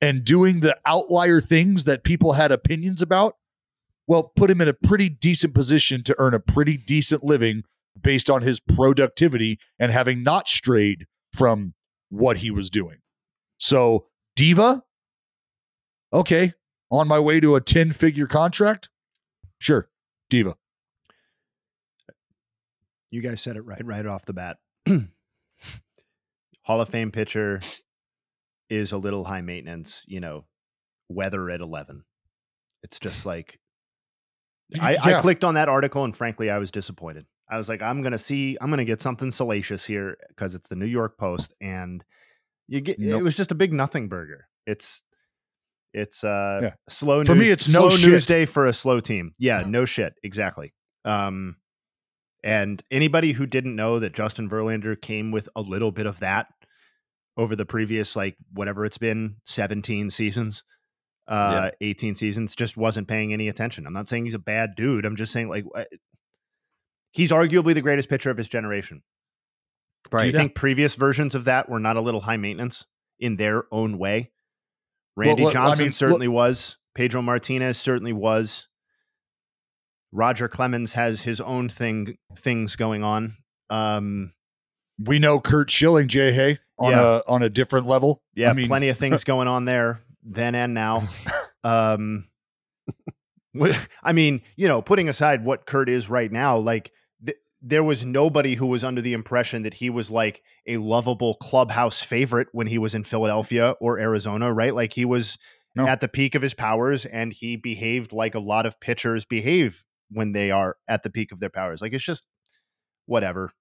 and 0.00 0.24
doing 0.24 0.60
the 0.60 0.78
outlier 0.86 1.40
things 1.40 1.84
that 1.84 2.04
people 2.04 2.34
had 2.34 2.52
opinions 2.52 3.02
about, 3.02 3.36
well, 4.06 4.32
put 4.34 4.50
him 4.50 4.60
in 4.60 4.68
a 4.68 4.72
pretty 4.72 5.08
decent 5.08 5.54
position 5.54 6.02
to 6.04 6.16
earn 6.18 6.34
a 6.34 6.40
pretty 6.40 6.76
decent 6.76 7.22
living 7.22 7.64
based 8.00 8.30
on 8.30 8.42
his 8.42 8.60
productivity 8.60 9.58
and 9.78 9.92
having 9.92 10.22
not 10.22 10.48
strayed 10.48 11.06
from 11.32 11.74
what 12.08 12.38
he 12.38 12.50
was 12.50 12.70
doing. 12.70 12.98
So, 13.58 14.06
Diva, 14.36 14.82
okay, 16.12 16.54
on 16.90 17.08
my 17.08 17.20
way 17.20 17.40
to 17.40 17.54
a 17.54 17.60
10 17.60 17.92
figure 17.92 18.26
contract? 18.26 18.88
Sure, 19.58 19.88
Diva. 20.28 20.56
You 23.10 23.22
guys 23.22 23.40
said 23.40 23.56
it 23.56 23.62
right 23.62 23.84
right 23.84 24.06
off 24.06 24.24
the 24.24 24.32
bat. 24.32 24.58
Hall 26.62 26.80
of 26.80 26.88
Fame 26.88 27.10
pitcher 27.10 27.60
is 28.68 28.92
a 28.92 28.98
little 28.98 29.24
high 29.24 29.40
maintenance, 29.40 30.04
you 30.06 30.20
know, 30.20 30.44
weather 31.08 31.50
at 31.50 31.60
11. 31.60 32.04
It's 32.84 33.00
just 33.00 33.26
like 33.26 33.58
I, 34.80 34.96
I 35.02 35.20
clicked 35.20 35.42
on 35.42 35.54
that 35.54 35.68
article 35.68 36.04
and 36.04 36.16
frankly 36.16 36.50
I 36.50 36.58
was 36.58 36.70
disappointed. 36.70 37.26
I 37.50 37.56
was 37.58 37.68
like, 37.68 37.82
I'm 37.82 38.02
gonna 38.02 38.18
see, 38.18 38.56
I'm 38.60 38.70
gonna 38.70 38.84
get 38.84 39.02
something 39.02 39.30
salacious 39.30 39.84
here 39.84 40.16
because 40.28 40.54
it's 40.54 40.68
the 40.68 40.76
New 40.76 40.86
York 40.86 41.18
Post, 41.18 41.52
and 41.60 42.04
you 42.68 42.80
get 42.80 42.98
Nope. 42.98 43.20
it 43.20 43.22
was 43.24 43.34
just 43.34 43.50
a 43.50 43.54
big 43.56 43.72
nothing 43.72 44.08
burger. 44.08 44.46
It's 44.66 45.02
it's 45.92 46.22
uh 46.22 46.60
Yeah. 46.62 46.72
slow 46.88 47.24
For 47.24 47.34
me, 47.34 47.50
it's 47.50 47.68
no 47.68 47.88
slow 47.88 48.10
news 48.12 48.22
shit. 48.22 48.28
day 48.28 48.46
for 48.46 48.66
a 48.66 48.72
slow 48.72 49.00
team. 49.00 49.34
Yeah, 49.38 49.64
no 49.66 49.84
shit, 49.84 50.14
exactly. 50.22 50.72
Um, 51.04 51.56
and 52.44 52.82
anybody 52.90 53.32
who 53.32 53.46
didn't 53.46 53.74
know 53.76 53.98
that 53.98 54.14
Justin 54.14 54.48
Verlander 54.48 55.00
came 55.00 55.30
with 55.32 55.48
a 55.56 55.60
little 55.60 55.90
bit 55.90 56.06
of 56.06 56.20
that 56.20 56.46
over 57.36 57.56
the 57.56 57.66
previous 57.66 58.14
like 58.16 58.36
whatever 58.52 58.84
it's 58.84 58.98
been 58.98 59.36
17 59.46 60.10
seasons 60.10 60.62
uh 61.28 61.70
18 61.80 62.14
seasons 62.16 62.54
just 62.56 62.76
wasn't 62.76 63.06
paying 63.06 63.32
any 63.32 63.48
attention 63.48 63.86
i'm 63.86 63.92
not 63.92 64.08
saying 64.08 64.24
he's 64.24 64.34
a 64.34 64.38
bad 64.38 64.74
dude 64.74 65.04
i'm 65.06 65.16
just 65.16 65.32
saying 65.32 65.48
like 65.48 65.64
he's 67.12 67.30
arguably 67.30 67.74
the 67.74 67.80
greatest 67.82 68.08
pitcher 68.08 68.30
of 68.30 68.36
his 68.36 68.48
generation 68.48 69.02
Do 70.10 70.24
you 70.24 70.32
think 70.32 70.54
previous 70.54 70.94
versions 70.94 71.34
of 71.34 71.44
that 71.44 71.68
were 71.68 71.80
not 71.80 71.96
a 71.96 72.00
little 72.00 72.20
high 72.20 72.36
maintenance 72.36 72.86
in 73.18 73.36
their 73.36 73.64
own 73.72 73.98
way? 73.98 74.30
Randy 75.16 75.44
look, 75.44 75.50
I 75.56 75.66
Johnson 75.68 75.84
mean, 75.86 75.92
certainly 75.92 76.28
was. 76.28 76.76
Pedro 76.94 77.20
Martinez 77.22 77.76
certainly 77.78 78.12
was. 78.12 78.66
Roger 80.12 80.48
Clemens 80.48 80.92
has 80.92 81.20
his 81.22 81.40
own 81.40 81.68
thing 81.68 82.16
things 82.36 82.76
going 82.76 83.02
on. 83.04 83.36
Um, 83.68 84.32
We 84.98 85.18
know 85.18 85.38
Curt 85.40 85.70
Schilling, 85.70 86.08
Jay 86.08 86.32
Hay, 86.32 86.58
on 86.78 86.92
Yeah. 86.92 87.20
a 87.26 87.30
on 87.30 87.42
a 87.42 87.48
different 87.50 87.86
level. 87.86 88.22
yeah, 88.34 88.50
I 88.50 88.54
mean, 88.54 88.66
plenty 88.68 88.88
of 88.88 88.98
things 88.98 89.22
going 89.24 89.46
on 89.48 89.64
there 89.66 90.00
then 90.22 90.54
and 90.54 90.74
now. 90.74 91.02
Um, 91.62 92.26
I 94.02 94.12
mean, 94.14 94.40
you 94.56 94.66
know, 94.66 94.80
putting 94.80 95.10
aside 95.10 95.44
what 95.44 95.66
Curt 95.66 95.90
is 95.90 96.08
right 96.08 96.32
now, 96.32 96.56
like 96.56 96.84
th- 96.84 96.92
there 97.62 97.84
was 97.84 98.04
nobody 98.04 98.54
who 98.54 98.66
was 98.66 98.82
under 98.84 99.02
the 99.02 99.12
impression 99.12 99.62
that 99.64 99.74
he 99.74 99.90
was 99.90 100.10
like 100.10 100.42
a 100.66 100.78
lovable 100.78 101.34
clubhouse 101.36 102.00
favorite 102.02 102.48
when 102.52 102.66
he 102.66 102.78
was 102.78 102.94
in 102.94 103.04
Philadelphia 103.04 103.74
or 103.80 103.98
Arizona, 103.98 104.52
right? 104.52 104.74
Like 104.74 104.92
he 104.92 105.04
was 105.04 105.36
No. 105.76 105.86
at 105.86 106.00
the 106.00 106.08
peak 106.08 106.34
of 106.34 106.42
his 106.42 106.54
powers 106.54 107.04
and 107.06 107.32
he 107.32 107.56
behaved 107.56 108.12
like 108.12 108.34
a 108.34 108.40
lot 108.40 108.64
of 108.66 108.80
pitchers 108.80 109.24
behave 109.24 109.84
when 110.10 110.32
they 110.32 110.50
are 110.50 110.76
at 110.88 111.02
the 111.02 111.10
peak 111.10 111.32
of 111.32 111.40
their 111.40 111.50
powers. 111.50 111.82
Like 111.82 111.92
it's 111.92 112.04
just 112.04 112.24
whatever. 113.06 113.52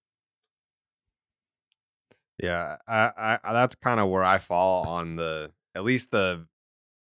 Yeah, 2.41 2.77
I, 2.87 3.37
I 3.43 3.53
that's 3.53 3.75
kind 3.75 3.99
of 3.99 4.07
where 4.09 4.23
I 4.23 4.37
fall 4.37 4.87
on 4.87 5.17
the 5.17 5.51
at 5.75 5.83
least 5.83 6.11
the 6.11 6.47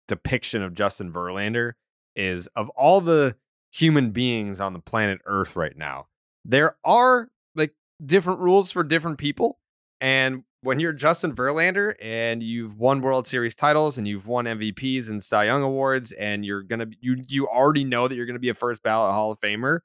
depiction 0.09 0.63
of 0.63 0.75
Justin 0.75 1.13
Verlander 1.13 1.73
is 2.17 2.47
of 2.57 2.71
all 2.71 3.01
the 3.01 3.37
human 3.71 4.11
beings 4.13 4.61
on 4.61 4.73
the 4.73 4.81
planet 4.81 5.21
Earth 5.27 5.57
right 5.57 5.77
now. 5.77 6.07
There 6.45 6.77
are 6.85 7.29
like 7.55 7.75
different 8.05 8.41
rules 8.41 8.71
for 8.73 8.83
different 8.83 9.19
people, 9.19 9.59
and 10.01 10.45
when 10.63 10.79
you're 10.79 10.93
Justin 10.93 11.35
Verlander 11.35 11.95
and 12.03 12.43
you've 12.43 12.77
won 12.77 13.01
World 13.01 13.27
Series 13.27 13.55
titles 13.55 13.97
and 13.97 14.07
you've 14.07 14.27
won 14.27 14.45
MVPs 14.45 15.09
and 15.09 15.23
Cy 15.23 15.45
Young 15.45 15.63
awards, 15.63 16.13
and 16.13 16.45
you're 16.45 16.63
gonna 16.63 16.87
you 17.01 17.23
you 17.29 17.49
already 17.49 17.85
know 17.85 18.09
that 18.09 18.15
you're 18.17 18.27
gonna 18.27 18.39
be 18.39 18.49
a 18.51 18.55
first 18.55 18.83
ballot 18.83 19.13
Hall 19.13 19.31
of 19.31 19.41
Famer. 19.41 19.81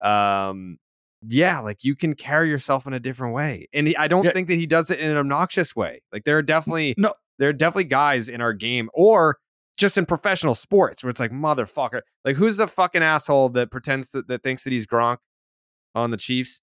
Um, 0.00 0.78
yeah, 1.26 1.60
like 1.60 1.84
you 1.84 1.96
can 1.96 2.14
carry 2.14 2.48
yourself 2.50 2.86
in 2.86 2.92
a 2.92 3.00
different 3.00 3.34
way. 3.34 3.66
And 3.72 3.86
he- 3.88 3.96
I 3.96 4.08
don't 4.08 4.24
Yeah. 4.24 4.32
think 4.32 4.48
that 4.48 4.56
he 4.56 4.66
does 4.66 4.90
it 4.90 5.00
in 5.00 5.10
an 5.10 5.16
obnoxious 5.16 5.74
way. 5.74 6.02
Like 6.12 6.24
there 6.24 6.36
are 6.36 6.42
definitely 6.42 6.94
No. 6.98 7.14
there 7.38 7.48
are 7.48 7.52
definitely 7.54 7.84
guys 7.84 8.28
in 8.28 8.40
our 8.42 8.52
game 8.52 8.90
or 8.92 9.38
just 9.78 9.96
in 9.98 10.04
professional 10.06 10.54
sports 10.54 11.02
where 11.02 11.10
it's 11.10 11.18
like 11.20 11.32
motherfucker. 11.32 12.02
Like 12.24 12.36
who's 12.36 12.58
the 12.58 12.66
fucking 12.68 13.02
asshole 13.02 13.48
that 13.50 13.70
pretends 13.70 14.10
that, 14.10 14.28
that 14.28 14.42
thinks 14.42 14.64
that 14.64 14.70
he's 14.72 14.86
Gronk 14.86 15.18
on 15.94 16.10
the 16.10 16.16
Chiefs? 16.16 16.60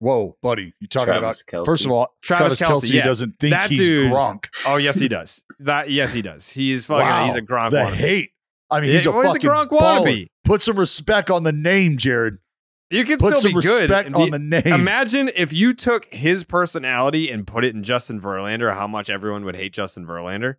Whoa, 0.00 0.36
buddy, 0.42 0.74
you 0.80 0.86
talking 0.86 1.12
Travis 1.12 1.42
about? 1.48 1.62
Kelce. 1.62 1.66
First 1.66 1.84
of 1.84 1.90
all, 1.90 2.14
Travis 2.22 2.56
Travis, 2.56 2.58
Kelsey, 2.58 2.88
Kelce, 2.90 2.94
yeah. 2.94 3.04
doesn't 3.04 3.38
think 3.40 3.50
That 3.52 3.70
he's 3.70 3.80
dude- 3.86 4.12
Gronk. 4.12 4.46
Oh 4.66 4.76
yes, 4.76 4.96
he 5.00 5.08
does. 5.08 5.44
That 5.60 5.90
yes, 5.90 6.12
he 6.12 6.22
does. 6.22 6.48
He's 6.52 6.86
fucking 6.86 7.26
he's 7.26 7.34
a 7.36 7.42
Gronk 7.42 7.70
The 7.72 7.78
wannabe. 7.78 7.94
hate. 7.94 8.30
I 8.70 8.80
mean, 8.80 8.88
Yeah, 8.90 8.92
he's 8.92 9.06
a 9.06 9.10
well, 9.12 9.22
he's 9.22 9.30
a 9.30 9.34
fucking 9.34 9.50
Gronk 9.50 9.68
baller. 9.70 10.04
wannabe. 10.06 10.28
Put 10.44 10.62
some 10.62 10.78
respect 10.78 11.30
on 11.30 11.42
the 11.42 11.52
name, 11.52 11.96
Jared. 11.96 12.38
You 12.90 13.04
can 13.04 13.18
Put 13.18 13.36
still 13.38 13.50
some 13.52 13.60
be 13.60 13.66
good. 13.66 13.80
respect 13.82 14.06
and 14.06 14.14
on 14.16 14.30
the 14.30 14.38
name. 14.38 14.62
Imagine 14.66 15.30
if 15.34 15.52
you 15.52 15.74
took 15.74 16.06
his 16.14 16.44
personality 16.44 17.30
and 17.30 17.46
put 17.46 17.64
it 17.64 17.74
in 17.74 17.82
Justin 17.82 18.20
Verlander, 18.20 18.72
how 18.72 18.86
much 18.86 19.10
everyone 19.10 19.44
would 19.44 19.56
hate 19.56 19.72
Justin 19.74 20.06
Verlander. 20.06 20.54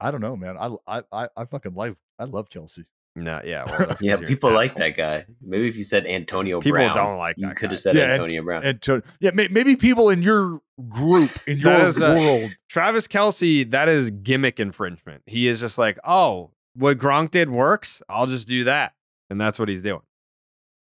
I 0.00 0.10
don't 0.10 0.20
know, 0.20 0.36
man. 0.36 0.56
I 0.58 0.70
I 0.86 1.02
I, 1.12 1.28
I 1.36 1.44
fucking 1.46 1.74
like. 1.74 1.96
I 2.18 2.24
love 2.24 2.48
Kelce. 2.50 2.84
No, 3.16 3.40
yeah, 3.44 3.64
well, 3.66 3.96
Yeah, 4.00 4.16
people 4.16 4.52
like 4.52 4.66
asshole. 4.70 4.78
that 4.80 4.96
guy. 4.96 5.26
Maybe 5.42 5.66
if 5.68 5.76
you 5.76 5.82
said 5.82 6.06
Antonio 6.06 6.60
Brown. 6.60 6.62
People 6.62 6.94
Brown, 6.94 6.94
don't 6.96 7.18
like 7.18 7.34
you 7.38 7.48
could 7.50 7.70
have 7.70 7.80
said 7.80 7.96
Yeah, 7.96 8.12
Antonio 8.12 8.36
and- 8.38 8.44
Brown. 8.44 8.64
And 8.64 8.82
to, 8.82 9.02
yeah, 9.20 9.32
may, 9.34 9.48
maybe 9.48 9.74
people 9.76 10.08
in 10.10 10.22
your 10.22 10.60
group, 10.88 11.30
in 11.48 11.58
your 11.58 11.72
That 11.72 11.80
is 11.88 12.00
a- 12.00 12.12
world, 12.12 12.50
Travis 12.68 13.08
Kelce, 13.08 13.68
that 13.72 13.88
is 13.88 14.10
gimmick 14.12 14.60
infringement. 14.60 15.22
He 15.26 15.48
is 15.48 15.58
just 15.60 15.78
like, 15.78 15.98
oh, 16.04 16.52
what 16.74 16.98
Gronk 16.98 17.32
did 17.32 17.50
works. 17.50 18.02
I'll 18.08 18.26
just 18.28 18.46
do 18.46 18.62
that, 18.64 18.92
and 19.30 19.40
that's 19.40 19.58
what 19.58 19.68
he's 19.68 19.82
doing 19.82 20.00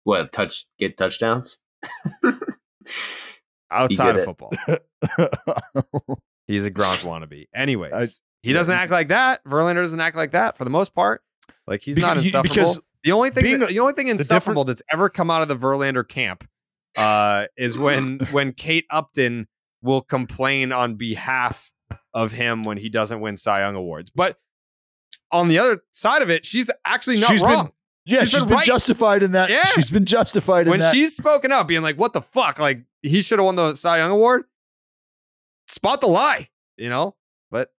what 0.04 0.32
touch 0.32 0.66
get 0.80 0.98
touchdowns? 0.98 1.60
outside 3.72 4.16
of 4.16 4.22
it. 4.22 4.26
football. 4.26 4.52
He's 6.48 6.66
a 6.66 6.72
Gronk 6.72 7.00
wannabe. 7.04 7.46
Anyways, 7.56 8.22
he 8.44 8.54
doesn't 8.54 8.74
act 8.76 8.92
like 8.92 9.10
that. 9.10 9.44
Verlander 9.46 9.82
doesn't 9.84 10.00
act 10.00 10.16
like 10.16 10.32
that 10.32 10.58
for 10.58 10.64
the 10.64 10.70
most 10.70 10.94
part. 10.94 11.22
Like 11.68 11.82
he's 11.82 11.96
Be- 11.96 12.02
not 12.02 12.18
insufferable. 12.18 12.50
because 12.56 12.82
the 13.04 13.12
only 13.12 13.30
thing, 13.30 13.60
that- 13.60 13.70
the 13.70 13.80
only 13.80 13.94
thing 13.94 14.08
insufferable 14.08 14.64
that's 14.66 14.82
ever 14.92 15.10
come 15.10 15.30
out 15.32 15.42
of 15.42 15.48
the 15.48 15.56
Verlander 15.56 16.08
camp 16.08 16.48
uh, 16.98 17.46
is 17.58 17.78
when 17.78 18.20
when 18.32 18.54
Kate 18.54 18.86
Upton 18.90 19.48
will 19.82 20.02
complain 20.02 20.72
on 20.72 20.96
behalf 20.96 21.72
of 22.14 22.32
him 22.34 22.62
when 22.64 22.78
he 22.78 22.90
doesn't 22.90 23.20
win 23.22 23.36
Cy 23.38 23.62
Young 23.62 23.76
awards. 23.76 24.10
But 24.10 24.38
on 25.32 25.48
the 25.48 25.58
other 25.60 25.82
side 25.92 26.22
of 26.22 26.30
it, 26.30 26.46
she's 26.46 26.70
actually 26.86 27.20
not 27.20 27.32
She's 27.32 27.42
been- 27.42 27.50
wrong. 27.52 27.72
yeah, 28.06 28.20
She's 28.22 28.32
she's 28.32 28.40
been 28.42 28.50
been 28.50 28.58
right. 28.58 28.66
justified 28.66 29.24
in 29.24 29.32
that. 29.32 29.50
Yeah. 29.50 29.64
She's 29.66 29.90
been 29.90 30.06
justified 30.06 30.68
in 30.68 30.72
when 30.72 30.80
that. 30.82 30.94
she's 30.94 31.16
spoken 31.16 31.52
up, 31.52 31.68
being 31.68 31.82
like, 31.82 31.96
"What 31.98 32.14
the 32.14 32.22
fuck?" 32.22 32.60
Like 32.60 32.84
he 33.02 33.22
should 33.22 33.40
have 33.40 33.46
won 33.46 33.56
the 33.56 33.74
Cy 33.76 33.98
Young 33.98 34.12
award. 34.12 34.44
Spot 35.68 36.02
the 36.02 36.08
lie, 36.08 36.50
you 36.78 36.90
know. 36.90 37.16
But 37.50 37.72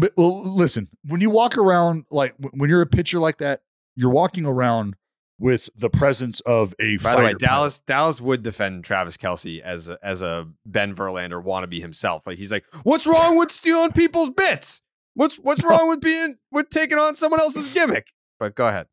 But 0.00 0.14
well, 0.16 0.42
listen, 0.42 0.88
when 1.06 1.20
you 1.20 1.28
walk 1.28 1.58
around 1.58 2.06
like 2.10 2.34
when 2.38 2.70
you're 2.70 2.80
a 2.80 2.86
pitcher 2.86 3.18
like 3.18 3.36
that, 3.38 3.60
you're 3.96 4.10
walking 4.10 4.46
around 4.46 4.96
with 5.38 5.68
the 5.76 5.90
presence 5.90 6.40
of 6.40 6.74
a 6.80 6.96
by 6.96 7.16
the 7.16 7.22
way, 7.22 7.34
Dallas 7.34 7.80
Dallas 7.80 8.18
would 8.18 8.42
defend 8.42 8.82
Travis 8.82 9.18
Kelce 9.18 9.60
as 9.60 9.90
a, 9.90 9.98
as 10.02 10.22
a 10.22 10.48
Ben 10.64 10.94
Verlander 10.94 11.44
wannabe 11.44 11.82
himself. 11.82 12.26
Like 12.26 12.38
he's 12.38 12.50
like, 12.50 12.64
"What's 12.82 13.06
wrong 13.06 13.36
with 13.36 13.52
stealing 13.52 13.92
people's 13.92 14.30
bits? 14.30 14.80
What's 15.12 15.36
what's 15.36 15.62
wrong 15.62 15.90
with 15.90 16.00
being 16.00 16.38
with 16.50 16.70
taking 16.70 16.98
on 16.98 17.14
someone 17.14 17.40
else's 17.40 17.70
gimmick?" 17.74 18.06
But 18.38 18.54
go 18.54 18.68
ahead. 18.68 18.86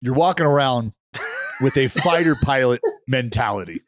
You're 0.00 0.14
walking 0.14 0.46
around 0.46 0.92
with 1.60 1.76
a 1.76 1.86
fighter 1.86 2.34
pilot 2.34 2.80
mentality. 3.06 3.82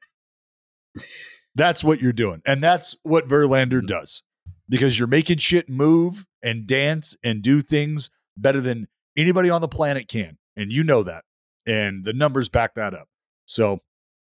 That's 1.56 1.82
what 1.82 2.00
you're 2.00 2.12
doing. 2.12 2.42
And 2.46 2.62
that's 2.62 2.94
what 3.02 3.26
Verlander 3.26 3.80
mm. 3.80 3.88
does 3.88 4.22
because 4.68 4.98
you're 4.98 5.08
making 5.08 5.38
shit 5.38 5.68
move 5.68 6.24
and 6.42 6.66
dance 6.66 7.16
and 7.22 7.42
do 7.42 7.60
things 7.60 8.10
better 8.36 8.60
than 8.60 8.88
anybody 9.16 9.50
on 9.50 9.60
the 9.60 9.68
planet 9.68 10.08
can. 10.08 10.38
And 10.56 10.72
you 10.72 10.84
know 10.84 11.02
that. 11.02 11.24
And 11.66 12.04
the 12.04 12.12
numbers 12.12 12.48
back 12.48 12.74
that 12.74 12.94
up. 12.94 13.08
So 13.46 13.80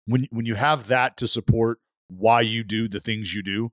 when 0.06 0.28
when 0.32 0.46
you 0.46 0.56
have 0.56 0.88
that 0.88 1.18
to 1.18 1.28
support 1.28 1.80
why 2.08 2.42
you 2.42 2.64
do 2.64 2.88
the 2.88 3.00
things 3.00 3.34
you 3.34 3.42
do, 3.44 3.72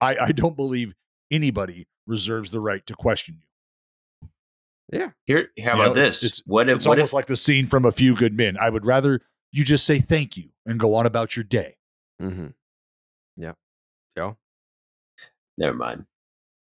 I, 0.00 0.16
I 0.16 0.32
don't 0.32 0.56
believe 0.56 0.94
anybody 1.30 1.88
reserves 2.06 2.50
the 2.52 2.60
right 2.60 2.86
to 2.86 2.94
question 2.94 3.36
you. 3.40 4.28
Yeah. 4.92 5.10
Here, 5.26 5.48
how 5.58 5.74
You 5.76 5.82
about 5.82 5.96
know, 5.96 6.02
it's- 6.02 6.20
this? 6.20 6.22
It's, 6.30 6.42
what 6.46 6.68
if? 6.68 6.76
it's 6.76 6.86
What 6.86 6.98
almost 6.98 7.10
if? 7.10 7.14
like 7.14 7.26
the 7.26 7.36
scene 7.36 7.66
from 7.66 7.84
A 7.84 7.90
Few 7.92 8.14
Good 8.14 8.34
Men. 8.36 8.56
I 8.60 8.70
would 8.70 8.86
rather 8.86 9.20
you 9.52 9.64
just 9.64 9.84
say 9.84 9.98
thank 9.98 10.36
you 10.36 10.50
and 10.64 10.78
go 10.78 10.94
on 10.94 11.06
about 11.06 11.34
your 11.36 11.42
day. 11.44 11.76
Mm-hmm. 12.22 12.48
Yeah. 13.36 13.52
Joe. 14.16 14.36
Never 15.58 15.76
mind. 15.76 16.06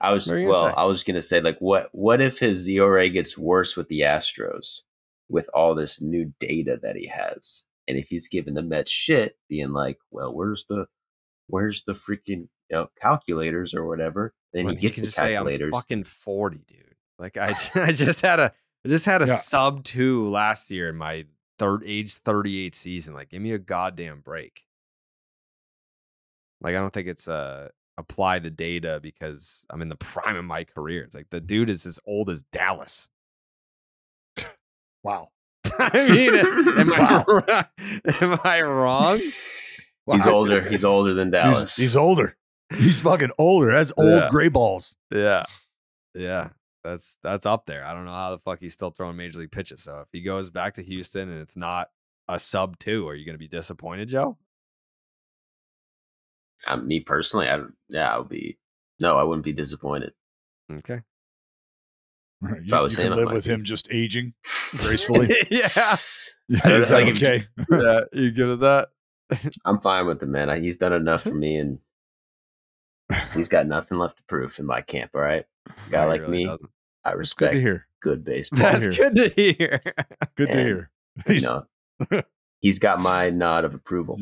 I 0.01 0.13
was 0.13 0.27
What 0.27 0.35
were 0.35 0.39
you 0.41 0.47
gonna 0.47 0.59
well. 0.59 0.71
say? 0.71 0.75
I 0.77 0.85
was 0.85 1.05
gonna 1.05 1.23
say 1.23 1.41
like 1.41 1.59
what? 1.59 1.89
What 1.93 2.21
if 2.21 2.39
his 2.39 2.69
ERA 2.69 3.09
gets 3.09 3.37
worse 3.39 3.77
with 3.77 3.89
the 3.89 4.01
Astros 4.01 4.81
with 5.29 5.49
all 5.55 5.75
this 5.75 6.01
new 6.01 6.33
data 6.39 6.79
that 6.83 6.97
he 6.97 7.07
has, 7.09 7.65
and 7.89 7.97
if 7.99 8.09
he's 8.09 8.29
giving 8.29 8.55
the 8.55 8.63
Mets 8.63 8.93
shit, 8.93 9.37
being 9.49 9.73
like, 9.73 9.99
well, 10.11 10.35
where's 10.35 10.67
the, 10.69 10.87
where's 11.49 11.83
the 11.85 11.95
freaking 11.95 12.49
you 12.69 12.73
know, 12.73 12.89
calculators 13.01 13.75
or 13.75 13.87
whatever? 13.87 14.35
Then 14.53 14.67
When 14.67 14.75
he 14.77 14.81
gets 14.81 14.97
can 14.97 15.03
the 15.03 15.07
just 15.09 15.19
say, 15.19 15.35
I'm 15.35 15.71
fucking 15.73 16.05
forty, 16.05 16.65
dude. 16.69 16.95
Like 17.19 17.37
I, 17.39 17.55
I 17.75 17.93
just 17.93 18.21
had 18.21 18.39
a, 18.39 18.53
I 18.85 18.89
just 18.89 19.07
had 19.07 19.23
a 19.23 19.27
Yeah. 19.27 19.35
sub 19.37 19.83
two 19.83 20.29
last 20.29 20.71
year 20.71 20.91
in 20.91 20.97
my 20.97 21.25
third 21.59 21.83
age 21.87 22.15
thirty 22.17 22.59
eight 22.65 22.75
season. 22.75 23.15
Like, 23.15 23.31
give 23.31 23.41
me 23.41 23.53
a 23.53 23.59
goddamn 23.59 24.21
break. 24.21 24.65
Like, 26.61 26.75
I 26.77 26.81
don't 26.81 26.93
think 26.93 27.09
it's 27.09 27.29
uh 27.29 27.69
apply 27.99 28.39
the 28.41 28.51
data 28.51 29.01
because 29.03 29.65
I'm 29.71 29.83
in 29.83 29.89
the 29.89 29.97
prime 29.97 30.37
of 30.37 30.45
my 30.45 30.65
career. 30.65 31.03
It's 31.03 31.15
like 31.15 31.31
the 31.31 31.41
dude 31.41 31.71
is 31.71 31.87
as 31.87 31.99
old 32.07 32.29
as 32.31 32.43
Dallas. 32.43 33.09
Wow. 35.03 35.31
I 35.79 36.09
mean, 36.09 36.35
am 36.79 36.93
I 36.93 37.67
am 38.23 38.41
I 38.45 38.63
wrong? 38.63 39.19
he's 39.19 39.35
Wow. 40.07 40.33
older. 40.33 40.63
He's 40.69 40.85
older 40.85 41.15
than 41.15 41.29
He's, 41.29 41.33
Dallas. 41.33 41.77
he's 41.77 41.97
older. 41.97 42.37
He's 42.75 43.01
fucking 43.01 43.31
older. 43.39 43.73
That's 43.73 43.93
old 43.99 44.09
Yeah. 44.23 44.29
gray 44.31 44.49
balls. 44.49 44.97
Yeah. 45.13 45.45
Yeah. 46.15 46.51
That's 46.85 47.19
that's 47.23 47.47
up 47.47 47.67
there. 47.67 47.85
I 47.85 47.93
don't 47.93 48.05
know 48.05 48.13
how 48.13 48.31
the 48.31 48.39
fuck 48.39 48.61
he's 48.61 48.73
still 48.75 48.91
throwing 48.91 49.17
major 49.17 49.39
league 49.41 49.51
pitches. 49.53 49.83
So 49.83 50.01
if 50.01 50.09
he 50.13 50.23
goes 50.23 50.51
back 50.51 50.75
to 50.75 50.83
Houston 50.83 51.29
and 51.29 51.41
it's 51.41 51.57
not 51.57 51.91
a 52.29 52.39
sub 52.39 52.79
two, 52.79 53.09
are 53.09 53.15
you 53.15 53.27
gonna 53.27 53.39
be 53.39 53.49
disappointed, 53.49 54.09
Joe? 54.09 54.39
Uh, 56.67 56.77
me 56.77 57.01
personally, 57.01 57.49
I 57.49 57.61
yeah, 57.89 58.15
I 58.15 58.19
would 58.19 58.29
be. 58.29 58.59
No, 59.01 59.17
I 59.19 59.23
wouldn't 59.25 59.45
be 59.45 59.53
disappointed. 59.53 60.13
Okay. 60.73 61.01
Right, 62.41 62.63
If 62.63 62.73
I 62.73 62.77
You, 62.79 62.83
was 62.83 62.97
you 62.99 63.05
him, 63.05 63.13
can 63.13 63.17
live 63.25 63.33
with 63.33 63.45
be. 63.45 63.51
him 63.53 63.65
just 63.65 63.89
aging 63.91 64.35
gracefully. 64.79 65.29
yeah. 65.51 65.69
Yeah, 66.49 66.69
is 66.79 66.91
that 66.91 67.03
Like, 67.03 67.07
if- 67.09 67.17
okay? 67.23 67.45
yeah. 67.73 68.01
You 68.13 68.31
good 68.31 68.51
at 68.51 68.61
that? 68.61 68.89
I'm 69.65 69.81
fine 69.81 70.07
with 70.07 70.23
him, 70.23 70.31
man. 70.31 70.49
I- 70.49 70.61
He's 70.61 70.77
done 70.77 70.93
enough 70.93 71.23
for 71.23 71.35
me, 71.35 71.57
and 71.57 71.81
he's 73.35 73.49
got 73.49 73.67
nothing 73.67 73.99
left 73.99 74.19
to 74.19 74.23
prove 74.29 74.57
in 74.61 74.65
my 74.67 74.81
camp. 74.81 75.11
All 75.15 75.23
right, 75.23 75.45
guy 75.91 76.05
No, 76.05 76.09
like 76.09 76.21
really 76.21 76.33
me, 76.33 76.45
doesn't. 76.47 76.71
I 77.05 77.11
That's 77.11 77.15
good 77.15 77.19
respect 77.19 77.53
to 77.55 77.61
hear. 77.61 77.89
good 78.01 78.25
baseball. 78.25 78.61
That's 78.61 78.97
good 78.97 79.17
to 79.17 79.29
hear. 79.31 79.81
Good 80.37 80.47
to 80.47 80.53
And, 80.53 80.61
hear. 80.61 80.91
You 81.29 81.41
know, 81.41 82.23
he's 82.61 82.79
got 82.79 83.01
my 83.01 83.31
nod 83.31 83.65
of 83.65 83.75
approval. 83.75 84.21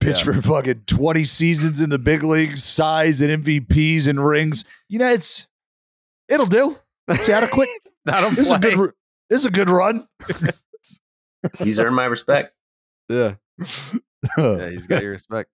Pitched 0.00 0.24
for 0.24 0.32
fucking 0.40 0.82
20 0.86 1.24
seasons 1.24 1.80
in 1.80 1.90
the 1.90 1.98
big 1.98 2.22
leagues, 2.22 2.64
size 2.64 3.20
and 3.20 3.44
MVPs 3.44 4.08
and 4.08 4.24
rings. 4.24 4.64
You 4.88 4.98
know, 4.98 5.08
it's 5.08 5.46
it'll 6.28 6.46
do. 6.46 6.78
It's 7.08 7.28
adequate. 7.28 7.68
That'll 8.04 8.30
this 8.30 8.46
is 8.46 8.52
a 8.52 8.58
good 8.58 8.76
ru- 8.76 8.92
this 9.30 9.40
is 9.40 9.46
a 9.46 9.50
good 9.50 9.68
run. 9.68 10.08
He's 11.58 11.78
earned 11.78 11.96
my 11.96 12.06
respect. 12.06 12.52
Yeah. 13.08 13.34
yeah, 14.36 14.70
he's 14.70 14.86
got 14.86 15.02
your 15.02 15.12
respect. 15.12 15.50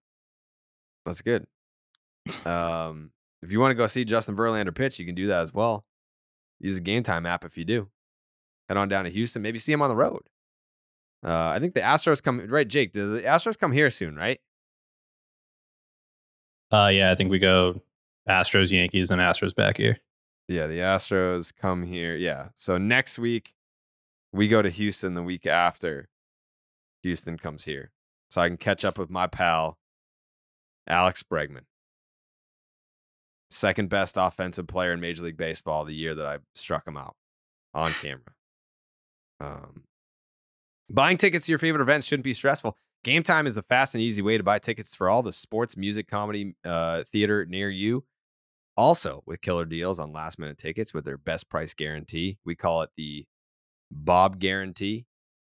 That's 1.05 1.21
good. 1.21 1.45
Um, 2.45 3.11
if 3.43 3.51
you 3.51 3.59
want 3.59 3.71
to 3.71 3.75
go 3.75 3.85
see 3.87 4.03
Justin 4.03 4.35
Verlander 4.35 4.73
pitch, 4.73 4.99
you 4.99 5.05
can 5.05 5.15
do 5.15 5.27
that 5.27 5.41
as 5.41 5.53
well. 5.53 5.85
Use 6.59 6.75
the 6.75 6.81
Game 6.81 7.03
Time 7.03 7.25
app 7.25 7.45
if 7.45 7.57
you 7.57 7.65
do. 7.65 7.87
Head 8.67 8.77
on 8.77 8.89
down 8.89 9.03
to 9.03 9.11
Houston. 9.11 9.41
Maybe 9.41 9.59
see 9.59 9.71
him 9.71 9.81
on 9.81 9.89
the 9.89 9.95
road. 9.95 10.23
Uh, 11.25 11.47
I 11.47 11.59
think 11.59 11.73
the 11.73 11.81
Astros 11.81 12.21
come 12.21 12.45
right. 12.47 12.67
Jake, 12.67 12.93
do 12.93 13.15
the 13.15 13.23
Astros 13.23 13.57
come 13.57 13.71
here 13.71 13.89
soon? 13.89 14.15
Right? 14.15 14.39
Uh, 16.71 16.89
yeah, 16.93 17.11
I 17.11 17.15
think 17.15 17.31
we 17.31 17.39
go 17.39 17.81
Astros, 18.29 18.71
Yankees, 18.71 19.09
and 19.09 19.19
Astros 19.19 19.55
back 19.55 19.77
here. 19.77 19.97
Yeah, 20.47 20.67
the 20.67 20.79
Astros 20.79 21.51
come 21.55 21.83
here. 21.83 22.15
Yeah. 22.15 22.49
So 22.53 22.77
next 22.77 23.17
week 23.17 23.53
we 24.31 24.47
go 24.47 24.61
to 24.61 24.69
Houston. 24.69 25.15
The 25.15 25.23
week 25.23 25.47
after, 25.47 26.09
Houston 27.01 27.37
comes 27.37 27.65
here, 27.65 27.91
so 28.29 28.41
I 28.41 28.47
can 28.47 28.57
catch 28.57 28.85
up 28.85 28.99
with 28.99 29.09
my 29.09 29.25
pal 29.25 29.79
Alex 30.87 31.23
Bregman, 31.23 31.65
second 33.49 33.89
best 33.89 34.15
offensive 34.15 34.67
player 34.67 34.93
in 34.93 34.99
Major 34.99 35.23
League 35.23 35.37
Baseball 35.37 35.85
the 35.85 35.95
year 35.95 36.13
that 36.13 36.25
I 36.27 36.37
struck 36.53 36.87
him 36.87 36.97
out 36.97 37.15
on 37.73 37.89
camera. 37.89 38.33
Um, 39.39 39.83
buying 40.89 41.17
tickets 41.17 41.45
to 41.45 41.51
your 41.51 41.59
favorite 41.59 41.81
events 41.81 42.07
shouldn't 42.07 42.23
be 42.23 42.33
stressful. 42.33 42.77
Game 43.03 43.23
Time 43.23 43.45
is 43.45 43.55
the 43.55 43.61
fast 43.61 43.93
and 43.93 44.01
easy 44.01 44.21
way 44.21 44.37
to 44.37 44.43
buy 44.43 44.57
tickets 44.57 44.95
for 44.95 45.09
all 45.09 45.21
the 45.21 45.31
sports, 45.31 45.77
music, 45.77 46.07
comedy, 46.07 46.55
uh, 46.65 47.03
theater 47.11 47.45
near 47.45 47.69
you. 47.69 48.03
Also, 48.77 49.21
with 49.25 49.41
killer 49.41 49.65
deals 49.65 49.99
on 49.99 50.11
last 50.11 50.39
minute 50.39 50.57
tickets 50.57 50.93
with 50.93 51.05
their 51.05 51.17
best 51.17 51.49
price 51.49 51.73
guarantee. 51.73 52.39
We 52.45 52.55
call 52.55 52.81
it 52.81 52.89
the 52.97 53.25
Bob 53.91 54.39
Guarantee. 54.39 55.05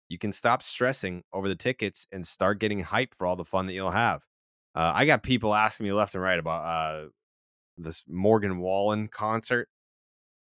You 0.08 0.18
can 0.18 0.30
stop 0.32 0.62
stressing 0.62 1.24
over 1.32 1.48
the 1.48 1.56
tickets 1.56 2.06
and 2.12 2.26
start 2.26 2.60
getting 2.60 2.80
hype 2.80 3.14
for 3.14 3.26
all 3.26 3.34
the 3.34 3.44
fun 3.44 3.66
that 3.66 3.72
you'll 3.72 3.90
have. 3.90 4.22
Uh, 4.74 4.92
I 4.94 5.06
got 5.06 5.22
people 5.22 5.54
asking 5.54 5.86
me 5.86 5.92
left 5.92 6.14
and 6.14 6.22
right 6.22 6.38
about 6.38 6.64
uh, 6.64 7.08
this 7.78 8.04
Morgan 8.06 8.58
Wallen 8.58 9.08
concert. 9.08 9.68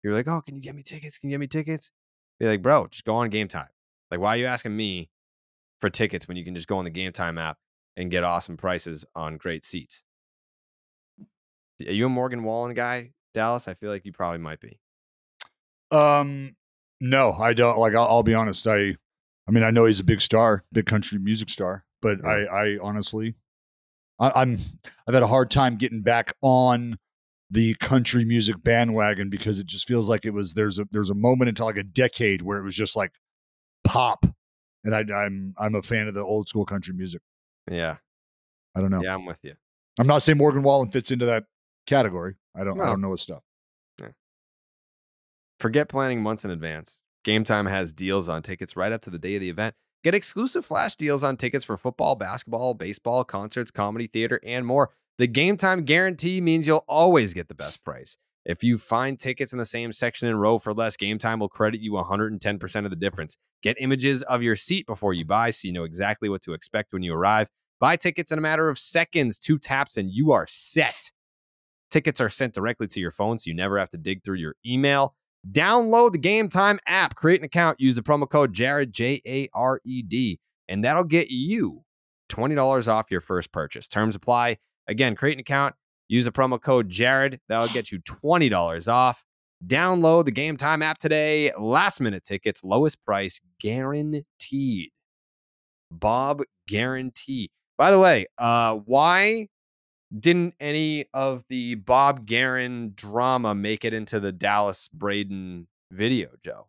You're 0.02 0.14
like, 0.14 0.28
oh, 0.28 0.42
can 0.42 0.56
you 0.56 0.60
get 0.60 0.74
me 0.74 0.82
tickets? 0.82 1.18
Can 1.18 1.30
you 1.30 1.34
get 1.34 1.40
me 1.40 1.46
tickets? 1.46 1.92
Be 2.38 2.46
like, 2.46 2.62
bro, 2.62 2.88
just 2.88 3.05
go 3.05 3.14
on 3.14 3.30
Game 3.30 3.48
Time. 3.48 3.68
Like, 4.10 4.20
why 4.20 4.35
are 4.35 4.36
you 4.39 4.47
asking 4.47 4.76
me 4.76 5.10
for 5.80 5.90
tickets 5.90 6.26
when 6.28 6.36
you 6.36 6.44
can 6.44 6.55
just 6.55 6.68
go 6.68 6.78
on 6.78 6.85
the 6.85 6.90
Game 6.90 7.12
Time 7.12 7.39
app 7.39 7.59
and 7.97 8.10
get 8.10 8.24
awesome 8.24 8.56
prices 8.56 9.05
on 9.14 9.36
great 9.36 9.64
seats? 9.64 10.05
Are 11.86 11.93
you 11.93 12.06
a 12.06 12.09
Morgan 12.09 12.43
Wallen 12.43 12.74
guy, 12.74 13.12
Dallas? 13.35 13.68
I 13.68 13.74
feel 13.74 13.90
like 13.90 14.05
you 14.05 14.12
probably 14.12 14.39
might 14.39 14.60
be. 14.60 14.80
Um, 15.90 16.56
no, 17.01 17.32
I 17.32 17.52
don't. 17.52 17.78
Like, 17.78 17.94
I'll, 17.94 18.09
I'll 18.09 18.22
be 18.22 18.35
honest. 18.35 18.66
I, 18.66 18.97
I 19.47 19.51
mean, 19.51 19.62
I 19.62 19.70
know 19.70 19.85
he's 19.85 20.01
a 20.01 20.05
big 20.05 20.20
star, 20.20 20.64
big 20.72 20.86
country 20.86 21.18
music 21.18 21.51
star, 21.51 21.85
but 22.02 22.24
I, 22.26 22.44
I 22.44 22.78
honestly, 22.82 23.35
I, 24.18 24.43
I'm, 24.43 24.59
I've 25.06 25.14
had 25.14 25.22
a 25.22 25.28
hard 25.28 25.51
time 25.51 25.76
getting 25.76 26.02
back 26.02 26.35
on 26.43 26.98
the 27.51 27.74
country 27.76 28.24
music 28.24 28.62
bandwagon 28.62 29.30
because 29.30 29.59
it 29.59 29.66
just 29.66 29.89
feels 29.89 30.09
like 30.09 30.26
it 30.26 30.35
was 30.35 30.55
there's 30.55 30.78
a 30.78 30.86
there's 30.90 31.09
a 31.09 31.14
moment 31.14 31.48
until 31.48 31.64
like 31.64 31.78
a 31.78 31.82
decade 31.82 32.43
where 32.43 32.59
it 32.59 32.62
was 32.62 32.74
just 32.74 32.94
like 32.94 33.12
pop, 33.89 34.27
and 34.85 34.94
I, 34.94 35.01
I'm 35.01 35.55
I'm 35.59 35.74
a 35.74 35.82
fan 35.82 36.09
of 36.09 36.15
the 36.15 36.23
old 36.23 36.48
school 36.48 36.65
country 36.65 36.94
music. 36.94 37.23
Yeah. 37.70 37.97
I 38.74 38.81
don't 38.81 38.90
know. 38.90 39.02
Yeah, 39.02 39.15
I'm 39.15 39.24
with 39.24 39.40
you. 39.43 39.55
I'm 39.98 40.06
not 40.06 40.23
saying 40.23 40.39
Morgan 40.39 40.62
Wallen 40.62 40.90
fits 40.90 41.10
into 41.10 41.27
that 41.27 41.44
category. 41.86 42.36
I 42.55 42.65
don't 42.65 42.81
I 42.81 42.86
don't 42.86 43.01
know 43.01 43.12
his 43.12 43.23
stuff. 43.23 43.43
Forget 45.59 45.89
planning 45.89 46.23
months 46.23 46.44
in 46.44 46.52
advance. 46.52 47.02
Game 47.24 47.43
Time 47.43 47.66
has 47.66 47.93
deals 47.93 48.28
on 48.28 48.43
tickets 48.43 48.77
right 48.77 48.93
up 48.93 49.01
to 49.02 49.10
the 49.10 49.19
day 49.19 49.35
of 49.35 49.40
the 49.40 49.51
event. 49.51 49.74
Get 50.05 50.15
exclusive 50.15 50.65
flash 50.65 50.94
deals 50.94 51.24
on 51.24 51.36
tickets 51.36 51.65
for 51.65 51.77
football, 51.77 52.15
basketball, 52.15 52.74
baseball, 52.74 53.24
concerts, 53.24 53.73
comedy, 53.73 54.06
theater, 54.06 54.40
and 54.44 54.65
more. 54.65 54.90
The 55.19 55.27
Game 55.27 55.56
Time 55.56 55.85
guarantee 55.85 56.40
means 56.40 56.69
you'll 56.69 56.85
always 56.86 57.35
get 57.35 57.48
the 57.48 57.55
best 57.56 57.85
price. 57.85 58.16
If 58.44 58.65
you 58.65 58.78
find 58.78 59.19
tickets 59.19 59.52
in 59.52 59.59
the 59.59 59.65
same 59.65 59.93
section 59.93 60.28
and 60.28 60.40
row 60.40 60.59
for 60.59 60.73
less, 60.73 60.97
Game 60.97 61.19
Time 61.19 61.40
will 61.40 61.48
credit 61.48 61.81
you 61.81 61.93
110% 61.93 62.85
of 62.85 62.90
the 62.90 62.97
difference. 62.97 63.36
Get 63.62 63.77
images 63.81 64.23
of 64.23 64.43
your 64.43 64.56
seat 64.56 64.86
before 64.86 65.12
you 65.12 65.24
buy 65.24 65.51
so 65.51 65.66
you 65.66 65.73
know 65.73 65.85
exactly 65.85 66.28
what 66.28 66.43
to 66.43 66.55
expect 66.55 66.93
when 66.93 67.02
you 67.02 67.12
arrive. 67.12 67.48
Buy 67.81 67.97
tickets 67.97 68.32
in 68.32 68.39
a 68.39 68.43
matter 68.43 68.69
of 68.69 68.78
seconds, 68.78 69.39
two 69.39 69.59
taps, 69.59 69.97
and 69.97 70.10
you 70.10 70.32
are 70.32 70.47
set. 70.48 71.12
Tickets 71.90 72.20
are 72.20 72.28
sent 72.28 72.55
directly 72.55 72.86
to 72.89 73.01
your 73.01 73.10
phone 73.10 73.39
so 73.39 73.48
you 73.48 73.55
never 73.55 73.78
have 73.78 73.90
to 73.90 73.98
dig 73.98 74.24
through 74.24 74.36
your 74.36 74.55
email. 74.66 75.15
Download 75.51 76.12
the 76.12 76.19
Game 76.19 76.48
Time 76.48 76.78
app, 76.86 77.15
create 77.15 77.40
an 77.40 77.44
account, 77.44 77.81
use 77.81 77.97
the 77.97 78.02
promo 78.02 78.28
code 78.28 78.52
Jared, 78.52 78.93
J 78.93 79.23
A 79.27 79.48
R 79.55 79.81
E 79.85 80.02
D, 80.02 80.40
and 80.69 80.85
that'll 80.85 81.05
get 81.05 81.31
you 81.31 81.85
$20 82.28 82.89
off 82.89 83.10
your 83.10 83.20
first 83.20 83.52
purchase. 83.52 83.89
Terms 83.89 84.16
apply. 84.16 84.59
Again, 84.86 85.15
create 85.15 85.35
an 85.35 85.40
account, 85.40 85.74
use 86.09 86.24
the 86.24 86.32
promo 86.32 86.60
code 86.60 86.89
Jared. 86.89 87.40
That'll 87.48 87.68
get 87.68 87.93
you 87.93 88.01
$20 88.01 88.89
off. 88.93 89.24
Download 89.66 90.24
the 90.24 90.30
Game 90.30 90.56
Time 90.56 90.82
app 90.82 90.98
today. 90.98 91.52
Last 91.59 92.01
minute 92.01 92.24
tickets, 92.24 92.62
lowest 92.62 93.05
price 93.05 93.40
guaranteed. 93.60 94.90
Bob 95.90 96.43
guarantee. 96.68 97.51
By 97.76 97.90
the 97.90 97.98
way, 97.98 98.26
uh, 98.39 98.74
why 98.76 99.48
didn't 100.16 100.55
any 100.60 101.06
of 101.12 101.44
the 101.48 101.74
Bob 101.76 102.26
Geren 102.26 102.94
drama 102.94 103.55
make 103.55 103.85
it 103.85 103.93
into 103.94 104.20
the 104.20 104.32
Dallas 104.32 104.89
Braden 104.93 105.66
video, 105.90 106.28
Joe? 106.44 106.66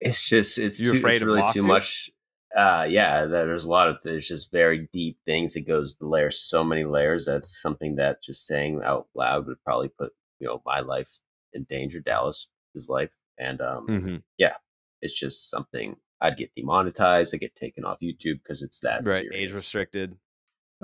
It's 0.00 0.28
just 0.28 0.58
it's 0.58 0.80
You 0.80 0.92
too, 0.92 0.98
afraid 0.98 1.14
it's 1.14 1.22
of 1.22 1.26
really 1.28 1.40
lawsuits? 1.40 1.62
too 1.62 1.66
much. 1.66 2.10
Uh, 2.58 2.84
yeah, 2.90 3.24
there's 3.24 3.64
a 3.66 3.70
lot 3.70 3.86
of 3.88 3.98
there's 4.02 4.26
just 4.26 4.50
very 4.50 4.88
deep 4.92 5.16
things. 5.24 5.54
It 5.54 5.60
goes 5.60 5.94
the 5.96 6.08
layers, 6.08 6.40
so 6.40 6.64
many 6.64 6.84
layers. 6.84 7.24
That's 7.26 7.62
something 7.62 7.94
that 7.96 8.20
just 8.20 8.46
saying 8.48 8.80
out 8.84 9.06
loud 9.14 9.46
would 9.46 9.62
probably 9.64 9.90
put 9.90 10.10
you 10.40 10.48
know 10.48 10.60
my 10.66 10.80
life 10.80 11.20
in 11.52 11.62
danger, 11.64 12.00
Dallas 12.00 12.48
his 12.74 12.88
life, 12.88 13.14
and 13.38 13.60
um, 13.60 13.86
Mhm. 13.86 14.22
yeah, 14.38 14.54
it's 15.02 15.18
just 15.18 15.50
something 15.50 15.96
I'd 16.20 16.36
get 16.36 16.52
demonetized. 16.56 17.32
I 17.32 17.38
get 17.38 17.54
taken 17.54 17.84
off 17.84 18.00
YouTube 18.02 18.42
because 18.42 18.60
it's 18.62 18.80
that 18.80 19.04
Right, 19.04 19.22
serious. 19.22 19.34
age 19.34 19.52
restricted. 19.52 20.18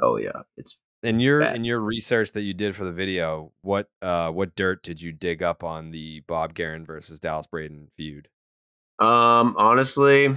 Oh 0.00 0.16
yeah, 0.16 0.42
it's 0.56 0.80
In 1.02 1.18
your 1.18 1.40
bad. 1.40 1.56
in 1.56 1.64
your 1.64 1.80
research 1.80 2.30
that 2.32 2.42
you 2.42 2.54
did 2.54 2.76
for 2.76 2.84
the 2.84 2.92
video, 2.92 3.52
what 3.62 3.90
uh 4.00 4.30
what 4.30 4.54
dirt 4.54 4.84
did 4.84 5.02
you 5.02 5.10
dig 5.10 5.42
up 5.42 5.64
on 5.64 5.90
the 5.90 6.20
Bob 6.20 6.54
Geren 6.54 6.86
versus 6.86 7.18
Dallas 7.18 7.48
Braden 7.48 7.88
feud? 7.96 8.28
Um, 9.00 9.56
honestly, 9.58 10.36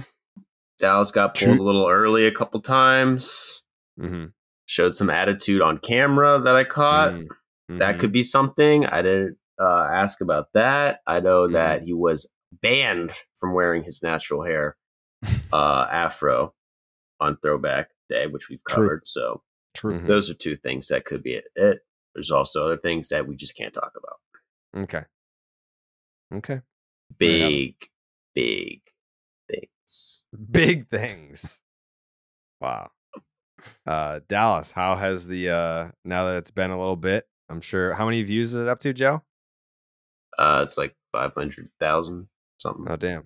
Dallas 0.78 1.10
got 1.10 1.34
pulled 1.36 1.56
True. 1.56 1.62
a 1.62 1.66
little 1.66 1.88
early 1.88 2.26
a 2.26 2.32
couple 2.32 2.60
times. 2.60 3.64
Mm-hmm. 4.00 4.26
Showed 4.66 4.94
some 4.94 5.10
attitude 5.10 5.60
on 5.62 5.78
camera 5.78 6.38
that 6.38 6.54
I 6.56 6.64
caught. 6.64 7.14
Mm-hmm. 7.14 7.78
That 7.78 7.98
could 7.98 8.12
be 8.12 8.22
something. 8.22 8.86
I 8.86 9.02
didn't 9.02 9.36
uh, 9.60 9.88
ask 9.92 10.20
about 10.20 10.52
that. 10.54 11.00
I 11.06 11.20
know 11.20 11.44
Mm-hmm. 11.44 11.54
that 11.54 11.82
he 11.82 11.92
was 11.92 12.28
banned 12.62 13.10
from 13.34 13.52
wearing 13.54 13.82
his 13.82 14.02
natural 14.02 14.44
hair 14.44 14.76
uh, 15.52 15.86
afro 15.90 16.54
on 17.20 17.36
Throwback 17.42 17.90
Day, 18.08 18.26
which 18.26 18.48
we've 18.48 18.62
True. 18.64 18.84
covered. 18.84 19.06
So 19.06 19.42
True. 19.74 20.00
those 20.06 20.30
are 20.30 20.34
two 20.34 20.54
things 20.56 20.86
that 20.88 21.04
could 21.04 21.22
be 21.22 21.34
it. 21.34 21.44
it. 21.56 21.80
There's 22.14 22.30
also 22.30 22.64
other 22.64 22.76
things 22.78 23.08
that 23.08 23.26
we 23.28 23.36
just 23.36 23.56
can't 23.56 23.74
talk 23.74 23.92
about. 23.96 24.82
Okay. 24.84 25.04
Okay. 26.34 26.60
Big, 27.16 27.74
big. 28.34 28.80
Big 30.50 30.88
things. 30.88 31.60
Wow. 32.60 32.90
Uh 33.86 34.20
Dallas, 34.28 34.72
how 34.72 34.96
has 34.96 35.26
the 35.26 35.50
uh 35.50 35.88
now 36.04 36.24
that 36.26 36.38
it's 36.38 36.50
been 36.50 36.70
a 36.70 36.78
little 36.78 36.96
bit, 36.96 37.26
I'm 37.48 37.60
sure 37.60 37.94
how 37.94 38.04
many 38.04 38.22
views 38.22 38.54
is 38.54 38.62
it 38.62 38.68
up 38.68 38.78
to, 38.80 38.92
Joe? 38.92 39.22
Uh, 40.38 40.60
it's 40.62 40.78
like 40.78 40.94
five 41.12 41.34
hundred 41.34 41.68
thousand 41.80 42.28
something. 42.58 42.86
Oh 42.88 42.96
damn. 42.96 43.24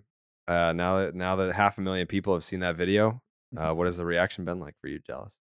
Uh 0.48 0.72
now 0.74 0.98
that 0.98 1.14
now 1.14 1.36
that 1.36 1.52
half 1.54 1.78
a 1.78 1.80
million 1.80 2.06
people 2.06 2.32
have 2.32 2.44
seen 2.44 2.60
that 2.60 2.76
video, 2.76 3.20
uh 3.56 3.72
what 3.74 3.86
has 3.86 3.96
the 3.98 4.06
reaction 4.06 4.44
been 4.44 4.60
like 4.60 4.74
for 4.80 4.88
you, 4.88 5.00
Dallas? 5.06 5.38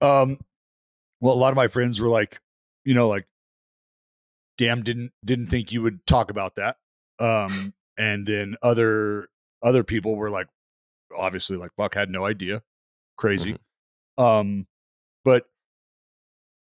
Um, 0.00 0.38
well, 1.20 1.34
a 1.34 1.36
lot 1.36 1.50
of 1.50 1.56
my 1.56 1.68
friends 1.68 2.00
were 2.00 2.08
like, 2.08 2.40
you 2.84 2.94
know, 2.94 3.08
like 3.08 3.26
damn 4.56 4.82
didn't 4.82 5.12
didn't 5.24 5.48
think 5.48 5.72
you 5.72 5.82
would 5.82 6.06
talk 6.06 6.30
about 6.30 6.56
that. 6.56 6.76
Um, 7.18 7.74
and 7.98 8.26
then 8.26 8.56
other 8.62 9.28
other 9.62 9.84
people 9.84 10.16
were 10.16 10.30
like, 10.30 10.46
obviously, 11.16 11.56
like 11.56 11.70
fuck, 11.76 11.94
had 11.94 12.10
no 12.10 12.24
idea, 12.24 12.62
crazy. 13.16 13.56
Um, 14.18 14.66
but 15.24 15.44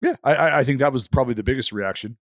yeah, 0.03 0.17
I- 0.23 0.35
I 0.35 0.59
I 0.59 0.65
think 0.65 0.79
that 0.81 0.93
was 0.93 1.09
probably 1.09 1.35
the 1.35 1.43
biggest 1.43 1.73
reaction, 1.73 2.19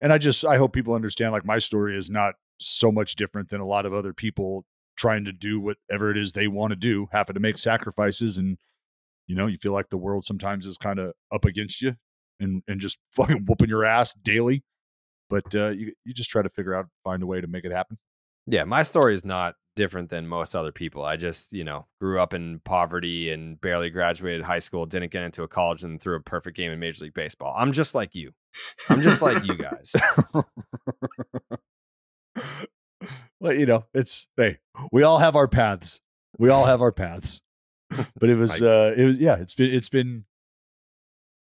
and 0.00 0.12
I 0.12 0.18
just 0.18 0.44
I 0.44 0.56
hope 0.56 0.72
people 0.72 0.94
understand 0.94 1.32
like 1.32 1.44
my 1.44 1.58
story 1.58 1.96
is 1.96 2.10
not 2.10 2.34
so 2.58 2.90
much 2.92 3.14
different 3.14 3.48
than 3.50 3.60
a 3.60 3.66
lot 3.66 3.86
of 3.86 3.92
other 3.94 4.12
people 4.12 4.64
trying 4.96 5.24
to 5.24 5.32
do 5.32 5.60
whatever 5.60 6.10
it 6.10 6.18
is 6.18 6.32
they 6.32 6.46
want 6.48 6.70
to 6.72 6.76
do, 6.76 7.08
having 7.12 7.34
to 7.34 7.40
make 7.40 7.58
sacrifices 7.58 8.36
and 8.38 8.58
you 9.26 9.36
know, 9.36 9.46
you 9.46 9.56
feel 9.58 9.72
like 9.72 9.90
the 9.90 9.96
world 9.96 10.24
sometimes 10.24 10.66
is 10.66 10.76
kind 10.76 10.98
of 10.98 11.12
up 11.32 11.44
against 11.44 11.80
you 11.80 11.94
and 12.40 12.62
and 12.66 12.80
just 12.80 12.98
fucking 13.12 13.44
whooping 13.46 13.68
your 13.68 13.84
ass 13.84 14.12
daily. 14.14 14.62
But 15.28 15.54
uh, 15.54 15.68
you 15.70 15.92
you 16.04 16.12
just 16.12 16.30
try 16.30 16.42
to 16.42 16.48
figure 16.48 16.74
out 16.74 16.86
find 17.04 17.22
a 17.22 17.26
way 17.26 17.40
to 17.40 17.46
make 17.46 17.64
it 17.64 17.70
happen. 17.72 17.98
Yeah, 18.46 18.64
my 18.64 18.82
story 18.82 19.14
is 19.14 19.24
not 19.24 19.54
different 19.76 20.10
than 20.10 20.26
most 20.26 20.54
other 20.54 20.72
people. 20.72 21.04
I 21.04 21.16
just, 21.16 21.52
you 21.52 21.64
know, 21.64 21.86
grew 22.00 22.20
up 22.20 22.34
in 22.34 22.60
poverty 22.60 23.30
and 23.30 23.60
barely 23.60 23.90
graduated 23.90 24.42
high 24.42 24.58
school, 24.58 24.86
didn't 24.86 25.12
get 25.12 25.22
into 25.22 25.42
a 25.42 25.48
college 25.48 25.84
and 25.84 26.00
threw 26.00 26.16
a 26.16 26.20
perfect 26.20 26.56
game 26.56 26.72
in 26.72 26.78
Major 26.78 27.04
League 27.04 27.14
Baseball. 27.14 27.54
I'm 27.56 27.72
just 27.72 27.94
like 27.94 28.14
you. 28.14 28.32
I'm 28.88 29.02
just 29.02 29.22
like 29.22 29.44
you 29.44 29.56
guys. 29.56 29.94
well, 33.40 33.54
you 33.54 33.66
know, 33.66 33.86
it's 33.94 34.28
hey, 34.36 34.58
we 34.92 35.02
all 35.02 35.18
have 35.18 35.36
our 35.36 35.48
paths. 35.48 36.00
We 36.38 36.50
all 36.50 36.64
have 36.64 36.80
our 36.82 36.92
paths. 36.92 37.42
But 38.18 38.28
it 38.28 38.34
was 38.38 38.62
uh 38.62 38.94
it 38.96 39.04
was 39.04 39.18
yeah, 39.18 39.36
it's 39.36 39.54
been 39.54 39.72
it's 39.72 39.88
been 39.88 40.24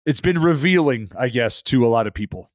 it's 0.06 0.22
been 0.22 0.42
revealing, 0.42 1.12
I 1.18 1.30
guess, 1.30 1.62
to 1.64 1.86
a 1.86 1.90
lot 1.90 2.08
of 2.08 2.14
people. 2.14 2.52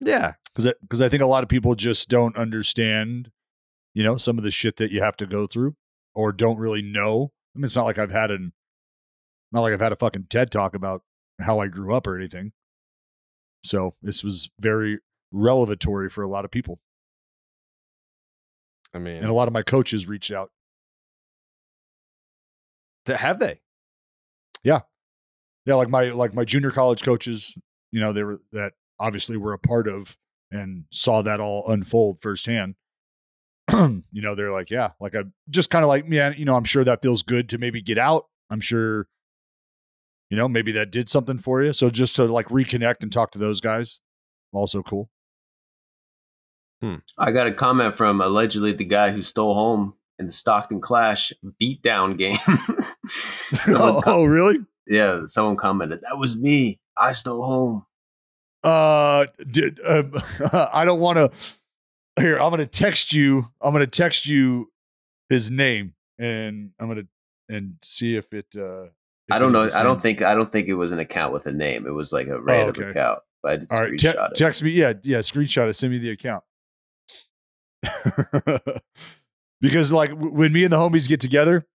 Yeah. 0.00 0.34
Cuz 0.54 0.72
cuz 0.88 1.00
I 1.00 1.08
think 1.08 1.22
a 1.22 1.26
lot 1.26 1.42
of 1.42 1.48
people 1.48 1.74
just 1.74 2.08
don't 2.08 2.36
understand, 2.36 3.30
you 3.94 4.02
know, 4.02 4.16
some 4.16 4.38
of 4.38 4.44
the 4.44 4.50
shit 4.50 4.76
that 4.76 4.90
you 4.90 5.02
have 5.02 5.16
to 5.18 5.26
go 5.26 5.46
through 5.46 5.76
or 6.14 6.32
don't 6.32 6.58
really 6.58 6.82
know. 6.82 7.32
I 7.54 7.58
mean, 7.58 7.64
it's 7.64 7.76
not 7.76 7.84
like 7.84 7.98
I've 7.98 8.10
had 8.10 8.30
an 8.30 8.52
not 9.52 9.60
like 9.60 9.74
I've 9.74 9.80
had 9.80 9.92
a 9.92 9.96
fucking 9.96 10.26
TED 10.30 10.50
talk 10.50 10.74
about 10.74 11.02
how 11.40 11.58
I 11.58 11.68
grew 11.68 11.94
up 11.94 12.06
or 12.06 12.16
anything. 12.16 12.52
So, 13.64 13.94
this 14.02 14.24
was 14.24 14.50
very 14.58 14.98
revelatory 15.30 16.08
for 16.08 16.22
a 16.22 16.28
lot 16.28 16.44
of 16.44 16.50
people. 16.50 16.80
I 18.94 18.98
mean, 18.98 19.16
And 19.16 19.26
a 19.26 19.32
lot 19.32 19.48
of 19.48 19.54
my 19.54 19.62
coaches 19.62 20.06
reached 20.06 20.30
out. 20.30 20.50
have 23.06 23.38
they? 23.38 23.60
Yeah. 24.62 24.80
Yeah, 25.64 25.74
like 25.74 25.88
my 25.88 26.10
like 26.10 26.34
my 26.34 26.44
junior 26.44 26.70
college 26.70 27.02
coaches, 27.02 27.56
you 27.90 28.00
know, 28.00 28.12
they 28.12 28.24
were 28.24 28.40
that 28.52 28.72
obviously 28.98 29.36
were 29.36 29.52
a 29.52 29.58
part 29.58 29.86
of 29.88 30.16
and 30.50 30.84
saw 30.90 31.22
that 31.22 31.40
all 31.40 31.68
unfold 31.68 32.20
firsthand. 32.20 32.74
you 34.12 34.22
know, 34.22 34.34
they're 34.34 34.52
like, 34.52 34.70
yeah, 34.70 34.90
like 35.00 35.14
I 35.14 35.22
just 35.50 35.70
kind 35.70 35.84
of 35.84 35.88
like, 35.88 36.06
man, 36.06 36.34
you 36.36 36.44
know, 36.44 36.54
I'm 36.54 36.64
sure 36.64 36.84
that 36.84 37.02
feels 37.02 37.22
good 37.22 37.48
to 37.50 37.58
maybe 37.58 37.82
get 37.82 37.98
out. 37.98 38.26
I'm 38.50 38.60
sure, 38.60 39.06
you 40.30 40.36
know, 40.36 40.48
maybe 40.48 40.72
that 40.72 40.90
did 40.90 41.08
something 41.08 41.38
for 41.38 41.62
you. 41.62 41.72
So 41.72 41.90
just 41.90 42.16
to 42.16 42.24
like 42.24 42.48
reconnect 42.48 43.02
and 43.02 43.12
talk 43.12 43.32
to 43.32 43.38
those 43.38 43.60
guys, 43.60 44.02
also 44.52 44.82
cool. 44.82 45.10
I 47.18 47.30
got 47.30 47.46
a 47.46 47.52
comment 47.52 47.94
from 47.94 48.20
allegedly 48.20 48.72
the 48.72 48.84
guy 48.84 49.12
who 49.12 49.22
stole 49.22 49.54
home 49.54 49.94
in 50.18 50.26
the 50.26 50.32
Stockton 50.32 50.80
Clash 50.80 51.32
beatdown 51.60 52.18
game. 52.18 52.36
Someone 53.06 53.82
oh, 53.96 54.00
com- 54.02 54.24
really? 54.24 54.58
yeah, 54.86 55.22
someone 55.26 55.56
commented, 55.56 56.00
"That 56.02 56.18
was 56.18 56.36
me. 56.36 56.80
I 56.96 57.12
stole 57.12 57.44
home." 57.44 57.86
Uh, 58.64 59.26
did 59.50 59.80
uh, 59.84 60.04
I 60.72 60.84
don't 60.84 61.00
want 61.00 61.18
to. 61.18 61.30
Here, 62.20 62.36
I'm 62.36 62.50
gonna 62.50 62.66
text 62.66 63.12
you. 63.12 63.48
I'm 63.60 63.72
gonna 63.72 63.86
text 63.86 64.26
you 64.26 64.70
his 65.28 65.50
name, 65.50 65.94
and 66.18 66.70
I'm 66.78 66.88
gonna 66.88 67.06
and 67.48 67.76
see 67.82 68.16
if 68.16 68.32
it. 68.32 68.46
uh 68.56 68.84
if 68.84 68.90
I 69.30 69.38
don't 69.38 69.52
know. 69.52 69.68
I 69.74 69.82
don't 69.82 70.00
think. 70.00 70.22
I 70.22 70.34
don't 70.34 70.50
think 70.50 70.68
it 70.68 70.74
was 70.74 70.92
an 70.92 70.98
account 70.98 71.32
with 71.32 71.46
a 71.46 71.52
name. 71.52 71.86
It 71.86 71.92
was 71.92 72.12
like 72.12 72.26
a 72.26 72.40
random 72.40 72.82
okay. 72.82 72.90
account. 72.90 73.20
But 73.42 73.52
I 73.52 73.56
did 73.56 73.72
All 73.72 73.80
right, 73.80 73.92
screenshot 73.92 74.12
te- 74.12 74.18
it. 74.18 74.34
text 74.34 74.62
me. 74.62 74.70
Yeah, 74.72 74.92
yeah, 75.02 75.18
screenshot 75.18 75.68
it. 75.68 75.74
Send 75.74 75.92
me 75.92 75.98
the 75.98 76.10
account. 76.10 76.44
because 79.60 79.92
like 79.92 80.10
w- 80.10 80.32
when 80.32 80.52
me 80.52 80.64
and 80.64 80.72
the 80.72 80.76
homies 80.76 81.08
get 81.08 81.20
together, 81.20 81.66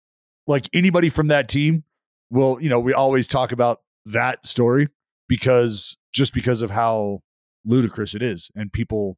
like 0.46 0.70
anybody 0.74 1.10
from 1.10 1.28
that 1.28 1.50
team 1.50 1.84
will, 2.30 2.62
you 2.62 2.70
know, 2.70 2.80
we 2.80 2.94
always 2.94 3.28
talk 3.28 3.52
about 3.52 3.82
that 4.06 4.46
story 4.46 4.88
because 5.28 5.98
just 6.14 6.34
because 6.34 6.62
of 6.62 6.72
how 6.72 7.22
ludicrous 7.66 8.14
it 8.14 8.22
is, 8.22 8.50
and 8.56 8.72
people 8.72 9.18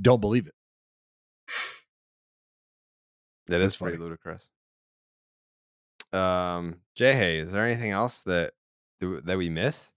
don't 0.00 0.20
believe 0.20 0.46
it. 0.46 0.54
That 3.46 3.60
is 3.60 3.76
pretty 3.76 3.98
ludicrous. 3.98 4.50
Um, 6.12 6.76
Jay 6.94 7.14
hey, 7.14 7.38
is 7.38 7.52
there 7.52 7.66
anything 7.66 7.90
else 7.90 8.22
that 8.22 8.52
that 9.00 9.36
we 9.36 9.50
miss? 9.50 9.92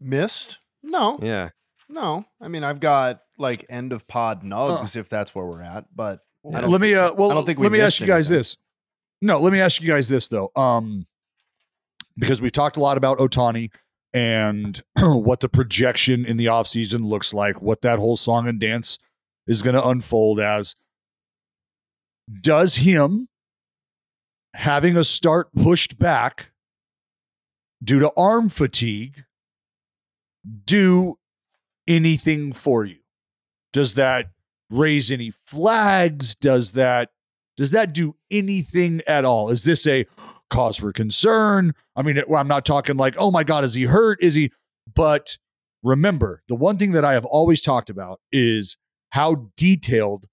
Missed? 0.00 0.58
No. 0.82 1.18
Yeah. 1.22 1.50
No. 1.88 2.24
I 2.40 2.48
mean, 2.48 2.62
I've 2.62 2.80
got 2.80 3.22
like 3.38 3.66
end 3.68 3.92
of 3.92 4.06
pod 4.06 4.42
nugs 4.42 4.94
if 4.96 5.08
that's 5.08 5.34
where 5.34 5.44
we're 5.44 5.62
at, 5.62 5.86
but 5.94 6.20
I 6.52 6.60
don't 6.60 6.70
let 6.70 6.80
me 6.80 6.94
uh 6.94 7.12
well 7.14 7.30
I 7.30 7.34
don't 7.34 7.46
think 7.46 7.58
we 7.58 7.64
let 7.64 7.72
me 7.72 7.80
ask 7.80 8.00
you 8.00 8.06
guys 8.06 8.30
anything. 8.30 8.40
this 8.40 8.56
no 9.22 9.40
let 9.40 9.52
me 9.52 9.60
ask 9.60 9.80
you 9.80 9.88
guys 9.88 10.08
this 10.08 10.28
though 10.28 10.50
um 10.56 11.06
because 12.18 12.42
we've 12.42 12.52
talked 12.52 12.76
a 12.76 12.80
lot 12.80 12.98
about 12.98 13.18
ohtani 13.18 13.70
and 14.14 14.80
what 14.98 15.40
the 15.40 15.48
projection 15.48 16.24
in 16.24 16.36
the 16.36 16.46
offseason 16.46 17.04
looks 17.04 17.34
like 17.34 17.60
what 17.60 17.82
that 17.82 17.98
whole 17.98 18.16
song 18.16 18.48
and 18.48 18.60
dance 18.60 18.98
is 19.46 19.60
going 19.60 19.74
to 19.74 19.86
unfold 19.86 20.40
as. 20.40 20.76
Does 22.40 22.76
him 22.76 23.28
having 24.54 24.96
a 24.96 25.04
start 25.04 25.52
pushed 25.52 25.98
back 25.98 26.52
due 27.82 27.98
to 27.98 28.12
arm 28.16 28.48
fatigue 28.48 29.24
do 30.64 31.18
anything 31.86 32.52
for 32.52 32.84
you? 32.84 32.98
Does 33.72 33.94
that 33.94 34.30
raise 34.70 35.10
any 35.10 35.30
flags? 35.30 36.34
Does 36.36 36.72
that 36.72 37.10
does 37.56 37.72
that 37.72 37.92
do 37.92 38.16
anything 38.30 39.02
at 39.06 39.24
all? 39.24 39.50
Is 39.50 39.64
this 39.64 39.86
a 39.86 40.06
cause 40.54 40.76
for 40.76 40.92
concern. 40.92 41.74
I 41.96 42.02
mean 42.02 42.22
i'm 42.34 42.48
not 42.48 42.64
talking 42.64 42.96
like 42.96 43.16
oh 43.18 43.30
my 43.30 43.44
god 43.44 43.64
is 43.64 43.74
he 43.74 43.84
hurt? 43.84 44.22
Is 44.22 44.34
he 44.34 44.50
but 44.94 45.38
remember 45.82 46.42
the 46.48 46.54
one 46.54 46.78
thing 46.78 46.92
that 46.92 47.04
i 47.04 47.12
have 47.12 47.24
always 47.26 47.60
talked 47.60 47.90
about 47.90 48.20
is 48.32 48.78
how 49.10 49.50
detailed 49.56 50.26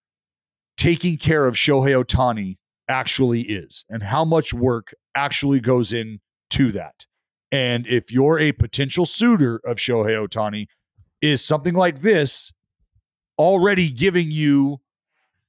taking 0.77 1.18
care 1.18 1.45
of 1.45 1.56
shohei 1.56 2.03
ohtani 2.03 2.57
actually 2.88 3.41
is 3.41 3.85
and 3.89 4.03
how 4.03 4.26
much 4.26 4.53
work 4.53 4.93
actually 5.15 5.60
goes 5.60 5.93
into 5.93 6.72
that. 6.72 7.06
And 7.52 7.85
if 7.88 8.11
you're 8.11 8.39
a 8.39 8.52
potential 8.52 9.06
suitor 9.06 9.60
of 9.65 9.77
shohei 9.77 10.27
ohtani 10.27 10.68
is 11.22 11.43
something 11.43 11.73
like 11.73 12.02
this 12.02 12.53
already 13.38 13.89
giving 13.89 14.31
you 14.31 14.81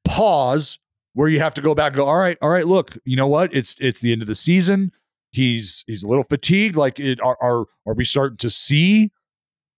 pause 0.05 0.79
where 1.15 1.29
you 1.29 1.39
have 1.41 1.55
to 1.55 1.61
go 1.61 1.75
back 1.75 1.89
and 1.89 1.97
go 1.97 2.07
all 2.07 2.17
right 2.17 2.39
all 2.41 2.51
right 2.51 2.67
look 2.67 2.97
you 3.05 3.17
know 3.17 3.27
what? 3.27 3.55
It's 3.55 3.77
it's 3.81 4.01
the 4.01 4.13
end 4.13 4.23
of 4.23 4.29
the 4.29 4.35
season. 4.35 4.93
He's 5.31 5.85
he's 5.87 6.03
a 6.03 6.09
little 6.09 6.25
fatigued. 6.25 6.77
Like 6.77 7.01
it 7.01 7.21
are 7.23 7.37
are, 7.41 7.67
are 7.87 7.95
we 7.95 8.05
starting 8.05 8.37
to 8.39 8.51
see 8.51 9.11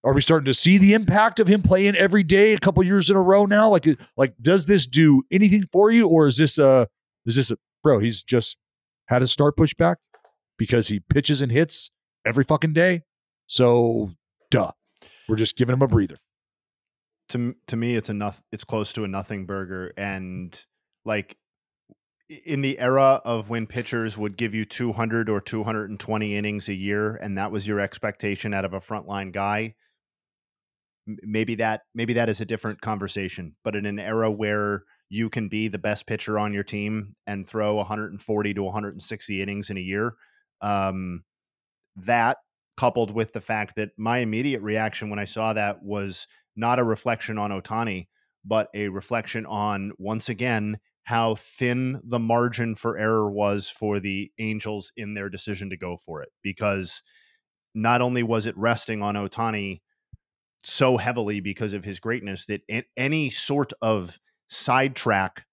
are 0.05 0.13
we 0.13 0.21
starting 0.21 0.45
to 0.47 0.55
see 0.55 0.77
the 0.77 0.93
impact 0.93 1.41
of 1.41 1.49
him 1.49 1.63
playing 1.63 1.97
every 1.97 2.23
day 2.23 2.53
a 2.53 2.59
couple 2.59 2.83
years 2.83 3.09
in 3.09 3.17
a 3.17 3.23
row 3.23 3.47
now? 3.47 3.69
Like 3.69 3.87
like 4.17 4.35
does 4.41 4.67
this 4.67 4.87
do 4.87 5.23
anything 5.31 5.69
for 5.73 5.91
you 5.91 6.09
or 6.09 6.27
is 6.27 6.37
this 6.37 6.59
a 6.59 6.89
is 7.27 7.37
this 7.37 7.51
a 7.51 7.57
bro 7.83 7.99
he's 7.99 8.23
just 8.23 8.59
had 9.09 9.23
a 9.23 9.27
start 9.27 9.57
pushback 9.57 9.97
because 10.59 10.89
he 10.89 11.01
pitches 11.01 11.41
and 11.41 11.53
hits 11.53 11.91
every 12.27 12.45
fucking 12.45 12.73
day? 12.73 13.03
So 13.47 14.11
duh. 14.51 14.73
We're 15.29 15.37
just 15.37 15.57
giving 15.57 15.73
him 15.73 15.83
a 15.83 15.89
breather. 15.89 16.19
To 17.31 17.55
to 17.69 17.77
me 17.77 17.97
it's 17.97 18.11
a 18.11 18.15
noth- 18.15 18.43
it's 18.53 18.65
close 18.65 18.93
to 18.95 19.05
a 19.05 19.09
nothing 19.09 19.47
burger 19.47 19.93
and 19.97 20.63
like 21.05 21.37
in 22.29 22.63
the 22.63 22.79
era 22.79 23.21
of 23.25 23.51
when 23.51 23.67
pitchers 23.67 24.17
would 24.17 24.37
give 24.37 24.55
you 24.55 24.65
200 24.65 25.29
or 25.29 25.41
220 25.41 26.37
innings 26.37 26.69
a 26.69 26.75
year 26.75 27.17
and 27.17 27.37
that 27.37 27.51
was 27.53 27.67
your 27.67 27.81
expectation 27.81 28.55
out 28.55 28.65
of 28.65 28.73
a 28.73 28.81
frontline 28.81 29.31
guy 29.33 29.75
maybe 31.07 31.55
that 31.55 31.83
maybe 31.95 32.15
that 32.15 32.31
is 32.31 32.41
a 32.41 32.47
different 32.47 32.81
conversation 32.81 33.55
but 33.63 33.77
in 33.77 33.85
an 33.85 33.99
era 33.99 34.31
where 34.31 34.85
you 35.11 35.29
can 35.29 35.49
be 35.49 35.69
the 35.69 35.79
best 35.79 36.07
pitcher 36.07 36.39
on 36.39 36.55
your 36.55 36.65
team 36.65 37.15
and 37.27 37.47
throw 37.47 37.75
140 37.75 38.55
to 38.55 38.63
160 38.63 39.43
innings 39.43 39.69
in 39.69 39.77
a 39.77 39.81
year 39.81 40.15
um 40.63 41.23
that 41.97 42.39
coupled 42.77 43.13
with 43.13 43.33
the 43.33 43.41
fact 43.41 43.77
that 43.77 43.91
my 43.97 44.19
immediate 44.19 44.63
reaction 44.63 45.11
when 45.11 45.19
I 45.19 45.25
saw 45.25 45.53
that 45.53 45.83
was 45.83 46.27
not 46.57 46.79
a 46.79 46.85
reflection 46.85 47.39
on 47.39 47.51
Ohtani, 47.51 48.09
but 48.45 48.69
a 48.75 48.89
reflection 48.89 49.47
on 49.47 49.93
once 49.99 50.29
again 50.29 50.79
how 51.05 51.35
thin 51.37 52.01
the 52.05 52.19
margin 52.19 52.75
for 52.75 52.99
error 52.99 53.31
was 53.31 53.69
for 53.69 54.01
the 54.01 54.31
Angels 54.39 54.93
in 54.97 55.15
their 55.15 55.29
decision 55.29 55.71
to 55.71 55.77
go 55.77 55.99
for 56.05 56.23
it. 56.23 56.31
Because 56.43 57.03
not 57.75 58.01
only 58.01 58.23
was 58.23 58.47
it 58.47 58.57
resting 58.57 59.03
on 59.03 59.15
Ohtani 59.15 59.81
so 60.63 60.97
heavily 60.97 61.41
because 61.41 61.75
of 61.75 61.85
his 61.85 62.01
greatness 62.01 62.47
that 62.47 62.63
any 62.97 63.31
sort 63.31 63.73
of 63.83 64.19
sidetrack 64.49 65.45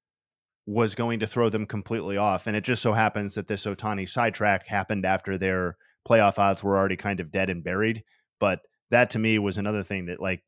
was 0.65 0.95
going 0.95 1.19
to 1.19 1.27
throw 1.27 1.49
them 1.49 1.65
completely 1.65 2.17
off. 2.17 2.47
And 2.47 2.55
it 2.55 2.63
just 2.63 2.81
so 2.81 2.93
happens 2.93 3.35
that 3.35 3.47
this 3.47 3.65
Ohtani 3.65 4.07
sidetrack 4.07 4.67
happened 4.67 5.05
after 5.05 5.37
their 5.37 5.75
playoff 6.07 6.39
odds 6.39 6.63
were 6.63 6.77
already 6.77 6.95
kind 6.95 7.19
of 7.19 7.31
dead 7.31 7.49
and 7.49 7.63
buried. 7.63 8.03
But 8.39 8.61
that 8.89 9.09
to 9.11 9.19
me 9.19 9.37
was 9.39 9.57
another 9.57 9.83
thing 9.83 10.05
that 10.05 10.21
like 10.21 10.43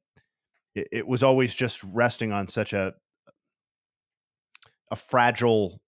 it, 0.75 0.87
it 0.91 1.07
was 1.07 1.23
always 1.23 1.53
just 1.53 1.83
resting 1.83 2.31
on 2.31 2.47
such 2.47 2.73
a 2.73 2.93
a 4.93 4.95
fragile 4.95 5.81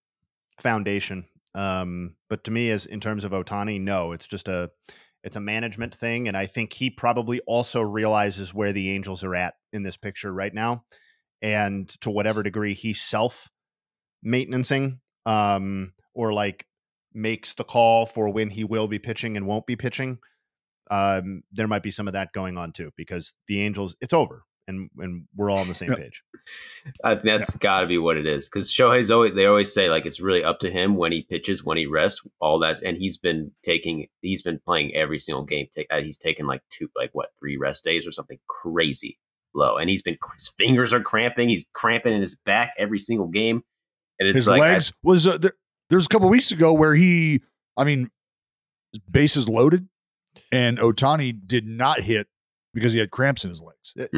foundation. 0.60 1.26
Um, 1.54 2.16
but 2.28 2.44
to 2.46 2.52
me, 2.52 2.72
as 2.72 2.88
in 2.88 3.00
terms 3.00 3.24
of 3.24 3.32
Ohtani, 3.32 3.80
no, 3.80 4.14
it's 4.14 4.26
just 4.28 4.48
a 4.48 4.72
it's 5.24 5.36
a 5.36 5.42
management 5.42 5.96
thing, 5.96 6.28
and 6.28 6.36
I 6.36 6.48
think 6.48 6.74
he 6.74 6.90
probably 6.90 7.40
also 7.42 7.82
realizes 7.82 8.54
where 8.54 8.74
the 8.74 8.90
Angels 8.92 9.24
are 9.24 9.36
at 9.36 9.54
in 9.72 9.84
this 9.84 9.96
picture 9.96 10.34
right 10.34 10.54
now, 10.54 10.86
and 11.42 11.88
to 12.02 12.10
whatever 12.10 12.42
degree 12.42 12.74
he's 12.74 13.00
self 13.00 13.48
maintenancing, 14.24 15.00
um, 15.28 15.94
or 16.16 16.34
like 16.34 16.66
makes 17.14 17.54
the 17.54 17.64
call 17.64 18.08
for 18.08 18.30
when 18.30 18.50
he 18.50 18.64
will 18.64 18.88
be 18.88 19.00
pitching 19.00 19.38
and 19.38 19.46
won't 19.46 19.68
be 19.68 19.76
pitching. 19.76 20.18
Um, 20.90 21.44
there 21.52 21.68
might 21.68 21.84
be 21.84 21.92
some 21.92 22.08
of 22.08 22.14
that 22.14 22.34
going 22.34 22.58
on 22.58 22.72
too, 22.72 22.92
because 22.98 23.36
the 23.48 23.62
Angels, 23.62 23.96
it's 24.02 24.14
over, 24.14 24.44
and 24.68 24.90
and 24.98 25.26
we're 25.36 25.50
all 25.50 25.60
on 25.60 25.68
the 25.68 25.76
same 25.76 25.94
page. 25.96 26.24
I 27.04 27.16
think 27.16 27.26
that's 27.26 27.56
got 27.56 27.82
to 27.82 27.88
be 27.88 27.98
what 27.98 28.18
it 28.18 28.26
is. 28.26 28.48
Because 28.50 28.70
Shohei's 28.70 29.12
always 29.12 29.34
they 29.34 29.46
always 29.46 29.74
say 29.74 29.90
like 29.90 30.06
it's 30.06 30.20
really 30.20 30.44
up 30.44 30.60
to 30.60 30.70
him 30.70 30.96
when 30.96 31.12
he 31.12 31.24
pitches, 31.24 31.64
when 31.64 31.78
he 31.78 31.86
rests, 31.86 32.22
all 32.40 32.60
that. 32.60 32.82
And 32.84 32.98
he's 32.98 33.18
been 33.18 33.52
taking, 33.64 34.08
he's 34.22 34.42
been 34.42 34.60
playing 34.66 34.94
every 34.96 35.20
single 35.20 35.44
game. 35.44 35.68
Take, 35.74 35.88
uh, 35.92 36.02
he's 36.02 36.18
taken 36.18 36.46
like 36.46 36.62
two, 36.70 36.90
like 36.96 37.10
what, 37.14 37.30
three 37.40 37.58
rest 37.58 37.84
days 37.84 38.06
or 38.06 38.12
something 38.12 38.38
crazy 38.48 39.18
low. 39.54 39.78
And 39.78 39.90
he's 39.90 40.02
been 40.02 40.18
his 40.36 40.50
fingers 40.50 40.94
are 40.94 41.02
cramping. 41.02 41.50
He's 41.50 41.66
cramping 41.74 42.14
in 42.14 42.22
his 42.22 42.36
back 42.36 42.74
every 42.78 43.00
single 43.00 43.28
game. 43.28 43.64
And 44.20 44.30
it's 44.30 44.40
his 44.40 44.48
like 44.48 44.62
I- 44.62 44.74
legs 44.74 44.94
was 45.04 45.26
uh, 45.28 45.38
there, 45.38 45.54
there 45.90 45.98
was 45.98 46.06
a 46.06 46.10
couple 46.10 46.30
weeks 46.30 46.52
ago 46.52 46.74
where 46.74 46.96
he, 46.96 47.42
I 47.78 47.84
mean, 47.84 48.10
bases 49.10 49.50
loaded, 49.50 49.88
and 50.52 50.78
Ohtani 50.78 51.38
did 51.46 51.66
not 51.68 52.02
hit 52.02 52.28
because 52.74 52.94
he 52.94 53.00
had 53.00 53.12
cramps 53.12 53.44
in 53.44 53.50
his 53.50 53.62
legs. 53.62 53.94
But 53.96 54.10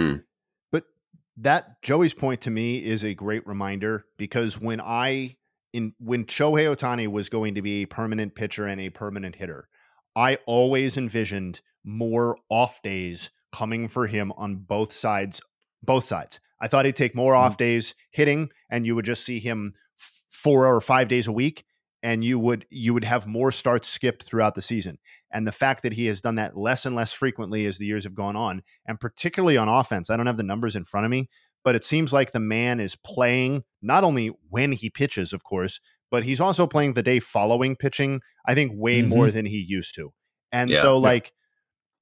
that 1.38 1.82
Joey's 1.82 2.14
point 2.14 2.42
to 2.42 2.50
me 2.50 2.84
is 2.84 3.04
a 3.04 3.14
great 3.14 3.46
reminder 3.48 4.06
because 4.18 4.60
when 4.60 4.82
I 4.82 5.38
in 5.74 5.94
when 6.00 6.26
Shohei 6.26 6.74
Ohtani 6.76 7.08
was 7.08 7.30
going 7.30 7.56
to 7.56 7.62
be 7.62 7.84
a 7.84 7.88
permanent 7.88 8.36
pitcher 8.36 8.66
and 8.66 8.82
a 8.82 8.90
permanent 8.90 9.36
hitter, 9.36 9.68
I 10.16 10.38
always 10.46 10.98
envisioned 10.98 11.62
more 11.84 12.38
off 12.50 12.82
days 12.82 13.30
coming 13.54 13.88
for 13.88 14.08
him 14.08 14.32
on 14.38 14.56
both 14.58 14.94
sides. 14.94 15.42
Both 15.84 16.06
sides. 16.06 16.40
I 16.60 16.68
thought 16.68 16.86
he'd 16.86 16.96
take 16.96 17.16
more 17.16 17.34
Mm-hmm. 17.34 17.44
off 17.44 17.58
days 17.58 17.94
hitting, 18.12 18.50
and 18.72 18.86
you 18.86 18.96
would 18.96 19.06
just 19.06 19.24
see 19.24 19.40
him 19.40 19.74
f- 20.00 20.24
four 20.32 20.66
or 20.66 20.82
five 20.82 21.08
days 21.08 21.28
a 21.28 21.32
week, 21.32 21.66
and 22.02 22.24
you 22.24 22.40
would 22.40 22.66
you 22.72 22.94
would 22.96 23.04
have 23.04 23.28
more 23.28 23.52
starts 23.52 23.88
skipped 23.88 24.24
throughout 24.24 24.56
the 24.56 24.62
season. 24.62 24.98
And 25.32 25.46
the 25.46 25.52
fact 25.52 25.84
that 25.84 25.94
he 25.94 26.06
has 26.06 26.22
done 26.22 26.36
that 26.36 26.58
less 26.58 26.86
and 26.86 26.96
less 26.96 27.12
frequently 27.12 27.66
as 27.66 27.78
the 27.78 27.86
years 27.86 28.06
have 28.06 28.16
gone 28.16 28.36
on, 28.36 28.62
and 28.88 29.00
particularly 29.00 29.58
on 29.58 29.68
offense, 29.68 30.10
I 30.10 30.18
don't 30.18 30.28
have 30.28 30.38
the 30.38 30.44
numbers 30.44 30.76
in 30.76 30.86
front 30.86 31.06
of 31.06 31.12
me, 31.12 31.30
but 31.64 31.76
it 31.76 31.84
seems 31.84 32.14
like 32.14 32.32
the 32.32 32.40
man 32.40 32.80
is 32.80 32.96
playing 32.96 33.64
not 33.82 34.04
only 34.04 34.32
when 34.50 34.72
he 34.72 34.90
pitches, 34.90 35.34
of 35.34 35.44
course, 35.44 35.80
but 36.10 36.24
he's 36.24 36.40
also 36.40 36.66
playing 36.66 36.94
the 36.94 37.04
day 37.04 37.20
following 37.20 37.76
pitching, 37.76 38.22
I 38.46 38.56
think 38.56 38.72
way 38.76 39.02
more 39.02 39.28
Mhm. 39.28 39.34
than 39.34 39.46
he 39.46 39.58
used 39.58 39.94
to. 39.96 40.14
And 40.54 40.70
Yeah. 40.70 40.82
so, 40.82 40.96
Yeah. 40.96 41.02
like, 41.02 41.34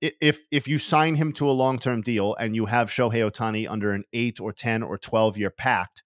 if 0.01 0.41
if 0.51 0.67
you 0.67 0.77
sign 0.77 1.15
him 1.15 1.33
to 1.33 1.49
a 1.49 1.51
long 1.51 1.79
term 1.79 2.01
deal 2.01 2.35
and 2.35 2.55
you 2.55 2.65
have 2.67 2.91
Shohei 2.91 3.27
Ohtani 3.27 3.67
under 3.67 3.91
an 3.93 4.03
eight 4.13 4.39
or 4.39 4.53
ten 4.53 4.83
or 4.83 4.99
twelve 4.99 5.35
year 5.35 5.49
pact, 5.49 6.03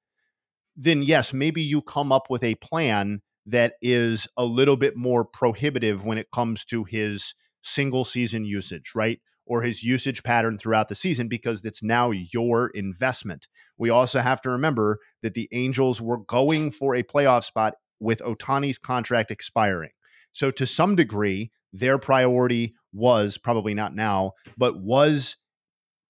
then 0.78 1.04
yes, 1.04 1.34
maybe 1.34 1.62
you 1.62 1.82
come 1.82 2.14
up 2.14 2.30
with 2.30 2.44
a 2.44 2.56
plan 2.56 3.22
that 3.46 3.74
is 3.82 4.28
a 4.38 4.46
little 4.46 4.78
bit 4.78 4.96
more 4.96 5.26
prohibitive 5.26 6.06
when 6.06 6.18
it 6.18 6.32
comes 6.32 6.66
to 6.66 6.84
his 6.84 7.34
single 7.62 8.06
season 8.06 8.46
usage, 8.46 8.92
right? 8.96 9.20
Or 9.46 9.64
his 9.64 9.84
usage 9.84 10.24
pattern 10.24 10.58
throughout 10.58 10.88
the 10.88 10.96
season 10.96 11.28
because 11.28 11.66
it's 11.66 11.82
now 11.82 12.12
your 12.12 12.70
investment. 12.70 13.48
We 13.78 13.90
also 13.90 14.20
have 14.20 14.42
to 14.42 14.50
remember 14.50 15.00
that 15.24 15.34
the 15.34 15.50
Angels 15.52 16.02
were 16.02 16.20
going 16.20 16.72
for 16.72 16.96
a 16.96 17.04
playoff 17.04 17.44
spot 17.44 17.74
with 18.00 18.20
Ohtani's 18.20 18.78
contract 18.78 19.32
expiring. 19.32 19.92
So, 20.32 20.52
to 20.52 20.68
some 20.68 20.96
degree, 20.96 21.52
their 21.74 21.98
priority 21.98 22.76
was 22.94 23.38
probably 23.38 23.74
not 23.74 23.96
now, 23.96 24.34
but 24.58 24.80
was 24.80 25.38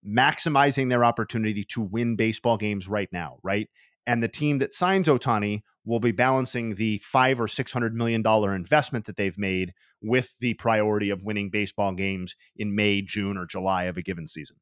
maximizing 0.05 0.89
their 0.89 1.03
opportunity 1.03 1.63
to 1.65 1.81
win 1.81 2.15
baseball 2.15 2.57
games 2.57 2.87
right 2.87 3.09
now, 3.11 3.37
right? 3.43 3.69
And 4.07 4.23
the 4.23 4.27
team 4.27 4.59
that 4.59 4.73
signs 4.73 5.07
Ohtani 5.07 5.61
will 5.89 5.99
be 5.99 6.11
balancing 6.11 6.75
the 6.75 6.99
five 6.99 7.41
or 7.41 7.47
six 7.47 7.71
hundred 7.71 7.95
million 7.95 8.21
dollar 8.21 8.55
investment 8.55 9.05
that 9.05 9.17
they've 9.17 9.37
made 9.37 9.73
with 10.01 10.35
the 10.39 10.53
priority 10.53 11.09
of 11.09 11.23
winning 11.23 11.49
baseball 11.49 11.93
games 11.93 12.35
in 12.55 12.75
May, 12.75 13.01
June, 13.01 13.37
or 13.37 13.45
July 13.45 13.85
of 13.85 13.97
a 13.97 14.01
given 14.01 14.27
season. 14.27 14.55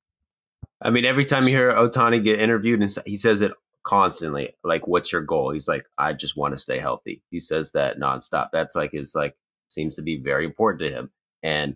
I 0.81 0.89
mean, 0.89 1.05
every 1.05 1.25
time 1.25 1.43
you 1.43 1.49
hear 1.49 1.71
Ohtani 1.71 2.23
get 2.23 2.39
interviewed, 2.39 2.81
and 2.81 2.95
he 3.05 3.17
says 3.17 3.41
it 3.41 3.51
constantly, 3.83 4.55
like, 4.63 4.87
"What's 4.87 5.11
your 5.11 5.21
goal?" 5.21 5.51
He's 5.51 5.67
like, 5.67 5.85
"I 5.97 6.13
just 6.13 6.37
want 6.37 6.53
to 6.53 6.59
stay 6.59 6.79
healthy." 6.79 7.21
He 7.29 7.39
says 7.39 7.71
that 7.73 7.99
nonstop. 7.99 8.49
That's 8.51 8.75
like 8.75 8.91
his 8.93 9.13
like 9.13 9.35
seems 9.67 9.97
to 9.97 10.01
be 10.01 10.17
very 10.17 10.45
important 10.45 10.81
to 10.81 10.95
him, 10.95 11.11
and 11.43 11.75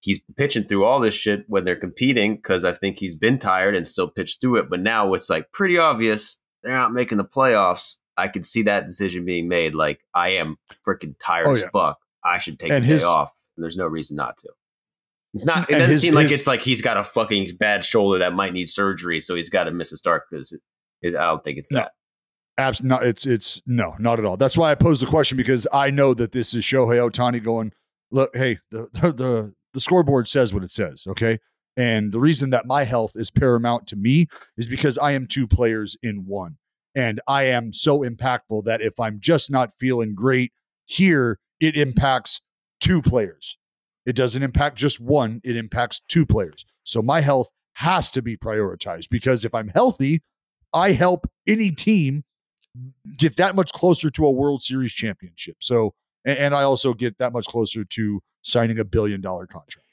he's 0.00 0.20
pitching 0.36 0.64
through 0.64 0.84
all 0.84 0.98
this 0.98 1.14
shit 1.14 1.44
when 1.46 1.64
they're 1.64 1.76
competing 1.76 2.36
because 2.36 2.64
I 2.64 2.72
think 2.72 2.98
he's 2.98 3.14
been 3.14 3.38
tired 3.38 3.76
and 3.76 3.86
still 3.86 4.08
pitched 4.08 4.40
through 4.40 4.56
it. 4.56 4.70
But 4.70 4.80
now 4.80 5.12
it's 5.14 5.30
like 5.30 5.52
pretty 5.52 5.78
obvious 5.78 6.38
they're 6.62 6.72
not 6.72 6.92
making 6.92 7.18
the 7.18 7.24
playoffs. 7.24 7.98
I 8.16 8.28
could 8.28 8.44
see 8.44 8.62
that 8.62 8.86
decision 8.86 9.24
being 9.24 9.48
made. 9.48 9.74
Like, 9.74 10.00
I 10.14 10.30
am 10.30 10.56
freaking 10.86 11.14
tired 11.18 11.46
Oh, 11.46 11.52
as 11.52 11.62
yeah. 11.62 11.68
fuck. 11.72 11.98
I 12.24 12.38
should 12.38 12.58
take 12.58 12.70
And 12.70 12.84
a 12.84 12.86
his- 12.86 13.02
day 13.02 13.06
off. 13.06 13.32
And 13.56 13.62
there's 13.64 13.76
no 13.76 13.86
reason 13.86 14.16
not 14.16 14.36
to. 14.38 14.48
It's 15.34 15.44
not. 15.46 15.68
It 15.70 15.74
doesn't 15.74 15.88
his- 15.88 16.00
seem 16.02 16.14
like 16.14 16.28
his- 16.30 16.40
it's 16.40 16.46
like 16.46 16.60
he's 16.60 16.82
got 16.82 16.96
a 16.96 17.04
fucking 17.04 17.56
bad 17.56 17.84
shoulder 17.84 18.18
that 18.18 18.34
might 18.34 18.52
need 18.52 18.68
surgery, 18.68 19.20
so 19.20 19.34
he's 19.34 19.48
got 19.48 19.64
to 19.64 19.70
miss 19.70 19.92
a 19.92 19.96
start 19.96 20.24
because 20.30 20.52
it, 21.02 21.16
I 21.16 21.24
don't 21.26 21.42
think 21.42 21.58
it's 21.58 21.70
No. 21.72 21.80
that. 21.80 21.92
Abs- 22.58 22.82
no, 22.82 22.96
it's 22.96 23.24
it's 23.26 23.62
no, 23.66 23.94
not 23.98 24.18
at 24.18 24.26
all. 24.26 24.36
That's 24.36 24.58
why 24.58 24.70
I 24.70 24.74
posed 24.74 25.00
the 25.00 25.06
question 25.06 25.36
because 25.38 25.66
I 25.72 25.90
know 25.90 26.12
that 26.14 26.32
this 26.32 26.52
is 26.52 26.62
Shohei 26.64 26.98
Ohtani 27.10 27.42
going. 27.42 27.72
Look, 28.10 28.36
hey, 28.36 28.58
the 28.70 28.88
the 28.92 29.12
the, 29.12 29.54
the 29.72 29.80
scoreboard 29.80 30.28
says 30.28 30.52
what 30.52 30.62
it 30.62 30.70
says, 30.70 31.06
okay. 31.08 31.38
And 31.78 32.12
the 32.12 32.20
reason 32.20 32.50
that 32.50 32.66
my 32.66 32.84
health 32.84 33.12
is 33.14 33.30
paramount 33.30 33.86
to 33.86 33.96
me 33.96 34.26
is 34.58 34.66
because 34.68 34.98
I 34.98 35.12
am 35.12 35.26
two 35.26 35.48
players 35.48 35.96
in 36.02 36.26
one, 36.26 36.58
and 36.94 37.20
I 37.26 37.44
am 37.44 37.72
so 37.72 38.00
impactful 38.00 38.64
that 38.64 38.80
if 38.80 38.98
I'm 39.00 39.20
just 39.20 39.50
not 39.50 39.72
feeling 39.78 40.14
great 40.14 40.52
here, 40.84 41.38
it 41.60 41.76
impacts 41.76 42.40
two 42.80 43.00
players. 43.00 43.58
It 44.04 44.16
doesn't 44.16 44.42
impact 44.42 44.78
just 44.78 45.00
one; 45.00 45.40
it 45.44 45.56
impacts 45.56 46.00
two 46.08 46.26
players. 46.26 46.64
So 46.84 47.02
my 47.02 47.20
health 47.20 47.50
has 47.74 48.10
to 48.12 48.22
be 48.22 48.36
prioritized 48.36 49.08
because 49.10 49.44
if 49.44 49.54
I'm 49.54 49.68
healthy, 49.68 50.22
I 50.72 50.92
help 50.92 51.26
any 51.46 51.70
team 51.70 52.24
get 53.16 53.36
that 53.36 53.54
much 53.54 53.72
closer 53.72 54.10
to 54.10 54.26
a 54.26 54.30
World 54.30 54.62
Series 54.62 54.92
championship. 54.92 55.56
So, 55.60 55.94
and, 56.24 56.54
I 56.54 56.62
also 56.62 56.94
get 56.94 57.18
that 57.18 57.32
much 57.32 57.46
closer 57.46 57.84
to 57.84 58.20
signing 58.42 58.78
a 58.78 58.84
billion 58.84 59.20
dollar 59.20 59.46
contract. 59.46 59.88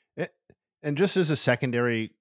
And 0.82 0.98
just 0.98 1.18
as 1.18 1.30
a 1.30 1.36
secondary 1.36 2.12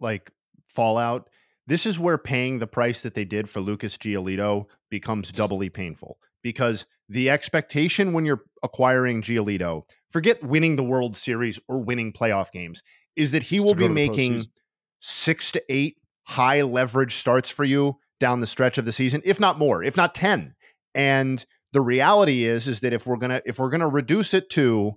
like 0.00 0.30
fallout, 0.68 1.28
this 1.70 1.86
is 1.86 2.00
where 2.00 2.18
paying 2.18 2.58
the 2.58 2.66
price 2.66 3.02
that 3.02 3.14
they 3.14 3.24
did 3.24 3.48
for 3.48 3.60
Lucas 3.60 3.96
Giolito 3.96 4.66
becomes 4.90 5.30
doubly 5.30 5.68
painful 5.68 6.18
because 6.42 6.84
the 7.08 7.30
expectation 7.30 8.12
when 8.12 8.24
you're 8.24 8.42
acquiring 8.64 9.22
Giolito, 9.22 9.84
forget 10.10 10.42
winning 10.42 10.74
the 10.74 10.82
World 10.82 11.16
Series 11.16 11.60
or 11.68 11.78
winning 11.78 12.12
playoff 12.12 12.50
games, 12.50 12.82
is 13.14 13.30
that 13.30 13.44
he 13.44 13.60
will 13.60 13.74
be 13.74 13.86
to 13.86 13.88
making 13.88 14.32
postseason. 14.32 14.50
six 14.98 15.52
to 15.52 15.62
eight 15.68 16.00
high 16.24 16.62
leverage 16.62 17.18
starts 17.18 17.48
for 17.48 17.62
you 17.62 17.96
down 18.18 18.40
the 18.40 18.48
stretch 18.48 18.76
of 18.76 18.84
the 18.84 18.92
season, 18.92 19.22
if 19.24 19.38
not 19.38 19.56
more, 19.56 19.84
if 19.84 19.96
not 19.96 20.12
10. 20.12 20.56
And 20.96 21.44
the 21.72 21.80
reality 21.80 22.46
is, 22.46 22.66
is 22.66 22.80
that 22.80 22.92
if 22.92 23.06
we're 23.06 23.16
gonna 23.16 23.42
if 23.46 23.60
we're 23.60 23.70
gonna 23.70 23.88
reduce 23.88 24.34
it 24.34 24.50
to 24.50 24.94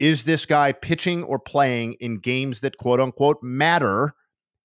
is 0.00 0.24
this 0.24 0.46
guy 0.46 0.72
pitching 0.72 1.22
or 1.22 1.38
playing 1.38 1.92
in 2.00 2.18
games 2.18 2.58
that 2.60 2.76
quote 2.76 3.00
unquote 3.00 3.40
matter 3.40 4.14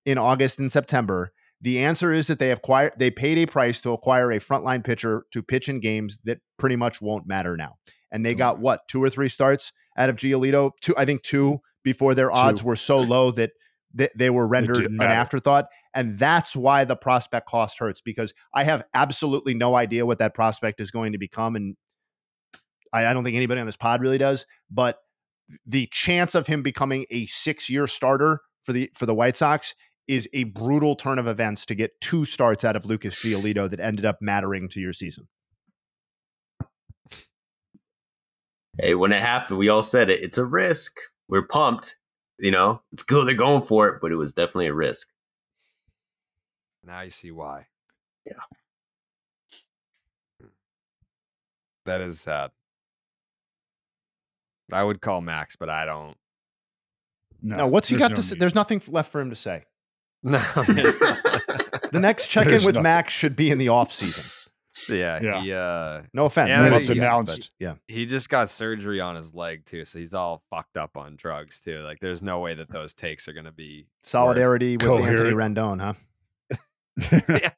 in 0.04 0.18
August 0.18 0.58
and 0.58 0.72
September? 0.72 1.32
The 1.64 1.78
answer 1.78 2.12
is 2.12 2.26
that 2.26 2.38
they 2.38 2.50
acquired 2.50 2.92
they 2.98 3.10
paid 3.10 3.38
a 3.38 3.46
price 3.46 3.80
to 3.80 3.92
acquire 3.92 4.30
a 4.30 4.38
frontline 4.38 4.84
pitcher 4.84 5.24
to 5.32 5.42
pitch 5.42 5.70
in 5.70 5.80
games 5.80 6.18
that 6.24 6.38
pretty 6.58 6.76
much 6.76 7.00
won't 7.00 7.26
matter 7.26 7.56
now. 7.56 7.76
And 8.12 8.24
they 8.24 8.34
got 8.34 8.60
what, 8.60 8.86
two 8.86 9.02
or 9.02 9.08
three 9.08 9.30
starts 9.30 9.72
out 9.96 10.10
of 10.10 10.16
Giolito? 10.16 10.72
Two, 10.82 10.94
I 10.98 11.06
think 11.06 11.22
two 11.22 11.60
before 11.82 12.14
their 12.14 12.30
odds 12.30 12.60
Two. 12.60 12.66
were 12.66 12.76
so 12.76 13.00
low 13.00 13.30
that 13.32 13.52
th- 13.96 14.10
they 14.14 14.28
were 14.28 14.46
rendered 14.46 14.84
an 14.84 15.00
afterthought. 15.00 15.64
And 15.94 16.18
that's 16.18 16.54
why 16.54 16.84
the 16.84 16.96
prospect 16.96 17.48
cost 17.48 17.78
hurts 17.78 18.02
because 18.02 18.34
I 18.52 18.64
have 18.64 18.84
absolutely 18.92 19.54
no 19.54 19.74
idea 19.74 20.04
what 20.04 20.18
that 20.18 20.34
prospect 20.34 20.82
is 20.82 20.90
going 20.90 21.12
to 21.12 21.18
become. 21.18 21.56
And 21.56 21.76
I, 22.92 23.06
I 23.06 23.14
don't 23.14 23.24
think 23.24 23.36
anybody 23.36 23.60
on 23.60 23.66
this 23.66 23.76
pod 23.76 24.02
really 24.02 24.18
does. 24.18 24.44
But 24.70 24.98
the 25.64 25.88
chance 25.90 26.34
of 26.34 26.46
him 26.46 26.62
becoming 26.62 27.06
a 27.10 27.24
six 27.24 27.70
year 27.70 27.86
starter 27.86 28.40
for 28.64 28.74
the 28.74 28.90
for 28.94 29.06
the 29.06 29.14
White 29.14 29.36
Sox 29.36 29.74
is 30.06 30.28
a 30.32 30.44
brutal 30.44 30.96
turn 30.96 31.18
of 31.18 31.26
events 31.26 31.64
to 31.66 31.74
get 31.74 32.00
two 32.00 32.24
starts 32.24 32.64
out 32.64 32.76
of 32.76 32.86
Lucas 32.86 33.14
Giolito 33.14 33.70
that 33.70 33.80
ended 33.80 34.04
up 34.04 34.18
mattering 34.20 34.68
to 34.70 34.80
your 34.80 34.92
season. 34.92 35.28
Hey, 38.78 38.94
when 38.94 39.12
it 39.12 39.20
happened, 39.20 39.58
we 39.58 39.68
all 39.68 39.82
said 39.82 40.10
it. 40.10 40.20
It's 40.22 40.38
a 40.38 40.44
risk. 40.44 40.98
We're 41.28 41.46
pumped. 41.46 41.96
You 42.38 42.50
know, 42.50 42.82
it's 42.92 43.04
cool 43.04 43.24
they're 43.24 43.34
going 43.34 43.62
for 43.62 43.88
it, 43.88 44.00
but 44.02 44.10
it 44.10 44.16
was 44.16 44.32
definitely 44.32 44.66
a 44.66 44.74
risk. 44.74 45.08
Now 46.84 47.02
you 47.02 47.10
see 47.10 47.30
why. 47.30 47.66
Yeah. 48.26 48.32
Hmm. 50.40 50.48
That 51.86 52.00
is 52.00 52.20
sad. 52.20 52.50
I 54.72 54.82
would 54.82 55.00
call 55.00 55.20
Max, 55.20 55.54
but 55.56 55.70
I 55.70 55.84
don't. 55.84 56.16
No, 57.42 57.66
what's 57.68 57.88
he 57.88 57.96
got 57.96 58.10
no 58.10 58.16
to 58.16 58.22
say? 58.22 58.34
need. 58.34 58.40
There's 58.40 58.54
nothing 58.54 58.82
left 58.88 59.12
for 59.12 59.20
him 59.20 59.30
to 59.30 59.36
say. 59.36 59.64
No. 60.24 60.38
The 61.92 62.00
next 62.00 62.26
check 62.26 62.46
in 62.48 62.54
with 62.54 62.64
nothing. 62.74 62.82
Max 62.82 63.12
should 63.12 63.36
be 63.36 63.50
in 63.52 63.58
the 63.58 63.68
off 63.68 63.92
season. 63.92 64.50
yeah, 64.88 65.20
Yeah. 65.22 65.42
He, 65.42 65.52
uh, 65.52 66.02
No 66.12 66.24
offense. 66.24 66.48
Yeah, 66.48 66.62
no 66.62 66.70
that's 66.70 66.88
announced. 66.88 67.52
Yeah. 67.60 67.74
he 67.86 68.04
just 68.04 68.28
got 68.28 68.48
surgery 68.48 69.00
on 69.00 69.14
his 69.14 69.32
leg 69.32 69.64
too, 69.64 69.84
so 69.84 70.00
he's 70.00 70.12
all 70.12 70.42
fucked 70.50 70.76
up 70.76 70.96
on 70.96 71.14
drugs 71.14 71.60
too. 71.60 71.82
Like, 71.82 72.00
there's 72.00 72.20
no 72.20 72.40
way 72.40 72.54
that 72.54 72.68
those 72.68 72.94
takes 72.94 73.28
are 73.28 73.32
gonna 73.32 73.52
be 73.52 73.86
worth- 74.02 74.08
Solidarity 74.10 74.76
with 74.76 74.90
Anthony 74.90 75.30
Rendon, 75.30 75.96
huh? 77.00 77.48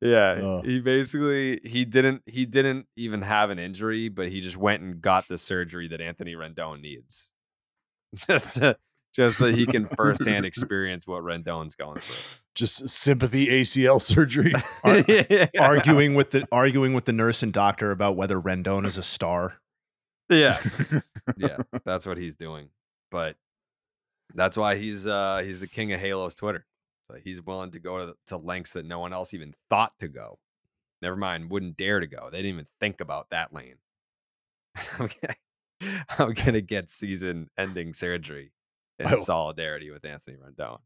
yeah 0.00 0.38
Ugh. 0.42 0.64
he 0.64 0.80
basically 0.80 1.60
he 1.64 1.84
didn't 1.84 2.22
he 2.26 2.44
didn't 2.44 2.86
even 2.96 3.22
have 3.22 3.50
an 3.50 3.58
injury 3.58 4.08
but 4.08 4.28
he 4.28 4.40
just 4.40 4.56
went 4.56 4.82
and 4.82 5.00
got 5.00 5.26
the 5.28 5.38
surgery 5.38 5.88
that 5.88 6.00
anthony 6.00 6.34
rendon 6.34 6.80
needs 6.80 7.32
just 8.14 8.54
to, 8.54 8.76
just 9.16 9.38
so 9.38 9.50
he 9.50 9.64
can 9.64 9.86
firsthand 9.86 10.44
experience 10.46 11.06
what 11.06 11.22
rendon's 11.22 11.74
going 11.74 11.98
through. 11.98 12.22
Just 12.54 12.88
sympathy 12.88 13.48
ACL 13.48 14.00
surgery. 14.00 14.52
yeah. 15.32 15.46
arguing 15.58 16.14
with 16.14 16.30
the 16.30 16.46
arguing 16.52 16.92
with 16.92 17.06
the 17.06 17.12
nurse 17.12 17.42
and 17.42 17.52
doctor 17.52 17.90
about 17.90 18.16
whether 18.16 18.40
Rendon 18.40 18.86
is 18.86 18.98
a 18.98 19.02
star. 19.02 19.54
yeah. 20.28 20.58
Yeah 21.36 21.56
that's 21.84 22.06
what 22.06 22.18
he's 22.18 22.36
doing. 22.36 22.68
But 23.10 23.36
that's 24.34 24.56
why 24.56 24.76
he's 24.76 25.08
uh 25.08 25.42
he's 25.44 25.60
the 25.60 25.66
king 25.66 25.92
of 25.92 25.98
halos 25.98 26.34
twitter. 26.34 26.66
So 27.08 27.16
he's 27.22 27.42
willing 27.42 27.70
to 27.72 27.80
go 27.80 28.06
to, 28.06 28.14
to 28.26 28.36
lengths 28.36 28.74
that 28.74 28.84
no 28.84 28.98
one 28.98 29.12
else 29.12 29.34
even 29.34 29.54
thought 29.70 29.92
to 30.00 30.08
go. 30.08 30.38
Never 31.02 31.16
mind 31.16 31.50
wouldn't 31.50 31.76
dare 31.76 32.00
to 32.00 32.06
go. 32.06 32.28
They 32.30 32.38
didn't 32.38 32.54
even 32.54 32.66
think 32.80 33.00
about 33.00 33.30
that 33.30 33.52
lane. 33.52 33.76
Okay 35.00 35.34
i'm 36.18 36.32
gonna 36.32 36.60
get 36.60 36.88
season 36.88 37.50
ending 37.58 37.92
surgery 37.92 38.50
in 38.98 39.06
Oh. 39.12 39.16
solidarity 39.16 39.90
with 39.90 40.04
anthony 40.04 40.36
rendon 40.36 40.78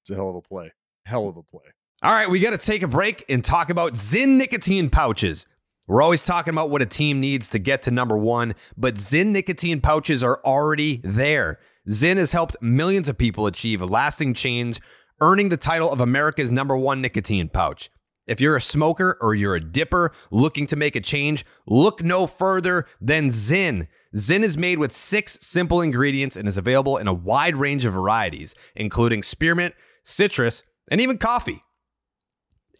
It's 0.00 0.10
a 0.10 0.14
hell 0.14 0.28
of 0.30 0.36
a 0.36 0.42
play. 0.42 0.72
Hell 1.04 1.28
of 1.28 1.36
a 1.36 1.42
play. 1.42 1.64
All 2.02 2.12
right, 2.12 2.28
we 2.28 2.38
got 2.40 2.50
to 2.50 2.58
take 2.58 2.82
a 2.82 2.88
break 2.88 3.24
and 3.28 3.42
talk 3.44 3.70
about 3.70 3.94
ZYN 3.94 4.36
nicotine 4.36 4.90
pouches. 4.90 5.46
We're 5.88 6.02
always 6.02 6.24
talking 6.24 6.52
about 6.52 6.70
what 6.70 6.82
a 6.82 6.86
team 6.86 7.20
needs 7.20 7.48
to 7.50 7.58
get 7.58 7.82
to 7.82 7.90
number 7.90 8.16
one, 8.16 8.54
but 8.76 8.96
ZYN 8.96 9.28
nicotine 9.28 9.80
pouches 9.80 10.22
are 10.22 10.40
already 10.44 11.00
there. 11.02 11.58
ZYN 11.88 12.16
has 12.18 12.32
helped 12.32 12.56
millions 12.60 13.08
of 13.08 13.16
people 13.16 13.46
achieve 13.46 13.80
lasting 13.80 14.34
change, 14.34 14.80
earning 15.20 15.48
the 15.48 15.56
title 15.56 15.90
of 15.90 16.00
America's 16.00 16.52
number 16.52 16.76
one 16.76 17.00
nicotine 17.00 17.48
pouch. 17.48 17.88
If 18.26 18.40
you're 18.40 18.56
a 18.56 18.60
smoker 18.60 19.16
or 19.20 19.34
you're 19.34 19.54
a 19.54 19.60
dipper 19.60 20.12
looking 20.30 20.66
to 20.66 20.76
make 20.76 20.96
a 20.96 21.00
change, 21.00 21.44
look 21.66 22.02
no 22.02 22.26
further 22.26 22.86
than 23.00 23.28
ZYN. 23.28 23.86
ZYN 24.16 24.42
is 24.42 24.58
made 24.58 24.78
with 24.78 24.92
six 24.92 25.38
simple 25.40 25.80
ingredients 25.80 26.36
and 26.36 26.48
is 26.48 26.58
available 26.58 26.96
in 26.96 27.06
a 27.06 27.14
wide 27.14 27.56
range 27.56 27.84
of 27.84 27.94
varieties, 27.94 28.54
including 28.74 29.22
spearmint, 29.22 29.74
citrus, 30.02 30.64
and 30.90 31.00
even 31.00 31.18
coffee. 31.18 31.62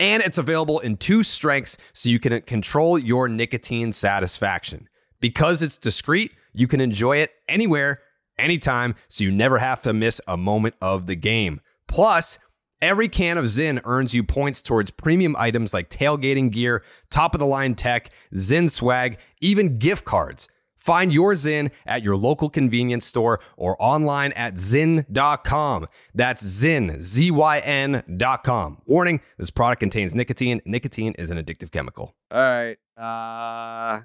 And 0.00 0.22
it's 0.22 0.38
available 0.38 0.80
in 0.80 0.96
two 0.96 1.22
strengths 1.22 1.78
so 1.92 2.08
you 2.08 2.18
can 2.18 2.42
control 2.42 2.98
your 2.98 3.28
nicotine 3.28 3.92
satisfaction. 3.92 4.88
Because 5.20 5.62
it's 5.62 5.78
discreet, 5.78 6.32
you 6.52 6.66
can 6.66 6.80
enjoy 6.80 7.18
it 7.18 7.30
anywhere, 7.48 8.00
anytime, 8.38 8.94
so 9.08 9.24
you 9.24 9.30
never 9.30 9.58
have 9.58 9.82
to 9.82 9.92
miss 9.92 10.20
a 10.26 10.36
moment 10.36 10.74
of 10.82 11.06
the 11.06 11.16
game. 11.16 11.60
Plus, 11.86 12.38
every 12.82 13.08
can 13.08 13.38
of 13.38 13.46
ZYN 13.46 13.80
earns 13.84 14.14
you 14.14 14.22
points 14.24 14.62
towards 14.62 14.90
premium 14.90 15.34
items 15.38 15.72
like 15.74 15.90
tailgating 15.90 16.50
gear, 16.50 16.82
top 17.10 17.34
of 17.34 17.38
the 17.40 17.46
line 17.46 17.74
tech, 17.74 18.10
ZYN 18.34 18.70
swag, 18.70 19.18
even 19.40 19.78
gift 19.78 20.04
cards. 20.04 20.48
Find 20.76 21.12
your 21.12 21.32
ZYN 21.34 21.70
at 21.84 22.04
your 22.04 22.16
local 22.16 22.48
convenience 22.48 23.04
store 23.04 23.40
or 23.56 23.76
online 23.80 24.32
at 24.34 24.54
zyn.com. 24.54 25.86
That's 26.14 26.44
ZYN, 26.44 27.00
Z 27.00 27.30
Y 27.32 27.58
N.com. 27.58 28.82
Warning 28.86 29.20
this 29.36 29.50
product 29.50 29.80
contains 29.80 30.14
nicotine. 30.14 30.60
Nicotine 30.64 31.14
is 31.18 31.30
an 31.30 31.38
addictive 31.38 31.72
chemical. 31.72 32.14
all 32.30 32.38
right 32.40 32.76
uh 32.96 34.00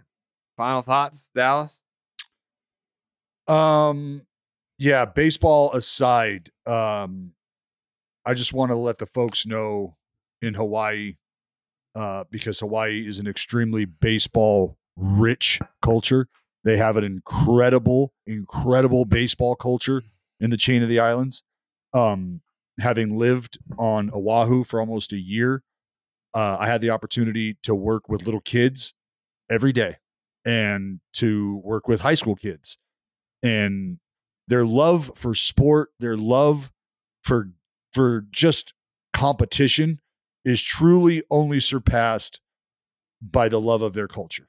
final 0.58 0.82
thoughts 0.82 1.30
dallas 1.34 1.84
Um, 3.48 4.24
yeah, 4.78 5.06
baseball 5.06 5.72
aside, 5.74 6.50
um, 6.66 7.34
I 8.26 8.34
just 8.34 8.54
want 8.54 8.72
to 8.72 8.76
let 8.76 9.00
the 9.00 9.06
folks 9.06 9.46
know 9.46 9.98
in 10.42 10.54
Hawaii, 10.54 11.16
uh, 11.96 12.24
because 12.30 12.60
Hawaii 12.60 13.08
is 13.08 13.20
an 13.20 13.28
extremely 13.28 13.86
baseball 13.86 14.78
rich 14.96 15.60
culture. 15.82 16.28
They 16.64 16.78
have 16.78 16.98
an 16.98 17.04
incredible, 17.04 18.14
incredible 18.26 19.06
baseball 19.06 19.56
culture 19.56 20.04
in 20.40 20.50
the 20.50 20.58
chain 20.58 20.84
of 20.84 20.90
the 20.90 21.00
islands. 21.00 21.44
Um, 21.94 22.42
having 22.80 23.18
lived 23.18 23.58
on 23.78 24.12
Oahu 24.14 24.64
for 24.64 24.80
almost 24.80 25.12
a 25.12 25.18
year, 25.18 25.64
uh, 26.34 26.58
I 26.60 26.68
had 26.68 26.82
the 26.82 26.92
opportunity 26.92 27.58
to 27.64 27.76
work 27.76 28.08
with 28.08 28.24
little 28.24 28.42
kids 28.42 28.94
every 29.50 29.74
day 29.74 29.98
and 30.46 31.00
to 31.14 31.62
work 31.64 31.88
with 31.88 32.02
high 32.02 32.14
school 32.14 32.36
kids 32.36 32.78
and 33.44 33.98
their 34.48 34.66
love 34.66 35.12
for 35.16 35.34
sport, 35.34 35.90
their 36.00 36.18
love 36.18 36.72
for 37.24 37.50
for 37.94 38.26
just 38.32 38.74
competition 39.14 40.00
is 40.44 40.62
truly 40.62 41.24
only 41.30 41.60
surpassed 41.60 42.40
by 43.22 43.48
the 43.48 43.62
love 43.62 43.82
of 43.82 43.94
their 43.94 44.08
culture. 44.08 44.48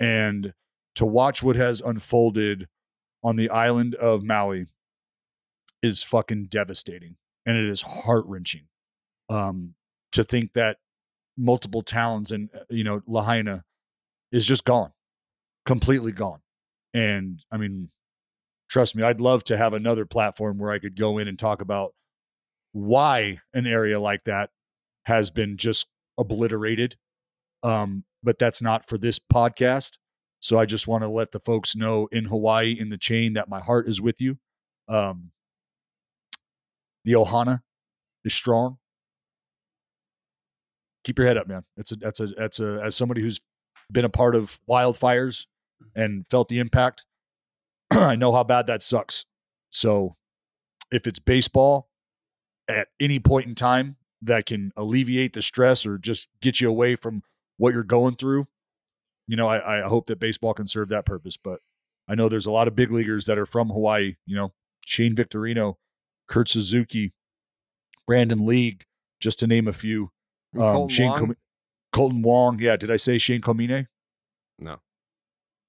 And 0.00 0.54
to 0.94 1.04
watch 1.04 1.42
what 1.42 1.56
has 1.56 1.80
unfolded 1.80 2.68
on 3.22 3.36
the 3.36 3.50
island 3.50 3.94
of 3.96 4.22
Maui 4.22 4.66
is 5.82 6.02
fucking 6.02 6.46
devastating 6.46 7.16
and 7.46 7.56
it 7.56 7.68
is 7.68 7.82
heart-wrenching. 7.82 8.66
Um 9.28 9.74
to 10.12 10.24
think 10.24 10.54
that 10.54 10.78
multiple 11.36 11.82
towns 11.82 12.32
and 12.32 12.48
uh, 12.54 12.60
you 12.70 12.82
know 12.84 13.02
Lahaina 13.06 13.64
is 14.32 14.46
just 14.46 14.64
gone. 14.64 14.92
Completely 15.66 16.12
gone. 16.12 16.40
And 16.94 17.44
I 17.52 17.58
mean 17.58 17.90
trust 18.68 18.96
me, 18.96 19.02
I'd 19.02 19.20
love 19.20 19.44
to 19.44 19.56
have 19.56 19.72
another 19.74 20.06
platform 20.06 20.58
where 20.58 20.70
I 20.70 20.78
could 20.78 20.96
go 20.96 21.18
in 21.18 21.28
and 21.28 21.38
talk 21.38 21.60
about 21.60 21.94
why 22.72 23.40
an 23.54 23.66
area 23.66 23.98
like 24.00 24.24
that 24.24 24.50
has 25.04 25.30
been 25.30 25.56
just 25.56 25.86
obliterated. 26.18 26.96
Um, 27.62 28.04
but 28.22 28.38
that's 28.38 28.60
not 28.60 28.88
for 28.88 28.98
this 28.98 29.18
podcast. 29.18 29.98
So 30.40 30.58
I 30.58 30.66
just 30.66 30.86
want 30.86 31.02
to 31.02 31.08
let 31.08 31.32
the 31.32 31.40
folks 31.40 31.74
know 31.74 32.08
in 32.12 32.26
Hawaii 32.26 32.76
in 32.78 32.90
the 32.90 32.98
chain 32.98 33.32
that 33.34 33.48
my 33.48 33.60
heart 33.60 33.88
is 33.88 34.00
with 34.00 34.20
you. 34.20 34.38
Um, 34.88 35.32
the 37.04 37.12
Ohana 37.12 37.60
is 38.24 38.34
strong. 38.34 38.78
Keep 41.04 41.18
your 41.18 41.26
head 41.26 41.38
up, 41.38 41.48
man. 41.48 41.64
It's 41.76 41.92
a 41.92 41.96
that's 41.96 42.20
a 42.20 42.26
that's 42.26 42.60
a 42.60 42.80
as 42.84 42.96
somebody 42.96 43.22
who's 43.22 43.40
been 43.90 44.04
a 44.04 44.10
part 44.10 44.34
of 44.34 44.60
wildfires 44.68 45.46
and 45.94 46.26
felt 46.28 46.48
the 46.48 46.58
impact. 46.58 47.06
I 47.90 48.16
know 48.16 48.32
how 48.32 48.44
bad 48.44 48.66
that 48.66 48.82
sucks. 48.82 49.24
So 49.70 50.16
if 50.90 51.06
it's 51.06 51.18
baseball 51.18 51.87
at 52.68 52.88
any 53.00 53.18
point 53.18 53.46
in 53.46 53.54
time 53.54 53.96
that 54.22 54.46
can 54.46 54.72
alleviate 54.76 55.32
the 55.32 55.42
stress 55.42 55.86
or 55.86 55.98
just 55.98 56.28
get 56.40 56.60
you 56.60 56.68
away 56.68 56.96
from 56.96 57.22
what 57.56 57.72
you're 57.72 57.82
going 57.82 58.16
through, 58.16 58.46
you 59.26 59.36
know, 59.36 59.46
I, 59.46 59.78
I 59.78 59.88
hope 59.88 60.06
that 60.06 60.18
baseball 60.18 60.54
can 60.54 60.66
serve 60.66 60.88
that 60.88 61.06
purpose. 61.06 61.36
But 61.36 61.60
I 62.08 62.14
know 62.14 62.28
there's 62.28 62.46
a 62.46 62.50
lot 62.50 62.68
of 62.68 62.76
big 62.76 62.90
leaguers 62.90 63.26
that 63.26 63.38
are 63.38 63.46
from 63.46 63.68
Hawaii, 63.68 64.16
you 64.26 64.36
know, 64.36 64.52
Shane 64.86 65.14
Victorino, 65.14 65.74
Kurt 66.28 66.48
Suzuki, 66.48 67.12
Brandon 68.06 68.46
League, 68.46 68.84
just 69.20 69.38
to 69.40 69.46
name 69.46 69.68
a 69.68 69.72
few. 69.72 70.10
Um, 70.56 70.62
Kolten 70.62 70.90
Shane 70.90 71.10
Wong? 71.10 71.18
Com- 71.18 71.36
Kolten 71.92 72.22
Wong. 72.22 72.58
Yeah. 72.58 72.76
Did 72.76 72.90
I 72.90 72.96
say 72.96 73.18
Shane 73.18 73.40
Komine? 73.40 73.86
no 74.58 74.80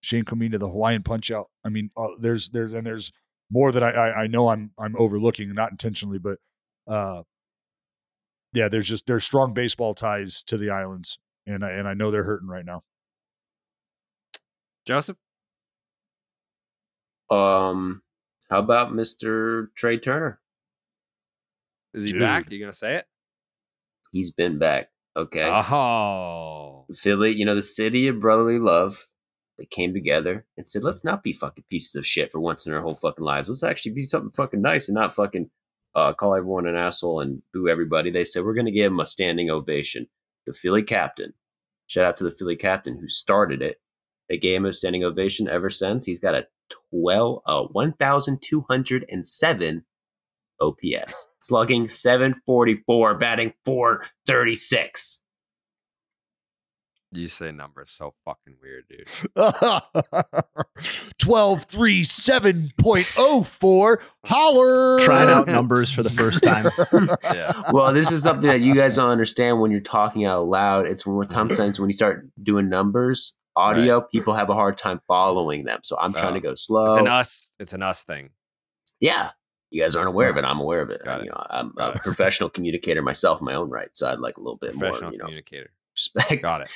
Shane 0.01 0.23
Comina, 0.23 0.57
the 0.57 0.69
Hawaiian 0.69 1.03
Punch 1.03 1.29
Out. 1.31 1.49
I 1.63 1.69
mean, 1.69 1.91
uh, 1.97 2.09
there's 2.19 2.49
there's 2.49 2.73
and 2.73 2.85
there's 2.85 3.11
more 3.51 3.71
that 3.71 3.83
I, 3.83 3.89
I 3.89 4.21
I 4.23 4.27
know 4.27 4.49
I'm 4.49 4.71
I'm 4.77 4.95
overlooking, 4.97 5.53
not 5.53 5.71
intentionally, 5.71 6.19
but 6.19 6.39
uh, 6.89 7.23
yeah, 8.53 8.67
there's 8.67 8.87
just 8.87 9.05
there's 9.07 9.23
strong 9.23 9.53
baseball 9.53 9.93
ties 9.93 10.43
to 10.43 10.57
the 10.57 10.71
islands, 10.71 11.19
and 11.45 11.63
I, 11.63 11.71
and 11.71 11.87
I 11.87 11.93
know 11.93 12.11
they're 12.11 12.23
hurting 12.23 12.47
right 12.49 12.65
now. 12.65 12.83
joseph 14.87 15.17
Um, 17.29 18.01
How 18.49 18.59
about 18.59 18.91
Mr. 18.91 19.67
Trea 19.75 19.99
Turner? 19.99 20.39
Is 21.93 22.03
he 22.03 22.11
Dude. 22.11 22.21
back? 22.21 22.51
You 22.51 22.59
gonna 22.59 22.73
say 22.73 22.95
it? 22.95 23.05
He's 24.11 24.31
been 24.31 24.57
back. 24.57 24.89
Okay. 25.15 25.43
Oh, 25.43 26.85
Philly, 26.93 27.35
you 27.35 27.45
know, 27.45 27.55
the 27.55 27.61
city 27.61 28.07
of 28.07 28.19
brotherly 28.19 28.59
love. 28.59 29.07
They 29.57 29.65
came 29.65 29.93
together 29.93 30.45
and 30.55 30.65
said, 30.65 30.85
let's 30.85 31.03
not 31.03 31.21
be 31.21 31.33
fucking 31.33 31.65
pieces 31.69 31.95
of 31.95 32.05
shit 32.05 32.31
for 32.31 32.39
once 32.39 32.65
in 32.65 32.71
our 32.71 32.81
whole 32.81 32.95
fucking 32.95 33.25
lives. 33.25 33.49
Let's 33.49 33.61
actually 33.61 33.91
be 33.91 34.03
something 34.03 34.31
fucking 34.31 34.61
nice 34.61 34.87
and 34.87 34.95
not 34.95 35.13
fucking 35.13 35.49
uh, 35.95 36.13
call 36.13 36.35
everyone 36.35 36.67
an 36.67 36.75
asshole 36.75 37.21
and 37.21 37.41
boo 37.53 37.67
everybody. 37.67 38.11
They 38.11 38.25
said, 38.25 38.43
we're 38.43 38.53
going 38.53 38.65
to 38.65 38.71
give 38.71 38.91
him 38.91 38.99
a 38.99 39.05
standing 39.05 39.49
ovation. 39.49 40.07
The 40.45 40.53
Philly 40.53 40.83
captain, 40.83 41.33
shout 41.87 42.05
out 42.05 42.15
to 42.17 42.23
the 42.23 42.31
Philly 42.31 42.55
captain 42.55 42.97
who 42.99 43.07
started 43.07 43.61
it. 43.61 43.81
They 44.29 44.37
gave 44.37 44.57
him 44.57 44.65
a 44.65 44.73
standing 44.73 45.03
ovation 45.03 45.47
ever 45.47 45.69
since. 45.69 46.05
He's 46.05 46.19
got 46.19 46.35
a 46.35 46.47
12, 46.91 47.41
uh, 47.45 47.63
1,207 47.63 49.85
OPS, 50.61 51.27
slugging 51.39 51.87
744, 51.87 53.17
batting 53.17 53.53
436. 53.65 55.19
You 57.11 57.27
say 57.27 57.51
numbers 57.51 57.91
so 57.91 58.13
fucking 58.25 58.55
weird, 58.61 58.85
dude. 58.87 59.07
1237.04. 61.19 64.01
Holler. 64.25 64.99
Trying 65.01 65.29
out 65.29 65.47
numbers 65.47 65.91
for 65.91 66.03
the 66.03 66.09
first 66.09 66.43
time. 66.43 66.65
Yeah. 67.23 67.63
well, 67.71 67.93
this 67.93 68.11
is 68.11 68.23
something 68.23 68.47
that 68.47 68.59
you 68.61 68.73
guys 68.73 68.95
don't 68.95 69.09
understand 69.09 69.61
when 69.61 69.71
you're 69.71 69.81
talking 69.81 70.25
out 70.25 70.47
loud. 70.47 70.87
It's 70.87 71.05
when 71.05 71.15
mm-hmm. 71.15 71.31
sometimes 71.31 71.79
when 71.79 71.89
you 71.89 71.93
start 71.93 72.27
doing 72.41 72.69
numbers, 72.69 73.33
audio, 73.55 74.01
people 74.01 74.33
have 74.33 74.49
a 74.49 74.53
hard 74.53 74.77
time 74.77 75.01
following 75.07 75.65
them. 75.65 75.79
So 75.83 75.97
I'm 75.99 76.13
trying 76.13 76.33
to 76.33 76.39
oh. 76.39 76.51
go 76.51 76.55
slow. 76.55 76.87
It's 76.87 76.97
an 76.97 77.07
us. 77.07 77.51
It's 77.59 77.73
an 77.73 77.83
us 77.83 78.03
thing. 78.03 78.29
Yeah. 78.99 79.31
You 79.71 79.83
guys 79.83 79.95
aren't 79.95 80.09
aware 80.09 80.29
of 80.29 80.37
it. 80.37 80.45
I'm 80.45 80.59
aware 80.59 80.81
of 80.81 80.89
it. 80.89 81.01
I, 81.05 81.19
it. 81.19 81.25
you 81.25 81.29
know, 81.29 81.43
I'm 81.49 81.71
Got 81.77 81.95
a 81.95 81.97
it. 81.97 82.01
professional 82.03 82.49
communicator 82.49 83.01
myself 83.01 83.39
in 83.39 83.45
my 83.45 83.53
own 83.53 83.69
right. 83.69 83.89
So 83.93 84.07
I'd 84.07 84.19
like 84.19 84.37
a 84.37 84.41
little 84.41 84.57
bit 84.57 84.75
more, 84.75 84.89
Professional 84.89 85.11
you 85.11 85.19
know, 85.19 85.25
communicator. 85.25 85.71
respect. 85.95 86.41
Got 86.41 86.61
it. 86.61 86.69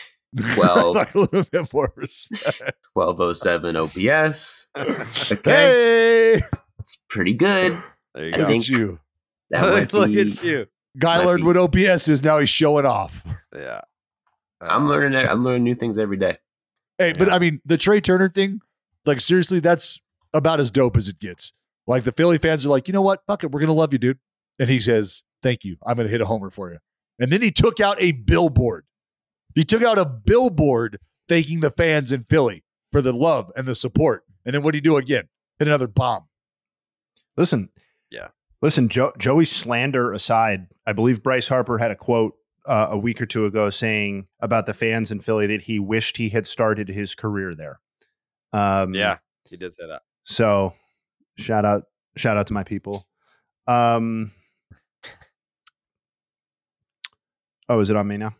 12, 0.55 0.95
like 0.95 1.14
a 1.15 1.19
little 1.19 1.43
bit 1.43 1.73
more 1.73 1.93
respect. 1.95 2.61
1207 2.93 3.76
OPS. 3.76 4.68
Okay. 5.31 5.51
Hey, 6.39 6.41
It's 6.80 6.97
pretty 7.10 7.34
good. 7.34 7.77
There 8.15 8.26
you 8.27 8.34
I 8.34 8.38
go. 8.38 8.47
think 8.47 8.68
you. 8.68 8.99
that 9.49 9.61
might 9.73 9.93
Look 9.93 10.07
be, 10.11 10.22
at 10.22 10.43
you. 10.43 10.68
Guy 10.97 11.18
Might 11.18 11.26
learned 11.26 11.41
be- 11.41 11.45
what 11.47 11.57
OPS 11.57 12.07
is. 12.07 12.23
Now 12.23 12.39
he's 12.39 12.49
showing 12.49 12.85
off. 12.85 13.23
Yeah. 13.55 13.81
I'm 14.61 14.85
Uh, 14.85 14.89
learning. 14.89 15.27
I'm 15.27 15.43
learning 15.43 15.64
new 15.64 15.76
things 15.76 15.97
every 15.97 16.18
day. 16.18 16.38
Hey, 16.97 17.14
but 17.18 17.30
I 17.31 17.39
mean, 17.39 17.60
the 17.65 17.77
Trea 17.77 17.99
Turner 18.01 18.30
thing, 18.30 18.60
like 19.05 19.19
seriously, 19.19 19.60
that's 19.60 19.99
about 20.34 20.60
as 20.60 20.69
dope 20.72 20.95
as 20.95 21.07
it 21.10 21.19
gets. 21.19 21.51
Like 21.88 22.03
the 22.03 22.11
Philly 22.11 22.38
fans 22.38 22.65
are 22.65 22.69
like, 22.69 22.88
you 22.88 22.93
know 22.93 23.01
what? 23.01 23.23
Fuck 23.27 23.43
it, 23.43 23.51
we're 23.51 23.60
gonna 23.60 23.73
love 23.73 23.91
you, 23.91 23.99
dude. 23.99 24.19
And 24.60 24.69
he 24.69 24.80
says, 24.80 25.23
"Thank 25.41 25.64
you. 25.65 25.77
I'm 25.85 25.97
gonna 25.97 26.07
hit 26.10 26.22
a 26.22 26.26
homer 26.26 26.49
for 26.51 26.72
you." 26.72 26.77
And 27.19 27.31
then 27.31 27.41
he 27.41 27.51
took 27.51 27.80
out 27.80 27.99
a 28.01 28.11
billboard. 28.14 28.85
He 29.56 29.64
took 29.64 29.84
out 29.84 30.00
a 30.00 30.06
billboard 30.06 31.00
thanking 31.28 31.60
the 31.62 31.72
fans 31.72 32.12
in 32.12 32.24
Philly 32.26 32.64
for 32.92 33.02
the 33.02 33.14
love 33.14 33.52
and 33.56 33.68
the 33.68 33.76
support. 33.76 34.24
And 34.46 34.54
then 34.54 34.64
what 34.64 34.72
did 34.74 34.78
he 34.78 34.82
do 34.90 34.98
again? 34.98 35.30
Hit 35.60 35.68
another 35.68 35.88
bomb. 35.88 36.26
Listen, 37.38 37.70
Yeah. 38.10 38.30
Listen, 38.62 38.88
jo- 38.88 39.14
Joey 39.18 39.44
slander 39.46 40.14
aside, 40.14 40.68
I 40.88 40.94
believe 40.94 41.22
Bryce 41.22 41.50
Harper 41.50 41.78
had 41.78 41.92
a 41.92 41.96
quote 41.96 42.34
uh, 42.66 42.88
a 42.92 42.98
week 42.98 43.22
or 43.22 43.26
two 43.26 43.46
ago 43.46 43.70
saying 43.70 44.28
about 44.40 44.66
the 44.68 44.74
fans 44.74 45.12
in 45.12 45.20
Philly 45.20 45.48
that 45.48 45.64
he 45.64 45.80
wished 45.80 46.16
he 46.16 46.30
had 46.30 46.48
started 46.48 46.88
his 46.88 47.14
career 47.14 47.56
there. 47.56 47.82
Um, 48.54 48.94
Yeah, 48.94 49.18
he 49.50 49.58
did 49.58 49.74
say 49.74 49.86
that. 49.88 50.04
So 50.24 50.74
shout 51.38 51.66
out, 51.66 51.84
shout 52.16 52.38
out 52.38 52.48
to 52.48 52.54
my 52.54 52.64
people. 52.64 53.06
Um, 53.68 54.32
oh, 57.70 57.80
is 57.80 57.90
it 57.90 57.96
on 57.98 58.08
me 58.08 58.18
now? 58.18 58.36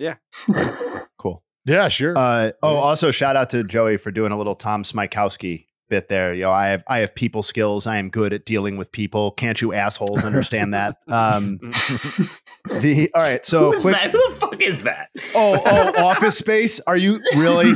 Yeah. 0.00 0.16
Cool. 1.18 1.42
Yeah, 1.66 1.88
sure. 1.88 2.16
Uh, 2.16 2.52
oh, 2.62 2.76
also 2.76 3.10
shout 3.10 3.36
out 3.36 3.50
to 3.50 3.62
Joey 3.62 3.98
for 3.98 4.10
doing 4.10 4.32
a 4.32 4.38
little 4.38 4.54
Tom 4.54 4.84
Smykowski 4.84 5.66
bit 5.90 6.08
there. 6.08 6.32
Yo, 6.32 6.50
I 6.50 6.68
have 6.68 6.82
I 6.88 7.00
have 7.00 7.14
people 7.14 7.42
skills. 7.42 7.86
I 7.86 7.98
am 7.98 8.08
good 8.08 8.32
at 8.32 8.46
dealing 8.46 8.78
with 8.78 8.90
people. 8.90 9.32
Can't 9.32 9.60
you 9.60 9.74
assholes 9.74 10.24
understand 10.24 10.72
that? 10.72 10.96
Um, 11.08 11.58
the 12.80 13.10
all 13.14 13.20
right. 13.20 13.44
So 13.44 13.66
Who 13.66 13.72
is 13.74 13.82
quick. 13.82 13.94
that? 13.96 14.12
Who 14.12 14.30
the 14.30 14.36
fuck 14.36 14.62
is 14.62 14.84
that? 14.84 15.10
Oh, 15.34 15.60
oh, 15.66 16.04
Office 16.06 16.38
Space. 16.38 16.80
Are 16.86 16.96
you 16.96 17.20
really? 17.36 17.74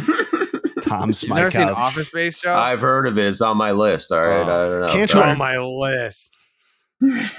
Tom 0.82 1.10
You've 1.10 1.28
never 1.28 1.50
seen 1.50 1.68
Office 1.68 2.08
Space, 2.08 2.40
Joe? 2.40 2.54
I've 2.54 2.80
heard 2.80 3.06
of 3.06 3.18
it. 3.18 3.26
It's 3.26 3.42
on 3.42 3.58
my 3.58 3.72
list. 3.72 4.10
All 4.10 4.20
right. 4.22 4.38
Oh. 4.38 4.42
I 4.42 4.68
don't 4.68 4.80
know. 4.80 4.86
Can't 4.88 5.02
It's 5.02 5.14
you- 5.14 5.20
on 5.22 5.36
my 5.36 5.58
list. 5.58 6.32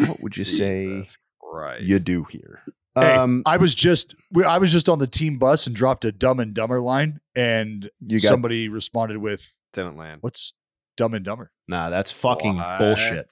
What 0.06 0.22
would 0.22 0.38
you 0.38 0.44
say 0.44 1.08
Christ. 1.42 1.84
you 1.84 1.98
do 1.98 2.26
here? 2.26 2.62
Hey, 2.98 3.14
Um, 3.16 3.44
I 3.46 3.58
was 3.58 3.76
just 3.76 4.16
I 4.46 4.58
was 4.58 4.72
just 4.72 4.88
on 4.90 5.00
the 5.00 5.08
team 5.08 5.38
bus 5.38 5.68
and 5.68 5.76
dropped 5.76 6.06
a 6.06 6.12
dumb 6.12 6.40
and 6.40 6.54
dumber 6.54 6.80
line, 6.80 7.20
and 7.36 7.90
You 8.00 8.20
got- 8.20 8.28
somebody 8.30 8.70
responded 8.70 9.18
with, 9.18 9.52
Didn't 9.74 9.98
land. 9.98 10.22
"What's 10.22 10.54
dumb 10.96 11.14
and 11.14 11.26
dumber?" 11.26 11.52
nah, 11.68 11.90
that's 11.90 12.12
fucking 12.12 12.56
What? 12.56 12.80
bullshit. 12.80 13.32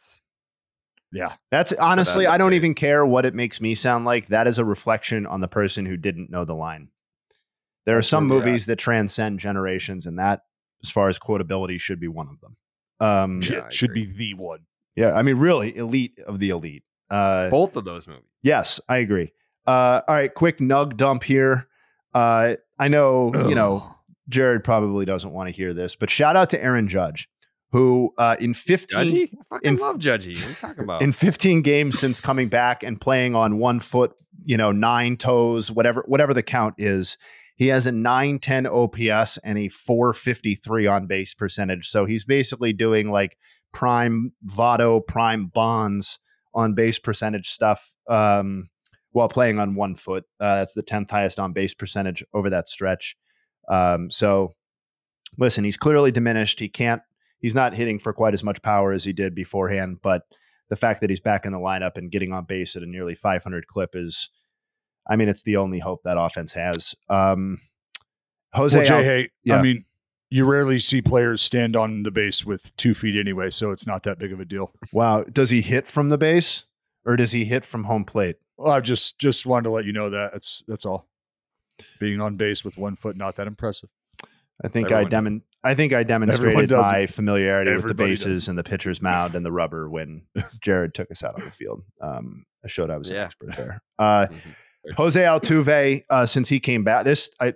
Yeah, 1.11 1.33
That's 1.51 1.71
honestly, 1.73 2.23
that's 2.25 2.33
I 2.33 2.37
don't 2.39 2.49
great. 2.49 2.55
even 2.57 2.73
care 2.73 3.05
what 3.05 3.23
it 3.25 3.35
makes 3.35 3.61
me 3.61 3.75
sound 3.75 4.03
like. 4.03 4.29
That 4.29 4.47
is 4.47 4.57
a 4.57 4.65
reflection 4.65 5.27
on 5.27 5.41
the 5.41 5.47
person 5.47 5.85
who 5.85 5.95
didn't 5.95 6.31
know 6.31 6.43
the 6.43 6.55
line. 6.55 6.89
There 7.85 7.95
are 7.97 8.01
some 8.01 8.23
Absolutely, 8.25 8.37
yeah. 8.47 8.51
movies 8.51 8.65
that 8.65 8.75
transcend 8.77 9.39
generations, 9.39 10.05
and 10.07 10.17
that, 10.17 10.41
as 10.83 10.89
far 10.89 11.09
as 11.09 11.19
quotability, 11.19 11.79
should 11.79 11.99
be 11.99 12.07
one 12.07 12.27
of 12.29 12.39
them. 12.41 12.57
Um, 12.99 13.41
Yeah, 13.43 13.69
should 13.69 13.91
agree. 13.91 14.05
be 14.07 14.11
the 14.13 14.33
one. 14.33 14.65
yeah, 14.95 15.11
I 15.13 15.21
mean, 15.21 15.37
really, 15.37 15.75
elite 15.77 16.17
of 16.25 16.39
the 16.39 16.49
elite. 16.49 16.83
Uh, 17.11 17.49
Both 17.51 17.75
of 17.75 17.85
those 17.85 18.07
movies. 18.07 18.23
Yes, 18.41 18.79
I 18.89 18.97
agree. 18.97 19.33
Uh, 19.65 20.01
all 20.07 20.15
right, 20.15 20.33
quick 20.33 20.59
nug 20.59 20.97
dump 20.97 21.23
here. 21.23 21.67
Uh, 22.13 22.55
I 22.77 22.87
know, 22.87 23.31
you 23.47 23.55
know, 23.55 23.95
Jared 24.29 24.63
probably 24.63 25.05
doesn't 25.05 25.31
want 25.31 25.49
to 25.49 25.55
hear 25.55 25.73
this, 25.73 25.95
but 25.95 26.09
shout 26.09 26.35
out 26.35 26.49
to 26.51 26.63
Aaron 26.63 26.87
Judge, 26.87 27.29
who 27.71 28.13
uh, 28.17 28.35
in 28.39 28.53
15 28.53 28.99
Judgy? 28.99 29.29
I 29.33 29.43
fucking 29.49 29.73
in- 29.73 29.77
love 29.77 29.97
Judgy. 29.97 30.35
What 30.35 30.45
are 30.45 30.49
you 30.49 30.55
talking 30.55 30.83
about? 30.83 31.01
in 31.01 31.11
15 31.11 31.61
games 31.61 31.97
since 31.99 32.19
coming 32.21 32.49
back 32.49 32.83
and 32.83 32.99
playing 32.99 33.35
on 33.35 33.57
one 33.57 33.79
foot, 33.79 34.13
you 34.43 34.57
know, 34.57 34.71
nine 34.71 35.17
toes, 35.17 35.71
whatever 35.71 36.03
whatever 36.07 36.33
the 36.33 36.43
count 36.43 36.75
is, 36.77 37.17
he 37.55 37.67
has 37.67 37.85
a 37.85 37.91
910 37.91 38.67
OPS 38.67 39.37
and 39.43 39.57
a 39.57 39.69
453 39.69 40.87
on 40.87 41.07
base 41.07 41.33
percentage. 41.33 41.89
So 41.89 42.05
he's 42.05 42.25
basically 42.25 42.73
doing 42.73 43.11
like 43.11 43.37
prime 43.71 44.33
Votto, 44.45 45.05
prime 45.05 45.47
Bonds 45.47 46.19
on 46.53 46.73
base 46.75 46.99
percentage 46.99 47.49
stuff 47.49 47.91
um, 48.09 48.69
while 49.13 49.29
playing 49.29 49.59
on 49.59 49.75
one 49.75 49.95
foot. 49.95 50.25
Uh, 50.39 50.57
that's 50.57 50.73
the 50.73 50.83
10th 50.83 51.09
highest 51.09 51.39
on 51.39 51.53
base 51.53 51.73
percentage 51.73 52.23
over 52.33 52.49
that 52.49 52.67
stretch. 52.67 53.15
Um, 53.69 54.11
so 54.11 54.53
listen, 55.37 55.63
he's 55.63 55.77
clearly 55.77 56.11
diminished. 56.11 56.59
He 56.59 56.67
can't, 56.67 57.01
he's 57.39 57.55
not 57.55 57.73
hitting 57.73 57.99
for 57.99 58.11
quite 58.11 58.33
as 58.33 58.43
much 58.43 58.61
power 58.61 58.91
as 58.91 59.03
he 59.03 59.13
did 59.13 59.33
beforehand, 59.33 59.99
but 60.03 60.23
the 60.69 60.75
fact 60.75 61.01
that 61.01 61.09
he's 61.09 61.19
back 61.19 61.45
in 61.45 61.51
the 61.51 61.59
lineup 61.59 61.97
and 61.97 62.11
getting 62.11 62.33
on 62.33 62.45
base 62.45 62.75
at 62.75 62.83
a 62.83 62.87
nearly 62.87 63.15
500 63.15 63.67
clip 63.67 63.91
is, 63.93 64.29
I 65.07 65.15
mean, 65.15 65.29
it's 65.29 65.43
the 65.43 65.57
only 65.57 65.79
hope 65.79 66.01
that 66.03 66.19
offense 66.19 66.53
has. 66.53 66.95
Um, 67.09 67.59
Jose, 68.53 68.77
well, 68.77 68.85
Jay, 68.85 69.03
hey, 69.03 69.29
yeah. 69.43 69.57
I 69.57 69.61
mean, 69.61 69.85
you 70.29 70.45
rarely 70.45 70.79
see 70.79 71.01
players 71.01 71.41
stand 71.41 71.75
on 71.75 72.03
the 72.03 72.11
base 72.11 72.43
with 72.45 72.75
two 72.77 72.93
feet 72.93 73.19
anyway, 73.19 73.51
so 73.51 73.71
it's 73.71 73.85
not 73.85 74.03
that 74.03 74.17
big 74.17 74.33
of 74.33 74.39
a 74.39 74.45
deal. 74.45 74.71
wow, 74.91 75.23
does 75.23 75.51
he 75.51 75.61
hit 75.61 75.87
from 75.87 76.09
the 76.09 76.17
base 76.17 76.65
or 77.05 77.15
does 77.15 77.31
he 77.31 77.45
hit 77.45 77.65
from 77.65 77.83
home 77.83 78.05
plate? 78.05 78.37
Well, 78.57 78.71
I 78.71 78.79
just 78.79 79.19
just 79.19 79.45
wanted 79.45 79.63
to 79.63 79.69
let 79.71 79.85
you 79.85 79.93
know 79.93 80.09
that 80.09 80.33
that's 80.33 80.63
that's 80.67 80.85
all. 80.85 81.07
Being 81.99 82.21
on 82.21 82.35
base 82.35 82.63
with 82.63 82.77
one 82.77 82.95
foot 82.95 83.17
not 83.17 83.35
that 83.37 83.47
impressive. 83.47 83.89
I 84.63 84.67
think 84.67 84.91
I 84.91 85.03
demon. 85.03 85.41
I 85.63 85.75
think 85.75 85.93
I 85.93 86.03
demonstrated 86.03 86.71
my 86.71 86.99
it. 86.99 87.09
familiarity 87.11 87.71
with 87.71 87.81
the 87.83 87.89
Everybody 87.89 88.09
does 88.15 88.23
bases 88.25 88.47
and 88.49 88.57
the 88.57 88.63
pitcher's 88.63 89.01
mound 89.01 89.33
and 89.33 89.45
the 89.45 89.51
rubber 89.51 89.89
when 89.89 90.23
Jared 90.61 90.93
took 90.93 91.09
us 91.09 91.23
out 91.23 91.35
on 91.35 91.45
the 91.45 91.51
field. 91.51 91.83
Um, 92.01 92.45
I 92.63 92.67
showed 92.67 92.89
I 92.89 92.97
was 92.97 93.09
an 93.09 93.17
expert 93.17 93.55
there. 93.55 93.81
Uh, 93.97 94.27
Mhm. 94.27 94.95
Jose 94.97 95.21
Altuve, 95.21 96.03
uh, 96.09 96.25
since 96.25 96.49
he 96.49 96.59
came 96.59 96.83
back, 96.83 97.05
this 97.05 97.29
I 97.39 97.53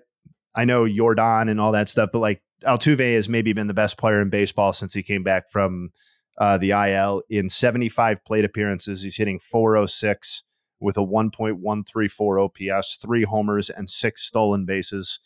I 0.55 0.63
know 0.65 0.87
Jordan 0.87 1.49
and 1.49 1.59
all 1.59 1.73
that 1.73 1.89
stuff, 1.89 2.09
but 2.13 2.19
like 2.19 2.41
Altuve 2.65 3.15
has 3.15 3.27
maybe 3.29 3.51
been 3.53 3.67
the 3.67 3.73
best 3.73 3.97
player 3.97 4.21
in 4.21 4.29
baseball 4.29 4.71
since 4.73 4.93
he 4.93 5.03
came 5.03 5.23
back 5.23 5.51
from 5.51 5.91
uh, 6.39 6.57
the 6.57 6.71
IL. 6.71 7.21
In 7.29 7.49
75 7.49 8.23
plate 8.25 8.45
appearances, 8.45 9.01
he's 9.01 9.17
hitting 9.17 9.39
406 9.41 10.43
with 10.79 10.97
a 10.97 11.01
1.134 11.01 12.71
OPS, 12.71 12.97
three 13.01 13.23
homers, 13.23 13.69
and 13.69 13.89
six 13.89 14.23
stolen 14.23 14.65
bases. 14.65 15.19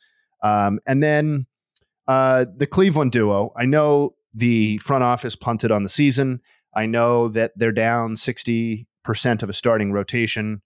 Um, 0.44 0.80
and 0.88 1.04
then 1.04 1.48
uh, 2.08 2.46
the 2.56 2.68
Cleveland 2.68 3.12
duo. 3.12 3.54
I 3.58 3.66
know 3.66 4.16
the 4.34 4.78
front 4.80 5.04
office 5.04 5.36
punted 5.36 5.72
on 5.72 5.84
the 5.84 5.90
season. 5.90 6.42
I 6.74 6.86
know 6.86 7.28
that 7.30 7.52
they're 7.56 7.72
down 7.72 8.16
60% 8.16 8.86
of 9.42 9.50
a 9.50 9.54
starting 9.54 9.92
rotation. 9.92 10.62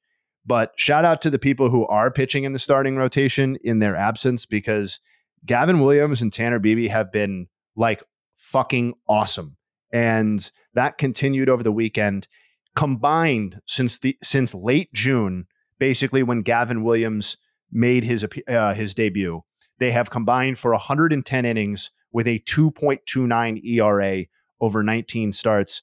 But 0.45 0.73
shout 0.75 1.05
out 1.05 1.21
to 1.23 1.29
the 1.29 1.39
people 1.39 1.69
who 1.69 1.87
are 1.87 2.11
pitching 2.11 2.43
in 2.43 2.53
the 2.53 2.59
starting 2.59 2.97
rotation 2.97 3.57
in 3.63 3.79
their 3.79 3.95
absence 3.95 4.45
because 4.45 4.99
Gavin 5.45 5.81
Williams 5.81 6.21
and 6.21 6.31
Tanner 6.31 6.59
Bibee 6.59 6.89
have 6.89 7.11
been 7.11 7.47
like 7.75 8.03
fucking 8.35 8.93
awesome. 9.07 9.57
and 9.91 10.51
that 10.73 10.97
continued 10.97 11.49
over 11.49 11.63
the 11.63 11.71
weekend. 11.71 12.27
Combined 12.75 13.61
since 13.65 13.99
the 13.99 14.17
since 14.21 14.53
late 14.53 14.91
June, 14.93 15.47
basically 15.79 16.23
when 16.23 16.41
Gavin 16.41 16.83
Williams 16.83 17.37
made 17.71 18.03
his 18.03 18.25
uh, 18.47 18.73
his 18.73 18.93
debut, 18.93 19.41
they 19.79 19.91
have 19.91 20.09
combined 20.09 20.59
for 20.59 20.71
110 20.71 21.45
innings 21.45 21.91
with 22.11 22.27
a 22.27 22.39
2.29 22.39 23.63
ERA 23.65 24.25
over 24.61 24.83
19 24.83 25.33
starts. 25.33 25.81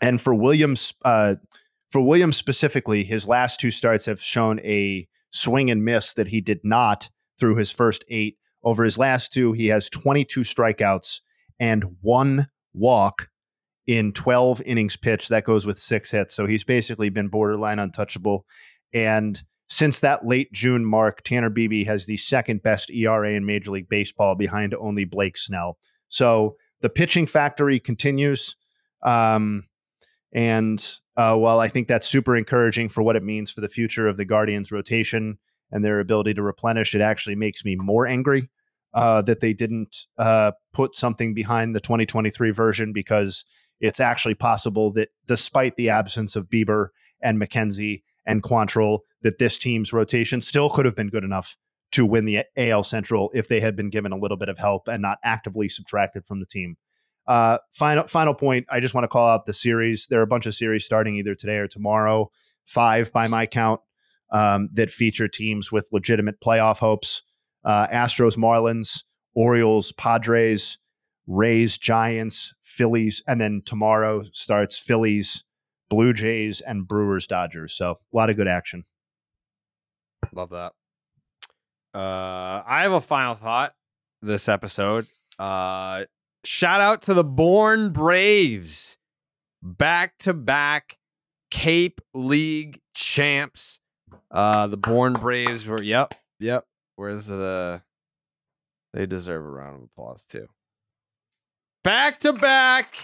And 0.00 0.20
for 0.20 0.34
Williams, 0.34 0.92
uh, 1.04 1.36
for 1.90 2.00
Williams 2.00 2.36
specifically, 2.36 3.04
his 3.04 3.26
last 3.26 3.60
two 3.60 3.70
starts 3.70 4.06
have 4.06 4.20
shown 4.20 4.58
a 4.60 5.06
swing 5.30 5.70
and 5.70 5.84
miss 5.84 6.14
that 6.14 6.28
he 6.28 6.40
did 6.40 6.60
not 6.64 7.08
through 7.38 7.56
his 7.56 7.70
first 7.70 8.04
eight. 8.08 8.36
Over 8.64 8.84
his 8.84 8.98
last 8.98 9.32
two, 9.32 9.52
he 9.52 9.68
has 9.68 9.88
22 9.90 10.40
strikeouts 10.40 11.20
and 11.60 11.96
one 12.00 12.48
walk 12.74 13.28
in 13.86 14.12
12 14.12 14.62
innings 14.66 14.96
pitched. 14.96 15.28
That 15.28 15.44
goes 15.44 15.66
with 15.66 15.78
six 15.78 16.10
hits. 16.10 16.34
So 16.34 16.46
he's 16.46 16.64
basically 16.64 17.08
been 17.08 17.28
borderline 17.28 17.78
untouchable. 17.78 18.44
And 18.92 19.40
since 19.68 20.00
that 20.00 20.26
late 20.26 20.52
June 20.52 20.84
mark, 20.84 21.22
Tanner 21.22 21.50
Bibee 21.50 21.86
has 21.86 22.06
the 22.06 22.16
second 22.16 22.62
best 22.62 22.90
ERA 22.90 23.32
in 23.32 23.46
Major 23.46 23.72
League 23.72 23.88
Baseball 23.88 24.34
behind 24.34 24.74
only 24.74 25.04
Blake 25.04 25.36
Snell. 25.36 25.78
So 26.08 26.56
the 26.80 26.88
pitching 26.88 27.26
factory 27.26 27.80
continues. 27.80 28.56
Um, 29.02 29.64
and 30.32 30.86
uh, 31.16 31.36
while 31.36 31.60
I 31.60 31.68
think 31.68 31.88
that's 31.88 32.06
super 32.06 32.36
encouraging 32.36 32.88
for 32.88 33.02
what 33.02 33.16
it 33.16 33.22
means 33.22 33.50
for 33.50 33.60
the 33.60 33.68
future 33.68 34.06
of 34.06 34.16
the 34.16 34.24
Guardians 34.24 34.70
rotation 34.70 35.38
and 35.72 35.84
their 35.84 36.00
ability 36.00 36.34
to 36.34 36.42
replenish, 36.42 36.94
it 36.94 37.00
actually 37.00 37.36
makes 37.36 37.64
me 37.64 37.74
more 37.76 38.06
angry 38.06 38.50
uh, 38.94 39.22
that 39.22 39.40
they 39.40 39.52
didn't 39.52 40.06
uh, 40.18 40.52
put 40.72 40.94
something 40.94 41.34
behind 41.34 41.74
the 41.74 41.80
2023 41.80 42.50
version 42.50 42.92
because 42.92 43.44
it's 43.80 44.00
actually 44.00 44.34
possible 44.34 44.92
that 44.92 45.10
despite 45.26 45.76
the 45.76 45.90
absence 45.90 46.36
of 46.36 46.48
Bieber 46.48 46.88
and 47.22 47.40
McKenzie 47.40 48.02
and 48.26 48.42
Quantrill, 48.42 49.00
that 49.22 49.38
this 49.38 49.58
team's 49.58 49.92
rotation 49.92 50.40
still 50.40 50.70
could 50.70 50.84
have 50.84 50.96
been 50.96 51.08
good 51.08 51.24
enough 51.24 51.56
to 51.92 52.04
win 52.04 52.24
the 52.24 52.44
AL 52.56 52.82
Central 52.84 53.30
if 53.34 53.48
they 53.48 53.60
had 53.60 53.76
been 53.76 53.90
given 53.90 54.12
a 54.12 54.18
little 54.18 54.36
bit 54.36 54.48
of 54.48 54.58
help 54.58 54.88
and 54.88 55.00
not 55.00 55.18
actively 55.22 55.68
subtracted 55.68 56.26
from 56.26 56.40
the 56.40 56.46
team. 56.46 56.76
Uh, 57.26 57.58
final 57.72 58.06
final 58.06 58.34
point. 58.34 58.66
I 58.70 58.80
just 58.80 58.94
want 58.94 59.04
to 59.04 59.08
call 59.08 59.28
out 59.28 59.46
the 59.46 59.52
series. 59.52 60.06
There 60.08 60.20
are 60.20 60.24
a 60.24 60.28
bunch 60.28 60.46
of 60.46 60.54
series 60.54 60.84
starting 60.84 61.16
either 61.16 61.34
today 61.34 61.56
or 61.56 61.66
tomorrow. 61.66 62.30
Five 62.64 63.12
by 63.12 63.28
my 63.28 63.46
count 63.46 63.80
um, 64.30 64.68
that 64.74 64.90
feature 64.90 65.28
teams 65.28 65.72
with 65.72 65.88
legitimate 65.92 66.40
playoff 66.40 66.78
hopes. 66.78 67.22
Uh, 67.64 67.88
Astros, 67.88 68.36
Marlins, 68.36 69.02
Orioles, 69.34 69.92
Padres, 69.92 70.78
Rays, 71.26 71.78
Giants, 71.78 72.54
Phillies, 72.62 73.22
and 73.26 73.40
then 73.40 73.62
tomorrow 73.64 74.24
starts 74.32 74.78
Phillies, 74.78 75.44
Blue 75.90 76.12
Jays, 76.12 76.60
and 76.60 76.86
Brewers, 76.86 77.26
Dodgers. 77.26 77.74
So 77.74 77.90
a 77.90 78.16
lot 78.16 78.30
of 78.30 78.36
good 78.36 78.48
action. 78.48 78.84
Love 80.32 80.50
that. 80.50 80.72
Uh, 81.94 82.62
I 82.66 82.82
have 82.82 82.92
a 82.92 83.00
final 83.00 83.34
thought 83.34 83.74
this 84.22 84.48
episode. 84.48 85.06
Uh, 85.38 86.04
shout 86.44 86.80
out 86.80 87.02
to 87.02 87.14
the 87.14 87.24
Bourne 87.24 87.92
Braves, 87.92 88.98
back 89.62 90.18
to 90.18 90.34
back 90.34 90.98
Cape 91.50 92.00
League 92.14 92.80
champs. 92.94 93.80
Uh, 94.30 94.66
the 94.66 94.76
Bourne 94.76 95.14
Braves 95.14 95.66
were, 95.66 95.82
yep, 95.82 96.14
yep. 96.38 96.64
Where's 96.96 97.26
the? 97.26 97.82
They 98.92 99.06
deserve 99.06 99.44
a 99.44 99.48
round 99.48 99.76
of 99.76 99.82
applause 99.82 100.24
too. 100.24 100.48
Back 101.86 102.18
to 102.18 102.32
back 102.32 102.96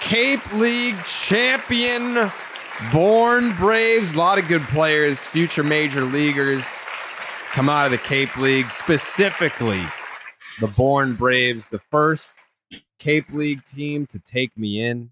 Cape 0.00 0.54
League 0.54 0.96
champion 1.04 2.30
Bourne 2.90 3.54
Braves. 3.56 4.14
A 4.14 4.18
lot 4.18 4.38
of 4.38 4.48
good 4.48 4.62
players, 4.62 5.26
future 5.26 5.62
major 5.62 6.02
leaguers 6.02 6.78
come 7.50 7.68
out 7.68 7.84
of 7.84 7.92
the 7.92 7.98
Cape 7.98 8.34
League, 8.38 8.70
specifically 8.70 9.84
the 10.58 10.68
Bourne 10.68 11.12
Braves, 11.12 11.68
the 11.68 11.80
first 11.90 12.46
Cape 12.98 13.28
League 13.30 13.62
team 13.66 14.06
to 14.06 14.18
take 14.18 14.56
me 14.56 14.82
in, 14.82 15.10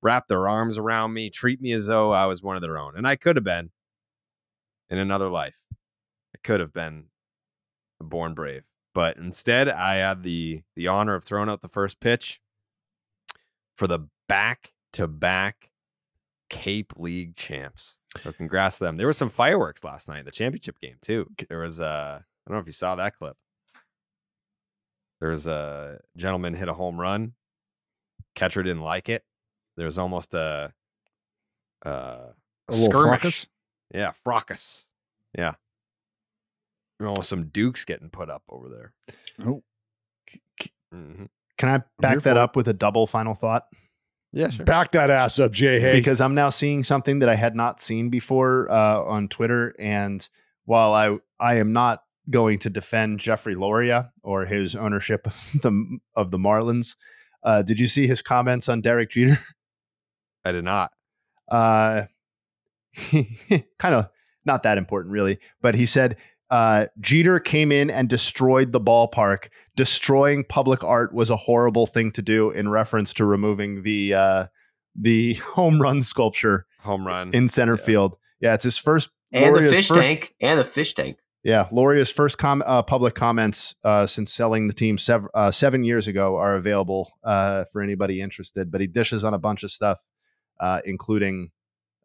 wrap 0.00 0.26
their 0.26 0.48
arms 0.48 0.78
around 0.78 1.12
me, 1.12 1.28
treat 1.28 1.60
me 1.60 1.70
as 1.72 1.86
though 1.86 2.12
I 2.12 2.24
was 2.24 2.42
one 2.42 2.56
of 2.56 2.62
their 2.62 2.78
own. 2.78 2.96
And 2.96 3.06
I 3.06 3.16
could 3.16 3.36
have 3.36 3.44
been 3.44 3.72
in 4.88 4.96
another 4.96 5.28
life. 5.28 5.64
I 6.34 6.38
could 6.42 6.60
have 6.60 6.72
been 6.72 7.08
a 8.00 8.04
Bourne 8.04 8.32
Brave. 8.32 8.62
But 8.94 9.16
instead, 9.16 9.68
I 9.68 9.96
had 9.96 10.22
the 10.22 10.62
the 10.76 10.88
honor 10.88 11.14
of 11.14 11.24
throwing 11.24 11.48
out 11.48 11.62
the 11.62 11.68
first 11.68 12.00
pitch 12.00 12.40
for 13.76 13.86
the 13.86 14.08
back 14.28 14.72
to 14.94 15.06
back 15.06 15.70
Cape 16.48 16.92
League 16.96 17.36
champs. 17.36 17.98
So 18.22 18.32
congrats 18.32 18.78
to 18.78 18.84
them. 18.84 18.96
There 18.96 19.06
were 19.06 19.12
some 19.12 19.30
fireworks 19.30 19.84
last 19.84 20.08
night 20.08 20.20
in 20.20 20.24
the 20.24 20.32
championship 20.32 20.80
game 20.80 20.96
too. 21.00 21.30
There 21.48 21.60
was 21.60 21.80
uh 21.80 22.18
I 22.20 22.50
don't 22.50 22.56
know 22.56 22.60
if 22.60 22.66
you 22.66 22.72
saw 22.72 22.96
that 22.96 23.16
clip. 23.16 23.36
There 25.20 25.30
was 25.30 25.46
a 25.46 26.00
gentleman 26.16 26.54
hit 26.54 26.68
a 26.68 26.74
home 26.74 26.98
run. 27.00 27.34
Catcher 28.34 28.62
didn't 28.62 28.82
like 28.82 29.08
it. 29.08 29.22
There 29.76 29.86
was 29.86 29.98
almost 29.98 30.34
a 30.34 30.72
uh, 31.86 31.88
a, 31.88 32.34
A 32.68 32.72
skirmish. 32.72 33.20
fracas? 33.20 33.46
Yeah, 33.94 34.12
fracas. 34.24 34.86
Yeah. 35.36 35.54
Almost 37.00 37.28
some 37.30 37.46
dukes 37.48 37.84
getting 37.84 38.10
put 38.10 38.28
up 38.30 38.42
over 38.48 38.68
there. 38.68 38.92
Oh. 39.44 39.62
Mhm. 40.94 41.28
Can 41.56 41.68
I 41.68 41.82
back 41.98 42.20
that 42.22 42.36
up 42.36 42.56
with 42.56 42.68
a 42.68 42.72
double 42.72 43.06
final 43.06 43.34
thought? 43.34 43.64
Yeah, 44.32 44.50
sure. 44.50 44.64
Back 44.64 44.92
that 44.92 45.10
ass 45.10 45.38
up, 45.38 45.52
Jay. 45.52 45.80
Hey, 45.80 45.94
because 45.94 46.20
I'm 46.20 46.34
now 46.34 46.50
seeing 46.50 46.84
something 46.84 47.18
that 47.20 47.28
I 47.28 47.34
had 47.34 47.54
not 47.56 47.80
seen 47.80 48.10
before 48.10 48.70
uh, 48.70 49.02
on 49.02 49.28
Twitter. 49.28 49.74
And 49.78 50.26
while 50.64 50.94
I 50.94 51.16
I 51.38 51.56
am 51.56 51.72
not 51.72 52.02
going 52.28 52.58
to 52.60 52.70
defend 52.70 53.18
Jeffrey 53.18 53.54
Loria 53.54 54.12
or 54.22 54.44
his 54.46 54.76
ownership 54.76 55.26
of 55.26 55.34
the 55.62 55.98
of 56.14 56.30
the 56.30 56.38
Marlins, 56.38 56.96
uh, 57.42 57.62
did 57.62 57.80
you 57.80 57.88
see 57.88 58.06
his 58.06 58.22
comments 58.22 58.68
on 58.68 58.80
Derek 58.80 59.10
Jeter? 59.10 59.38
I 60.44 60.52
did 60.52 60.64
not. 60.64 60.92
Uh, 61.48 62.04
kind 63.10 63.94
of 63.94 64.08
not 64.44 64.62
that 64.62 64.78
important, 64.78 65.12
really. 65.12 65.38
But 65.60 65.74
he 65.74 65.86
said 65.86 66.16
uh, 66.50 66.86
Jeter 67.00 67.38
came 67.40 67.70
in 67.72 67.90
and 67.90 68.08
destroyed 68.08 68.72
the 68.72 68.80
ballpark. 68.80 69.48
Destroying 69.76 70.44
public 70.44 70.82
art 70.84 71.14
was 71.14 71.30
a 71.30 71.36
horrible 71.36 71.86
thing 71.86 72.10
to 72.12 72.22
do 72.22 72.50
in 72.50 72.68
reference 72.68 73.14
to 73.14 73.24
removing 73.24 73.82
the 73.82 74.14
uh, 74.14 74.46
the 75.00 75.34
home 75.54 75.80
run 75.80 76.02
sculpture 76.02 76.66
Home 76.80 77.06
run. 77.06 77.32
in 77.32 77.48
center 77.48 77.76
field. 77.76 78.16
Yeah, 78.40 78.54
it's 78.54 78.64
his 78.64 78.78
first 78.78 79.10
And 79.32 79.54
the 79.54 79.60
fish 79.68 79.88
first- 79.88 80.00
tank. 80.00 80.34
And 80.40 80.58
the 80.58 80.64
fish 80.64 80.94
tank. 80.94 81.18
Yeah, 81.42 81.68
Loria's 81.72 82.10
first 82.10 82.36
com- 82.36 82.62
uh, 82.66 82.82
public 82.82 83.14
comments 83.14 83.74
uh, 83.82 84.06
since 84.06 84.30
selling 84.34 84.68
the 84.68 84.74
team 84.74 84.98
sev- 84.98 85.26
uh, 85.32 85.50
seven 85.50 85.84
years 85.84 86.06
ago 86.06 86.36
are 86.36 86.56
available 86.56 87.10
uh, 87.24 87.64
for 87.72 87.80
anybody 87.80 88.20
interested. 88.20 88.70
But 88.70 88.82
he 88.82 88.86
dishes 88.86 89.24
on 89.24 89.32
a 89.32 89.38
bunch 89.38 89.62
of 89.62 89.70
stuff, 89.70 89.98
uh, 90.60 90.80
including 90.84 91.50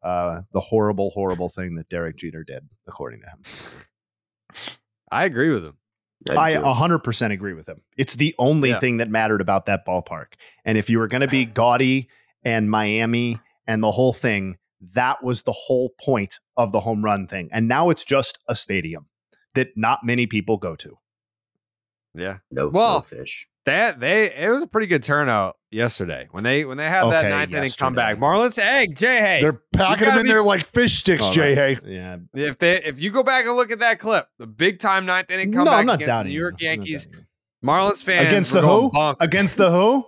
uh, 0.03 0.41
the 0.53 0.61
horrible, 0.61 1.09
horrible 1.09 1.49
thing 1.49 1.75
that 1.75 1.89
Derek 1.89 2.15
Jeter 2.15 2.45
did, 2.45 2.63
according 2.87 3.21
to 3.23 3.27
him. 3.27 3.39
I 5.11 5.25
agree 5.25 5.49
with 5.53 5.65
him. 5.65 5.77
I 6.29 6.53
100% 6.53 7.31
agree 7.31 7.53
with 7.53 7.67
him. 7.69 7.81
It's 7.97 8.15
the 8.15 8.33
only 8.39 8.69
Yeah. 8.69 8.79
thing 8.79 8.97
that 8.97 9.09
mattered 9.09 9.41
about 9.41 9.67
that 9.67 9.85
ballpark. 9.85 10.33
And 10.63 10.77
if 10.77 10.89
you 10.89 10.97
were 10.97 11.07
going 11.07 11.21
to 11.21 11.27
be 11.27 11.45
gaudy 11.61 12.09
and 12.43 12.69
Miami 12.71 13.39
and 13.67 13.83
the 13.83 13.91
whole 13.91 14.13
thing, 14.13 14.57
that 14.93 15.23
was 15.23 15.43
the 15.43 15.51
whole 15.51 15.89
point 16.01 16.39
of 16.57 16.71
the 16.71 16.79
home 16.79 17.03
run 17.05 17.27
thing. 17.27 17.49
And 17.51 17.67
now 17.67 17.89
it's 17.91 18.03
just 18.03 18.39
a 18.47 18.55
stadium 18.55 19.05
that 19.53 19.69
not 19.75 20.03
many 20.03 20.25
people 20.25 20.57
go 20.57 20.75
to. 20.77 20.97
Yeah. 22.15 22.37
No, 22.49 22.69
Well, 22.69 22.95
no 22.95 23.01
fish. 23.01 23.47
That 23.65 23.99
they 23.99 24.31
it 24.31 24.49
was 24.51 24.61
a 24.61 24.67
pretty 24.67 24.85
good 24.87 25.01
turnout 25.01 25.57
yesterday 25.71 26.27
when 26.31 26.43
they 26.43 26.65
when 26.65 26.77
they 26.77 26.87
had 26.87 27.05
that 27.09 27.25
Okay, 27.25 27.29
ninth 27.29 27.49
inning 27.51 27.63
yesterday. 27.63 27.79
comeback. 27.85 28.17
Marlins, 28.17 28.61
hey 28.61 28.87
Jay, 28.87 29.17
hey, 29.17 29.39
they're 29.41 29.61
packing 29.73 30.05
them 30.05 30.09
gotta 30.09 30.19
in 30.19 30.25
be- 30.25 30.31
there 30.31 30.43
like 30.43 30.65
fish 30.67 30.93
sticks, 30.93 31.25
Oh, 31.27 31.31
Jay. 31.31 31.55
Hey, 31.55 31.79
Yeah. 31.83 32.17
if 32.35 32.59
they 32.59 32.83
if 32.83 32.99
you 33.01 33.09
go 33.09 33.23
back 33.23 33.45
and 33.47 33.55
look 33.55 33.71
at 33.71 33.79
that 33.79 33.99
clip, 33.99 34.27
the 34.37 34.45
big 34.45 34.77
time 34.77 35.07
ninth 35.07 35.31
inning 35.31 35.49
No, 35.49 35.57
comeback 35.59 35.73
I'm 35.79 35.85
not 35.87 35.95
against 35.95 36.07
the 36.07 36.13
doubting 36.13 36.29
New 36.29 36.35
you. 36.35 36.39
York 36.41 36.53
I'm 36.59 36.65
not 36.65 36.69
Yankees, 36.69 37.05
doubting 37.07 37.25
Marlins 37.65 38.05
fans 38.05 38.27
Against 38.27 38.51
were 38.51 38.61
the 38.61 38.67
going 38.67 38.81
who? 38.83 38.91
bonkers. 38.91 39.15
Against 39.21 39.57
the 39.57 39.71
who? 39.71 40.05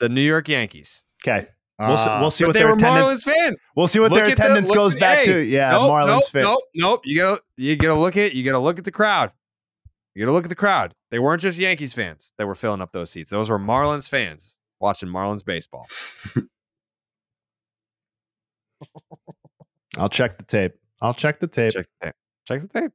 the 0.00 0.08
New 0.10 0.20
York 0.20 0.48
Yankees. 0.48 1.16
Okay. 1.26 1.40
We'll, 1.78 1.96
see, 1.96 2.04
Ah. 2.08 2.20
we'll 2.20 2.30
see 2.30 2.44
But 2.44 2.48
what 2.48 2.52
they 2.52 2.58
their 2.60 2.68
were 2.68 2.74
attendance. 2.74 3.24
Marlins 3.26 3.34
fans. 3.34 3.58
We'll 3.74 3.88
see 3.88 3.98
what 3.98 4.10
Look 4.12 4.18
their 4.18 4.26
at 4.26 4.36
the- 4.36 4.42
attendance 4.44 4.68
look 4.68 4.76
goes 4.76 4.94
at- 4.94 5.00
back 5.00 5.18
hey, 5.20 5.32
to. 5.32 5.38
Yeah, 5.40 5.70
nope, 5.72 5.90
Marlins 5.90 6.06
nope, 6.06 6.24
fan. 6.30 6.42
Nope, 6.42 6.60
nope. 6.74 7.00
You 7.04 7.16
gotta 7.20 7.42
you 7.56 7.76
gotta 7.76 7.98
look 7.98 8.16
at 8.16 8.34
you 8.34 8.44
gotta 8.44 8.58
look 8.60 8.78
at 8.78 8.84
the 8.84 8.92
crowd. 8.92 9.32
You 10.14 10.22
gotta 10.24 10.32
look 10.32 10.44
at 10.44 10.48
the 10.50 10.54
crowd. 10.56 10.94
They 11.10 11.18
weren't 11.18 11.42
just 11.42 11.58
Yankees 11.58 11.92
fans 11.92 12.32
that 12.38 12.46
were 12.46 12.54
filling 12.54 12.80
up 12.80 12.92
those 12.92 13.10
seats. 13.10 13.30
Those 13.30 13.50
were 13.50 13.58
Marlins 13.58 14.08
fans 14.08 14.58
watching 14.80 15.08
Marlins 15.08 15.44
baseball. 15.44 15.88
I'll 19.96 20.08
check 20.08 20.36
the 20.36 20.44
tape. 20.44 20.72
I'll 21.00 21.14
check 21.14 21.38
the 21.40 21.46
tape. 21.46 21.72
Check 21.72 21.86
the 22.00 22.06
tape. 22.06 22.14
Check 22.46 22.60
the 22.62 22.68
tape. 22.68 22.90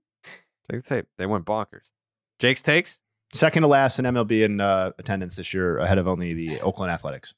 Check 0.71 0.83
the 0.83 0.89
tape. 0.89 1.05
They 1.17 1.25
went 1.25 1.45
bonkers. 1.45 1.91
Jake's 2.39 2.61
takes. 2.61 3.01
Second 3.33 3.61
to 3.61 3.67
last 3.67 3.99
in 3.99 4.05
MLB 4.05 4.43
in 4.43 4.59
uh, 4.59 4.91
attendance 4.97 5.35
this 5.35 5.53
year, 5.53 5.77
ahead 5.77 5.97
of 5.97 6.07
only 6.07 6.33
the 6.33 6.59
Oakland 6.61 6.91
Athletics. 6.91 7.33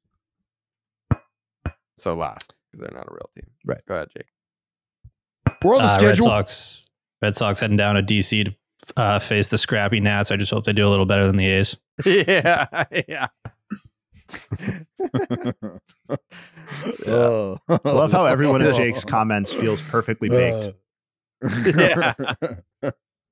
So 1.97 2.15
last 2.15 2.55
because 2.71 2.87
they're 2.87 2.97
not 2.97 3.07
a 3.07 3.13
real 3.13 3.29
team. 3.35 3.51
Right. 3.65 3.81
Go 3.87 3.95
ahead, 3.95 4.07
Jake. 4.15 4.27
We're 5.63 5.75
on 5.75 5.81
the 5.83 5.89
Uh, 5.89 5.97
Red. 6.07 6.17
Sox. 6.17 6.87
Red 7.21 7.35
Sox 7.35 7.59
heading 7.59 7.77
down 7.77 7.95
to 7.95 8.01
DC 8.03 8.45
to 8.45 8.55
uh, 8.97 9.19
face 9.19 9.47
the 9.49 9.57
scrappy 9.57 9.99
Nats. 9.99 10.31
I 10.31 10.37
just 10.37 10.51
hope 10.51 10.65
they 10.65 10.73
do 10.73 10.87
a 10.87 10.89
little 10.89 11.05
better 11.05 11.25
than 11.27 11.35
the 11.35 11.45
A's. 11.47 11.77
yeah, 12.05 12.65
yeah. 13.07 13.27
Oh. 17.05 17.57
I 17.67 17.91
love 17.91 18.11
how 18.11 18.25
everyone 18.25 18.61
in 18.61 18.73
Jake's 18.75 19.03
comments 19.03 19.51
feels 19.53 19.81
perfectly 19.81 20.29
baked. 20.29 20.75
yeah. 21.75 22.13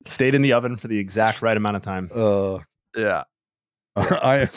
Stayed 0.05 0.33
in 0.35 0.41
the 0.41 0.53
oven 0.53 0.75
for 0.77 0.87
the 0.87 0.97
exact 0.97 1.41
right 1.41 1.55
amount 1.55 1.77
of 1.77 1.81
time. 1.83 2.09
Uh, 2.13 2.59
Yeah. 2.95 3.23
I 3.95 4.39
am 4.41 4.49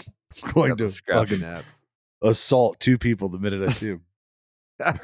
going 0.53 0.77
to 0.77 0.89
scrappy 0.89 1.21
fucking 1.37 1.41
Nats. 1.41 1.81
assault 2.23 2.79
two 2.81 2.99
people 2.99 3.29
the 3.29 3.39
minute 3.39 3.63
I 3.67 3.71
see 3.71 3.97
them. 4.81 4.99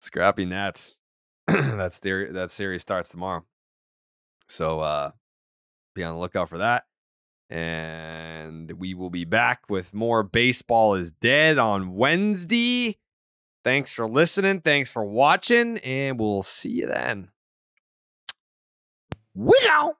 Scrappy 0.00 0.44
Nats. 0.44 0.94
that 1.46 1.92
series 1.92 2.34
that 2.34 2.50
series 2.50 2.82
starts 2.82 3.08
tomorrow. 3.10 3.44
So 4.48 4.80
uh 4.80 5.10
be 5.94 6.04
on 6.04 6.14
the 6.14 6.20
lookout 6.20 6.48
for 6.48 6.58
that. 6.58 6.84
And 7.48 8.72
we 8.72 8.94
will 8.94 9.10
be 9.10 9.24
back 9.24 9.62
with 9.68 9.94
more 9.94 10.22
baseball 10.22 10.94
is 10.94 11.12
dead 11.12 11.58
on 11.58 11.94
Wednesday. 11.94 12.98
Thanks 13.64 13.92
for 13.92 14.08
listening. 14.08 14.60
Thanks 14.60 14.90
for 14.90 15.04
watching. 15.04 15.78
And 15.78 16.18
we'll 16.18 16.42
see 16.42 16.70
you 16.70 16.86
then. 16.86 17.28
We 19.34 19.54
out. 19.70 19.96